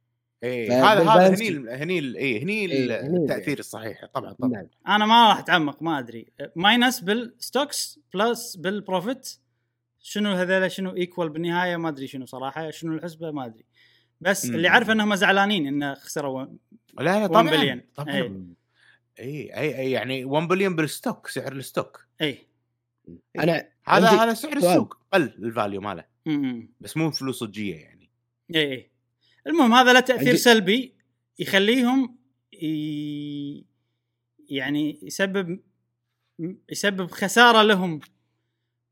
اي 0.45 0.63
اي 0.63 0.69
ف- 0.69 0.73
هذا 0.73 1.11
هذا 1.11 1.35
هني 1.35 1.49
ال- 1.49 1.69
هني 1.69 1.99
ال- 1.99 2.17
اي 2.17 2.43
هني 2.43 2.53
إيه، 2.73 3.01
هني 3.07 3.17
التأثير 3.17 3.59
الصحيح 3.59 4.05
طبعا 4.15 4.33
طبعا. 4.33 4.51
نعم. 4.51 4.67
أنا 4.89 5.07
ما 5.07 5.29
راح 5.29 5.39
أتعمق 5.39 5.83
ما 5.83 5.99
أدري. 5.99 6.27
minus 6.57 7.01
بال 7.01 7.26
stocks 7.26 8.01
plus 8.15 8.57
بال 8.57 8.77
profit 8.77 9.37
شنو 10.01 10.33
هذول 10.33 10.71
شنو 10.73 10.97
equal 10.97 11.29
بالنهاية؟ 11.29 11.77
ما 11.77 11.89
أدري 11.89 12.07
شنو 12.07 12.27
صراحة. 12.27 12.71
شنو 12.71 12.95
الحسبة؟ 12.95 13.31
ما 13.31 13.47
أدري. 13.47 13.65
بس 14.21 14.47
مم. 14.47 14.55
اللي 14.55 14.69
عارف 14.69 14.91
إنهم 14.91 15.15
زعلانين 15.15 15.67
انه 15.67 15.95
خسروا 15.95 16.45
لا 16.99 17.03
لا 17.03 17.17
1 17.17 17.29
طبعا 17.29 17.51
بليون. 17.51 17.81
طبعا. 17.95 18.55
اي 19.19 19.57
اي 19.57 19.79
اي 19.79 19.91
يعني 19.91 20.25
1 20.25 20.49
billion 20.49 20.77
بال 20.77 20.91
stock 20.91 21.27
سعر 21.29 21.53
ال 21.53 21.62
stock 21.62 22.07
اي 22.21 22.39
أنا 23.39 23.69
هذا 23.87 24.09
هذا 24.09 24.35
سعر. 24.35 24.57
السوق 24.57 24.99
قل 25.13 25.23
ال 25.23 25.32
value 25.32 25.81
ماله. 25.81 26.05
بس 26.81 26.97
مو 26.97 27.11
فلوس 27.11 27.39
صجيه 27.41 27.77
يعني. 27.77 28.11
اي 28.55 28.73
اي 28.73 28.91
المهم 29.47 29.73
هذا 29.75 29.93
له 29.93 30.01
تأثير 30.01 30.29
عندي- 30.29 30.37
سلبي 30.37 30.95
يخليهم 31.39 32.19
ي... 32.63 33.65
يعني 34.49 34.99
يسبب 35.03 35.61
يسبب 36.71 37.11
خسارة 37.11 37.63
لهم. 37.63 38.01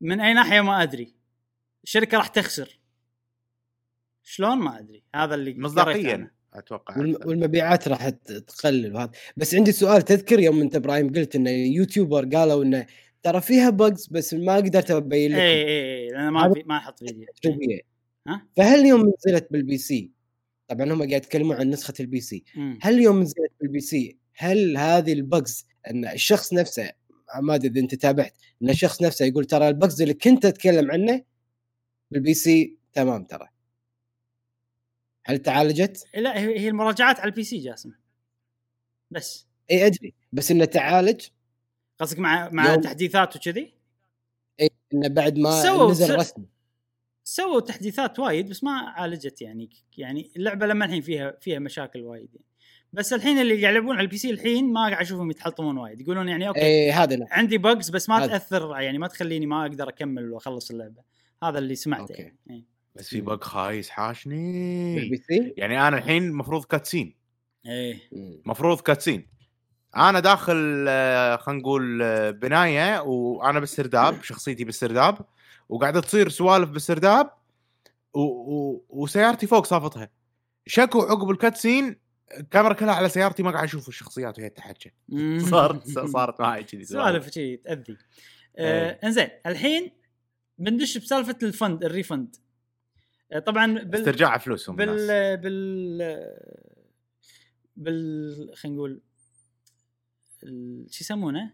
من 0.01 0.19
أي 0.21 0.33
ناحية 0.33 0.61
ما 0.61 0.83
أدري. 0.83 1.13
الشركة 1.83 2.17
راح 2.17 2.27
تخسر. 2.27 2.79
شلون؟ 4.23 4.57
ما 4.57 4.79
أدري. 4.79 5.03
هذا 5.15 5.35
اللي. 5.35 5.53
مصداقيا 5.53 6.31
أتوقع. 6.53 6.97
والم- 6.97 7.27
والمبيعات 7.27 7.87
راح 7.87 8.09
تقلل. 8.09 8.95
وهذا 8.95 9.11
بس 9.37 9.55
عندي 9.55 9.71
سؤال 9.71 10.01
تذكر 10.01 10.39
يوم 10.39 10.61
أنت 10.61 10.75
إبراهيم 10.75 11.13
قلت 11.13 11.35
ان 11.35 11.47
YouTuber 11.47 12.25
قالوا 12.25 12.63
إنه 12.63 12.85
ترى 13.23 13.41
فيها 13.41 13.69
bugs 13.69 14.07
بس 14.07 14.33
ما 14.33 14.55
قدرت 14.55 14.91
أبين 14.91 15.31
لكم. 15.31 15.39
اي 15.41 15.67
اي 15.67 16.03
اي 16.03 16.09
لأن 16.09 16.29
ما 16.29 16.53
ما 16.65 16.77
أحط 16.77 16.99
فيديو. 16.99 17.25
تجريبيه 17.41 17.79
ها؟ 18.27 18.47
فهل 18.57 18.85
يوم 18.85 19.13
نزلت 19.27 19.47
بال 19.51 19.77
PC؟ 19.77 20.11
طبعا 20.67 20.85
هم 20.93 20.97
قاعد 20.97 21.11
يتكلمون 21.11 21.55
عن 21.55 21.69
نسخة 21.69 21.93
ال 21.99 22.21
PC 22.21 22.43
مم. 22.55 22.79
هل 22.81 22.99
يوم 22.99 23.21
نزلت 23.21 23.51
بال 23.61 23.79
PC 23.79 24.17
هل 24.35 24.77
هذه 24.77 25.13
ال 25.13 25.23
bugs 25.23 25.65
إن 25.89 26.05
الشخص 26.07 26.53
نفسه 26.53 26.91
ما 27.41 27.55
أدري 27.55 27.67
إذا 27.69 27.79
أنت 27.79 27.95
تابعت 27.95 28.33
إن 28.61 28.69
الشخص 28.69 29.01
نفسه 29.01 29.25
يقول 29.25 29.45
ترى 29.45 29.67
ال 29.67 29.74
bugs 29.74 30.01
اللي 30.01 30.13
كنت 30.13 30.45
أتكلم 30.45 30.91
عنه 30.91 31.23
بال 32.11 32.33
PC 32.33 32.77
تمام 32.93 33.23
ترى. 33.23 33.47
هل 35.25 35.37
تعالجت؟ 35.37 36.03
لا 36.15 36.39
هي 36.39 36.69
المراجعات 36.69 37.19
على 37.19 37.29
ال 37.29 37.43
PC 37.43 37.57
جاسم. 37.57 37.91
بس. 39.11 39.47
إي 39.71 39.85
أدري. 39.85 40.13
بس 40.33 40.51
إنه 40.51 40.65
تعالج. 40.65 41.27
قصدك 41.99 42.19
مع 42.19 42.49
مع 42.49 42.71
يوم- 42.73 42.81
تحديثات 42.81 43.35
وكذي؟ 43.35 43.73
إي 44.61 44.69
إنه 44.93 45.07
بعد 45.07 45.37
ما 45.37 45.89
نزل 45.89 46.07
سو- 46.07 46.13
رسمي 46.13 46.45
سووا 47.27 47.59
تحديثات 47.59 48.19
وايد 48.19 48.49
بس 48.49 48.63
ما 48.63 48.71
عالجت 48.71 49.41
يعني 49.41 49.69
يعني 49.97 50.31
اللعبة 50.35 50.65
لما 50.65 50.85
الحين 50.85 51.01
فيها 51.01 51.37
فيها 51.41 51.59
مشاكل 51.59 52.01
وايد 52.01 52.29
يعني. 52.33 52.45
بس 52.93 53.13
الحين 53.13 53.39
اللي 53.39 53.61
قاعد 53.61 53.75
يلعبون 53.75 53.95
على 53.95 54.05
ال 54.05 54.17
PC 54.17 54.29
الحين 54.29 54.73
ما 54.73 54.79
قاعد 54.79 55.01
أشوفهم 55.01 55.31
يتحطمون 55.31 55.77
وايد 55.77 56.01
يقولون 56.01 56.29
يعني 56.29 56.47
okay 56.47 56.61
اي 56.61 56.91
هذا 56.91 57.15
لا. 57.15 57.27
عندي 57.31 57.57
bugs 57.57 57.89
بس 57.89 58.09
ما 58.09 58.17
هذا. 58.17 58.27
تأثر 58.27 58.79
يعني 58.79 58.97
ما 58.97 59.07
تخليني 59.07 59.45
ما 59.45 59.61
أقدر 59.61 59.89
أكمل 59.89 60.31
وأخلص 60.31 60.71
اللعبة 60.71 61.01
هذا 61.43 61.59
اللي 61.59 61.75
سمعته 61.75 62.01
okay. 62.01 62.21
يعني 62.21 62.37
إيه. 62.49 62.63
بس 62.95 63.09
في 63.09 63.21
bug 63.21 63.43
خايس 63.43 63.89
حاشني 63.89 64.95
بال 64.95 65.17
PC 65.17 65.53
يعني 65.57 65.87
أنا 65.87 65.97
الحين 65.97 66.23
المفروض 66.23 66.65
cutscene 66.65 67.15
إيه 67.65 67.99
مم. 68.11 68.41
مفروض 68.45 68.81
cutscene 68.81 69.27
أنا 69.95 70.19
داخل 70.19 70.85
آه، 70.89 71.35
خلينا 71.35 71.61
نقول 71.61 72.01
آه، 72.01 72.31
بناية 72.31 73.01
وأنا 73.01 73.59
بالسرداب 73.59 74.23
شخصيتي 74.23 74.63
بالسرداب 74.63 75.17
وقاعده 75.69 76.01
تصير 76.01 76.29
سوالف 76.29 76.69
بالسرداب 76.69 77.31
و... 78.13 78.19
و... 78.19 78.85
وسيارتي 78.89 79.47
فوق 79.47 79.65
صافتها 79.65 80.09
شكو 80.65 81.01
عقب 81.01 81.29
ال 81.29 81.37
cutscene 81.37 81.99
الكاميرا 82.39 82.73
كلها 82.73 82.93
على 82.93 83.09
سيارتي 83.09 83.43
ما 83.43 83.51
قاعد 83.51 83.63
أشوف 83.63 83.87
الشخصيات 83.87 84.39
وهي 84.39 84.49
تحكي 84.49 84.91
صارت 85.49 85.87
صارت 86.13 86.41
معي 86.41 86.63
كذي 86.63 86.85
سوالف 86.85 87.29
شيء 87.29 87.61
تأذي 87.65 87.97
آه 88.57 88.89
إيه. 88.89 88.99
إنزين 89.03 89.27
الحين 89.45 89.91
بندش 90.57 90.97
بسالفة 90.97 91.37
ال 91.43 91.51
fund 91.51 91.83
ال 91.83 91.90
refund 91.90 92.35
آه 93.31 93.39
طبعا 93.39 93.79
بال 93.79 93.99
استرجاع 93.99 94.37
فلوسهم 94.37 94.75
بال 94.75 94.89
الناس. 94.89 95.39
بال 95.39 95.97
بال 97.75 98.51
خلينا 98.55 98.77
نقول 98.77 99.01
ال- 100.43 100.87
شو 100.91 101.03
يسمونه؟ 101.03 101.53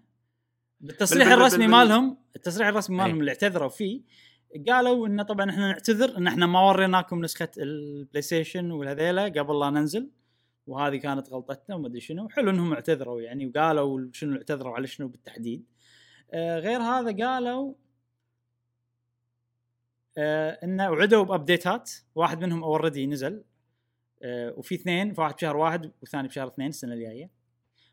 بالتصريح 0.81 1.27
بال- 1.27 1.33
الرسمي 1.33 1.65
بال- 1.65 1.71
مالهم 1.71 2.17
التصريح 2.35 2.67
الرسمي. 2.67 2.97
مالهم 2.97 3.19
اللي 3.19 3.31
اعتذروا 3.31 3.69
فيه 3.69 4.01
قالوا 4.69 5.07
انه 5.07 5.23
طبعا 5.23 5.49
إحنا 5.49 5.67
نعتذر 5.67 6.17
إن 6.17 6.27
إحنا 6.27 6.45
ما 6.45 6.69
وريناكم 6.69 7.21
نسخة 7.21 7.49
ال 7.57 8.21
PlayStation 8.21 8.71
والهذيلة 8.71 9.29
قبل 9.29 9.59
لا 9.59 9.69
ننزل 9.69 10.09
وهذه 10.67 10.95
كانت 10.97 11.29
غلطتنا 11.29 11.75
وما 11.75 11.87
أدري 11.87 11.99
شنو. 11.99 12.29
حلو 12.29 12.49
إنهم 12.49 12.73
اعتذروا 12.73 13.21
يعني 13.21 13.47
وقالوا 13.47 14.09
شنو 14.13 14.35
اعتذروا 14.37 14.75
على 14.75 14.87
شنو 14.87 15.07
بالتحديد. 15.07 15.65
آه 16.31 16.59
غير 16.59 16.81
هذا 16.81 17.25
قالوا 17.25 17.73
آه 20.17 20.59
انه 20.63 20.91
وعدوا 20.91 21.23
ب 21.23 21.32
update 21.32 21.83
ات 21.83 21.91
واحد 22.15 22.43
منهم 22.43 22.63
already 22.63 23.07
نزل 23.07 23.43
آه 24.23 24.53
وفي 24.57 24.75
اثنين 24.75 25.13
في 25.13 25.21
واحد 25.21 25.33
بشهر 25.35 25.57
واحد 25.57 25.91
والثاني 26.01 26.27
بشهر 26.27 26.47
اثنين 26.47 26.67
السنة 26.69 26.93
الجاية. 26.93 27.40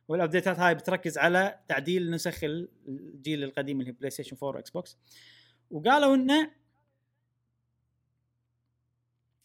وال 0.09 0.20
update 0.20 0.53
ات 0.53 0.59
هاي 0.59 0.75
بتركز 0.75 1.19
على 1.19 1.59
تعديل 1.69 2.11
نسخ 2.11 2.45
الجيل 2.45 3.45
القديم 3.45 3.81
اللي 3.81 3.91
هي 3.91 3.93
PlayStation 3.93 4.37
4 4.43 4.57
و 4.57 4.71
Xbox. 4.71 4.97
وقالوا 5.71 6.15
إنه 6.15 6.51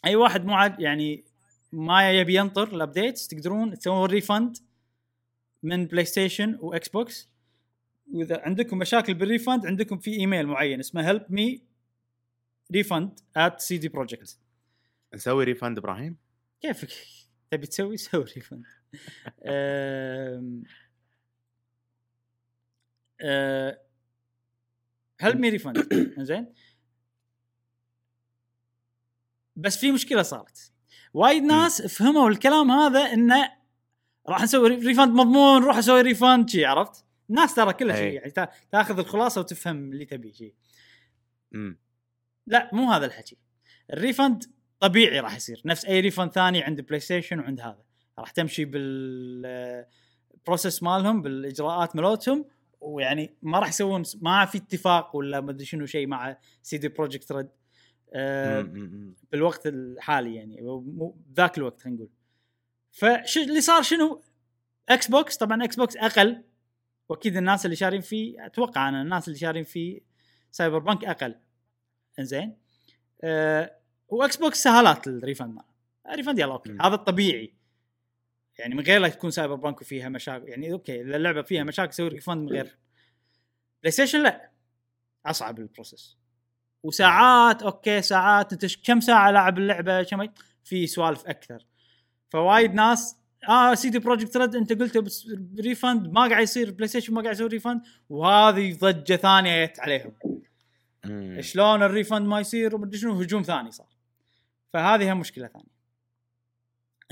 أي 0.06 0.16
واحد 0.16 0.46
مو 0.46 0.54
عاد 0.54 0.80
يعني 0.80 1.24
ما 1.72 2.12
يبي 2.12 2.36
ينطر 2.36 2.76
ال 2.76 2.82
updates 2.82 3.28
تقدرون 3.28 3.80
تسوون 3.80 4.10
refund 4.10 4.58
من 5.64 5.86
PlayStation 5.86 6.58
و 6.62 6.90
Xbox. 6.90 7.30
وإذا 8.12 8.42
عندكم 8.42 8.78
مشاكل 8.78 9.14
بال 9.14 9.27
refund 9.27 9.66
عندكم 9.66 9.98
في 9.98 10.12
إيميل 10.12 10.48
معين 10.48 10.80
اسمه 10.80 11.08
help 11.08 11.26
me 11.30 11.64
refund 12.72 13.20
at 13.38 13.62
CD 13.62 13.88
Projekt 13.88 14.40
نسوي 15.14 15.44
refund 15.44 15.78
إبراهيم؟ 15.78 16.18
كيفك؟ 16.62 16.90
تبي 17.54 17.68
تسوي؟ 17.68 17.98
سوي 18.08 18.24
refund 18.24 18.64
help 25.22 25.38
me 25.42 25.50
refund 25.50 25.78
زين. 26.30 26.54
بس 29.56 29.78
في 29.78 29.92
مشكلة 29.92 30.22
صارت. 30.22 30.72
وايد 31.14 31.44
ناس 31.44 31.82
فهموا 31.82 32.30
الكلام 32.30 32.72
هذا 32.72 33.00
انه 33.00 33.52
راح 34.30 34.42
نسوي 34.44 34.70
refund 34.70 35.10
مضمون 35.12 35.64
روح 35.64 35.78
أسوي 35.78 36.02
refund 36.02 36.50
شي 36.50 36.66
عرفت؟ 36.66 37.06
الناس 37.30 37.56
ترى 37.56 37.74
كلها 37.74 37.96
شيء 37.96 38.06
أي. 38.10 38.14
يعني 38.16 38.32
تا- 38.32 38.50
تاخذ 38.72 39.00
الخلاصة 39.00 39.42
وتفهم 39.42 39.92
اللي 39.92 40.06
تبيه 40.06 40.32
شيء 40.34 40.56
لا 42.48 42.70
مو 42.74 42.92
هذا 42.92 43.06
الحكي. 43.06 43.38
ال 43.94 44.01
refund 44.01 44.44
طبيعي 44.84 45.20
راح 45.20 45.36
يصير. 45.36 45.62
نفس 45.66 45.86
أي 45.86 46.00
refund 46.00 46.32
ثاني 46.32 46.64
عند 46.64 46.82
PlayStation 46.82 47.40
وعند 47.40 47.62
هذا. 47.62 47.84
راح 48.20 48.32
تمشي 48.32 48.66
بال 48.66 49.86
process 50.48 50.84
مالهم 50.84 51.22
بالإجراءات 51.22 51.96
مالتهم 51.96 52.46
ويعني 52.82 53.34
ما 53.42 53.60
راح 53.60 53.70
يسوون 53.70 54.04
ما 54.22 54.46
في 54.46 54.58
اتفاق 54.58 55.16
ولا 55.16 55.42
ما 55.42 55.52
أدري 55.52 55.66
شنو 55.66 55.86
شيء 55.86 56.08
مع 56.08 56.38
CD 56.62 56.88
Projekt 56.88 57.32
Red 57.32 57.48
آه،. 58.14 58.62
بالوقت 59.32 59.68
الحالي 59.68 60.36
يعني 60.36 60.82
ذاك 61.34 61.58
الوقت 61.58 61.82
خلينا 61.82 61.98
نقول. 61.98 62.10
فش 62.92 63.38
اللي 63.38 63.62
صار 63.62 63.82
شنو؟ 63.82 64.24
Xbox 64.90 65.38
طبعا 65.38 65.64
Xbox 65.64 65.98
أقل 65.98 66.44
وأكيد 67.10 67.38
الناس 67.38 67.66
اللي 67.66 67.76
شارين 67.76 68.02
فيه 68.02 68.46
أتوقع 68.46 68.90
أنا 68.90 69.02
الناس 69.02 69.28
اللي 69.28 69.40
شارين 69.40 69.64
فيه 69.64 70.02
Cyberpunk 70.52 71.06
أقل. 71.06 71.36
إنزين؟ 72.20 72.58
أه 73.22 73.83
و 74.14 74.38
Xbox 74.38 74.64
سهالات 74.64 75.08
ال 75.08 75.14
refund. 75.14 75.60
ال 76.10 76.14
refund 76.14 76.40
يلا 76.40 76.54
okay. 76.54 76.78
هذا 76.82 76.96
الطبيعي. 76.96 77.54
يعني 78.60 78.76
من 78.76 78.84
غير 78.84 79.02
لا 79.02 79.10
تكون 79.10 79.32
Cyberpunk 79.32 79.82
وفيها 79.82 80.10
مشاكل 80.10 80.50
يعني 80.50 80.72
okay 80.72 81.02
إذا 81.02 81.16
اللعبة 81.16 81.42
فيها 81.42 81.64
مشاكل 81.64 81.92
تسوي 81.92 82.08
refund 82.08 82.38
من 82.38 82.50
غير. 82.50 82.78
PlayStation 83.82 84.24
لا. 84.24 84.50
أصعب 85.26 85.60
ال 85.60 85.66
process. 85.66 86.18
وساعات 86.84 87.64
okay 87.64 88.02
ساعات 88.02 88.54
أنت 88.54 88.86
كم 88.86 89.00
ساعة 89.00 89.32
لاعب 89.32 89.58
اللعبة 89.58 90.04
كم 90.04 90.28
في 90.64 90.88
سوالف 90.88 91.26
أكثر. 91.28 91.66
فوايد 92.30 92.74
ناس 92.74 93.18
آه 93.50 93.74
CD 93.74 94.00
Projekt 94.00 94.38
Red 94.38 94.56
أنت 94.56 94.74
قلت 94.74 95.24
refund 95.60 96.08
ما 96.08 96.28
قاعد 96.28 96.44
يصير 96.44 96.72
PlayStation 96.72 97.14
ما 97.14 97.22
قاعد 97.22 97.36
يسوي 97.36 97.48
refund 97.48 97.82
وهذه 98.10 98.74
ضجة 98.74 99.16
ثانية 99.16 99.66
جت 99.66 99.80
عليهم. 99.80 100.14
شلون 101.42 101.84
ال 101.84 101.90
refund 101.90 102.28
ما 102.28 102.40
يصير 102.40 102.76
ومدري 102.76 102.98
شنو 102.98 103.22
هجوم 103.22 103.42
ثاني 103.42 103.72
صار. 103.72 103.93
فهذه 104.74 105.14
هم 105.14 105.20
مشكلة 105.20 105.48
ثانية. 105.48 105.74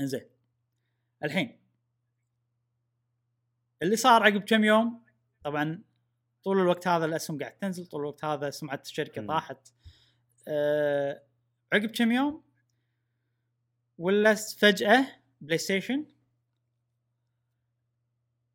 إنزين. 0.00 0.28
الحين. 1.24 1.60
اللي 3.82 3.96
صار 3.96 4.22
عقب 4.22 4.42
كم 4.42 4.64
يوم؟ 4.64 5.04
طبعا 5.44 5.82
طول 6.44 6.60
الوقت 6.60 6.88
هذا 6.88 7.04
الأسهم 7.04 7.38
قاعد 7.38 7.58
تنزل 7.58 7.86
طول 7.86 8.00
الوقت 8.00 8.24
هذا 8.24 8.50
سمعة 8.50 8.82
الشركة. 8.84 9.26
طاحت. 9.26 9.68
أه 10.48 11.22
عقب 11.72 11.90
كم 11.90 12.12
يوم؟ 12.12 12.44
ولا 13.98 14.34
فجأة 14.34 15.06
PlayStation 15.40 16.06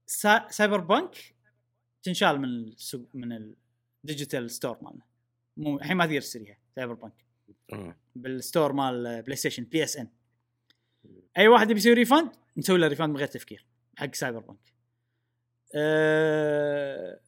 سا 0.05 0.47
Cyberpunk 0.49 1.35
تنشال 2.03 2.39
من 2.41 2.45
السوق 2.45 3.09
من 3.13 3.53
ال 4.03 4.09
digital 4.09 4.51
store 4.51 4.83
مالنا. 4.83 5.05
مو 5.57 5.77
الحين 5.77 5.97
ما 5.97 6.05
تقدر 6.05 6.21
تشتريها 6.21 6.57
Cyberpunk. 6.75 7.25
بال 8.21 8.36
store 8.36 8.73
مال 8.73 9.21
PlayStation 9.21 9.63
PSN. 9.63 10.09
أي 11.37 11.47
واحد 11.47 11.69
يبي 11.69 11.79
يسوي 11.79 11.93
refund 11.93 12.31
نسوي 12.57 12.77
له 12.77 12.87
refund 12.87 13.09
من 13.09 13.17
غير 13.17 13.27
تفكير 13.27 13.65
حق 13.97 14.15
Cyberpunk 14.15 14.73
أه 15.75 17.19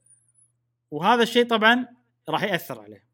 وهذا 0.92 1.24
الشيء 1.24 1.48
طبعا 1.48 1.88
راح 2.30 2.44
يأثر 2.44 2.82
عليه. 2.82 3.06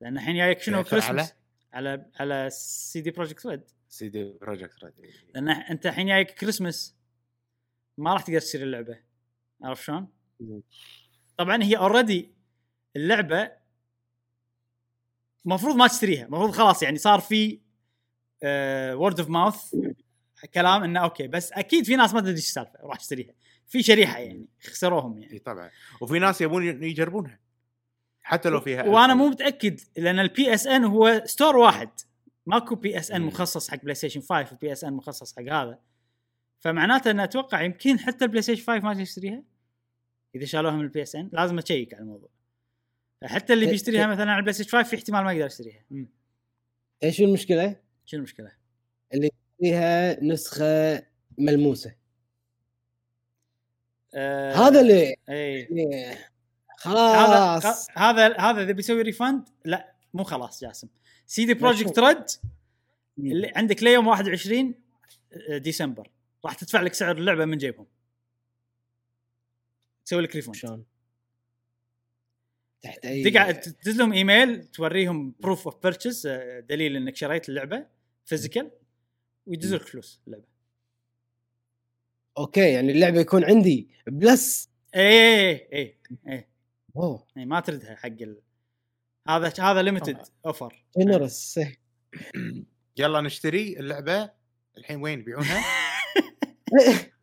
لأن 0.00 0.16
الحين 0.16 0.36
جايك 0.36 0.60
شنو 0.60 0.78
يأثر 0.78 1.00
على؟ 1.00 1.22
كريسمس 1.22 1.34
على 1.72 2.10
على 2.20 2.48
سي 2.50 3.00
دي 3.00 3.10
بروجكت 3.10 3.46
ريد 3.46 3.62
سي 3.88 4.08
دي 4.08 4.24
بروجكت 4.24 4.84
ريد 4.84 4.94
لأن 5.34 5.48
أنت 5.48 5.86
الحين 5.86 6.06
جايك 6.06 6.30
كريسمس 6.30 6.96
ما 7.98 8.12
راح 8.12 8.22
تقدر 8.22 8.40
تشتري 8.40 8.62
اللعبة. 8.62 9.00
عرفت 9.62 9.82
شلون؟ 9.82 10.08
طبعا 11.36 11.62
هي 11.62 11.76
already 11.76 12.32
اللعبة 12.96 13.52
المفروض 15.48 15.76
ما 15.76 15.86
تشتريها 15.86 16.24
المفروض 16.26 16.50
خلاص 16.50 16.82
يعني 16.82 16.98
صار 16.98 17.20
في 17.20 17.60
word 18.94 19.20
of 19.20 19.28
mouth 19.28 19.74
كلام 20.54 20.82
إنه 20.82 21.00
okay 21.00 21.26
بس 21.28 21.52
أكيد 21.52 21.84
في 21.84 21.96
ناس 21.96 22.14
ما 22.14 22.20
تدري 22.20 22.32
إيش 22.32 22.44
السالفة 22.44 22.72
راح 22.82 22.96
تشتريها. 22.96 23.34
في 23.66 23.82
شريحة 23.82 24.18
يعني 24.18 24.46
خسروهم 24.62 25.18
يعني. 25.18 25.32
إي 25.32 25.38
طبعا. 25.38 25.70
وفي 26.00 26.18
ناس 26.18 26.40
يبون 26.40 26.82
يجربونها. 26.82 27.38
حتى 28.22 28.48
لو 28.48 28.60
فيها 28.60 28.82
وأنا. 28.82 29.14
مو 29.14 29.28
متأكد 29.28 29.80
لأن 29.96 30.18
ال 30.18 30.54
PSN 30.54 30.84
هو 30.84 31.22
store 31.24 31.56
واحد. 31.56 31.90
ماكو 32.46 32.74
PSN. 32.74 33.22
مخصص 33.22 33.70
حق 33.70 33.82
PlayStation 33.82 34.20
5 34.20 34.52
و 34.52 34.72
PSN 34.72 34.92
مخصص 34.92 35.36
حق 35.36 35.42
هذا. 35.42 35.78
فمعناته 36.60 37.10
ان 37.10 37.20
أتوقع 37.20 37.62
يمكن 37.62 37.98
حتى 37.98 38.24
ال 38.24 38.42
PlayStation 38.42 38.64
5 38.64 38.84
ما 38.84 38.94
تشتريها؟ 38.94 39.42
إذا 40.34 40.44
شالوها 40.44 40.74
من 40.74 40.80
ال 40.84 41.02
PSN 41.02 41.30
لازم 41.32 41.58
أشيك 41.58 41.94
على 41.94 42.02
الموضوع. 42.02 42.28
حتى 43.24 43.52
اللي 43.52 43.66
ت- 43.66 43.70
بيشتريها 43.70 44.06
مثلا 44.06 44.30
على 44.30 44.36
ال 44.38 44.52
PlayStation 44.52 44.70
5 44.70 44.88
في 44.88 44.96
احتمال 44.96 45.24
ما 45.24 45.32
يقدر 45.32 45.46
يشتريها. 45.46 45.84
إيش 47.02 47.20
المشكلة؟ 47.20 47.76
شنو 48.04 48.18
المشكلة؟ 48.18 48.52
فيها 49.60 50.24
نسخة 50.24 51.02
ملموسة 51.38 51.94
آه 54.14 54.52
هذا 54.54 54.80
اللي 54.80 55.16
اي 55.28 55.60
يعني 55.60 56.16
خلاص 56.78 57.88
هذا 57.96 58.36
هذا 58.40 58.62
إذا 58.62 58.72
بيسوي 58.72 59.02
refund 59.02 59.48
لا 59.64 59.92
مو 60.14 60.24
خلاص 60.24 60.60
جاسم 60.64 60.88
CD 61.26 61.54
Projekt 61.54 61.88
شوف. 61.96 61.98
Red 61.98 62.24
اللي 63.18 63.52
عندك 63.56 63.82
ليوم 63.82 64.06
21 64.06 64.74
ديسمبر 65.50 66.10
راح 66.44 66.54
تدفع 66.54 66.80
لك 66.80 66.94
سعر 66.94 67.16
اللعبة 67.18 67.44
من 67.44 67.58
جيبهم 67.58 67.86
تسوي 70.04 70.22
لك 70.22 70.34
refund 70.36 70.54
شلون؟ 70.54 70.84
تحت 72.82 73.04
أي 73.04 73.30
تقعد 73.30 73.60
تدز 73.60 73.98
لهم 73.98 74.12
إيميل 74.12 74.64
توريهم 74.64 75.34
proof 75.40 75.68
of 75.68 75.82
purchase 75.82 76.26
دليل 76.68 76.96
إنك 76.96 77.16
شريت 77.16 77.48
اللعبة 77.48 77.86
physical 78.24 78.70
ويدز 79.46 79.74
لك 79.74 79.82
فلوس 79.82 80.20
اللعبة. 80.26 80.44
okay 82.38 82.72
يعني 82.72 82.92
اللعبة 82.92 83.20
يكون 83.20 83.44
عندي 83.44 83.88
بلاش؟ 84.06 84.70
اي 84.94 85.02
اي 85.02 85.68
اي 85.72 85.98
اي 86.28 86.48
اوه 86.96 87.26
ما 87.36 87.60
تردها 87.60 87.96
حق 87.96 88.06
ال... 88.06 88.42
هذا 89.28 89.52
هذا 89.60 89.82
ليمتد 89.82 90.18
اوفر 90.46 90.84
جنرس 90.98 91.60
يلا 92.98 93.20
نشتري 93.20 93.78
اللعبة 93.80 94.30
الحين 94.78 95.02
وين 95.02 95.20
يبيعونها؟ 95.20 95.64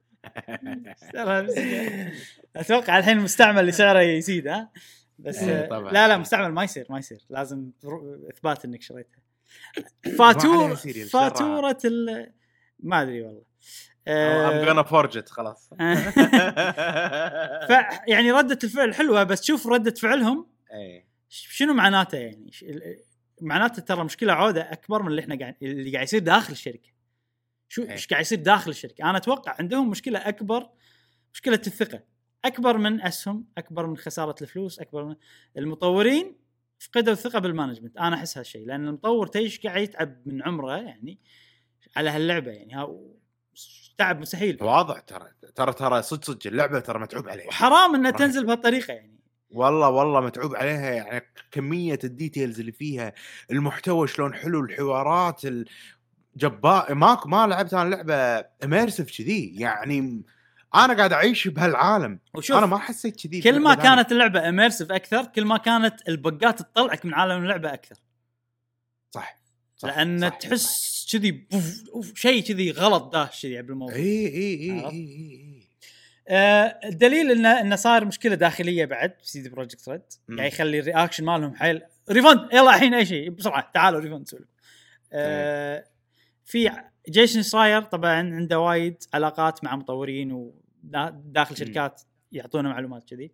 أتوقع 2.55 2.97
الحين 2.97 3.17
المستعمل 3.17 3.59
اللي 3.59 3.71
سعره 3.71 4.01
يزيد 4.01 4.47
ها؟ 4.47 4.71
بس 5.19 5.37
إيه، 5.37 5.63
آه، 5.63 5.67
طبعاً. 5.67 5.91
لا 5.91 6.07
لا 6.07 6.17
مستعمل 6.17 6.53
ما 6.53 6.63
يصير 6.63 6.85
ما 6.89 6.99
يصير. 6.99 7.19
لازم 7.29 7.71
إثبات 8.29 8.65
إنك 8.65 8.81
شريتها. 8.81 9.21
فاتور. 10.17 10.75
فاتوره 11.11 11.77
ال... 11.85 12.31
ما 12.79 13.01
أدري 13.01 13.21
والله. 13.21 13.41
ام 14.07 14.65
جونا 14.65 14.83
فورجت 14.83 15.29
خلاص. 15.29 15.69
ف 17.69 17.71
يعني 18.07 18.31
ردة 18.31 18.59
الفعل 18.63 18.93
حلوة 18.95 19.23
بس 19.23 19.43
شوف 19.43 19.67
ردة 19.67 19.91
فعلهم. 19.91 20.47
ش- 21.29 21.47
شنو 21.57 21.73
معناته 21.73 22.17
يعني؟ 22.17 22.51
معناته 23.41 23.81
ترى 23.81 24.03
مشكلة 24.03 24.33
عودة 24.33 24.71
أكبر 24.71 25.01
من 25.01 25.07
اللي 25.07 25.21
إحنا 25.21 25.39
قاعد 25.39 25.55
اللي 25.61 25.91
قاعد 25.91 26.03
يصير 26.03 26.19
داخل 26.19 26.51
الشركة. 26.51 26.89
شو 27.69 27.81
إيه. 27.83 27.91
إيش 27.91 28.07
قاعد 28.07 28.21
يصير 28.21 28.39
داخل 28.39 28.71
الشركة؟ 28.71 29.09
أنا 29.09 29.17
أتوقع 29.17 29.55
عندهم 29.59 29.89
مشكلة 29.89 30.19
أكبر 30.19 30.69
مشكلة 31.33 31.61
الثقة. 31.67 31.99
أكبر 32.45 32.77
من 32.77 33.01
أسهم 33.01 33.45
أكبر 33.57 33.87
من 33.87 33.97
خسارة 33.97 34.35
الفلوس 34.41 34.79
أكبر 34.79 35.05
من 35.05 35.15
المطورين 35.57 36.35
فقدوا 36.79 37.13
الثقة 37.13 37.39
بالمانجمنت. 37.39 37.97
أنا 37.97 38.15
أحس 38.15 38.37
هالشيء 38.37 38.67
لأن 38.67 38.87
المطور 38.87 39.27
تيش 39.27 39.59
قاعد 39.59 39.81
يتعب 39.81 40.21
من 40.25 40.43
عمره 40.43 40.77
يعني 40.77 41.19
على 41.95 42.09
هاللعبة 42.09 42.51
يعني. 42.51 42.75
ها 42.75 42.95
تعب 43.97 44.19
مستحيل. 44.19 44.57
واضح 44.61 44.99
ترى 44.99 45.27
ترى 45.55 45.73
ترى 45.73 46.01
صدق 46.01 46.23
صدق 46.23 46.47
اللعبة 46.47 46.79
ترى 46.79 46.99
متعوب 46.99 47.29
عليها. 47.29 47.47
وحرام 47.47 47.95
إنها 47.95 48.11
تنزل 48.11 48.45
بهالطريقة 48.45 48.93
يعني. 48.93 49.19
والله 49.51 49.89
والله 49.89 50.21
متعوب 50.21 50.55
عليها 50.55 50.91
يعني. 50.91 51.25
كمية 51.51 51.99
ال 52.03 52.10
details 52.10 52.59
اللي 52.59 52.71
فيها 52.71 53.13
المحتوى 53.51 54.07
شلون 54.07 54.33
حلو 54.33 54.59
الحوارات 54.59 55.41
الجبار 56.35 56.93
ماكو 56.93 57.29
ما 57.29 57.47
لعبت 57.47 57.73
أنا 57.73 57.95
لعبة 57.95 58.47
immersive 58.63 59.17
كذي 59.17 59.55
يعني. 59.55 60.23
أنا 60.75 60.93
قاعد 60.93 61.13
اعيش 61.13 61.47
بهالعالم. 61.47 62.19
وشوف 62.33 62.57
أنا 62.57 62.65
ما 62.65 62.77
حسيت 62.77 63.27
كذي 63.27 63.41
كل 63.41 63.59
ما. 63.59 63.75
كانت 63.75 64.11
اللعبة 64.11 64.49
immersive 64.49 64.91
أكثر 64.91 65.25
كل 65.25 65.45
ما 65.45 65.57
كانت 65.57 66.09
ال 66.09 66.19
bugات 66.19 66.59
تطلعك 66.59 67.05
من 67.05 67.13
عالم 67.13 67.43
اللعبة 67.43 67.73
أكثر. 67.73 67.95
صح, 69.11 69.37
صح 69.77 69.87
لأن 69.87 70.29
صح، 70.29 70.37
تحس 70.37 71.07
كذي 71.11 71.47
شيء 72.15 72.43
كذي 72.43 72.71
غلط 72.71 73.13
داش 73.13 73.41
كذي 73.41 73.61
بالموضوع 73.61 73.95
إي 73.95 74.27
إي 74.27 74.59
إي؟ 74.61 74.89
إي 74.89 75.69
آه 76.27 76.79
الدليل 76.85 77.31
إنه 77.31 77.61
إنه 77.61 77.75
صار 77.75 78.05
مشكلة 78.05 78.35
داخلية 78.35 78.85
بعد 78.85 79.13
في 79.21 79.29
سيدي 79.29 79.49
بروجكت 79.49 79.89
ريد. 79.89 80.01
يعني 80.29 80.47
يخلي 80.47 80.79
ال 80.79 80.84
reaction 80.84 81.25
مالهم 81.25 81.55
حيل. 81.55 81.81
refund 82.11 82.53
يلا 82.53 82.75
الحين 82.75 82.93
أي 82.93 83.05
شيء 83.05 83.29
بسرعة 83.29 83.71
تعالوا 83.73 83.99
refund 83.99 84.27
سولف 84.27 84.49
آه 85.13 85.85
في 86.45 86.71
Jason 87.09 87.43
Schreier 87.43 87.81
طبعا 87.81 88.11
عنده 88.11 88.59
وايد 88.59 89.03
علاقات 89.13 89.63
مع 89.63 89.75
مطورين 89.75 90.51
وداخل 90.93 91.51
مم. 91.51 91.57
شركات 91.65 92.01
يعطونا 92.31 92.69
معلومات 92.69 93.03
كذي 93.09 93.31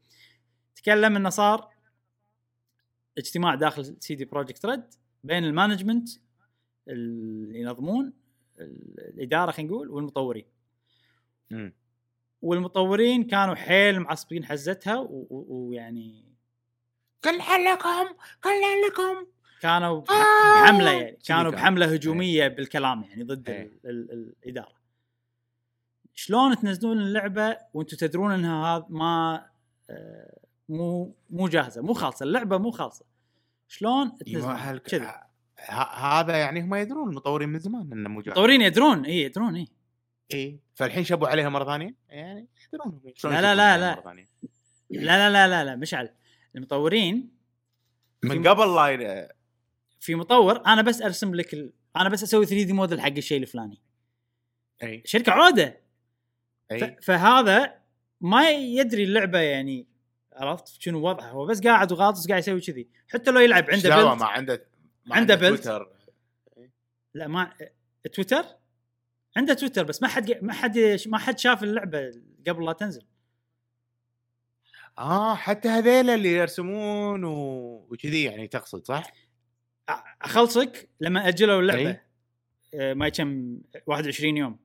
تكلم 0.76 1.16
إنه 1.16 1.30
صار 1.30 1.70
اجتماع 3.18 3.56
داخل 3.56 3.96
سيدي 4.00 4.26
بروجكت 4.26 4.66
ريد 4.66 4.84
بين 5.24 5.44
ال 5.44 5.50
management 5.50 6.10
اللي 6.88 7.60
ينظمون 7.60 8.14
ال- 8.60 9.00
الإدارة 9.00 9.52
خلينا 9.52 9.72
نقول 9.72 9.90
والمطورين 9.90 10.46
مم. 11.52 11.74
والمطورين 12.42 13.24
كانوا 13.24 13.56
حيل 13.56 14.00
معصبين 14.00 14.46
حزتها 14.46 15.08
ويعني 15.10 16.26
قلنا 17.24 17.72
لكم 17.74 18.16
قلنا 18.42 18.88
لكم 18.88 19.28
كانوا 19.62 19.98
آه! 20.10 20.64
بحملة 20.64 20.92
يعني 20.92 21.18
كانوا 21.28 21.52
كان. 21.52 21.60
بحملة 21.62 21.94
هجومية 21.94 22.48
بالكلام 22.48 23.04
يعني 23.04 23.24
ضد 23.24 23.50
إيه. 23.50 23.62
ال 23.86 23.90
ال 24.12 24.34
الإدارة 24.44 24.81
شلون 26.22 26.56
تنزلون 26.60 26.98
اللعبة 27.02 27.58
وأنتم 27.74 27.98
تدرون 27.98 28.32
انها 28.32 28.78
هذا 28.78 28.86
ما 28.90 29.46
آه، 29.90 30.40
مو 30.70 31.16
مو 31.30 31.48
جاهزة 31.48 31.82
مو 31.82 31.94
خالصة 31.94 32.24
اللعبة 32.24 32.58
مو 32.58 32.72
خالصة. 32.72 33.06
شلون 33.68 34.18
تنزلون؟ 34.18 34.56
هذا 35.96 36.38
يعني 36.38 36.62
هم 36.62 36.76
يدرون 36.76 37.10
المطورين 37.10 37.50
من 37.50 37.60
زمان 37.60 37.90
إنه 37.94 38.10
مو 38.10 38.22
جاهز. 38.22 38.28
المطورين 38.38 38.62
يدرون 38.62 39.06
إي 39.06 39.22
يدرون 39.22 39.56
إي. 39.56 39.68
إي 40.34 40.60
فالحين 40.76 41.04
شبوا 41.04 41.28
عليها 41.28 41.50
مرة 41.50 41.66
ثانية؟ 41.66 41.96
يعني 42.10 42.48
يدرون 42.74 43.02
لا، 43.24 43.42
لا، 43.42 43.56
لا، 43.56 43.78
لا. 43.78 43.96
لا 44.90 45.30
لا 45.30 45.30
لا 45.30 45.48
لا 45.48 45.64
لا 45.66 45.76
مشعل 45.76 46.10
المطورين 46.56 47.32
من 48.24 48.48
قبل 48.48 48.76
لا 48.76 48.88
ي- 48.90 49.30
في 50.00 50.16
مطور 50.16 50.66
أنا 50.66 50.82
بس 50.82 51.02
أرسم 51.02 51.36
لك 51.36 51.54
ال... 51.54 51.74
أنا 51.96 52.10
بس 52.10 52.24
أسوي 52.24 52.46
3 52.46 52.64
دي 52.66 52.74
موديل 52.74 53.02
حق 53.02 53.08
الشيء 53.18 53.42
الفلاني. 53.42 53.82
إي. 54.84 55.04
شركة 55.06 55.32
عودة. 55.32 55.81
فهذا 57.02 57.82
ما 58.22 58.50
يدري 58.50 59.04
اللعبة 59.04 59.40
يعني 59.40 59.88
عرفت؟ 60.34 60.68
شنو 60.68 61.08
وضعها. 61.08 61.30
هو 61.30 61.46
بس 61.46 61.62
قاعد 61.62 61.92
وغاطس 61.92 62.28
قاعد 62.28 62.40
يسوي 62.40 62.62
كذي. 62.62 62.88
حتى 63.08 63.32
لو 63.32 63.40
يلعب 63.40 63.70
عنده 63.70 63.96
بيلد 63.96 64.20
ما 64.20 64.26
عنده 64.26 64.66
ما 65.06 65.16
عنده 65.16 65.36
بيلد. 65.36 65.56
تويتر. 65.56 65.92
لا 67.14 67.28
ما 67.28 67.54
تويتر؟ 68.14 68.46
عنده 69.38 69.54
تويتر 69.54 69.84
بس 69.84 70.02
ما 70.02 70.08
حد 70.08 70.44
ما 70.44 70.54
حد 70.54 71.00
ما 71.08 71.18
حد 71.18 71.40
شاف 71.40 71.64
اللعبة 71.64 72.12
قبل 72.48 72.66
لا 72.66 72.74
تنزل. 72.74 73.06
آه 74.98 75.36
حتى 75.36 75.70
هذيل 75.70 76.10
اللي 76.10 76.34
يرسمون 76.34 77.24
و... 77.24 77.32
وكذي 77.92 78.24
يعني 78.24 78.48
تقصد 78.48 78.86
صح؟ 78.86 79.14
أخلصك 80.22 80.90
لما 81.00 81.28
أجلوا 81.28 81.62
اللعبة. 81.62 81.90
أي. 81.90 82.02
آه، 82.74 82.94
ما 82.94 83.10
كم 83.10 83.62
21 83.86 84.38
يوم. 84.38 84.60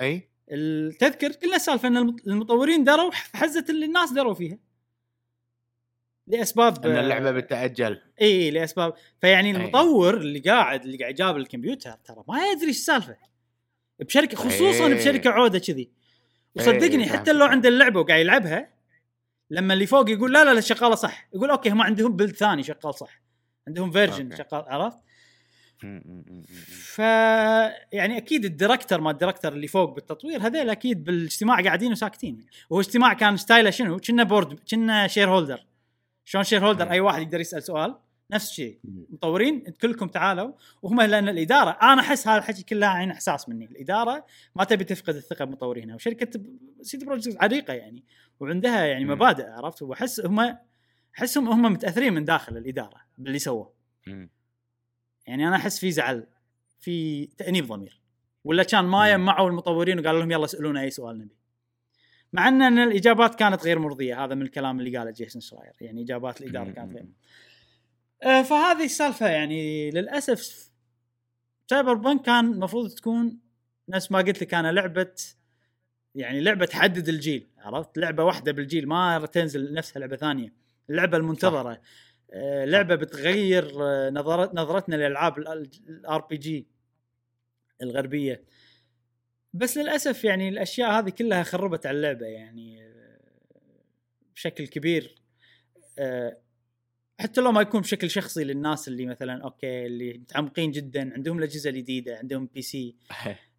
إي. 0.00 0.31
التذكر 0.50 1.32
قلنا 1.32 1.56
السالفه 1.56 1.88
إن 1.88 1.96
المط- 1.96 2.26
المطورين 2.26 2.84
دروا 2.84 3.10
في 3.10 3.36
حزه 3.36 3.64
اللي 3.68 3.86
الناس 3.86 4.12
دروا 4.12 4.34
فيها 4.34 4.58
لأسباب 6.26 6.86
إن 6.86 6.96
اللعبة 6.96 7.30
بتاجل 7.30 8.00
إي 8.20 8.50
لأسباب 8.50 8.94
فيعني 9.20 9.50
أي. 9.50 9.56
المطور 9.56 10.16
اللي 10.16 10.38
قاعد 10.38 10.84
اللي 10.84 10.96
قاعد 10.96 11.14
جاب 11.14 11.36
الكمبيوتر 11.36 11.92
ترى 12.04 12.24
ما 12.28 12.46
يدري 12.50 12.66
إيش 12.68 12.76
السالفه 12.76 13.16
بشركة 14.00 14.36
خصوصا 14.36 14.86
أي. 14.86 14.94
بشركة 14.94 15.30
عودة 15.30 15.58
كذي 15.58 15.90
وصدقني 16.54 17.04
أي، 17.04 17.08
حتى. 17.08 17.32
لو 17.32 17.44
عنده 17.46 17.68
اللعبة 17.68 18.00
وقاعد 18.00 18.20
يلعبها 18.20 18.72
لما 19.50 19.74
اللي 19.74 19.86
فوق 19.86 20.10
يقول 20.10 20.32
لا 20.32 20.44
لا 20.44 20.54
لا 20.54 20.60
شغاله 20.60 20.94
صح 20.94 21.28
يقول 21.34 21.50
okay 21.50 21.70
هم 21.70 21.82
عندهم 21.82 22.16
build 22.16 22.36
ثاني 22.36 22.62
شغال 22.62 22.94
صح 22.94 23.22
عندهم 23.68 23.90
version. 23.90 24.36
شغال 24.36 24.64
عرفت 24.68 24.98
ف 26.68 26.98
يعني 27.92 28.16
أكيد 28.16 28.44
ال 28.44 28.50
director 28.50 29.00
ما 29.00 29.10
ال 29.10 29.15
director 29.15 29.52
اللي 29.52 29.66
فوق 29.66 29.94
بالتطوير 29.94 30.46
هذول 30.46 30.70
أكيد 30.70 31.04
بالاجتماع 31.04 31.62
قاعدين 31.62 31.92
وساكتين. 31.92 32.46
وهو 32.70 32.80
اجتماع 32.80 33.12
كان 33.12 33.36
style 33.36 33.64
ه 33.64 33.70
شنو؟ 33.70 33.98
كنه 33.98 34.22
board 34.22 34.60
كنه 34.70 35.06
shareholder 35.06 35.66
شلون 36.24 36.44
shareholder. 36.44 36.90
أي 36.90 37.00
واحد 37.00 37.22
يقدر 37.22 37.40
يسأل 37.40 37.62
سؤال 37.62 37.94
نفس 38.30 38.50
الشيء. 38.50 38.78
مطورين 38.84 39.60
كلكم 39.60 40.08
تعالوا. 40.08 40.52
وهم 40.82 41.00
لأن 41.00 41.28
الإدارة 41.28 41.70
أنا 41.70 42.00
أحس 42.00 42.28
هذا 42.28 42.38
الحكي 42.38 42.62
كله 42.62 42.86
عين 42.86 43.10
إحساس 43.10 43.48
مني. 43.48 43.64
الإدارة 43.64 44.26
ما 44.56 44.64
تبي 44.64 44.84
تفقد 44.84 45.16
الثقة 45.16 45.44
بمطورينها. 45.44 45.94
وشركة 45.94 46.40
سيدي 46.82 47.04
بروجكت 47.04 47.36
عريقة 47.42 47.74
يعني. 47.74 48.04
وعندها 48.40 48.84
يعني. 48.84 49.04
مبادئ 49.04 49.46
عرفت؟ 49.46 49.82
وأحس 49.82 50.20
هم 50.20 50.56
أحسهم 51.18 51.48
هم 51.48 51.72
متأثرين 51.72 52.12
من 52.12 52.24
داخل 52.24 52.56
الإدارة 52.56 53.00
باللي 53.18 53.38
سووه. 53.38 53.72
يعني 55.26 55.48
أنا 55.48 55.56
أحس 55.56 55.78
في 55.78 55.90
زعل 55.92 56.26
في 56.80 57.26
تأنيب 57.26 57.66
ضمير. 57.66 58.00
ولا 58.44 58.62
كان 58.62 58.84
ما. 58.84 59.10
يجمعوا 59.10 59.48
المطورين 59.48 60.00
وقالوا 60.00 60.20
لهم 60.20 60.30
يلا 60.30 60.44
اسالونا 60.44 60.80
أي 60.80 60.90
سؤال 60.90 61.18
نبي. 61.18 61.36
مع 62.32 62.48
إن 62.48 62.62
إن 62.62 62.78
الإجابات 62.78 63.34
كانت 63.34 63.64
غير 63.64 63.78
مرضية 63.78 64.24
هذا 64.24 64.34
من 64.34 64.42
الكلام 64.42 64.80
اللي 64.80 64.98
قاله 64.98 65.10
جيسون 65.10 65.42
شراير. 65.42 65.72
يعني 65.80 66.02
إجابات 66.02 66.40
الإدارة 66.40 66.70
كانت 66.70 66.94
غير 66.94 67.06
آه، 68.22 68.42
فهذه 68.42 68.84
السالفة 68.84 69.28
يعني 69.28 69.90
للأسف 69.90 70.70
سايبر 71.70 71.94
بنك 71.94 72.22
كان 72.22 72.52
المفروض 72.52 72.90
تكون 72.90 73.38
نفس 73.88 74.12
ما 74.12 74.18
قلت 74.18 74.42
لك 74.42 74.54
أنا 74.54 74.72
لعبة 74.72 75.14
يعني 76.14 76.40
لعبة 76.40 76.66
تحدد 76.66 77.08
الجيل 77.08 77.46
عرفت؟ 77.58 77.98
لعبة 77.98 78.24
واحدة 78.24 78.52
بالجيل 78.52 78.88
ما 78.88 79.26
تنزل 79.26 79.74
نفسها 79.74 80.00
لعبة 80.00 80.16
ثانية. 80.16 80.52
اللعبة 80.90 81.16
المنتظرة. 81.16 81.72
آه، 81.72 81.80
لعبة 82.64 82.94
بتغير 82.94 83.72
آه، 83.82 84.10
نظرت 84.10 84.54
نظرتنا 84.54 84.96
للألعاب 84.96 85.38
ال 85.38 86.20
RPG 86.20 86.66
الغربية. 87.82 88.44
بس 89.52 89.76
للأسف 89.76 90.24
يعني 90.24 90.48
الأشياء 90.48 90.90
هذه 90.90 91.10
كلها 91.10 91.42
خربت 91.42 91.86
على 91.86 91.96
اللعبة 91.96 92.26
يعني 92.26 92.82
آه، 92.82 93.20
بشكل 94.34 94.66
كبير. 94.66 95.22
آه، 95.98 96.38
حتى 97.20 97.40
لو 97.40 97.52
ما 97.52 97.60
يكون 97.60 97.80
بشكل 97.80 98.10
شخصي 98.10 98.44
للناس 98.44 98.88
اللي 98.88 99.06
مثلا 99.06 99.44
okay 99.44 99.86
اللي 99.86 100.18
متعمقين 100.18 100.70
جدا 100.70 101.14
عندهم 101.14 101.38
الأجهزة 101.38 101.70
الجديدة 101.70 102.16
عندهم 102.16 102.46
PC 102.54 102.96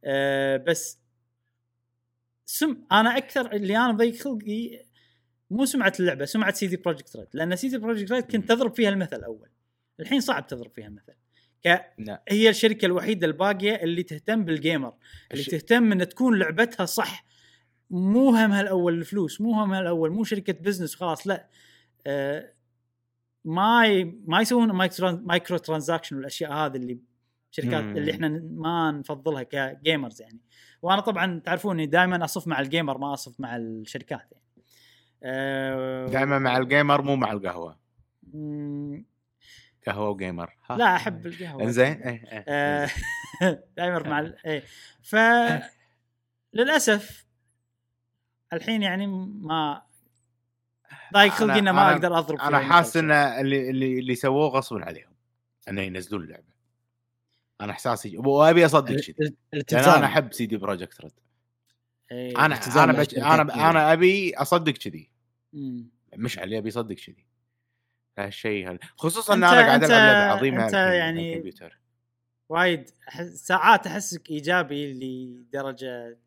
آه، 0.06 0.58
بس 0.58 1.00
سم 2.46 2.86
أنا 2.92 3.18
أكثر 3.18 3.52
اللي 3.52 3.78
أنا 3.78 3.92
ضيق 3.92 4.16
خلقي 4.16 4.86
مو 5.54 5.66
سمعة 5.66 5.94
اللعبة 6.00 6.26
سمعة 6.26 6.54
سيدي 6.54 6.78
بروجكت 6.78 7.16
ريد 7.18 7.28
لأن 7.34 7.56
سيدي 7.56 7.78
بروجكت 7.78 8.12
ريد 8.12 8.24
كنت. 8.24 8.50
تضرب 8.50 8.76
فيها 8.76 8.90
المثل 8.90 9.24
اول 9.24 9.50
الحين 10.00 10.20
صعب 10.20 10.48
تضرب 10.48 10.72
فيها 10.72 10.88
المثل. 10.88 11.14
ك 11.66 11.86
لا 11.98 12.24
هي 12.30 12.50
الشركة 12.50 12.86
الوحيدة 12.86 13.28
الباقية 13.28 13.76
اللي 13.76 14.04
تهتم 14.04 14.46
بال 14.46 14.60
gamer 14.60 14.94
اللي 15.32 15.42
الش- 15.42 15.50
تهتم 15.50 15.92
إن 15.92 16.08
تكون 16.10 16.40
لعبتها 16.40 16.86
صح. 16.86 17.26
مو 17.90 18.30
همها 18.30 18.62
الأول 18.62 18.94
الفلوس 18.94 19.42
مو 19.42 19.54
همها 19.54 19.80
الأول 19.80 20.12
مو 20.12 20.24
شركة 20.24 20.54
business 20.54 20.96
وخلاص 20.96 21.28
لا. 21.28 21.48
آه 22.08 22.54
ما 23.46 23.88
ي... 23.88 24.04
ما 24.26 24.42
يسوون 24.42 24.72
micro, 24.72 25.18
micro 25.18 25.58
transaction 25.58 26.16
والأشياء 26.16 26.54
هذه 26.54 26.76
اللي 26.78 27.00
شركات 27.52 27.84
مم. 27.84 27.98
اللي 27.98 28.12
إحنا 28.12 28.28
ما 28.52 28.92
نفضلها 28.92 29.44
ك 29.44 29.55
gamers 29.55 30.22
يعني. 30.22 30.40
وأنا 30.82 31.02
طبعا 31.02 31.40
تعرفوني 31.40 31.86
دائما 31.86 32.24
أصف 32.24 32.48
مع 32.48 32.60
ال 32.60 32.66
gamer 32.66 32.98
ما 32.98 33.14
أصف 33.14 33.40
مع 33.40 33.56
الشركات 33.56 34.32
يعني. 34.32 34.43
دائما 36.12 36.40
مع 36.40 36.58
ال 36.58 36.65
gamer 36.65 37.02
مو 37.02 37.16
مع 37.16 37.32
القهوة. 37.32 37.80
قهوة 39.88 40.10
و 40.10 40.16
gamer. 40.16 40.54
ها. 40.70 40.78
لا 40.78 40.96
أحب 40.96 41.28
القهوة. 41.28 41.64
إنزين؟ 41.64 41.86
إيه، 42.02 42.24
إيه. 42.32 42.46
آه، 42.48 42.90
دائما 43.78 44.00
مع 44.10 44.20
ال- 44.20 44.38
إيه. 44.46 44.64
ف 45.04 45.16
للأسف 46.54 47.26
الحين 48.54 48.84
يعني 48.84 49.08
ما 49.08 49.82
ضايق 51.14 51.32
خلقي 51.32 51.60
إنه 51.60 51.72
ما 51.72 51.90
أنا- 51.90 51.92
أقدر 51.94 52.18
أضرب 52.20 52.40
أنا 52.40 52.60
حاسس 52.60 52.98
إن 52.98 53.12
اللي 53.12 53.70
اللي 53.70 54.00
اللي 54.00 54.16
سووه 54.16 54.48
غصب 54.50 54.78
عليهم. 54.78 55.14
إنه 55.70 55.82
ينزلون 55.82 56.24
اللعبة. 56.24 56.54
أنا 57.62 57.72
احساسي 57.72 58.18
وأبي 58.18 58.66
أصدق 58.66 58.96
كذي 58.96 59.36
أنا 59.74 60.06
أحب 60.06 60.34
سي 60.34 60.46
دي 60.46 60.58
بروجكت 60.58 61.02
ريد. 61.02 61.12
إيه. 62.12 62.46
أنا 62.46 62.60
أنا 62.84 62.94
بج... 62.94 63.20
أنا 63.20 63.94
أبي 63.94 64.36
أصدق 64.36 64.72
كذي. 64.74 65.10
مشعل 66.16 66.54
يبي 66.54 66.68
يصدق 66.68 66.96
كذي 66.96 67.26
هالشيء 68.18 68.70
هذا 68.70 68.80
خصوصا 68.98 69.34
إن 69.34 69.44
أنا 69.44 69.52
قاعد 69.68 69.84
ألعب 69.84 69.92
لعبة 69.92 70.38
عظيمة 70.38 70.64
على 70.64 70.98
يعني- 70.98 71.32
الكمبيوتر 71.34 71.80
وايد 72.50 72.90
أحس 73.10 73.28
ساعات 73.48 73.88
أحسك 73.88 74.30
إيجابي 74.30 74.94
لدرجة 74.94 76.18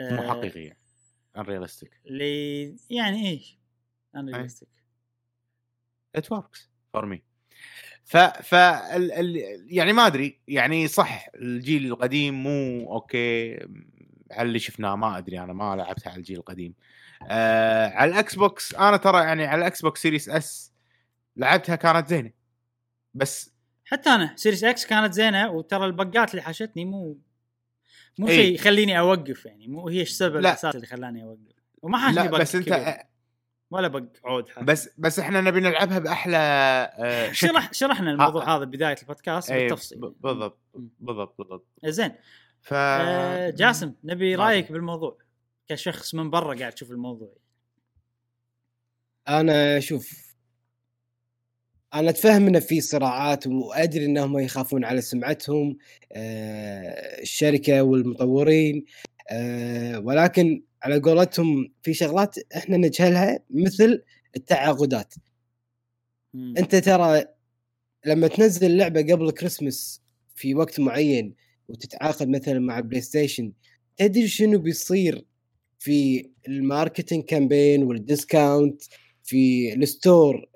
مو 0.00 0.22
آه، 0.22 0.28
حقيقية 0.28 0.78
unrealistic 1.36 2.00
اللي 2.06 2.76
يعني 2.90 3.28
إيه 3.28 3.42
unrealistic. 4.16 4.66
it 6.16 6.32
works 6.32 6.70
for 6.92 7.06
me 7.06 7.22
ف 8.04 8.16
ف 8.16 8.54
ال... 8.54 9.12
ال... 9.12 9.36
يعني 9.74 9.92
ما 9.92 10.06
أدري 10.06 10.40
يعني 10.48 10.88
صح 10.88 11.28
الجيل 11.34 11.86
القديم 11.86 12.34
مو 12.42 12.92
okay 12.92 13.58
على 14.30 14.48
اللي 14.48 14.58
شفناه 14.58 14.96
ما 14.96 15.18
أدري 15.18 15.40
أنا 15.40 15.52
ما 15.52 15.76
لعبتها 15.76 16.10
على 16.10 16.18
الجيل 16.18 16.38
القديم 16.38 16.74
آه 17.30 17.88
على 17.88 18.10
الإكس 18.10 18.34
بوكس 18.34 18.74
أنا 18.74 18.96
ترى 18.96 19.18
يعني 19.18 19.46
على 19.46 19.58
الإكس 19.58 19.82
بوكس 19.82 20.02
Series 20.02 20.28
S 20.28 20.72
لعبتها 21.36 21.76
كانت 21.76 22.08
زينة 22.08 22.30
بس 23.14 23.52
حتى 23.84 24.10
أنا 24.10 24.32
Series 24.36 24.64
X 24.64 24.86
كانت 24.86 25.12
زينة 25.12 25.50
وترى 25.50 25.86
ال 25.86 25.95
bugات 25.95 26.30
اللي 26.30 26.42
حاشتني 26.42 26.84
مو 26.84 27.18
مو. 28.18 28.26
شيء 28.26 28.54
يخليني 28.54 28.98
أوقف 28.98 29.46
يعني 29.46 29.68
مو 29.68 29.88
هي 29.88 30.02
السبب 30.02 30.36
لا. 30.36 30.38
الاساسي 30.38 30.76
اللي 30.76 30.86
خلاني 30.86 31.24
أوقف 31.24 31.56
وما 31.82 31.98
حاشني 31.98 32.28
بق 32.28 32.38
بس 32.38 32.54
أنت. 32.54 32.98
ولا 33.70 33.88
بق 33.88 34.04
عود 34.24 34.48
حاشني. 34.48 34.64
بس 34.64 34.90
بس 34.98 35.18
إحنا 35.18 35.40
نبي 35.40 35.60
نلعبها 35.60 35.98
بأحلى 35.98 36.36
آه. 36.98 37.32
شرح 37.32 37.72
شرحنا 37.72 38.10
الموضوع 38.10 38.56
هذا 38.56 38.64
بداية 38.64 38.96
البودكاست 39.02 39.52
بالتفصيل 39.52 39.98
بالضبط. 39.98 40.58
بالضبط 40.74 41.34
بالضبط 41.38 41.66
زين 41.84 42.12
ف 42.66 42.74
آه 42.74 43.50
جاسم 43.50 43.92
نبي 44.04 44.36
ما 44.36 44.44
رأيك. 44.44 44.72
بالموضوع 44.72 45.18
كشخص 45.68 46.14
من 46.14 46.30
برا 46.30 46.58
قاعد 46.58 46.72
تشوف 46.72 46.90
الموضوع 46.90 47.32
أنا 49.28 49.80
شوف 49.80 50.34
أنا 51.94 52.10
أتفهم 52.10 52.46
إنه 52.46 52.58
في 52.58 52.80
صراعات 52.80 53.46
وأدري 53.46 54.04
إنهم 54.04 54.38
يخافون 54.38 54.84
على 54.84 55.00
سمعتهم 55.00 55.76
آه، 56.12 57.22
الشركة 57.22 57.82
والمطورين 57.82 58.84
آه، 59.30 59.98
ولكن 59.98 60.62
على 60.82 61.00
قولتهم 61.00 61.72
في 61.82 61.94
شغلات 61.94 62.36
إحنا 62.56 62.76
نجهلها 62.76 63.38
مثل 63.50 64.02
التعاقدات. 64.36 65.14
أنت 66.34 66.76
ترى 66.76 67.24
لما 68.06 68.28
تنزل 68.28 68.66
اللعبه 68.66 69.12
قبل 69.12 69.30
كريسمس 69.30 70.02
في 70.34 70.54
وقت 70.54 70.80
معين 70.80 71.45
وتتعاقد 71.68 72.28
مثلا 72.28 72.58
مع 72.58 72.80
بلاي 72.80 73.00
ستيشن 73.00 73.52
تدري 73.96 74.28
شنو 74.28 74.58
بيصير 74.58 75.24
في 75.78 76.30
الماركتينج 76.48 77.24
كامبين 77.24 77.82
والديسكاونت 77.82 78.82
في 79.24 79.74
الستور 79.74 80.48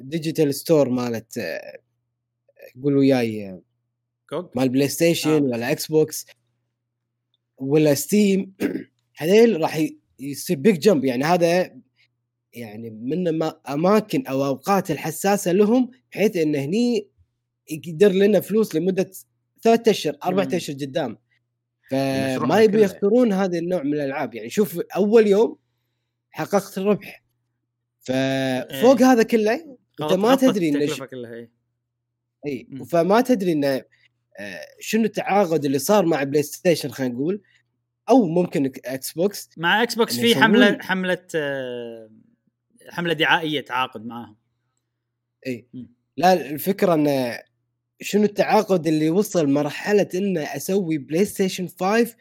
الديجيتال 0.00 0.54
ستور 0.54 0.88
مالت 0.88 1.38
آه، 1.38 1.78
قول 2.82 2.96
وياي 2.96 3.48
آه، 3.48 4.50
مال 4.56 4.68
بلاي 4.68 4.88
ستيشن 4.88 5.30
آه. 5.30 5.48
ولا 5.48 5.72
إكس 5.72 5.86
بوكس 5.86 6.26
ولا 7.58 7.94
ستيم 7.94 8.54
هذيل 9.16 9.60
راح 9.60 9.86
يصير 10.18 10.56
big 10.56 10.78
jump 10.78 11.04
يعني 11.04 11.24
هذا 11.24 11.76
يعني 12.52 12.90
من 12.90 13.38
ما 13.38 13.60
أماكن 13.68 14.26
أو 14.26 14.44
أوقات 14.44 14.90
الحساسة 14.90 15.52
لهم 15.52 15.90
بحيث 16.12 16.36
انه 16.36 16.58
هني 16.58 17.08
يقدر 17.70 18.12
لنا 18.12 18.40
فلوس 18.40 18.74
لمدة 18.74 19.10
ثلاثة 19.64 19.90
أشهر 19.90 20.16
أربعة 20.24 20.44
مم. 20.44 20.54
أشهر 20.54 20.76
قدام 20.76 21.18
فما 21.90 22.60
يبي. 22.60 22.82
يخسرون 22.82 23.32
هذا 23.32 23.58
النوع 23.58 23.82
من 23.82 23.94
الألعاب 23.94 24.34
يعني 24.34 24.50
شوف 24.50 24.80
أول 24.96 25.26
يوم 25.26 25.58
حققت 26.30 26.78
الربح 26.78 27.24
فوق 28.80 29.02
هذا 29.02 29.22
كله 29.22 29.76
أنت 30.02 30.12
ما 30.12 30.34
تدري 30.34 30.76
إيه. 30.76 31.50
اي 32.46 32.66
مم. 32.70 32.84
فما 32.84 33.20
تدري 33.20 33.52
إنه 33.52 33.82
آه، 34.38 34.66
شنو 34.80 35.04
التعاقد 35.04 35.64
اللي 35.64 35.78
صار 35.78 36.06
مع 36.06 36.22
بلاي 36.22 36.42
ستيشن 36.42 36.90
خلينا 36.90 37.14
نقول 37.14 37.42
أو 38.08 38.26
ممكن 38.26 38.72
إكس 38.84 39.12
بوكس 39.12 39.50
مع 39.56 39.82
إكس 39.82 39.94
بوكس 39.94 40.18
إنه 40.18 40.22
في 40.22 40.34
حملة 40.34 40.78
حملة 40.80 41.26
آه، 41.34 42.10
حملة 42.88 43.12
دعائية 43.12 43.60
تعاقد 43.60 44.06
معاهم 44.06 44.36
اي. 45.46 45.68
لا 46.16 46.32
الفكرة 46.32 46.94
إنه 46.94 47.38
شنو 48.04 48.24
التعاقد 48.24 48.86
اللي 48.86 49.10
وصل 49.10 49.50
مرحلة 49.50 50.08
إنه 50.14 50.40
أسوي 50.40 50.98
بلاي 50.98 51.24
ستيشن 51.24 51.68
5 51.68 52.16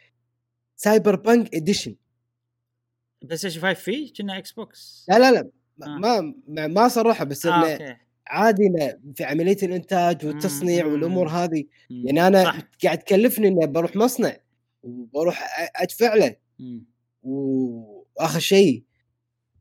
سايبر 0.75 1.15
بانك 1.15 1.55
edition 1.55 1.95
بلاي 3.21 3.37
ستيشن 3.37 3.61
5 3.61 3.73
فيه 3.73 4.13
كنا 4.13 4.37
إكس 4.37 4.51
بوكس 4.51 5.05
لا 5.09 5.19
لا 5.19 5.31
لا 5.31 5.49
آه. 5.83 5.97
ما 5.97 6.33
ما, 6.47 6.67
ما 6.67 6.87
صرحها 6.87 7.23
بس 7.23 7.45
آه، 7.45 7.55
إنه 7.55 7.71
أوكي 7.73 7.95
عادي 8.27 8.69
في 9.15 9.23
عملية 9.23 9.57
الإنتاج 9.63 10.25
والتصنيع 10.25 10.85
مم. 10.85 10.93
والأمور 10.93 11.27
هذه 11.27 11.63
مم. 11.89 12.03
يعني 12.07 12.27
أنا 12.27 12.43
صح 12.43 12.59
قاعد 12.83 12.97
تكلفني 12.97 13.47
إني 13.47 13.67
بروح 13.67 13.95
مصنع 13.95 14.37
وبروح 14.83 15.43
أدفع 15.75 16.13
له. 16.15 16.35
واخر 17.23 18.39
شيء 18.39 18.83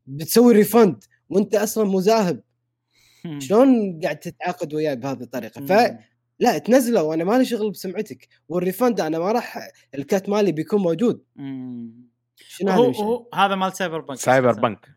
بتسوي 0.07 0.53
ريفند 0.53 1.03
وأنت 1.29 1.55
أصلا 1.55 1.89
مذاهب 1.89 2.43
مم. 3.25 3.39
شلون 3.39 3.99
قاعد 4.03 4.19
تتعاقد 4.19 4.73
وياي 4.73 4.95
بهذه 4.95 5.21
الطريقة 5.23 5.61
مم. 5.61 5.67
فلا 6.43 6.57
تنزله 6.57 7.03
وأنا 7.03 7.23
مالي 7.23 7.45
شغل 7.45 7.71
بسمعتك. 7.71 8.27
والريفند 8.49 9.01
أنا 9.01 9.19
ما 9.19 9.31
راح 9.31 9.71
الكات 9.95 10.29
مالي 10.29 10.51
بيكون 10.51 10.81
موجود. 10.81 11.23
شنو 12.35 12.71
هذا 12.71 12.77
هو؟ 12.77 12.91
هو 12.91 13.29
هذا 13.33 13.55
مال 13.55 13.73
سايبر 13.73 14.01
بنك 14.01 14.17
سايبر 14.17 14.51
بنك. 14.51 14.89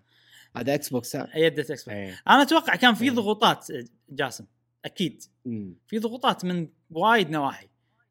هذا 0.56 0.74
إكس 0.74 0.89
بوكس 0.89 1.16
ها 1.16 1.31
يده 1.36 1.62
إكس 1.62 1.85
بوكس. 1.85 1.89
أنا 2.28 2.43
أتوقع 2.43 2.77
كان 2.77 2.94
في 2.94 3.05
إيه. 3.05 3.10
ضغوطات 3.10 3.66
جاسم 4.09 4.47
أكيد. 4.85 5.23
مم. 5.44 5.74
في 5.86 5.98
ضغوطات 5.98 6.44
من 6.44 6.68
وايد 6.90 7.31
نواحي. 7.31 7.68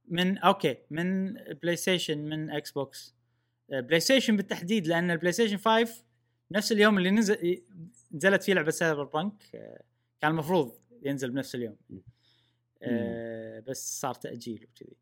من 0.07 0.37
أوكي 0.37 0.77
من 0.89 1.33
بلاي 1.33 1.75
ستيشن 1.75 2.17
من 2.17 2.49
إكس 2.49 2.71
بوكس 2.71 3.15
بلاي 3.69 3.99
ستيشن 3.99 4.37
بالتحديد 4.37 4.87
لأن 4.87 5.11
البلاي 5.11 5.31
ستيشن 5.31 5.57
5 5.57 6.03
نفس 6.51 6.71
اليوم 6.71 6.97
اللي 6.97 7.11
نزل 7.11 7.63
نزلت 8.13 8.43
فيه 8.43 8.53
لعبة 8.53 8.71
سايبر 8.71 9.03
بانك 9.03 9.33
آه، 9.55 9.81
كان 10.21 10.31
المفروض 10.31 10.71
ينزل 11.03 11.31
بنفس 11.31 11.55
اليوم. 11.55 11.75
آه، 12.81 13.60
بس 13.60 13.99
صار 14.02 14.14
تأجيل 14.14 14.68
وكذي. 14.72 14.95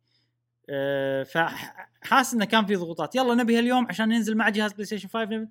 آه، 0.69 1.23
فحاس 1.23 2.33
إنه 2.33 2.45
كان 2.45 2.65
في 2.65 2.75
ضغوطات. 2.75 3.15
يلا 3.15 3.35
نبي 3.35 3.57
هاليوم 3.57 3.87
عشان 3.87 4.11
ينزل 4.11 4.37
مع 4.37 4.49
جهاز 4.49 4.73
بلاي 4.73 4.85
ستيشن 4.85 5.07
5 5.09 5.29
نبي- 5.29 5.49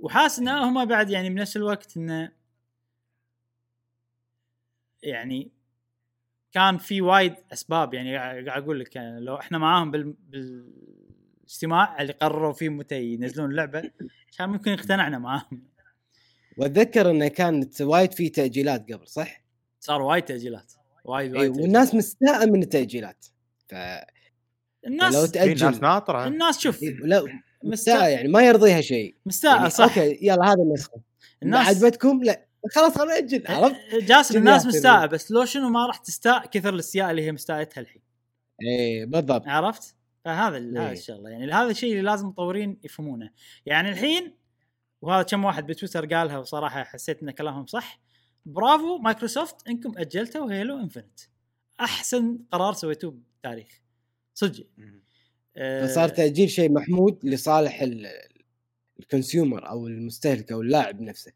وحاس 0.00 0.38
ان 0.38 0.48
هم 0.48 0.84
بعد 0.84 1.10
يعني 1.10 1.30
بنفس 1.30 1.56
الوقت 1.56 1.96
إنه 1.96 2.32
يعني 5.02 5.52
كان 6.52 6.78
في 6.78 7.00
وايد 7.00 7.34
أسباب. 7.52 7.94
يعني 7.94 8.16
قاعد 8.16 8.48
قاعد 8.48 8.62
أقول 8.62 8.80
لك 8.80 8.96
يعني 8.96 9.20
لو 9.20 9.36
إحنا 9.36 9.58
معاهم 9.58 9.90
بال 9.90 10.12
بالاجتماع 10.28 12.02
اللي 12.02 12.12
قرروا 12.12 12.52
فيه 12.52 12.68
متى 12.68 13.02
ينزلون 13.04 13.50
اللعبة 13.50 13.90
كان 14.38 14.48
ممكن 14.48 14.70
اقتنعنا 14.70 15.18
معاهم. 15.18 15.62
وأتذكر 16.58 17.10
إنه 17.10 17.28
كانت 17.28 17.80
وايد 17.82 18.12
في 18.12 18.28
تأجيلات 18.28 18.92
قبل 18.92 19.08
صح؟ 19.08 19.42
صار 19.80 20.02
وايد 20.02 20.24
تأجيلات. 20.24 20.72
وايد 21.06 21.34
إي 21.34 21.38
وايد 21.38 21.50
تأجيلات. 21.52 21.62
والناس 21.66 21.94
مستاءة 21.94 22.46
من 22.46 22.62
التأجيلات. 22.62 23.26
ف 23.68 23.74
الناس 24.86 25.14
لو 25.14 25.26
في 25.26 25.38
ناس 25.38 25.60
تاجل 25.60 25.80
ناطرة. 25.80 26.26
الناس 26.26 26.58
شوف 26.58 26.82
لا 26.82 27.20
مستاء. 27.22 27.40
مستاء 27.64 28.10
يعني 28.10 28.28
ما 28.28 28.42
يرضيها 28.42 28.80
شيء. 28.80 29.16
مستاء 29.26 29.56
يعني 29.56 29.70
صح. 29.70 29.98
أوكي 29.98 30.18
يلا 30.22 30.44
هذا 30.44 30.62
النسخه 30.62 31.00
الناس 31.42 31.66
عجبتكم 31.68 32.22
لا 32.24 32.46
خلاص 32.70 32.98
أنا 32.98 33.18
أجل 33.18 33.42
عرفت؟ 33.48 33.76
جاسم 33.94 34.38
الناس 34.38 34.64
يعتبر. 34.64 34.76
مستاء 34.78 35.06
بس 35.06 35.30
لو 35.30 35.44
شنو 35.44 35.68
ما 35.68 35.86
راح 35.86 35.96
تستاء 35.96 36.46
كثر 36.46 36.74
الاستياء 36.74 37.10
اللي 37.10 37.22
هي 37.22 37.32
مستاءتها 37.32 37.80
الحين. 37.80 38.02
إي 38.62 39.06
بالضبط. 39.06 39.42
عرفت؟ 39.46 39.94
فهذا 40.24 40.56
ال- 40.56 40.78
هذا 40.78 40.86
إيه. 40.86 40.92
الشغلة. 40.92 41.30
يعني 41.30 41.52
هذا 41.52 41.70
الشيء 41.70 41.90
اللي 41.90 42.02
لازم 42.02 42.24
المطورين 42.24 42.78
يفهمونه. 42.84 43.30
يعني 43.66 43.88
الحين 43.88 44.34
وهذا 45.02 45.22
كم 45.22 45.44
واحد 45.44 45.66
بتويتر 45.66 46.06
قالها 46.14 46.38
وصراحة 46.38 46.84
حسيت 46.84 47.22
إن 47.22 47.30
كلامهم 47.30 47.66
صح. 47.66 48.00
برافو 48.46 48.98
مايكروسوفت 48.98 49.68
إنكم 49.68 49.92
أجلتوا 49.98 50.52
Halo 50.52 50.78
Infinite 50.78 51.20
أحسن 51.80 52.38
قرار 52.52 52.72
سويتوه 52.72 53.10
بالتاريخ 53.10 53.80
صدق. 54.34 54.66
آه، 55.56 55.86
فصار 55.86 56.08
تأجيل 56.08 56.50
شيء 56.50 56.70
محمود 56.72 57.18
لصالح 57.24 57.82
ال- 57.82 58.06
ال 59.00 59.08
consumer 59.08 59.68
أو 59.68 59.86
المستهلك 59.86 60.52
أو 60.52 60.60
اللاعب 60.60 61.00
نفسه. 61.00 61.32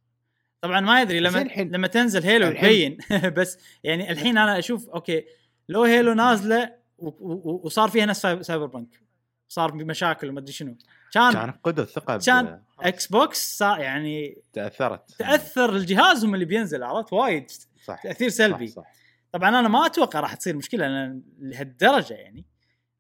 طبعا 0.61 0.81
ما 0.81 1.03
يدري 1.03 1.21
لما 1.21 1.39
لما 1.59 1.87
تنزل 1.87 2.23
Halo 2.23 2.51
تبين 2.53 2.99
بس 3.37 3.59
يعني 3.85 4.11
الحين 4.11 4.39
أنا 4.39 4.59
أشوف 4.59 4.89
أوكي 4.89 5.25
لو 5.69 5.83
Halo 5.83 6.13
نازله 6.13 6.75
وصار 6.99 7.89
فيها 7.89 8.07
نفس 8.07 8.21
سايب- 8.23 8.43
سايبر 8.43 8.67
بنك 8.67 9.01
صار 9.51 9.71
بمشاكل 9.71 10.29
وما 10.29 10.41
أدري 10.41 10.53
شنو. 10.53 10.77
كان 11.13 11.33
كان 11.33 11.53
فقدوا 11.53 11.85
الثقه 11.85 12.19
كان 12.19 12.63
إكس 12.81 13.07
بوكس 13.07 13.61
يعني 13.61 14.43
تأثرت. 14.53 15.11
تأثر 15.19 15.77
الجهاز 15.77 16.25
هم 16.25 16.35
اللي 16.35 16.45
بينزل 16.45 16.83
عرفت؟ 16.83 17.13
وايد. 17.13 17.51
صح 17.85 18.03
تأثير 18.03 18.29
سلبي. 18.29 18.67
صح, 18.67 18.83
صح. 18.83 18.93
طبعا 19.33 19.49
أنا 19.49 19.69
ما 19.69 19.87
أتوقع 19.87 20.21
راح 20.21 20.35
تصير 20.35 20.57
مشكلة 20.57 20.87
لأن 20.89 21.23
لهالدرجة 21.39 22.15
يعني 22.15 22.45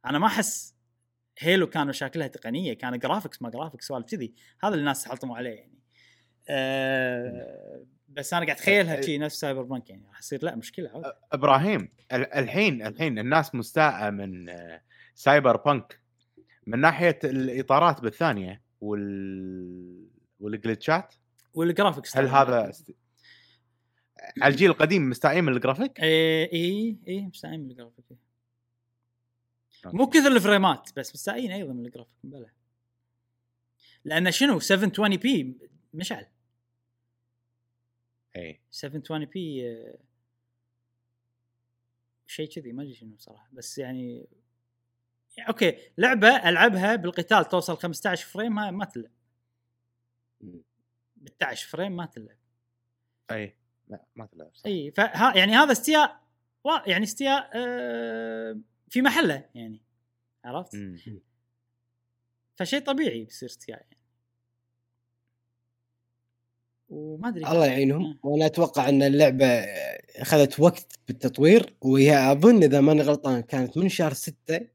أنا 0.06 0.18
ما 0.18 0.26
أحس 0.26 0.74
Halo 1.38 1.66
كان 1.66 1.86
مشاكلها 1.86 2.26
تقنية 2.26 2.72
كان 2.72 2.98
graphics 2.98 3.42
ما 3.42 3.50
graphics 3.50 3.86
سوالف 3.86 4.06
كذي. 4.06 4.34
هذا 4.62 4.72
اللي 4.72 4.80
الناس 4.80 5.08
حلطموا 5.08 5.36
عليه 5.36 5.50
يعني. 5.54 5.78
أه 6.48 7.84
بس 8.08 8.34
أنا 8.34 8.44
قاعد 8.46 8.56
اتخيلها 8.56 9.00
شي 9.00 9.18
نفس 9.18 9.40
سايبر 9.40 9.62
بانك 9.62 9.90
يعني. 9.90 10.06
راح 10.08 10.18
يصير 10.18 10.44
لا 10.44 10.54
مشكلة 10.56 10.90
عادي. 10.94 11.06
إبراهيم 11.32 11.88
ال- 12.12 12.32
الحين 12.34 12.86
الحين 12.86 13.18
الناس 13.18 13.54
مستاءة 13.54 14.10
من 14.10 14.46
سايبر 15.14 15.56
بانك 15.56 15.99
من 16.66 16.78
ناحية 16.78 17.18
الإطارات 17.24 18.00
بالثانية 18.00 18.62
وال 18.80 20.06
وال 20.40 20.55
glitches 20.55 21.14
وال 21.54 21.67
graphics 21.67 22.16
هل 22.16 22.28
هذا 22.28 22.68
است... 22.68 22.92
على 24.42 24.52
الجيل 24.52 24.70
القديم 24.70 25.10
مستائين 25.10 25.44
من 25.44 25.52
الجرافيك؟ 25.52 26.00
اي 26.00 26.44
اي 26.52 26.96
اي 27.08 27.22
مستائين 27.22 27.60
من 27.60 27.70
الجرافيك 27.70 28.04
مو 29.84 30.06
كثر 30.06 30.32
ال 30.32 30.41
frames 30.41 30.90
بس 30.96 31.14
مستائين 31.14 31.50
أيضا 31.50 31.72
من 31.72 31.86
الجرافيك 31.86 32.16
بلى. 32.24 32.50
لأن 34.04 34.30
شنو؟ 34.30 34.58
720 34.58 35.16
p 35.16 35.56
مشعل. 35.94 36.26
اي 38.36 38.60
720 38.70 39.24
p 39.24 39.70
آه، 39.70 39.98
شيء 42.26 42.48
كذي 42.48 42.72
ما 42.72 42.82
أدري 42.82 42.94
شنو 42.94 43.16
صراحة. 43.18 43.48
بس 43.52 43.78
يعني 43.78 44.28
أوكي 45.48 45.76
لعبة 45.98 46.48
ألعبها 46.48 46.96
بالقتال 46.96 47.48
توصل 47.48 47.76
15 47.76 48.26
frame 48.26 48.54
ما 48.54 48.70
ما 48.70 48.84
تلعب 48.84 49.10
مم. 50.40 50.62
16 51.26 51.68
frame 51.68 51.96
ما 51.96 52.06
تلعب 52.06 52.36
أي 53.30 53.56
لا 53.88 54.04
ما 54.16 54.26
تلعب 54.26 54.50
صح. 54.54 54.66
أي 54.66 54.90
فها 54.90 55.36
يعني 55.36 55.52
هذا 55.52 55.72
استياء 55.72 56.20
وا- 56.64 56.88
يعني 56.88 57.04
استياء 57.04 57.50
آه، 57.54 58.58
في 58.90 59.02
محله 59.02 59.44
يعني 59.54 59.80
عرفت؟ 60.44 60.74
مم. 60.74 60.96
فشيء 62.56 62.80
طبيعي 62.80 63.24
بيصير 63.24 63.48
استياء 63.48 63.78
يعني 63.78 63.96
وما 66.88 67.28
أدري 67.28 67.46
الله 67.46 67.66
يعينهم 67.66 68.04
آه. 68.04 68.18
وأنا 68.22 68.46
أتوقع 68.46 68.88
أن 68.88 69.02
اللعبة 69.02 69.46
أخذت 70.16 70.60
وقت 70.60 70.98
بالتطوير 71.08 71.74
وهي 71.80 72.32
أظن 72.32 72.62
إذا 72.62 72.80
ماني 72.80 73.02
غلطان 73.02 73.40
كانت 73.42 73.76
من 73.78 73.88
شهر 73.88 74.12
ستة 74.12 74.56
هي 74.56 74.68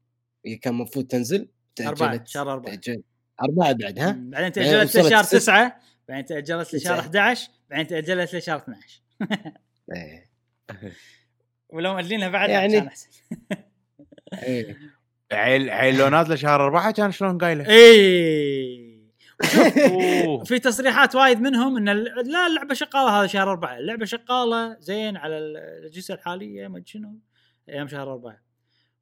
كان 0.54 0.74
المفروض 0.74 1.06
تنزل 1.06 1.48
أربعة 1.80 2.10
تأجلت 2.10 2.28
شهر 2.28 2.52
أربعة 2.52 2.74
تأجل 2.74 3.02
أربعة 3.42 3.72
بعد 3.72 3.98
ها؟ 3.98 4.16
بعدين 4.18 4.64
وصلت 4.82 4.96
لشهر 5.06 5.24
9 5.24 5.76
بعدين 6.08 6.24
تأجلت 6.24 6.74
لشهر 6.74 6.96
تسعة. 6.98 7.00
11 7.00 7.48
بعدين 7.70 7.86
تأجلت 7.86 8.34
لشهر 8.34 8.56
12 8.58 9.00
إيه. 9.94 10.30
ولو 11.70 11.94
مأجلينها 11.94 12.28
بعد 12.28 12.50
يعني- 12.50 12.72
كان 12.80 12.86
أحسن 12.86 13.08
إيه. 14.42 14.76
عيل 15.32 15.70
عيل 15.70 15.98
لو 15.98 16.08
نازلة 16.08 16.36
شهر 16.36 16.64
أربعة 16.64 16.90
كان 16.92 17.12
شلون 17.12 17.38
قايلة؟ 17.38 17.64
اي. 17.70 18.96
في 20.44 20.58
تصريحات 20.58 21.14
وايد 21.14 21.40
منهم 21.40 21.76
إن 21.76 21.88
ال- 21.88 22.04
لا 22.32 22.46
اللعبة 22.46 22.74
شغاله 22.74 23.20
هذا 23.20 23.26
شهر 23.26 23.50
أربعة 23.50 23.78
اللعبة 23.78 24.04
شغاله 24.04 24.76
زين 24.80 25.16
على 25.16 25.38
ال- 25.38 25.56
الأجهزة 25.56 26.14
الحالية 26.14 26.68
ما 26.68 26.82
شنو 26.86 27.18
أيام 27.68 27.88
شهر 27.88 28.12
أربعة 28.12 28.40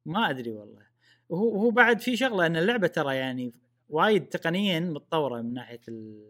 ما 0.05 0.29
أدري 0.29 0.51
والله 0.51 0.84
وهو 1.29 1.55
وهو 1.55 1.69
بعد 1.69 1.99
في 2.01 2.17
شغلة 2.17 2.45
إن 2.45 2.57
اللعبة 2.57 2.87
ترى 2.87 3.15
يعني 3.15 3.51
وايد 3.89 4.25
تقنيا 4.25 4.79
متطورة 4.79 5.41
من 5.41 5.53
ناحية 5.53 5.81
ال... 5.87 6.25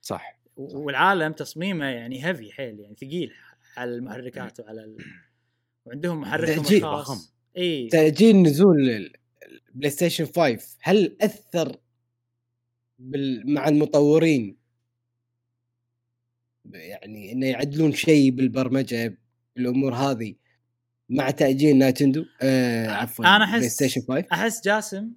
صح 0.00 0.40
والعالم 0.56 1.32
تصميمه 1.32 1.84
يعني 1.84 2.26
heavy 2.26 2.52
حيل 2.52 2.80
يعني 2.80 2.94
ثقيل 2.94 3.32
على 3.76 3.94
المحركات 3.94 4.60
وعلى 4.60 4.84
ال... 4.84 4.96
وعندهم 5.84 6.20
محركهم 6.20 6.62
تأجيل 6.62 6.78
الخاص 6.84 7.08
ضخم. 7.10 7.30
إي. 7.56 7.88
تأجيل 7.88 8.36
نزول 8.42 8.90
ال- 8.90 9.12
البلاي 9.68 9.90
ستيشن 9.90 10.26
5 10.26 10.58
هل 10.80 11.16
أثر 11.20 11.76
بال... 12.98 13.54
مع 13.54 13.68
المطورين؟ 13.68 14.56
يعني 16.72 17.32
إنه 17.32 17.46
يعدلون 17.46 17.92
شيء 17.92 18.30
بالبرمجة 18.30 19.18
بالأمور 19.56 19.94
هذه؟ 19.94 20.34
مع 21.10 21.30
تأجيل 21.30 21.78
Nintendo 21.78 22.24
آه 22.42 22.88
عفوا 22.90 23.24
أنا 23.36 23.46
أحس- 23.46 23.54
PlayStation 23.56 24.00
5 24.08 24.24
أحس 24.32 24.64
جاسم 24.64 25.10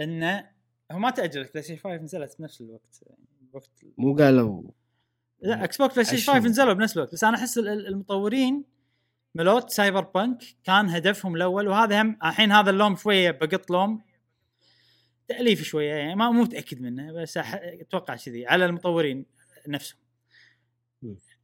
إنه 0.00 0.48
هو 0.92 0.98
ما 0.98 1.10
تاجلت 1.10 1.50
PlayStation 1.50 1.82
5 1.82 2.02
نزلت 2.02 2.36
بنفس 2.38 2.60
الوقت 2.60 3.00
وقت 3.52 3.70
مو 3.98 4.14
قالوا 4.16 4.62
لا 5.40 5.64
Xbox 5.64 5.92
PlayStation 5.94 6.22
عشان. 6.32 6.42
5 6.42 6.48
نزلوا 6.50 6.72
بنفس 6.72 6.96
الوقت 6.96 7.12
بس 7.12 7.24
أنا 7.24 7.36
أحس 7.36 7.58
ال- 7.58 7.68
ال- 7.68 7.86
المطورين 7.86 8.64
مالوت 9.34 9.70
Cyberpunk 9.70 10.42
كان 10.64 10.88
هدفهم 10.88 11.36
الأول 11.36 11.68
وهذا 11.68 12.02
هم 12.02 12.18
الحين 12.24 12.52
هذا 12.52 12.70
اللوم 12.70 12.96
شوية 12.96 13.30
بقط 13.30 13.70
لوم 13.70 14.02
تأليف 15.28 15.62
شوية 15.62 15.92
يعني 15.94 16.14
ما 16.14 16.30
مو 16.30 16.42
متأكد 16.42 16.80
منه 16.80 17.12
بس 17.12 17.36
أتوقع 17.38 18.16
كذي 18.16 18.46
على 18.46 18.64
المطورين 18.66 19.26
نفسهم. 19.68 19.98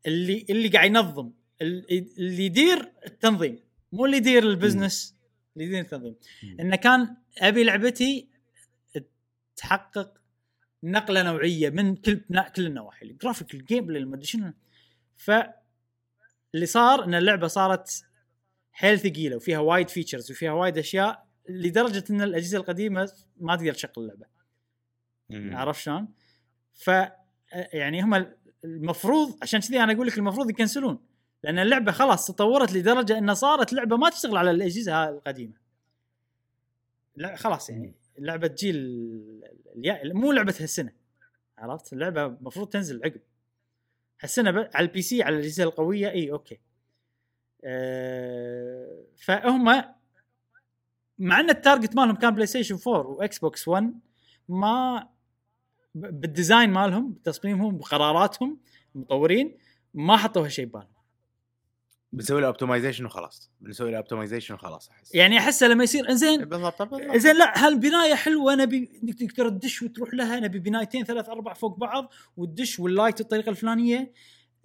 اللي 0.06 0.46
اللي 0.50 0.68
قاعد 0.68 0.90
ينظم 0.90 1.30
اللي 1.62 2.44
يدير 2.46 2.92
التنظيم 3.06 3.60
مو 3.92 4.06
اللي 4.06 4.16
يدير 4.16 4.42
البزنس 4.42 5.16
اللي 5.56 5.68
يدير 5.68 5.80
التنظيم. 5.80 6.16
إنه 6.60 6.76
كان 6.76 7.16
أبي 7.38 7.64
لعبتي 7.64 8.28
تحقق 9.56 10.18
نقلة 10.82 11.22
نوعية 11.22 11.70
من 11.70 11.96
كل 11.96 12.20
كل 12.56 12.66
النواحي 12.66 13.06
ال 13.06 13.12
graphic 13.12 13.49
ال 13.49 13.54
gameplay 13.54 14.02
المدري 14.02 14.26
شنو 14.26 14.52
ف 15.16 15.30
اللي 16.54 16.66
صار 16.66 17.04
إن 17.04 17.14
اللعبة 17.14 17.46
صارت 17.46 18.04
حيل 18.72 18.98
ثقيله 19.00 19.36
وفيها 19.36 19.58
وايد 19.58 19.88
features 19.88 20.30
وفيها 20.30 20.52
وايد 20.52 20.78
أشياء 20.78 21.26
لدرجة 21.48 22.04
إن 22.10 22.22
الأجهزة 22.22 22.58
القديمة 22.58 23.12
ما 23.36 23.56
تقدر 23.56 23.72
تشغل 23.72 23.92
اللعبة. 23.98 24.26
عرفت 25.30 25.80
شلون؟ 25.80 26.08
ف 26.74 26.90
يعني 27.72 28.02
هم 28.02 28.26
المفروض 28.64 29.38
عشان 29.42 29.60
كذي 29.60 29.82
أنا 29.82 29.92
أقول 29.92 30.06
لك 30.06 30.18
المفروض 30.18 30.50
يكنسلون 30.50 31.07
لأن 31.42 31.58
اللعبة 31.58 31.92
خلاص 31.92 32.26
تطورت 32.26 32.72
لدرجة 32.72 33.18
انها 33.18 33.34
صارت 33.34 33.72
لعبة 33.72 33.96
ما 33.96 34.10
تشتغل 34.10 34.36
على 34.36 34.50
الأجهزة 34.50 35.08
القديمة. 35.08 35.54
لا 37.16 37.36
خلاص 37.36 37.70
يعني 37.70 37.94
لعبه 38.18 38.46
جيل 38.46 39.42
مو 40.04 40.32
لعبة 40.32 40.54
هالسنة 40.60 40.92
عرفت؟ 41.58 41.92
اللعبة 41.92 42.26
المفروض 42.26 42.68
تنزل 42.68 43.04
عقب. 43.04 43.20
هالسنة 44.20 44.70
على 44.74 44.86
ال 44.86 45.02
PC 45.02 45.22
على 45.22 45.36
الأجهزة 45.36 45.64
القوية 45.64 46.10
إي 46.10 46.30
أوكي. 46.30 46.58
أه 47.64 49.04
فهم 49.16 49.64
مع 51.18 51.40
إن 51.40 51.50
ال 51.50 51.57
target 51.57 51.96
مالهم 51.96 52.16
كان 52.16 52.34
PlayStation 52.34 52.78
4 52.88 53.06
و 53.06 53.38
Xbox 53.38 53.68
1 53.68 54.00
ما 54.48 55.08
بال 55.94 56.13
design 56.13 56.70
مالهم 56.70 57.12
بتصميمهم 57.12 57.78
بقراراتهم 57.78 58.60
المطورين 58.94 59.58
ما 59.94 60.16
حطوا 60.16 60.44
هالشيء 60.44 60.66
ببالهم 60.66 60.97
بنسوي 62.12 62.40
له 62.40 62.46
optimization 62.46 63.04
وخلاص. 63.04 63.50
بنسوي 63.60 63.90
له 63.90 63.96
optimization 63.96 64.54
وخلاص 64.54 64.88
أحس. 64.90 65.14
يعني 65.14 65.38
احسه 65.38 65.68
لما 65.68 65.84
يصير 65.84 66.10
إنزين 66.10 66.44
بالضبط 66.44 66.82
بالضبط. 66.82 67.16
زين 67.16 67.36
لا 67.36 67.66
هالبنايه 67.66 68.14
حلوة؟ 68.14 68.54
نبي 68.54 69.00
انك 69.02 69.18
تقدر 69.18 69.48
تدش 69.48 69.82
وتروح 69.82 70.14
لها 70.14 70.40
نبي 70.40 70.58
بنايتين 70.58 71.04
ثلاث 71.04 71.28
أربع 71.28 71.52
فوق 71.52 71.78
بعض 71.78 72.12
وتدش 72.36 72.80
وال 72.80 72.92
light 72.92 73.20
الطريقة 73.20 73.50
الفلانية. 73.50 74.12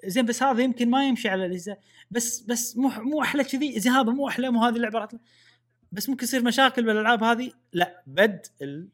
زين 0.05 0.25
بس 0.25 0.43
هذا 0.43 0.61
يمكن 0.63 0.89
ما 0.89 1.07
يمشي 1.07 1.29
على 1.29 1.45
الاجهزه 1.45 1.77
بس 2.11 2.39
بس 2.39 2.77
مو 2.77 2.89
مو 2.89 3.21
أحلى 3.21 3.43
كذي. 3.43 3.79
زين 3.79 3.91
هذا 3.91 4.11
مو 4.11 4.27
أحلى 4.27 4.49
مو 4.49 4.63
هذه 4.63 4.75
اللعبة 4.75 5.07
بس 5.91 6.09
ممكن 6.09 6.23
يصير 6.23 6.43
مشاكل 6.43 6.85
بالألعاب 6.85 7.23
هذه. 7.23 7.51
لا 7.73 8.03
بد 8.07 8.45
ال- 8.61 8.89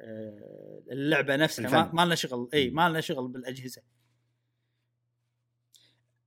آه، 0.00 0.82
اللعبة 0.90 1.36
نفسها. 1.36 1.64
الفن. 1.82 1.96
ما 1.96 2.04
لنا 2.04 2.14
شغل. 2.14 2.48
إي 2.54 2.70
ما 2.70 2.88
لنا 2.88 3.00
شغل 3.00 3.28
بالأجهزة. 3.28 3.82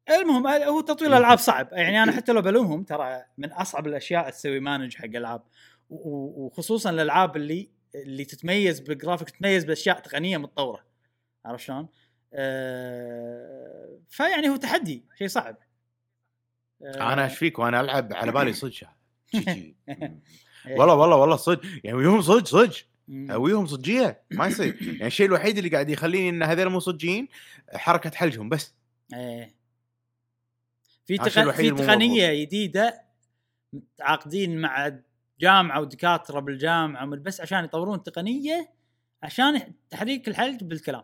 المهم 0.09 0.47
آه، 0.47 0.65
هو 0.65 0.81
تطوير 0.81 1.11
الألعاب 1.11 1.37
صعب. 1.37 1.69
يعني 1.71 2.03
أنا 2.03 2.11
حتى 2.11 2.31
لو 2.31 2.41
بلومهم 2.41 2.83
ترى 2.83 3.23
من 3.37 3.51
أصعب 3.51 3.87
الأشياء 3.87 4.29
تسوي 4.29 4.59
manage 4.59 4.95
حق 4.95 5.05
ألعاب. 5.05 5.41
وخصوصا 5.89 6.89
الألعاب 6.89 7.35
اللي 7.35 7.69
اللي 7.95 8.25
تتميز 8.25 8.79
بالجرافيك 8.79 9.29
تتميز 9.29 9.65
بأشياء 9.65 9.99
تقنية 9.99 10.37
متطورة. 10.37 10.85
عرفت 11.45 11.63
شلون؟ 11.65 11.87
أه 12.33 13.99
فيعني 14.09 14.49
هو 14.49 14.55
تحدي 14.55 15.05
شيء 15.17 15.27
صعب. 15.27 15.57
أه 16.81 17.13
أنا 17.13 17.23
إيش 17.23 17.37
فيك 17.37 17.59
وأنا 17.59 17.81
ألعب؟ 17.81 18.13
على 18.13 18.31
بالي 18.31 18.53
صدق. 18.63 18.87
إيه. 19.47 19.75
والله 20.79 20.95
والله 20.95 21.15
والله 21.15 21.35
صدق. 21.35 21.61
يعني 21.83 21.97
ويهم 21.97 22.21
صدق 22.21 22.45
صدق. 22.45 22.75
مم. 23.07 23.31
هويهم 23.31 23.67
صجيه 23.67 24.21
ما 24.31 24.47
يصير. 24.47 24.77
يعني 24.81 25.07
الشيء 25.07 25.25
الوحيد 25.25 25.57
اللي 25.57 25.69
قاعد 25.69 25.89
يخليني 25.89 26.29
إن 26.29 26.43
هذول 26.43 26.69
مو 26.69 26.79
صجيين 26.79 27.27
حركة 27.73 28.11
حلجهم 28.11 28.49
بس. 28.49 28.73
إيه. 29.13 29.55
في 31.05 31.17
تق... 31.17 31.51
في 31.51 31.71
تقنية 31.71 32.45
جديدة 32.45 33.05
متعاقدين 33.73 34.61
مع 34.61 34.99
جامعة 35.39 35.81
ودكاترة 35.81 36.39
بالجامعة 36.39 37.05
بس 37.05 37.41
عشان 37.41 37.63
يطورون 37.63 38.03
تقنية 38.03 38.73
عشان 39.23 39.73
تحريك 39.89 40.27
الحلج 40.27 40.63
بالكلام. 40.63 41.03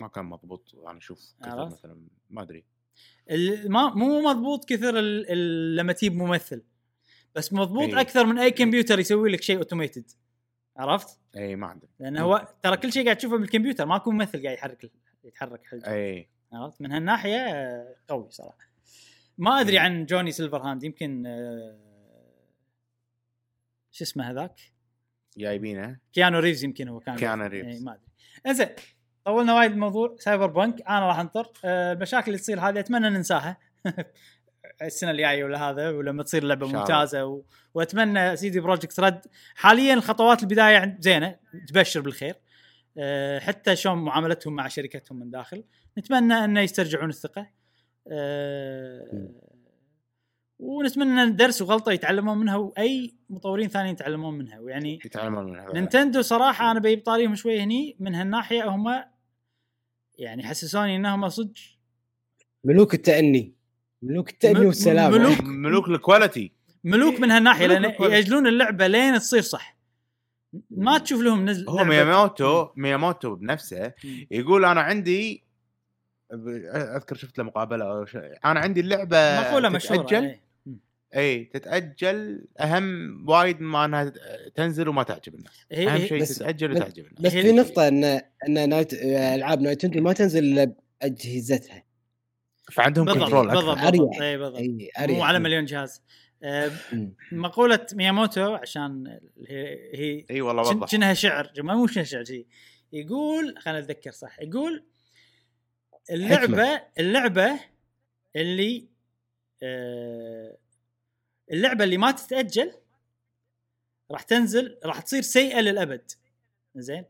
ما 0.00 0.08
كان 0.08 0.24
مضبوط 0.24 0.74
أنا 0.86 0.98
أشوف 0.98 1.34
كثر؟ 1.42 1.66
مثلا 1.66 2.08
ما 2.30 2.42
أدري. 2.42 2.64
ما 3.66 3.94
مو 3.94 4.20
مضبوط 4.20 4.64
كثر 4.64 4.98
ال... 4.98 5.30
ال... 5.30 5.76
لما 5.76 5.92
تجيب 5.92 6.14
ممثل 6.14 6.62
بس 7.34 7.52
مضبوط 7.52 7.88
إيه. 7.88 8.00
أكثر 8.00 8.26
من 8.26 8.38
أي 8.38 8.50
كمبيوتر 8.50 8.98
يسوي 8.98 9.30
لك 9.30 9.42
شيء 9.42 9.58
automated 9.58 10.10
عرفت؟ 10.76 11.20
اي 11.36 11.56
ما 11.56 11.72
أدري. 11.72 11.88
لأن 11.98 12.16
هو 12.16 12.48
ترى 12.62 12.76
كل 12.76 12.92
شيء 12.92 13.04
قاعد 13.04 13.16
تشوفه 13.16 13.36
بالكمبيوتر 13.36 13.86
ماكو 13.86 14.10
ممثل 14.10 14.42
قاعد 14.42 14.56
يحرك 14.56 14.90
يتحرك 15.24 15.66
حلجه 15.66 15.94
اي 15.94 16.28
عرفت؟ 16.52 16.80
من 16.80 16.92
هالناحية 16.92 17.44
قوي 18.08 18.26
صراحة. 18.30 18.66
ما 19.38 19.60
أدري 19.60 19.78
عن 19.78 20.06
Johnny 20.06 20.32
Silverhand 20.32 20.84
يمكن 20.84 21.26
آه، 21.26 21.78
شو 23.90 24.04
اسمه 24.04 24.30
هذاك؟ 24.30 24.60
جايبينه. 25.36 25.98
Keanu 26.12 26.38
Reeves 26.38 26.64
يمكن 26.64 26.88
هو 26.88 27.00
كان. 27.00 27.16
Keanu 27.16 27.42
إيه، 27.42 27.48
Reeves. 27.48 27.82
ما 27.82 27.92
أدري. 27.92 28.06
إنزين 28.46 28.68
طولنا 29.24 29.54
وايد 29.54 29.72
الموضوع 29.72 30.16
Cyberpunk. 30.18 30.82
أنا 30.82 31.08
راح 31.08 31.18
أنطر. 31.18 31.52
آه، 31.64 31.92
المشاكل 31.92 32.26
اللي 32.26 32.38
تصير 32.38 32.60
هذه 32.60 32.80
أتمنى 32.80 33.10
ننساها. 33.10 33.56
السنة 34.82 35.10
الجاية 35.10 35.44
ولا 35.44 35.70
هذا 35.70 35.90
ولما 35.90 36.22
تصير 36.22 36.44
لعبة. 36.44 36.66
ممتازة 36.66 37.24
و... 37.26 37.42
وأتمنى 37.74 38.36
CD 38.36 38.60
Projekt 38.60 39.00
Red. 39.00 39.26
حاليا 39.54 39.94
الخطوات 39.94 40.42
البداية 40.42 40.96
زينة. 41.00 41.36
تبشر 41.68 42.00
بالخير. 42.00 42.34
حتى 43.40 43.76
شلون 43.76 43.98
معاملتهم 43.98 44.54
مع 44.54 44.68
شركتهم 44.68 45.18
من 45.18 45.30
داخل. 45.30 45.64
نتمنى 45.98 46.34
انه 46.34 46.60
يسترجعون 46.60 47.08
الثقة. 47.08 47.50
آه، 48.08 49.28
ونتمنى 50.58 51.22
أن 51.22 51.36
درس 51.36 51.62
وغلطة 51.62 51.92
يتعلمون 51.92 52.38
منها 52.38 52.56
وأي 52.56 53.14
مطورين 53.30 53.68
ثانيين 53.68 53.94
يتعلمون 53.94 54.38
منها. 54.38 54.58
ويعني 54.60 54.98
يتعلمون 55.04 55.44
من 55.44 55.58
هذا 55.60 55.72
Nintendo 55.72 56.22
صراحة 56.22 56.70
أنا 56.70 56.80
بجيب 56.80 57.02
طاريهم 57.04 57.34
شوي 57.34 57.60
هني 57.60 57.96
من 58.00 58.14
هالناحية 58.14 58.68
هم 58.68 59.04
يعني 60.18 60.42
حسسوني 60.44 60.96
إنهم 60.96 61.28
صدق. 61.28 61.52
ملوك 62.64 62.94
التأني. 62.94 63.54
ملوك 64.02 64.30
التأني 64.30 64.60
م- 64.60 64.66
والسلام 64.66 65.12
ملوك- 65.12 65.40
ملوك 65.42 65.88
ال 65.88 65.95
quality. 65.95 66.52
ملوك 66.84 67.20
من 67.20 67.30
هالناحية 67.30 67.66
لأن. 67.66 67.84
يأجلون 68.00 68.46
اللعبة 68.46 68.86
لين 68.86 69.18
تصير 69.18 69.40
صح. 69.42 69.75
ما 70.70 70.98
تشوف 70.98 71.20
لهم 71.20 71.48
نزل 71.48 71.68
هو 71.68 71.84
مياموتو 71.84 72.68
مياموتو 72.76 73.34
بنفسه. 73.34 73.92
يقول 74.30 74.64
أنا 74.64 74.80
عندي 74.80 75.46
أذكر 76.32 77.16
شفت 77.16 77.38
له 77.38 77.44
مقابله 77.44 77.84
أو 77.84 78.04
شيء 78.04 78.38
أنا 78.44 78.60
عندي 78.60 78.80
اللعبة 78.80 79.40
مقولة 79.40 79.68
مشهورة 79.68 80.02
تتأجل. 80.02 80.24
إيه. 80.24 80.46
اي 81.16 81.44
تتأجل. 81.44 82.44
أهم 82.60 83.24
وايد 83.30 83.60
ما 83.60 83.84
أنها 83.84 84.12
تنزل 84.54 84.88
وما 84.88 85.02
تعجب 85.02 85.34
الناس. 85.34 85.66
هي 85.72 85.88
أهم 85.88 86.06
شيء 86.06 86.24
تتأجل 86.24 86.72
وتعجب 86.72 87.06
الناس. 87.06 87.20
بس 87.20 87.32
في 87.32 87.52
نقطة 87.52 87.88
ان 87.88 88.04
إن 88.48 88.68
نايت 88.68 88.94
ألعاب 88.94 89.60
Nintendo 89.60 90.00
ما 90.00 90.12
تنزل 90.12 90.44
إلا 90.44 90.72
بأجهزتها. 91.00 91.85
فعندهم 92.72 93.04
بالضبط 93.04 93.22
control 93.24 93.48
بالضبط. 93.48 93.78
بالضبط 93.78 94.20
إي 94.20 94.38
بالضبط. 94.38 94.60
مو 95.10 95.22
على 95.22 95.38
مليون 95.38 95.64
جهاز. 95.64 96.02
آه، 96.42 96.70
مم. 96.92 97.14
مقولة 97.32 97.86
مياموتو 97.92 98.54
عشان 98.54 99.18
هي 99.48 99.90
هي 99.94 100.26
إي 100.30 100.40
والله 100.40 100.62
وضح 100.62 100.88
شنها 100.88 101.14
شعر 101.14 101.52
ما 101.58 101.74
مو 101.74 101.86
شنها 101.86 102.04
شعر 102.04 102.24
شي. 102.24 102.46
يقول 102.92 103.58
خلينا 103.58 103.78
اتذكر 103.78 104.10
صح 104.10 104.40
يقول 104.40 104.84
اللعبة 106.10 106.82
اللعبة 106.98 107.60
اللي 108.36 108.88
آه 109.62 110.56
اللعبة 111.52 111.84
اللي 111.84 111.96
ما 111.96 112.10
تتأجل 112.10 112.72
راح 114.10 114.22
تنزل 114.22 114.78
راح 114.84 115.00
تصير 115.00 115.22
سيئة 115.22 115.60
للأبد. 115.60 116.10
زين؟ 116.76 117.04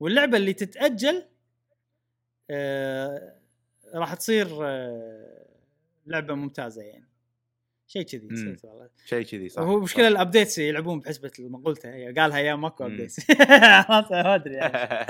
واللعبة 0.00 0.36
اللي 0.36 0.52
تتأجل 0.52 1.24
آه 2.50 3.37
راح 3.94 4.14
تصير 4.14 4.48
آه 4.66 5.44
لعبة 6.06 6.34
ممتازة 6.34 6.82
يعني. 6.82 7.08
شيء 7.86 8.02
كذي. 8.02 8.26
نسيت 8.30 8.64
والله. 8.64 8.88
شيء 9.06 9.22
كذي 9.22 9.48
صح 9.48 9.62
هو 9.62 9.80
مشكلة 9.80 10.08
ال 10.08 10.14
updates 10.14 10.58
يلعبون 10.58 11.00
بحسبة 11.00 11.30
مقولته 11.38 11.94
هي 11.94 12.12
قالها 12.12 12.38
يا 12.38 12.54
ماكو. 12.54 12.84
updates 12.86 13.30
ما 13.30 14.34
أدري 14.34 14.54
يعني. 14.54 15.08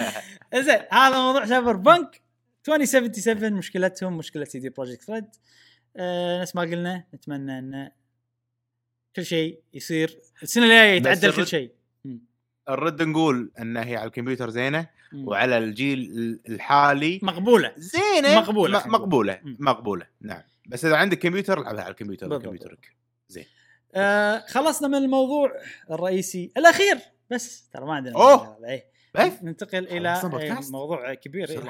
زين 0.67 0.81
هذا 0.93 1.23
موضوع 1.23 1.45
Cyberpunk 1.47 2.23
2077 2.69 3.53
مشكلتهم 3.53 4.19
مشكلة 4.19 4.45
CD 4.45 4.69
Projekt 4.69 5.11
Red 5.11 5.25
آه 5.97 6.41
نفس 6.43 6.57
ما 6.57 6.63
قلنا 6.63 7.05
نتمنى 7.15 7.59
إن 7.59 7.91
كل 9.17 9.25
شيء 9.25 9.61
يصير 9.75 10.19
السنة 10.43 10.65
الجاية 10.65 10.97
يتعدل 10.97 11.37
كل 11.37 11.47
شيء. 11.47 11.73
نرد 12.69 13.03
نقول 13.03 13.53
إن 13.61 13.77
هي 13.77 13.97
على 13.97 14.07
الكمبيوتر 14.07 14.51
زينة 14.51 14.89
مم. 15.13 15.29
وعلى 15.29 15.59
الجيل 15.59 16.01
الحالي. 16.49 17.21
مقبولة. 17.23 17.73
زينة. 17.77 18.41
مقبولة، 18.41 18.79
م- 18.79 18.81
خلينا 18.83 18.99
مقبولة 18.99 19.41
مم. 19.43 19.57
مقبولة. 19.61 20.07
نعم. 20.21 20.43
بس 20.67 20.85
إذا 20.85 20.97
عندك 20.97 21.19
كمبيوتر 21.19 21.61
العبها 21.61 21.83
على 21.83 21.91
الكمبيوتر. 21.91 22.39
كمبيوترك 22.39 22.97
زين. 23.29 23.45
آه 23.95 24.45
خلصنا 24.49 24.89
من 24.89 24.95
الموضوع 24.95 25.53
الرئيسي 25.91 26.53
الأخير. 26.57 26.99
بس 27.31 27.69
ترى 27.69 27.87
ما 27.87 27.95
عندنا. 27.95 28.13
موضوع. 28.13 28.59
إيه. 28.69 28.85
بس 29.15 29.33
ننتقل 29.43 29.87
إلى 29.89 30.15
إيه،؟ 30.15 30.61
موضوع 30.71 31.15
كبير 31.15 31.63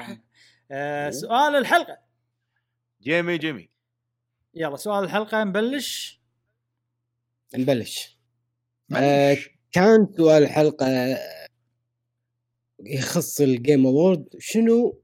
آه 0.71 1.09
سؤال 1.09 1.55
الحلقة. 1.55 1.97
جيمي 3.01 3.37
جيمي. 3.37 3.69
يلا 4.55 4.75
سؤال 4.75 5.03
الحلقة. 5.03 5.43
نبلش. 5.43 6.19
نبلش. 7.55 8.17
آه، 8.95 9.37
كان 9.71 10.07
سؤال 10.17 10.43
الحلقة 10.43 10.87
يخص 12.85 13.41
ال 13.41 13.50
Game 13.50 13.85
Award 13.85 14.25
شنو 14.39 15.01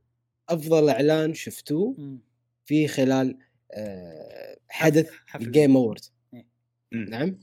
أفضل 0.49 0.89
إعلان 0.89 1.33
شفتوه. 1.33 2.17
في 2.65 2.87
خلال 2.87 3.37
آه، 3.73 4.57
حدث 4.69 5.09
حفل. 5.27 5.45
ال 5.45 5.52
Game 5.52 5.77
Award 5.77 6.01
إيه. 6.33 6.47
نعم. 6.91 7.39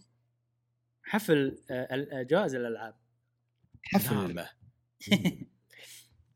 حفل 1.02 1.58
آه، 1.70 2.06
آه، 2.12 2.22
جوائز 2.22 2.54
الألعاب. 2.54 2.94
حفل. 3.82 4.34
نعم. 4.34 4.46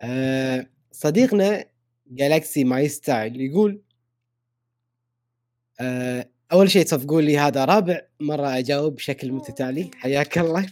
آه، 0.02 0.66
صديقنا 0.92 1.64
Galaxy 2.06 2.64
My 2.64 2.88
Style 2.88 3.40
يقول 3.40 3.82
آه، 5.80 6.30
أول 6.52 6.70
شيء 6.70 6.85
تصفقوا 6.85 7.20
لي 7.23 7.39
هذا 7.39 7.64
رابع 7.64 8.01
مرة 8.20 8.59
أجاوب 8.59 8.94
بشكل 8.94 9.32
متتالي. 9.32 9.90
حياك 9.94 10.39
الله. 10.39 10.66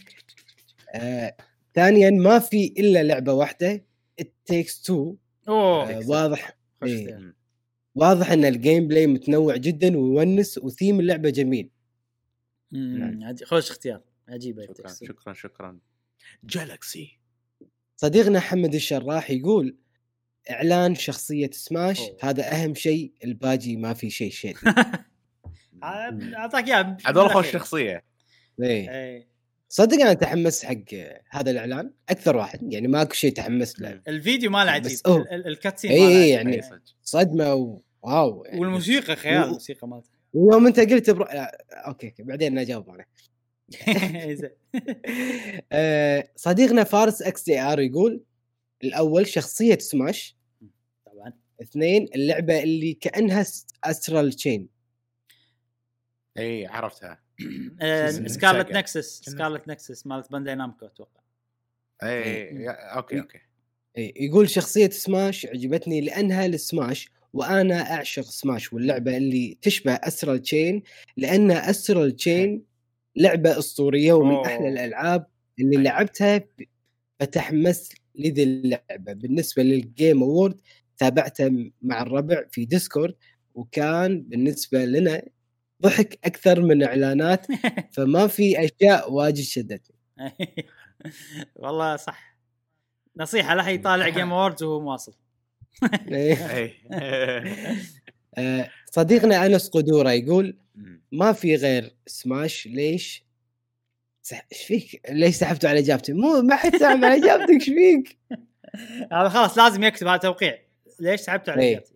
آه، 0.95 1.35
ثانيا 1.73 2.09
ما 2.09 2.39
في 2.39 2.67
إلا 2.77 3.03
لعبة 3.03 3.33
واحدة 3.33 3.85
It 4.21 4.25
takes 4.51 4.71
two. 4.87 4.91
أوه 4.91 5.89
آه، 5.89 6.07
واضح. 6.09 6.57
خوش 6.81 6.89
إيه. 6.89 7.01
اختيار. 7.03 7.33
واضح 7.95 8.31
إن 8.31 8.45
ال 8.45 8.87
gameplay 8.87 9.07
متنوع 9.07 9.55
جدا 9.55 9.97
ويونس 9.97 10.57
وثيم 10.57 10.99
اللعبة 10.99 11.29
جميل. 11.29 11.69
مم، 12.71 13.19
عج- 13.23 13.43
خوش 13.43 13.71
اختيار. 13.71 14.01
عجيبة 14.29 14.61
شكرا 14.63 14.71
text. 14.71 15.03
شكرا 15.05 15.33
شكرا. 15.33 15.79
Galaxy 16.43 17.19
صديقنا 17.95 18.39
حمد 18.39 18.75
الشراح 18.75 19.31
يقول 19.31 19.77
إعلان 20.49 20.95
شخصية 20.95 21.49
سماش 21.53 21.99
أوه. 21.99 22.17
هذا 22.21 22.51
أهم 22.53 22.75
شيء 22.75 23.11
الباجي 23.23 23.75
ما 23.77 23.93
في 23.93 24.09
شيء 24.09 24.31
شيء 24.31 24.55
أعطاك 25.83 26.67
اياه 26.67 26.97
هذول 27.05 27.29
خوش. 27.29 27.51
شخصيه 27.51 28.03
إيه. 28.61 28.91
إيه. 28.91 29.27
صدق 29.69 30.01
أنا 30.01 30.13
تحمس 30.13 30.65
حق 30.65 30.75
هذا 31.29 31.51
الإعلان 31.51 31.93
أكثر 32.09 32.37
واحد 32.37 32.73
يعني 32.73 32.87
ماكو 32.87 33.13
شيء 33.13 33.33
تحمس 33.33 33.79
له 33.79 34.01
الفيديو 34.07 34.51
ماله 34.51 34.71
عجيب 34.71 34.97
ال 35.31 35.38
cutscene 35.38 35.91
إيه، 35.91 35.99
ماله 36.01 36.17
إيه، 36.17 36.37
عجيب. 36.37 36.49
يعني 36.49 36.61
صدق. 36.61 36.81
صدمة 37.01 37.53
و... 37.53 37.81
واو 38.01 38.45
يعني 38.45 38.59
والموسيقى 38.59 39.15
خيال 39.15 39.41
و- 39.41 39.45
الموسيقى 39.45 39.87
مالته 39.87 40.09
ويوم 40.33 40.67
أنت 40.67 40.79
قلت 40.79 41.09
برو... 41.09 41.23
أوكي 41.23 42.07
أوكي 42.07 42.23
بعدين 42.23 42.57
أجاوب 42.57 42.89
أنا 42.89 43.05
إيه،. 43.87 44.57
آه، 45.71 46.27
صديقنا 46.35 46.83
فارس 46.83 47.21
XDR 47.21 47.79
يقول 47.79 48.23
الأول 48.83 49.27
شخصية 49.27 49.77
سماش 49.77 50.37
طبعا 51.05 51.33
اثنين 51.61 52.07
اللعبة 52.15 52.63
اللي 52.63 52.93
كأنها 52.93 53.45
Astral 53.83 54.33
Chain 54.33 54.74
إي 56.37 56.43
إيه، 56.43 56.67
عرفتها 56.67 57.19
آه،؟ 57.81 58.09
Scarlet. 58.09 58.71
Nexus 58.71 59.21
Scarlet 59.25 59.67
Nexus 59.67 60.07
مالت 60.07 60.31
Bandai 60.31 60.55
Namco 60.55 60.85
أتوقع 60.85 61.21
إي 62.03 62.23
إيه. 62.23 62.69
أوكي 62.69 63.19
أوكي 63.19 63.39
إيه، 63.97 64.25
يقول 64.25 64.49
شخصية 64.49 64.89
سماش 64.89 65.45
عجبتني 65.45 66.01
لأنها 66.01 66.45
السماش 66.45 67.09
وأنا 67.33 67.93
أعشق 67.93 68.23
سماش 68.23 68.73
واللعبة 68.73 69.17
اللي 69.17 69.57
تشبه 69.61 69.93
Astral 69.93 70.41
Chain 70.41 70.83
لأن 71.17 71.51
Astral 71.51 72.15
Chain 72.15 72.63
لعبة 73.15 73.59
أسطورية 73.59 74.13
ومن 74.13 74.35
أوه. 74.35 74.45
أحلى 74.45 74.69
الألعاب 74.69 75.27
اللي. 75.59 75.77
لعبتها 75.77 76.41
فتحمست 77.19 77.93
لذي 78.15 78.43
اللعبة 78.43 79.13
بالنسبة 79.13 79.63
لل 79.63 79.83
Game 79.83 80.23
Award 80.23 80.59
تابعته 80.97 81.71
مع 81.81 82.01
الربع 82.01 82.43
في 82.51 82.65
Discord 82.65 83.15
وكان 83.55 84.21
بالنسبة 84.21 84.85
لنا 84.85 85.21
ضحك 85.81 86.19
أكثر 86.23 86.61
من 86.61 86.83
إعلانات 86.83 87.47
فما 87.95 88.27
في 88.27 88.65
أشياء 88.65 89.11
واجد 89.11 89.43
شدتني 89.43 89.95
والله 91.55 91.95
صح 91.95 92.35
نصيحة 93.17 93.55
لا 93.55 93.63
حد 93.63 93.73
يطالع 93.73 94.09
Game 94.09 94.33
Awards 94.33 94.63
وهو 94.63 94.79
مواصل 94.79 95.13
إيه. 96.07 96.55
اي 96.55 96.73
آه، 98.37 98.69
صديقنا 98.91 99.45
أنس 99.45 99.69
قدورة 99.69 100.11
يقول. 100.11 100.57
ما 101.11 101.33
في 101.33 101.55
غير 101.55 101.95
سماش 102.07 102.67
ليش 102.67 103.25
سح... 104.21 104.47
إيش 104.51 104.63
فيك؟ 104.63 105.01
ليش 105.09 105.35
سحبتوا 105.35 105.69
على 105.69 105.79
إجابتي؟ 105.79 106.13
مو 106.13 106.41
ما 106.41 106.55
حد 106.55 106.75
سحب 106.75 107.05
على 107.05 107.17
إجابتك 107.17 107.53
إيش 107.53 107.65
فيك؟ 107.65 108.17
هذا 109.11 109.29
خلاص 109.29 109.57
لازم 109.57 109.83
يكتب 109.83 110.07
هذا 110.07 110.17
توقيع 110.17 110.57
ليش 110.99 111.21
سحبت 111.21 111.49
على 111.49 111.61
إيه. 111.61 111.71
إجابتي؟ 111.71 111.95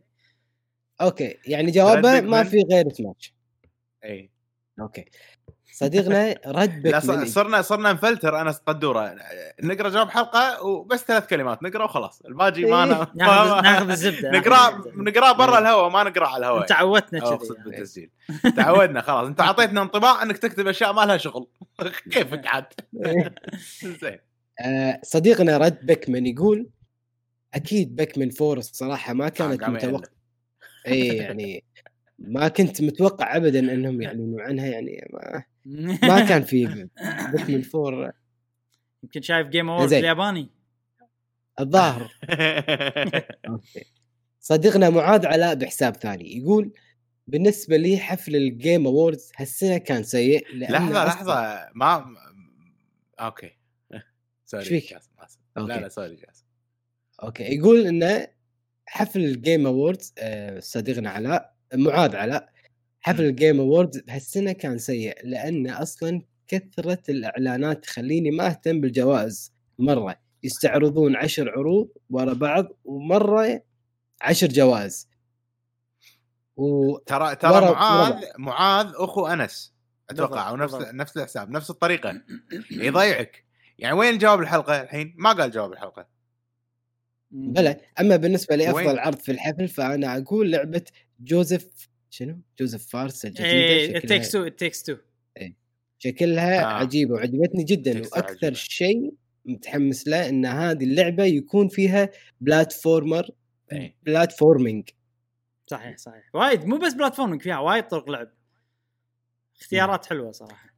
أوكي 1.01 1.37
يعني 1.45 1.71
جوابه 1.71 2.17
رد 2.17 2.23
ما. 2.23 2.43
في 2.43 2.61
غير 2.71 2.89
سماش 2.93 3.33
اي 4.05 4.29
okay. 4.79 5.05
صديقنا 5.73 6.35
رد 6.47 6.87
لا 6.87 6.99
صرنا 7.25 7.61
صرنا 7.61 7.93
نفلتر 7.93 8.41
أنس 8.41 8.51
قدورة. 8.51 9.15
نقرأ 9.63 9.89
جواب 9.89 10.09
حلقة 10.09 10.63
وبس 10.65 10.99
ثلاث 11.03 11.27
كلمات 11.27 11.63
نقرأ 11.63 11.83
وخلاص. 11.83 12.21
الباقي 12.21 12.63
ما 12.65 12.83
إيه. 12.83 13.03
أنا- 13.05 13.15
ناخذ 13.63 13.89
الزبدة 13.89 14.31
نقرأ. 14.31 14.83
نقرأ 14.95 15.31
برا 15.31 15.59
الهواء 15.59 15.89
ما 15.89 16.03
نقرأ 16.03 16.27
على 16.27 16.37
الهواء. 16.45 16.81
أو 16.81 16.99
كذي. 17.01 17.19
اقصد. 17.21 17.55
بالتسجيل 17.65 18.09
تعودنا 18.55 19.01
خلاص. 19.01 19.27
أنت 19.27 19.41
أعطيتنا 19.49 19.81
انطباع 19.81 20.23
أنك 20.23 20.37
تكتب 20.37 20.67
أشياء 20.67 20.93
ما 20.93 21.05
لها 21.05 21.17
شغل. 21.17 21.47
كيفك 22.11 22.47
عاد؟ 22.47 22.65
زين. 23.83 24.19
آه، 24.65 24.99
صديقنا 25.03 25.57
رد 25.57 25.85
Pikmin 25.85 26.25
يقول 26.27 26.69
أكيد 27.53 27.95
Pikmin 27.95 28.29
Four 28.29 28.57
الصراحه 28.57 29.13
ما 29.13 29.29
كانت 29.29 29.63
قام 29.63 29.75
يعلم. 29.75 29.87
متوقع 29.93 30.09
اي 30.87 31.07
يعني 31.07 31.63
ما 32.21 32.47
كنت 32.47 32.81
متوقع 32.81 33.35
ابدا 33.35 33.59
إنهم 33.59 34.01
يعلنون 34.01 34.41
عنها 34.41 34.65
يعني 34.67 35.07
ما, 35.13 35.43
ما 36.09 36.25
كان 36.25 36.43
في 36.43 36.87
Pikmin 37.33 37.61
Four. 37.61 38.11
يمكن 39.03 39.21
شايف 39.21 39.47
Game 39.47 39.69
Awards 39.69 39.89
زين. 39.89 39.99
الياباني. 39.99 40.49
الظاهر. 41.59 42.01
Okay. 43.49 43.85
صديقنا 44.39 44.89
معاذ 44.89 45.25
علاء 45.25 45.55
بحساب 45.55 45.95
ثاني 45.95 46.37
يقول 46.37 46.73
بالنسبة 47.27 47.77
لي 47.77 47.97
حفل 47.97 48.35
ال 48.35 48.45
Game 48.45 48.85
Awards 48.87 49.31
هالسنة 49.37 49.77
كان 49.77 50.03
سيء 50.03 50.47
لحظة 50.55 51.03
أصلاً- 51.05 51.07
لحظة. 51.07 51.67
ما 51.75 52.05
okay. 53.19 53.51
Sorry 54.45 54.65
فيك؟ 54.65 54.97
لا. 55.57 55.63
لا 55.79 55.87
sorry 55.89 56.15
جاسم. 56.15 56.45
Okay. 57.23 57.43
يقول 57.43 57.87
إنه 57.87 58.27
حفل 58.85 59.19
ال 59.19 59.29
Game 59.29 59.67
Awards 59.67 60.13
آه، 60.19 60.59
صديقنا 60.59 61.09
علاء 61.09 61.55
معاذ 61.73 62.15
علاء 62.15 62.49
حفل. 63.01 63.23
ال 63.25 63.32
Game 63.32 63.59
Awards 63.59 63.97
بهالسنه 63.99 64.51
كان 64.51 64.77
سيء 64.77 65.17
لأن 65.27 65.69
أصلا 65.69 66.21
كثرة 66.47 67.01
الإعلانات 67.09 67.83
تخليني 67.83 68.31
ما 68.31 68.47
أهتم 68.47 68.81
بالجوائز 68.81 69.53
مرة 69.79 70.15
يستعرضون 70.43 71.15
عشر 71.15 71.49
عروض 71.49 71.89
ورا 72.09 72.33
بعض 72.33 72.67
ومرة 72.85 73.63
عشر 74.21 74.47
جوائز 74.47 75.09
و 76.57 76.97
ترى 76.97 77.35
ترى 77.35 77.51
ورا- 77.51 77.71
معاذ 77.71 78.13
ورا. 78.13 78.21
معاذ 78.37 78.91
أخو 78.95 79.27
أنس 79.27 79.73
أتوقع 80.09 80.49
أو 80.49 80.55
نفس 80.93 81.17
الحساب 81.17 81.49
نفس 81.49 81.69
الطريقة 81.69 82.21
يضيعك 82.71 83.45
يعني 83.79 83.95
وين 83.95 84.17
جواب 84.17 84.39
الحلقة 84.39 84.81
الحين؟ 84.81 85.13
ما 85.17 85.31
قال 85.33 85.51
جواب 85.51 85.73
الحلقة. 85.73 86.07
بلى 87.31 87.81
أما 87.99 88.15
بالنسبة 88.15 88.55
لي 88.55 88.69
وين؟ 88.71 88.99
عرض 88.99 89.17
في 89.19 89.31
الحفل 89.31 89.67
فأنا 89.67 90.17
أقول 90.17 90.51
لعبة 90.51 90.81
جوزيف 91.19 91.89
شنو؟ 92.09 92.39
Josef 92.59 92.87
Fares 92.89 93.25
الجديدة 93.25 93.49
إيه 93.53 93.87
شكلها- 93.99 94.47
It 94.47 94.57
Takes 94.57 94.83
Two 94.83 94.95
شكلها 95.99 96.61
آه. 96.61 96.65
عجيبة 96.65 97.13
وعجبتني 97.13 97.63
جدا 97.63 98.01
وأكثر. 98.01 98.53
شيء 98.53 99.13
متحمس 99.45 100.07
له 100.07 100.29
إن 100.29 100.45
هذه 100.45 100.83
اللعبة 100.83 101.23
يكون 101.23 101.67
فيها 101.67 102.09
platformer 102.41 103.29
إيه. 103.71 103.95
platforming 104.03 104.89
صحيح 105.67 105.97
صحيح 105.97 106.29
وايد 106.33 106.65
مو 106.65 106.77
بس 106.77 106.93
platforming 106.93 107.41
فيها 107.41 107.59
وايد 107.59 107.87
طرق 107.87 108.09
لعب 108.09 108.31
اختيارات 109.61 110.05
حلوة 110.05 110.31
صراحة 110.31 110.69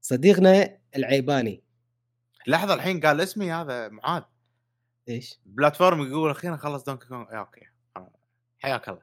صديقنا 0.00 0.78
العيباني 0.96 1.62
لحظة 2.46 2.74
الحين 2.74 3.00
قال 3.00 3.20
اسمي 3.20 3.52
هذا 3.52 3.88
معاذ 3.88 4.22
إيش؟ 5.08 5.40
platform 5.46 6.02
يقول 6.06 6.30
أخيرا 6.30 6.56
خلص 6.56 6.84
Donkey 6.84 7.06
Kong 7.08 7.22
آه، 7.32 7.36
okay. 7.38 7.60
حياك 8.58 8.88
الله 8.88 9.00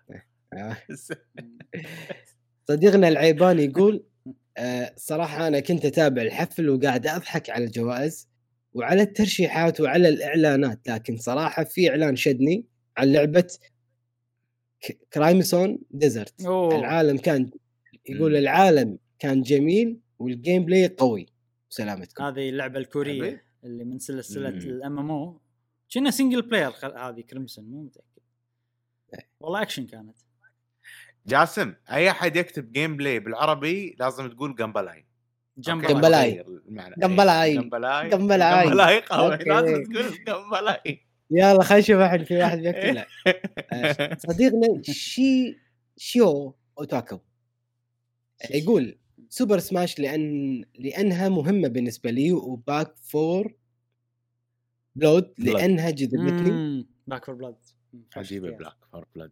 آه. 0.53 0.77
صديقنا 2.69 3.07
العيباني 3.07 3.63
يقول 3.65 4.03
آه 4.57 4.93
صراحة 4.97 5.47
أنا 5.47 5.59
كنت 5.59 5.85
أتابع 5.85 6.21
الحفل 6.21 6.69
وقاعد 6.69 7.07
أضحك 7.07 7.49
على 7.49 7.63
الجوائز 7.65 8.27
وعلى 8.73 9.01
الترشيحات 9.01 9.81
وعلى 9.81 10.09
الإعلانات 10.09 10.87
لكن 10.89 11.17
صراحة 11.17 11.63
في 11.63 11.89
إعلان 11.89 12.15
شدني 12.15 12.65
عن 12.97 13.11
لعبة 13.11 13.47
ك- 14.81 14.99
Crimson 15.13 15.79
Desert 15.91 16.45
أوه. 16.45 16.75
العالم 16.79 17.17
كان 17.17 17.51
يقول. 18.09 18.35
العالم 18.35 18.97
كان 19.19 19.41
جميل 19.41 19.99
وال 20.19 20.65
gameplay 20.65 20.87
قوي 20.87 21.25
سلامتكم 21.73 22.23
هذه 22.23 22.49
اللعبة 22.49 22.79
الكورية. 22.79 23.43
اللي 23.63 23.83
من 23.83 23.99
سلسلة. 23.99 24.49
الام 24.49 24.99
ام 24.99 25.11
أو 25.11 25.41
كنا 25.93 26.11
single 26.11 26.41
player 26.41 26.71
خل... 26.71 26.97
هذه 26.97 27.21
Crimson 27.21 27.65
مو 27.65 27.83
متأكد 27.83 28.05
إيه. 29.13 29.29
والله 29.39 29.61
اكشن 29.61 29.85
كانت 29.85 30.15
جاسم 31.27 31.73
أي 31.91 32.09
أحد 32.09 32.35
يكتب 32.35 32.71
gameplay 32.71 33.19
بالعربي 33.19 33.95
لازم 33.99 34.29
تقول 34.29 34.55
جمبلاي 34.55 35.05
okay؟ 35.69 35.87
جمبلاي. 35.87 36.43
جمبلاي. 36.97 37.51
إيه، 37.51 37.57
جمبلاي 37.57 38.09
جمبلاي. 38.09 39.01
قوي. 39.01 39.37
لازم 39.37 39.83
تقول 39.83 40.23
جمبلاي 40.27 41.05
يلا 41.31 41.63
خلينا 41.63 41.83
نشوف 41.83 41.97
أحد 41.97 42.23
في 42.23 42.37
واحد 42.37 42.57
بيكتب 42.57 42.93
لا 42.93 43.07
آه، 43.73 44.17
صديقنا 44.27 44.81
شي 44.83 45.57
شيو 45.97 46.55
Otaku 46.79 47.19
يقول 48.51 48.97
Super 49.33 49.59
Smash 49.59 49.99
لأن 49.99 50.63
لأنها 50.79 51.29
مهمة 51.29 51.67
بالنسبة 51.67 52.11
لي 52.11 52.31
و 52.33 52.46
Back 52.46 52.95
4 52.97 53.53
Blood 54.95 55.33
لأنها 55.37 55.89
جذبتني. 55.89 56.87
Back 57.07 57.25
4 57.25 57.35
Blood 57.35 57.55
عجيبة 58.15 58.49
Back 58.49 58.75
4 58.91 59.05
Blood 59.15 59.31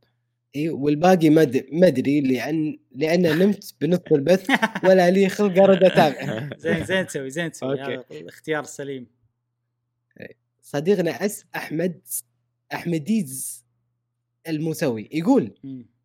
إي 0.55 0.69
والباقي 0.69 1.29
ما 1.29 1.51
ما 1.71 1.87
أدري 1.87 2.21
لأن 2.21 2.79
لأن 2.95 3.39
نمت 3.39 3.73
بنص 3.81 3.99
البث 4.11 4.49
ولا 4.83 5.09
لي 5.09 5.29
خلق 5.29 5.63
أرد 5.63 5.83
أتابع. 5.83 6.49
زين 6.63 6.85
زين 6.85 7.07
تسوي 7.07 7.29
زين 7.29 7.51
تسوي. 7.51 7.81
هذا 7.81 8.03
الاختيار 8.11 8.63
السليم 8.63 9.07
صديقنا 10.61 11.25
أس 11.25 11.45
أحمد 11.55 12.01
أحمديز 12.73 13.65
الموسوي 14.47 15.09
يقول. 15.11 15.53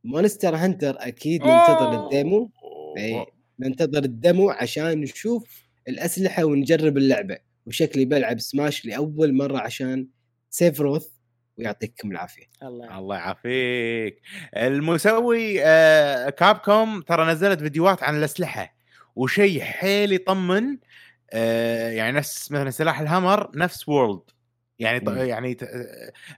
Monster 0.05 0.57
Hunter 0.57 0.97
أكيد 0.99 1.41
ننتظر. 1.41 2.05
ال 2.05 2.12
demo. 2.12 2.51
إيه. 2.97 3.34
ننتظر 3.59 4.05
ال 4.05 4.14
demo 4.14 4.51
عشان 4.51 5.01
نشوف 5.01 5.65
الأسلحة 5.89 6.45
ونجرب 6.45 6.97
اللعبة 6.97 7.39
وشكلي 7.67 8.05
بلعب 8.05 8.41
سماش 8.41 8.85
لأول 8.87 9.35
مرة 9.35 9.59
عشان 9.59 10.07
Sephiroth 10.51 11.07
ويعطيكم 11.59 12.11
العافية 12.11 12.45
الله 12.63 12.85
يعافيك. 12.85 12.99
الله 13.03 13.17
يعافيك 13.17 14.21
المسوي 14.57 15.65
آه 15.65 16.31
Capcom 16.31 17.01
ترى 17.01 17.33
نزلت 17.33 17.61
فيديوهات 17.61 18.03
عن 18.03 18.17
الأسلحة 18.19 18.77
وشيء 19.17 19.61
حيل 19.61 20.13
يطمن 20.13 20.77
آه 21.33 21.91
يعني 21.91 22.17
نفس 22.17 22.53
مثلا 22.53 22.71
سلاح 22.71 23.01
الهامر 23.01 23.51
نفس 23.57 23.89
وورلد 23.89 24.21
يعني. 24.79 25.29
يعني 25.29 25.55
ت- 25.55 25.69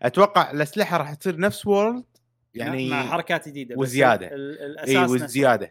أتوقع 0.02 0.50
الأسلحة 0.50 0.96
راح 0.96 1.14
تصير 1.14 1.38
نفس 1.40 1.66
وورلد 1.66 2.04
يعني 2.54 2.88
مع 2.90 3.06
حركات 3.06 3.48
جديدة 3.48 3.74
وزيادة. 3.78 4.26
ال- 4.34 4.60
الاساس 4.62 4.88
إي 4.88 5.02
نفسه. 5.02 5.70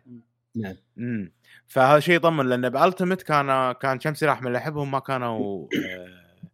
نعم. 0.56 0.76
امم 0.98 1.32
فهذا 1.68 1.99
شيء 1.99 2.15
يطمن 2.15 2.49
لأن 2.49 2.69
بالتمت 2.69 3.22
كان 3.22 3.72
كان 3.72 3.98
كم 3.98 4.14
سلاح 4.14 4.41
من 4.41 4.48
اللي 4.48 4.57
احبهم 4.57 4.91
ما 4.91 4.99
كانوا 4.99 5.68
آه، 5.86 6.49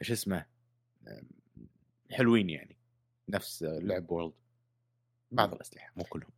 إيش 0.00 0.10
اسمه 0.10 0.46
آه، 1.08 1.22
حلوين 2.10 2.50
يعني. 2.50 2.76
نفس 3.28 3.62
لعب 3.62 4.10
وورلد 4.10 4.32
بعض 5.30 5.54
الأسلحة 5.54 5.92
مو 5.96 6.04
كلهم. 6.04 6.30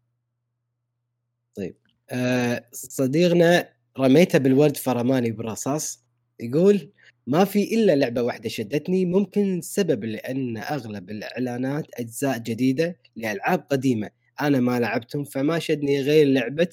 آه 2.11 2.69
صديقنا 2.73 3.69
رميته 3.99 4.39
بالورد 4.39 4.77
فرماني 4.77 5.31
بالرصاص 5.31 6.05
يقول 6.41 6.93
ما 7.27 7.45
في 7.45 7.75
إلا 7.75 7.97
لعبة 7.97 8.23
واحدة 8.23 8.49
شدتني 8.49 9.05
ممكن 9.07 9.59
السبب 9.59 10.05
لأن 10.05 10.57
أغلب 10.57 11.11
الإعلانات 11.11 11.87
أجزاء 11.95 12.39
جديدة 12.39 12.97
لألعاب 13.17 13.61
قديمة. 13.71 14.11
أنا 14.41 14.61
ما 14.61 14.81
لعبتهم 14.81 15.25
فما 15.25 15.59
شدني 15.59 16.01
غير 16.01 16.27
لعبة 16.27 16.69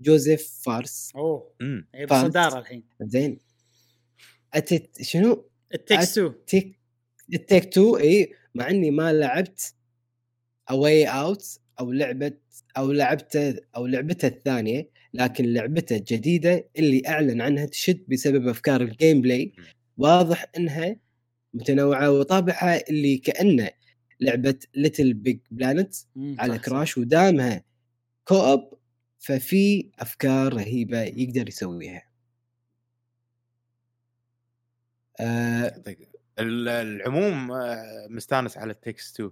جوزيف 0.00 0.60
فارس. 0.64 1.12
أوه. 1.16 1.54
امم 1.62 1.88
هي 1.94 2.06
فهمت. 2.06 2.22
بالصداره 2.24 2.58
الحين. 2.58 2.84
زين. 3.02 3.38
أتت 4.54 5.02
شنو؟ 5.02 5.50
It 5.74 5.85
Takes 5.85 6.14
Two. 6.14 6.28
Takes 6.46 6.78
It 7.34 7.45
Takes 7.45 7.74
Two 7.74 7.96
إي 7.96 8.32
مع 8.54 8.70
إني 8.70 8.90
ما 8.90 9.12
لعبت 9.12 9.74
A 10.70 11.06
Way 11.06 11.32
Out 11.32 11.58
أو 11.80 11.92
لعبة 11.92 12.32
أو 12.76 12.92
لعبته 12.92 13.56
أو 13.76 13.86
لعبته 13.86 14.28
الثانية 14.28 14.90
لكن 15.14 15.52
لعبته 15.52 15.96
الجديدة 15.96 16.68
اللي 16.78 17.02
أعلن 17.08 17.40
عنها 17.40 17.66
تشد 17.66 18.04
بسبب 18.08 18.48
أفكار 18.48 18.80
ال 18.80 19.20
gameplay 19.20 19.52
واضح 19.96 20.46
إنها 20.56 20.96
متنوعة 21.54 22.10
وطابعها 22.10 22.90
اللي 22.90 23.16
كأنه 23.18 23.70
لعبة 24.24 24.58
LittleBigPlanet 24.74 25.94
على. 26.16 26.58
Crash 26.58 26.98
ودامها 26.98 27.64
co-op 28.24 28.78
ففي 29.18 29.90
أفكار 29.98 30.54
رهيبة 30.54 31.02
يقدر 31.02 31.48
يسويها 31.48 32.02
آه 35.20 35.82
العموم 36.38 37.52
آه، 37.52 38.06
مستانس 38.10 38.58
على 38.58 38.72
It 38.72 38.86
Takes 38.86 39.20
2 39.20 39.30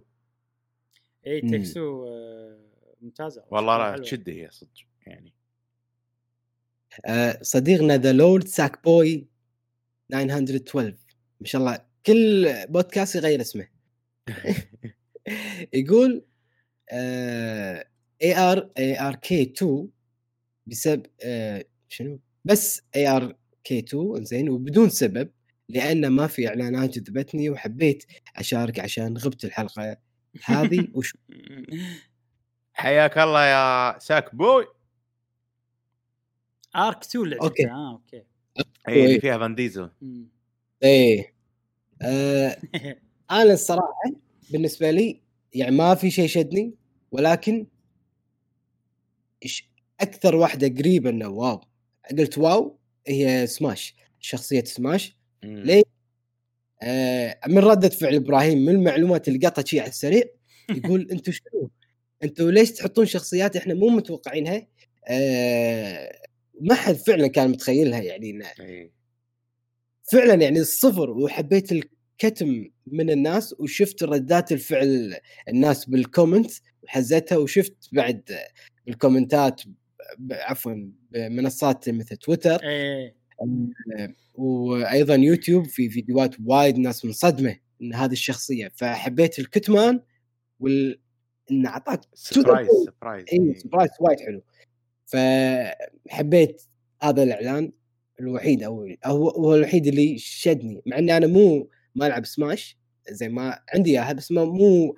اي. 1.26 1.40
Takes 1.40 1.74
Two 1.74 2.06
آه، 2.06 2.58
ممتازة 3.00 3.44
والله 3.50 3.96
لا. 3.96 4.02
تشد 4.02 4.28
هي 4.30 4.48
صدق 4.50 4.70
يعني 5.06 5.32
آه، 7.06 7.38
صديقنا 7.42 7.96
The 7.96 8.12
Lord 8.12 8.46
Sackboy 8.46 9.26
912 10.10 10.96
ما 11.40 11.46
شاء 11.46 11.60
الله 11.60 11.78
كل 12.06 12.54
بودكاست 12.68 13.14
يغير 13.16 13.40
اسمه 13.40 13.68
يقول 15.72 16.24
A 18.22 18.36
R 18.36 18.70
A 18.78 19.00
R 19.00 19.14
K 19.16 19.42
2 19.42 19.88
بسبب 20.66 21.06
آه، 21.24 21.64
شنو؟ 21.88 22.20
بس 22.44 22.82
A 22.96 23.08
R 23.08 23.36
K 23.64 23.78
2 23.78 24.24
زين 24.24 24.48
وبدون 24.50 24.88
سبب 24.90 25.30
لأن 25.68 26.06
ما 26.08 26.26
في 26.26 26.48
اعلانات 26.48 26.98
جذبتني 26.98 27.50
وحبيت 27.50 28.04
أشارك 28.36 28.80
عشان 28.80 29.16
غبت 29.18 29.44
الحلقة 29.44 29.96
هذه. 30.44 30.88
وش؟ 30.94 31.16
حياك 32.74 33.18
الله 33.18 33.44
يا 33.46 33.98
Sackboy. 33.98 34.66
ARK 36.76 37.02
2 37.04 37.24
اللي 37.24 37.36
okay. 37.36 37.62
عجبتها 37.64 37.74
آه 37.76 37.92
okay. 37.92 38.24
اي 38.88 39.04
اللي 39.06 39.20
فيها 39.20 39.38
Vin 39.38 39.54
Diesel. 39.54 39.90
إيه. 40.82 41.34
آه، 42.02 42.56
أنا 43.30 43.52
الصراحة 43.52 43.92
بالنسبة 44.50 44.90
لي 44.90 45.22
يعني 45.54 45.76
ما 45.76 45.94
في 45.94 46.10
شيء 46.10 46.26
شدني 46.26 46.74
ولكن 47.12 47.66
إيش 49.42 49.68
أكثر 50.00 50.36
واحدة 50.36 50.68
قريبة 50.68 51.10
إنه 51.10 51.28
واو 51.28 51.60
قلت 52.18 52.38
واو 52.38 52.78
هي 53.06 53.46
سماش 53.46 53.94
شخصية 54.20 54.64
سماش. 54.64 55.16
ليه؟ 55.42 55.82
آه 56.82 57.38
من 57.48 57.58
ردة 57.58 57.88
فعل 57.88 58.14
إبراهيم 58.14 58.58
من 58.58 58.74
المعلومات 58.74 59.28
اللي 59.28 59.46
قطت 59.46 59.66
شيء 59.66 59.80
على 59.80 59.88
السريع 59.88 60.22
يقول 60.84 61.08
أنتم 61.10 61.32
شنو؟ 61.32 61.70
أنتم 62.22 62.50
ليش 62.50 62.70
تحطون 62.70 63.06
شخصيات 63.06 63.56
إحنا 63.56 63.74
مو 63.74 63.88
متوقعينها؟ 63.88 64.66
آه 65.08 66.12
ما 66.60 66.74
حد 66.74 66.94
فعلا 66.94 67.26
كان 67.26 67.50
متخيلها 67.50 68.02
يعني 68.02 68.42
إيه. 68.60 68.92
فعلا 70.12 70.34
يعني 70.34 70.58
الصفر 70.58 71.10
وحبيت 71.10 71.72
الكتم 72.12 72.64
من 72.86 73.10
الناس 73.10 73.54
وشفت 73.60 74.02
ردات 74.02 74.52
الفعل 74.52 75.14
الناس 75.48 75.84
بال 75.84 75.99
comment 75.99 76.50
وحزتها 76.82 77.38
وشفت 77.38 77.76
بعد 77.92 78.22
بالكومنتات 78.86 79.62
ب- 80.18 80.32
عفوا 80.32 80.74
بمنصات 81.10 81.88
مثل 81.88 82.16
تويتر. 82.16 82.60
إيه. 82.62 83.14
وأيضا 84.34 85.14
يوتيوب 85.14 85.64
في 85.66 85.88
فيديوهات 85.90 86.34
وايد 86.46 86.78
ناس 86.78 87.04
منصدمة 87.04 87.56
إن 87.82 87.94
هذه 87.94 88.12
الشخصية. 88.12 88.70
فحبيت 88.74 89.38
الكتمان 89.38 90.00
وال 90.60 91.00
انه 91.50 91.68
أعطاك 91.68 92.00
surprise 92.14 92.68
surprise 92.86 93.24
اي 93.32 93.38
إيه. 93.38 93.58
surprise 93.58 93.90
وايد 94.00 94.20
حلو. 94.20 94.42
فحبيت 95.06 96.62
هذا 97.02 97.22
الإعلان 97.22 97.72
الوحيد 98.20 98.62
أو 98.62 98.88
هو 99.06 99.28
هو 99.28 99.54
الوحيد 99.54 99.86
اللي 99.86 100.18
شدني 100.18 100.82
مع 100.86 100.98
إني 100.98 101.16
أنا 101.16 101.26
مو 101.26 101.68
ما 101.94 102.06
ألعب 102.06 102.24
سماش 102.26 102.76
زي 103.10 103.28
ما 103.28 103.58
عندي 103.74 103.90
إياها 103.90 104.12
بس 104.12 104.32
ما 104.32 104.44
مو 104.44 104.96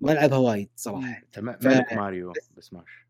ما 0.00 0.12
ألعبها 0.12 0.38
وايد 0.38 0.70
صراحة. 0.76 1.08
أنت 1.18 1.38
م- 1.38 1.52
ف- 1.58 1.66
ملك 1.66 1.92
ماريو 1.92 2.32
بسماش 2.56 3.06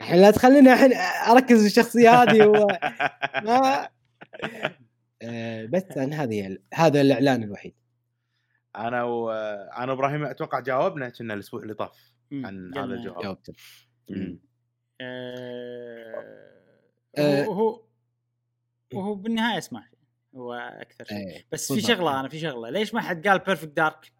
الحين 0.00 0.20
لا 0.20 0.30
تخليني 0.30 0.72
الحين 0.72 0.92
أركز 1.30 1.60
في 1.60 1.66
الشخصيه 1.66 2.10
هذه 2.22 2.46
و... 2.46 2.66
ما 3.44 3.88
آه، 5.22 5.64
بس 5.66 5.84
عن 5.96 6.12
هذه 6.12 6.58
هذا 6.74 7.00
الإعلان 7.00 7.42
الوحيد. 7.42 7.74
أنا 8.76 9.02
وأنا 9.02 9.92
إبراهيم 9.92 10.24
أتوقع 10.24 10.60
جاوبنا 10.60 11.08
كنا 11.08 11.34
الأسبوع 11.34 11.62
اللي 11.62 11.74
طاف. 11.74 12.12
عن 12.32 12.72
هذا. 12.76 12.84
الجواب. 12.84 13.22
جاوبت. 13.22 13.50
آه، 15.00 16.24
آه. 17.18 17.44
هو 17.44 17.52
هو 17.52 17.82
وهو 18.94 19.14
بالنهاية 19.14 19.58
اسمع 19.58 19.84
هو 20.36 20.52
أكثر 20.52 21.04
شيء 21.04 21.16
إيه، 21.16 21.46
بس 21.52 21.72
في. 21.72 21.80
شغلة 21.80 22.20
أنا 22.20 22.28
في 22.28 22.40
شغلة 22.40 22.70
ليش 22.70 22.94
ما 22.94 23.00
حد 23.00 23.28
قال 23.28 23.38
Perfect 23.38 23.76
Dark؟ 23.76 24.12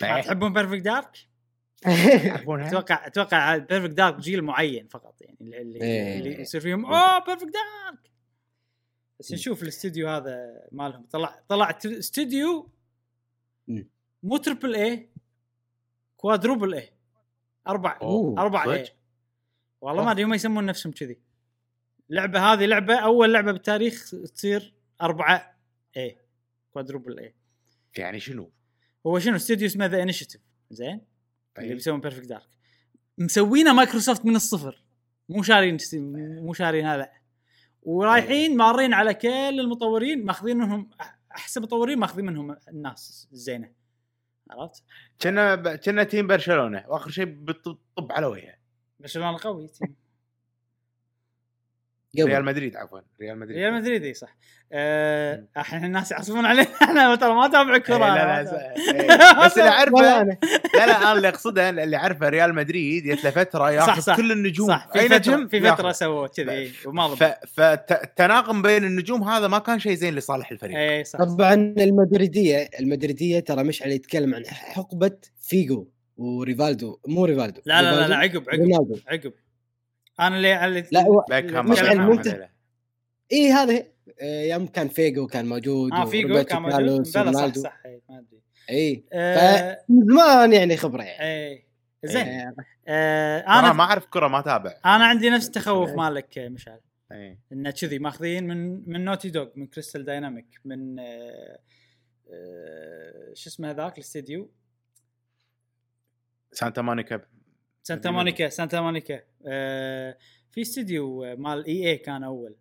تحبون 0.00 0.52
Perfect 0.54 0.82
Dark؟ 0.82 1.18
أتوقع 1.86 3.06
أتوقع 3.06 3.56
Perfect 3.56 3.94
Dark 3.94 4.16
جيل 4.16 4.42
معين 4.42 4.86
فقط 4.86 5.22
يعني 5.22 5.36
اللي, 5.40 5.60
اللي, 5.60 5.80
إيه. 5.82 6.18
اللي 6.18 6.40
يصير 6.40 6.60
فيهم 6.60 6.86
أوه 6.86 7.24
Perfect 7.24 7.52
Dark 7.52 8.10
بس 9.20 9.32
نشوف 9.32 9.62
الاستوديو 9.62 10.08
هذا 10.08 10.66
مالهم 10.72 11.06
طلع 11.10 11.42
طلع 11.48 11.78
استوديو. 11.84 12.70
مو 14.22 14.36
triple 14.36 14.74
A 14.74 15.08
quadruple 16.16 16.74
A 16.74 16.92
أربع 17.68 17.98
أوه، 18.02 18.40
أربع؟ 18.40 18.72
اي 18.72 18.88
والله 19.80 20.04
ما. 20.04 20.10
أدري 20.10 20.24
هم 20.24 20.34
يسمون 20.34 20.66
نفسهم 20.66 20.92
كذي 20.92 21.18
اللعبه 22.10 22.52
هذه 22.52 22.66
لعبة 22.66 22.94
أول 22.94 23.32
لعبة 23.32 23.52
بالتاريخ 23.52 24.10
تصير 24.10 24.74
أربعة 25.04 25.58
اي 25.96 26.18
quadruple 26.72 27.18
A 27.18 27.34
يعني 27.98 28.20
شنو؟ 28.20 28.52
هو 29.06 29.18
شنو؟ 29.18 29.36
استوديو 29.36 29.66
اسمه 29.66 29.86
The 29.86 30.02
Initiative 30.02 30.40
زين؟ 30.70 31.00
اللي 31.58 31.68
أي. 31.68 31.74
بيسوون 31.74 32.00
Perfect 32.00 32.26
Dark 32.26 32.48
مسوينه 33.18 33.72
مايكروسوفت 33.72 34.24
من 34.24 34.36
الصفر. 34.36 34.84
مو 35.28 35.42
شارين 35.42 35.76
مو 36.42 36.52
شارين 36.52 36.86
هذا. 36.86 37.10
ورايحين 37.82 38.56
مارين 38.56 38.94
على 38.94 39.14
كل 39.14 39.60
المطورين 39.60 40.24
ماخذين 40.24 40.56
منهم 40.56 40.90
أحسن 41.32 41.62
مطورين 41.62 41.98
ماخذين 41.98 42.26
منهم 42.26 42.56
الناس. 42.68 43.28
الزينه 43.32 43.72
عرفت؟ 44.50 44.84
كنه 45.22 45.76
كنه 45.76 46.04
team 46.04 46.26
برشلونة 46.26 46.84
وآخر 46.88 47.10
شيء 47.10 47.24
بتطب 47.24 48.12
على 48.12 48.26
وجهه. 48.26 48.54
برشلونة 49.00 49.38
قوي 49.42 49.68
team. 49.68 49.96
ريال 52.16 52.36
قبل 52.36 52.44
مدريد 52.44 52.76
عفوا 52.76 53.00
ريال 53.20 53.38
مدريد. 53.38 53.56
ريال 53.56 53.74
مدريد 53.74 54.04
إي 54.04 54.14
صح. 54.14 54.36
آه،. 54.72 55.44
الحين 55.56 55.84
الناس 55.84 56.12
يعصبون 56.12 56.46
علينا 56.46 56.68
إحنا 56.82 57.14
ترى 57.14 57.34
ما 57.34 57.46
أتابع 57.46 57.74
إيه، 57.74 57.80
كرة 57.80 57.98
لا 57.98 58.42
لا. 58.42 59.44
بس 59.46 59.58
اللي 59.58 59.70
اعرفه 59.70 60.20
أنا. 60.20 60.36
لا 60.74 60.86
لا 60.86 61.02
أنا 61.02 61.12
اللي 61.12 61.28
أقصده 61.28 61.70
اللي 61.70 61.96
أعرفه 61.96 62.28
ريال 62.28 62.54
مدريد 62.54 63.04
جت 63.04 63.24
له 63.24 63.30
فتره 63.30 63.70
ياخذ 63.70 64.00
صح. 64.00 64.16
كل 64.16 64.32
النجوم. 64.32 64.68
صح 64.68 64.88
في 64.92 65.08
نجم؟ 65.08 65.48
في. 65.48 65.60
فترة 65.60 65.92
سووا 65.92 66.26
كذي 66.26 66.72
وما 66.86 67.06
ضبط 67.06 67.32
فالتناغم 67.54 68.62
بين 68.62 68.84
النجوم 68.84 69.22
هذا 69.22 69.48
ما 69.48 69.58
كان 69.58 69.78
شيء 69.78 69.94
زين 69.94 70.14
لصالح 70.14 70.50
الفريق. 70.50 70.78
إي 70.78 71.04
صح. 71.04 71.18
طبعا 71.18 71.54
المدريدية 71.54 72.68
المدريدية 72.80 73.40
ترى 73.40 73.64
مشعل 73.64 73.90
يتكلم 73.90 74.34
عن 74.34 74.46
حقبة 74.46 75.16
فيجو 75.40 75.86
وريفالدو 76.16 76.98
مو 77.06 77.24
ريفالدو 77.24 77.60
لا 77.64 77.82
لا 77.82 78.00
لا, 78.00 78.08
لا 78.08 78.16
عقب 78.16 78.44
عقب. 78.48 78.98
عقب. 79.08 79.32
أنا 80.20 80.36
اللي 80.36 80.64
اللي 80.64 80.84
لا 80.92 81.02
هو 81.02 81.24
مش 81.62 81.82
هذيلا. 81.82 82.50
اي 83.32 83.52
هذا 83.52 83.84
آه، 84.20 84.42
يوم 84.42 84.66
كان 84.66 84.88
فيجو 84.88 85.26
كان 85.26 85.46
موجود 85.46 85.92
آه 85.92 86.04
فيجو 86.04 86.44
كان 86.44 86.62
موجود. 86.62 87.06
صح. 87.06 87.52
صح 87.54 87.82
إيه، 87.86 88.02
ما 88.08 88.18
أدري. 88.18 88.40
اي 88.70 89.04
آه، 89.12 89.84
من 89.88 90.06
زمان 90.06 90.52
يعني 90.52 90.76
خبرة 90.76 91.02
يعني. 91.02 91.24
إيه 91.24 91.64
زين. 92.04 92.28
آه، 92.28 92.54
آه، 92.88 93.58
أنا 93.58 93.72
ما 93.72 93.84
أعرف 93.84 94.06
كرة 94.06 94.28
ما 94.28 94.38
أتابع. 94.38 94.74
أنا 94.84 95.04
عندي 95.04 95.30
نفس 95.30 95.46
التخوف 95.46 95.90
مالك 95.90 96.38
مشعل. 96.38 96.80
إيه. 97.12 97.38
انه 97.52 97.70
كذي 97.70 97.98
ماخذين 97.98 98.44
من 98.44 98.90
من 98.90 99.04
Naughty 99.04 99.30
Dog 99.30 99.48
من 99.56 99.66
Crystal 99.66 100.04
Dynamics 100.04 100.60
من 100.64 100.98
آه، 100.98 101.58
آه، 102.32 103.32
شو 103.34 103.50
اسمه 103.50 103.70
هذاك 103.70 103.98
الاستديو 103.98 104.50
Santa 106.52 106.82
Monica 106.82 107.20
Santa؟ 107.86 108.10
Monica 108.10 108.48
Santa 108.48 108.80
Monica. 108.80 109.22
آه، 109.46 110.18
في 110.50 110.60
استديو 110.62 111.24
آه، 111.24 111.34
مال 111.34 111.66
EA 111.66 111.96
كان 111.96 112.24
أول. 112.24 112.56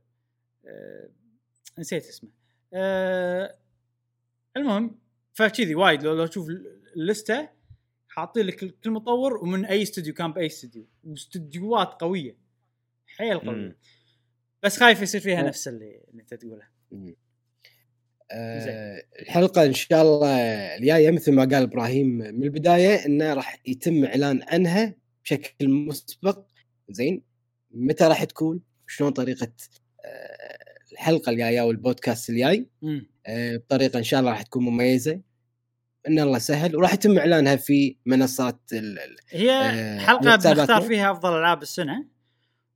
آه، 0.65 1.09
نسيت 1.79 2.05
اسمه. 2.05 2.29
آه، 2.73 3.55
المهم 4.57 4.99
فكذي 5.33 5.75
وايد 5.75 6.03
لو 6.03 6.13
لو 6.13 6.25
تشوف 6.25 6.47
اللستة 6.95 7.49
حاطين 8.07 8.45
لك 8.45 8.55
كل 8.83 8.91
مطور 8.91 9.37
ومن 9.37 9.65
أي 9.65 9.81
استوديو 9.81 10.13
كان 10.13 10.33
بأي 10.33 10.45
استوديو. 10.45 10.87
واستديوهات 11.03 11.87
قوية. 12.01 12.37
حيل 13.07 13.39
قوية. 13.39 13.55
مم. 13.55 13.75
بس 14.63 14.77
خايف 14.77 15.01
يصير 15.01 15.21
فيها. 15.21 15.41
نفس 15.41 15.67
اللي, 15.67 16.01
اللي 16.11 16.21
أنت 16.21 16.33
تقوله. 16.33 16.67
آه، 18.31 19.03
الحلقة 19.21 19.65
إن 19.65 19.73
شاء 19.73 20.01
الله 20.01 20.37
الجاية 20.77 21.11
مثل 21.11 21.31
ما 21.31 21.41
قال 21.41 21.63
إبراهيم 21.63 22.07
من 22.07 22.43
البداية 22.43 23.05
إنه 23.05 23.33
راح 23.33 23.61
يتم 23.65 24.05
إعلان 24.05 24.43
عنها 24.47 25.02
بشكل 25.23 25.69
مسبق 25.69 26.45
زين؟ 26.89 27.21
متى 27.71 28.03
راح 28.03 28.23
تكون؟ 28.23 28.61
شلون 28.87 29.11
طريقة 29.11 29.51
آه، 30.05 30.57
الحلقة 30.91 31.29
الجاية 31.29 31.61
أو 31.61 31.71
البودكاست 31.71 32.29
الجاي؟ 32.29 32.69
آه، 33.25 33.57
بطريقة 33.57 33.99
إن 33.99 34.03
شاء 34.03 34.19
الله 34.19 34.31
راح 34.31 34.41
تكون 34.41 34.63
مميزة. 34.63 35.21
إن 36.07 36.19
الله 36.19 36.37
سهل. 36.37 36.75
وراح 36.75 36.93
يتم 36.93 37.17
إعلانها 37.17 37.55
في 37.55 37.95
منصات 38.05 38.59
ال- 38.73 38.99
هي 39.29 39.51
آه، 39.51 39.99
حلقة. 39.99 40.35
بنختار 40.35 40.81
فيها 40.81 41.11
أفضل 41.11 41.39
ألعاب 41.39 41.61
السنة. 41.61 42.05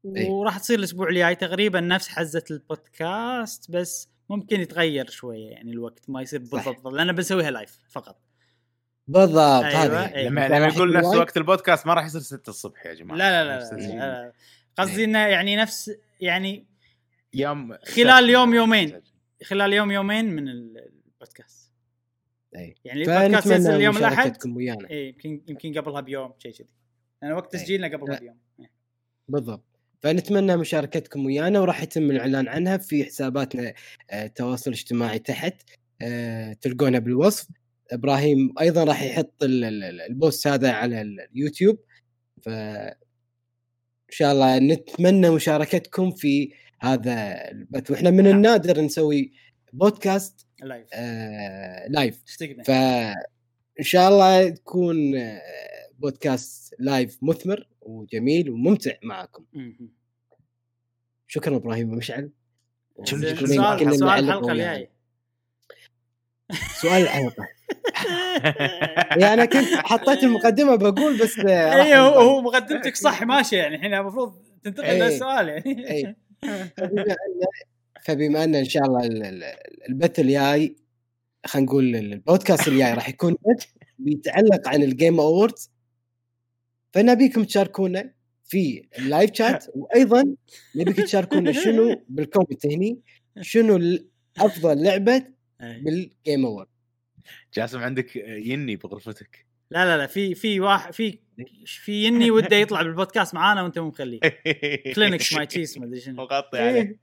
وراح 0.04 0.58
تصير 0.58 0.80
الأسبوع 0.80 1.10
الجاي 1.10 1.36
تقريبا 1.36 1.80
نفس 1.80 2.08
حزة 2.08 2.44
البودكاست 2.52 3.72
بس 3.72 4.10
ممكن 4.30 4.62
يتغير 4.62 5.10
شوية 5.10 5.50
يعني 5.50 5.72
الوقت 5.72 6.10
ما 6.10 6.22
يصير. 6.22 6.40
بالضبط 6.40 6.88
لأن 6.88 7.12
بنسويها 7.12 7.52
لايف 7.52 7.78
فقط. 7.90 8.22
بالضبط 9.08 9.64
أيوة، 9.64 9.84
هذه 10.06 10.16
أيوة. 10.16 10.30
لما 10.30 10.48
لما 10.48 10.68
يقول 10.68 10.94
نفس. 10.94 11.08
وقت 11.16 11.38
البودكاست 11.38 11.88
ما 11.88 11.94
راح 11.94 12.06
يصير 12.06 12.22
6 12.22 12.50
الصبح 12.50 12.86
يا 12.86 12.94
جماعة 12.94 13.18
لا 13.18 13.44
لا, 13.44 13.60
لا. 13.60 13.76
لا, 13.78 13.88
لا. 13.96 14.34
قصدي 14.78 15.04
إنه 15.04 15.20
يعني 15.20 15.56
نفس 15.56 15.92
يعني 16.22 16.66
يوم 17.34 17.78
خلال 17.96 18.30
يوم 18.30 18.54
يومين. 18.54 19.02
خلال 19.44 19.74
يوم 19.74 19.92
يومين 19.92 20.26
من 20.26 20.48
ال- 20.50 20.90
البودكاست 21.06 21.72
أي. 22.56 22.76
يعني 22.86 23.02
البودكاست 23.02 23.52
ينزل 23.52 23.82
يوم 23.82 23.98
الأحد 23.98 24.38
ويانا 24.48 24.90
اي 24.90 25.08
يمكن 25.08 25.42
يمكن 25.48 25.74
قبلها 25.82 26.02
بيوم 26.02 26.34
شيء 26.40 26.52
كذي 26.54 26.68
لأن 27.22 27.32
وقت 27.32 27.56
إيه. 27.56 27.62
تسجيلنا 27.62 27.88
قبلها. 27.88 28.20
بيوم 28.20 28.38
إيه. 28.60 28.72
بالضبط 29.28 29.64
فنتمنى 30.00 30.58
مشاركتكم 30.58 31.26
ويانا 31.26 31.60
وراح 31.60 31.84
يتم 31.84 32.12
الإعلان 32.12 32.48
عنها 32.48 32.78
في 32.78 33.04
حساباتنا 33.06 33.74
آه، 34.10 34.26
التواصل 34.26 34.72
الاجتماعي 34.72 35.20
تحت 35.20 35.62
آه، 36.02 36.54
تلقونها 36.54 37.00
بالوصف 37.00 37.48
إبراهيم 37.92 38.54
أيضا 38.60 38.84
راح 38.84 39.04
يحط 39.04 39.44
ال- 39.44 39.64
ال- 39.64 39.84
ال- 39.84 40.02
ال 40.02 40.11
post 40.11 40.48
هذا 40.48 40.72
على 40.72 41.02
ال- 41.02 41.20
اليوتيوب. 41.20 41.80
ف 42.42 42.50
إن 42.50 44.14
شاء 44.14 44.32
الله 44.32 44.60
نتمنى 44.60 45.30
مشاركتكم 45.30 46.12
في 46.12 46.54
هذا 46.80 47.50
البث. 47.52 47.92
وإحنا 47.92 48.10
من 48.10 48.24
نعم. 48.24 48.36
النادر 48.36 48.82
نسوي 48.82 49.32
بودكاست 49.74 50.48
ال 50.64 50.69
live 50.69 50.88
آه 50.94 51.88
live 51.88 52.24
اشتقنا. 52.28 52.64
ف 52.64 52.72
إن 53.80 53.84
شاء 53.84 54.10
الله 54.10 54.50
تكون 54.50 55.16
آه، 55.16 55.42
بودكاست 56.00 56.76
live 56.80 57.18
مثمر 57.22 57.68
وجميل 57.82 58.50
وممتع 58.50 58.92
معكم. 59.04 59.46
شكرا 61.28 61.56
إبراهيم 61.56 61.94
ومشعل. 61.94 62.32
سؤال 63.06 64.04
الحلقة. 64.04 64.52
الجاية. 64.52 64.97
سؤال 66.82 67.02
الحلقة 67.02 67.48
يعني 69.10 69.34
أنا 69.34 69.46
كنت 69.46 69.68
حطيت 69.74 70.24
المقدمة 70.24 70.76
بقول 70.76 71.20
بس 71.20 71.40
اي 71.46 71.98
هو. 71.98 72.20
هو 72.20 72.42
مقدمتك 72.42 72.96
صح 72.96 73.24
ماشيه 73.24 73.58
يعني 73.58 73.76
الحين 73.76 73.94
المفروض 73.94 74.42
تنتقل 74.64 74.86
إيه. 74.86 75.04
للسؤال 75.04 75.48
يعني 75.50 75.88
إيه. 75.92 76.16
فبما 76.78 77.02
ان 77.04 77.16
فبما 78.04 78.44
أن 78.44 78.56
إن 78.56 78.66
شاء 78.66 78.84
الله 78.86 79.06
ال- 79.06 79.24
ال- 79.24 79.44
البث 79.90 80.20
الجاي 80.20 80.76
خلينا 81.46 81.66
نقول 81.68 81.96
البودكاست 81.96 82.68
الجاي 82.68 82.94
راح 82.94 83.10
يكون 83.10 83.36
بيتعلق 84.00 84.68
عن 84.68 84.84
ال 84.84 84.91
game 84.91 85.20
awards 85.20 85.72
فنبيكم 86.94 87.44
تشاركونا 87.44 88.12
في 88.46 88.88
اللايف 89.00 89.34
شات 89.34 89.66
وأيضا 89.76 90.36
نبيك 90.76 90.98
تشاركونا 91.02 91.52
شنو 91.52 92.02
بال 92.10 92.22
comment 92.22 92.66
هني 92.66 93.00
شنو 93.42 93.98
أفضل 94.40 94.84
لعبة. 94.84 95.37
بال 95.60 95.89
game 95.89 96.46
award 96.46 96.68
جاسم 97.56 97.80
عندك 97.80 98.16
يني 98.16 98.76
بغرفتك. 98.76 99.46
لا 99.72 99.86
لا 99.86 99.98
لا 99.98 100.08
في 100.08 100.36
في 100.36 100.60
واحد 100.60 100.94
في 100.94 101.20
في 101.66 102.04
يني 102.06 102.32
وده 102.32 102.56
يطلع 102.56 102.82
بالبودكاست 102.82 103.34
معانا 103.36 103.64
وانت 103.64 103.80
مو 103.80 103.88
مخليه. 103.88 104.20
كلينكس 104.96 105.34
ماي 105.34 105.46
تشيز 105.46 105.78
ما 105.78 105.86
أدري 105.86 106.00
شنو. 106.00 106.16
مغطي 106.16 106.60
عليه 106.60 107.00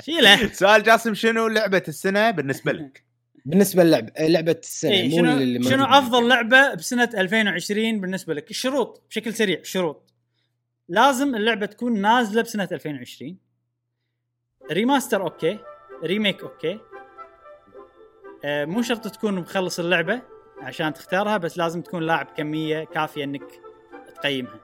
شيله 0.00 0.52
سؤال 0.52 0.82
جاسم 0.82 1.14
شنو 1.14 1.48
لعبة 1.48 1.82
السنة 1.88 2.30
بالنسبة 2.30 2.72
لك؟ 2.82 3.04
بالنسبة 3.44 3.84
للعب 3.84 4.10
لعبة 4.20 4.56
السنة 4.62 4.90
إيه 4.92 5.08
مو 5.08 5.16
شنو 5.16 5.32
اللي 5.36 5.62
شنو. 5.70 5.84
أفضل 5.84 6.28
لعبة 6.28 6.74
بسنة 6.74 7.10
2020 7.14 8.00
بالنسبة 8.00 8.34
لك؟ 8.34 8.50
الشروط 8.50 9.02
بشكل 9.10 9.34
سريع 9.34 9.58
الشروط 9.60 10.14
لازم 10.88 11.34
اللعبة 11.34 11.66
تكون 11.66 12.00
نازلة 12.00 12.42
بسنة 12.42 12.68
2020 12.72 13.38
remaster 14.72 15.22
okay 15.22 15.58
remake 16.04 16.42
okay. 16.42 16.78
مو 18.44 18.82
شرط 18.82 19.08
تكون 19.08 19.34
مخلص 19.34 19.78
اللعبة 19.78 20.20
عشان 20.62 20.92
تختارها 20.92 21.36
بس 21.36 21.58
لازم 21.58 21.82
تكون 21.82 22.02
لاعب 22.02 22.26
كمية 22.36 22.84
كافية 22.84 23.24
إنك 23.24 23.42
تقيمها. 24.14 24.60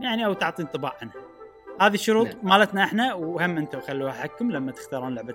يعني 0.00 0.26
أو 0.26 0.32
تعطي 0.32 0.62
انطباع 0.62 0.96
عنها. 1.02 1.14
هذه 1.80 1.94
الشروط 1.94 2.26
نعم. 2.26 2.38
مالتنا 2.42 2.84
إحنا 2.84 3.14
وهم 3.14 3.58
أنتم 3.58 3.80
خلوها 3.80 4.12
حقكم 4.12 4.52
لما 4.52 4.72
تختارون 4.72 5.14
لعبة 5.14 5.34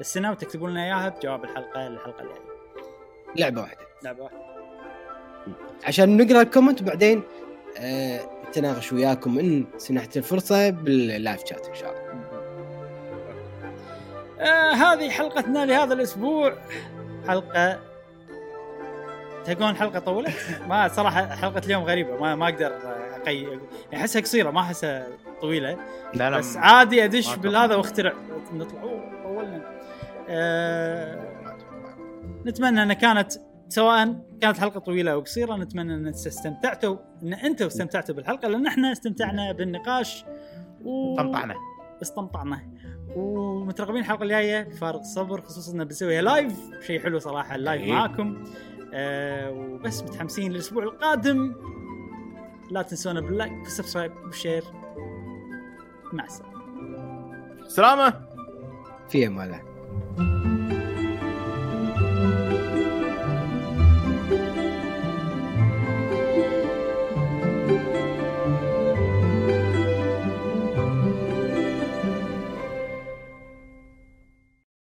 السنة 0.00 0.30
وتكتبون 0.30 0.70
لنا 0.70 0.84
إياها 0.84 1.08
بجواب 1.08 1.44
الحلقة 1.44 1.86
الحلقة 1.86 2.22
الجاية. 2.22 2.42
لعبة 3.36 3.60
واحدة. 3.60 3.80
لعبة 4.04 4.22
واحدة. 4.22 4.38
عشان 5.84 6.16
نقرأ 6.16 6.42
ال 6.42 6.47
comment 6.47 6.82
وبعدين 6.82 7.22
آه 7.78 8.20
نتناقش 8.48 8.92
وياكم 8.92 9.38
إن 9.38 9.66
سنحت 9.76 10.16
الفرصة 10.16 10.70
بال 10.70 10.93
live 10.93 11.40
chat 11.40 11.66
إن 11.68 11.74
شاء 11.74 11.90
الله. 11.90 12.06
آه 14.40 14.72
هذه 14.72 15.10
حلقتنا 15.10 15.66
لهذا 15.66 15.94
الأسبوع. 15.94 16.58
حلقة 17.28 17.78
تلقون 19.44 19.76
حلقة 19.76 19.98
طولت 19.98 20.34
ما 20.68 20.88
صراحة 20.88 21.26
حلقة 21.26 21.62
اليوم 21.66 21.82
غريبة 21.84 22.20
ما 22.20 22.34
ما 22.34 22.48
أقدر 22.48 22.72
اقي 23.22 23.42
يعني 23.42 23.60
أحسها 23.94 24.22
قصيرة 24.22 24.50
ما 24.50 24.60
أحسها 24.60 25.06
طويلة. 25.40 25.78
لا 26.14 26.30
لا 26.30 26.38
بس 26.38 26.56
عادي 26.56 27.04
أدش 27.04 27.34
بالهذا 27.36 27.74
وأخترع. 27.76 28.12
نطلع. 28.52 28.82
أوه، 28.82 29.22
طولنا 29.24 29.60
آه 30.28 31.26
نتمنى 32.46 32.82
أن 32.82 32.92
كانت 32.92 33.32
سواء 33.68 34.16
كانت 34.40 34.58
حلقة 34.58 34.80
طويلة 34.80 35.12
أو 35.12 35.20
قصيرة 35.20 35.56
نتمنى 35.56 35.94
أن 35.94 36.06
استمتعتوا 36.06 36.96
أن 37.22 37.34
أنتم 37.34 37.66
استمتعتوا 37.66 38.14
بالحلقة 38.14 38.48
لأن 38.48 38.66
إحنا 38.66 38.92
استمتعنا 38.92 39.52
بالنقاش 39.52 40.24
و... 40.84 41.14
استمتعنا. 41.14 41.54
استمتعنا. 42.02 42.62
ومترقبين 43.16 44.00
الحلقة 44.00 44.22
الجاية 44.22 44.62
بفارغ 44.62 45.00
الصبر 45.00 45.40
خصوصا 45.40 45.72
ان 45.72 45.84
بنسويها 45.84 46.22
live 46.22 46.52
شيء 46.86 47.00
حلو 47.00 47.18
صراحة 47.18 47.54
ال 47.54 47.60
live 47.60 47.82
إيه. 47.82 47.92
معاكم. 47.92 48.44
آه 48.94 49.50
وبس 49.50 50.02
متحمسين 50.02 50.52
للأسبوع 50.52 50.82
القادم. 50.82 51.54
لا 52.70 52.82
تنسونا 52.82 53.20
بال 53.20 53.31
like 53.31 53.52
وال 53.52 53.63
subscribe 53.63 54.12
وال 54.24 54.35
share 54.35 54.64
مع 56.12 56.24
السلامة. 56.24 56.56
سلامة. 57.68 58.26
في 59.08 59.26
أمان 59.26 59.46
الله. 59.46 60.55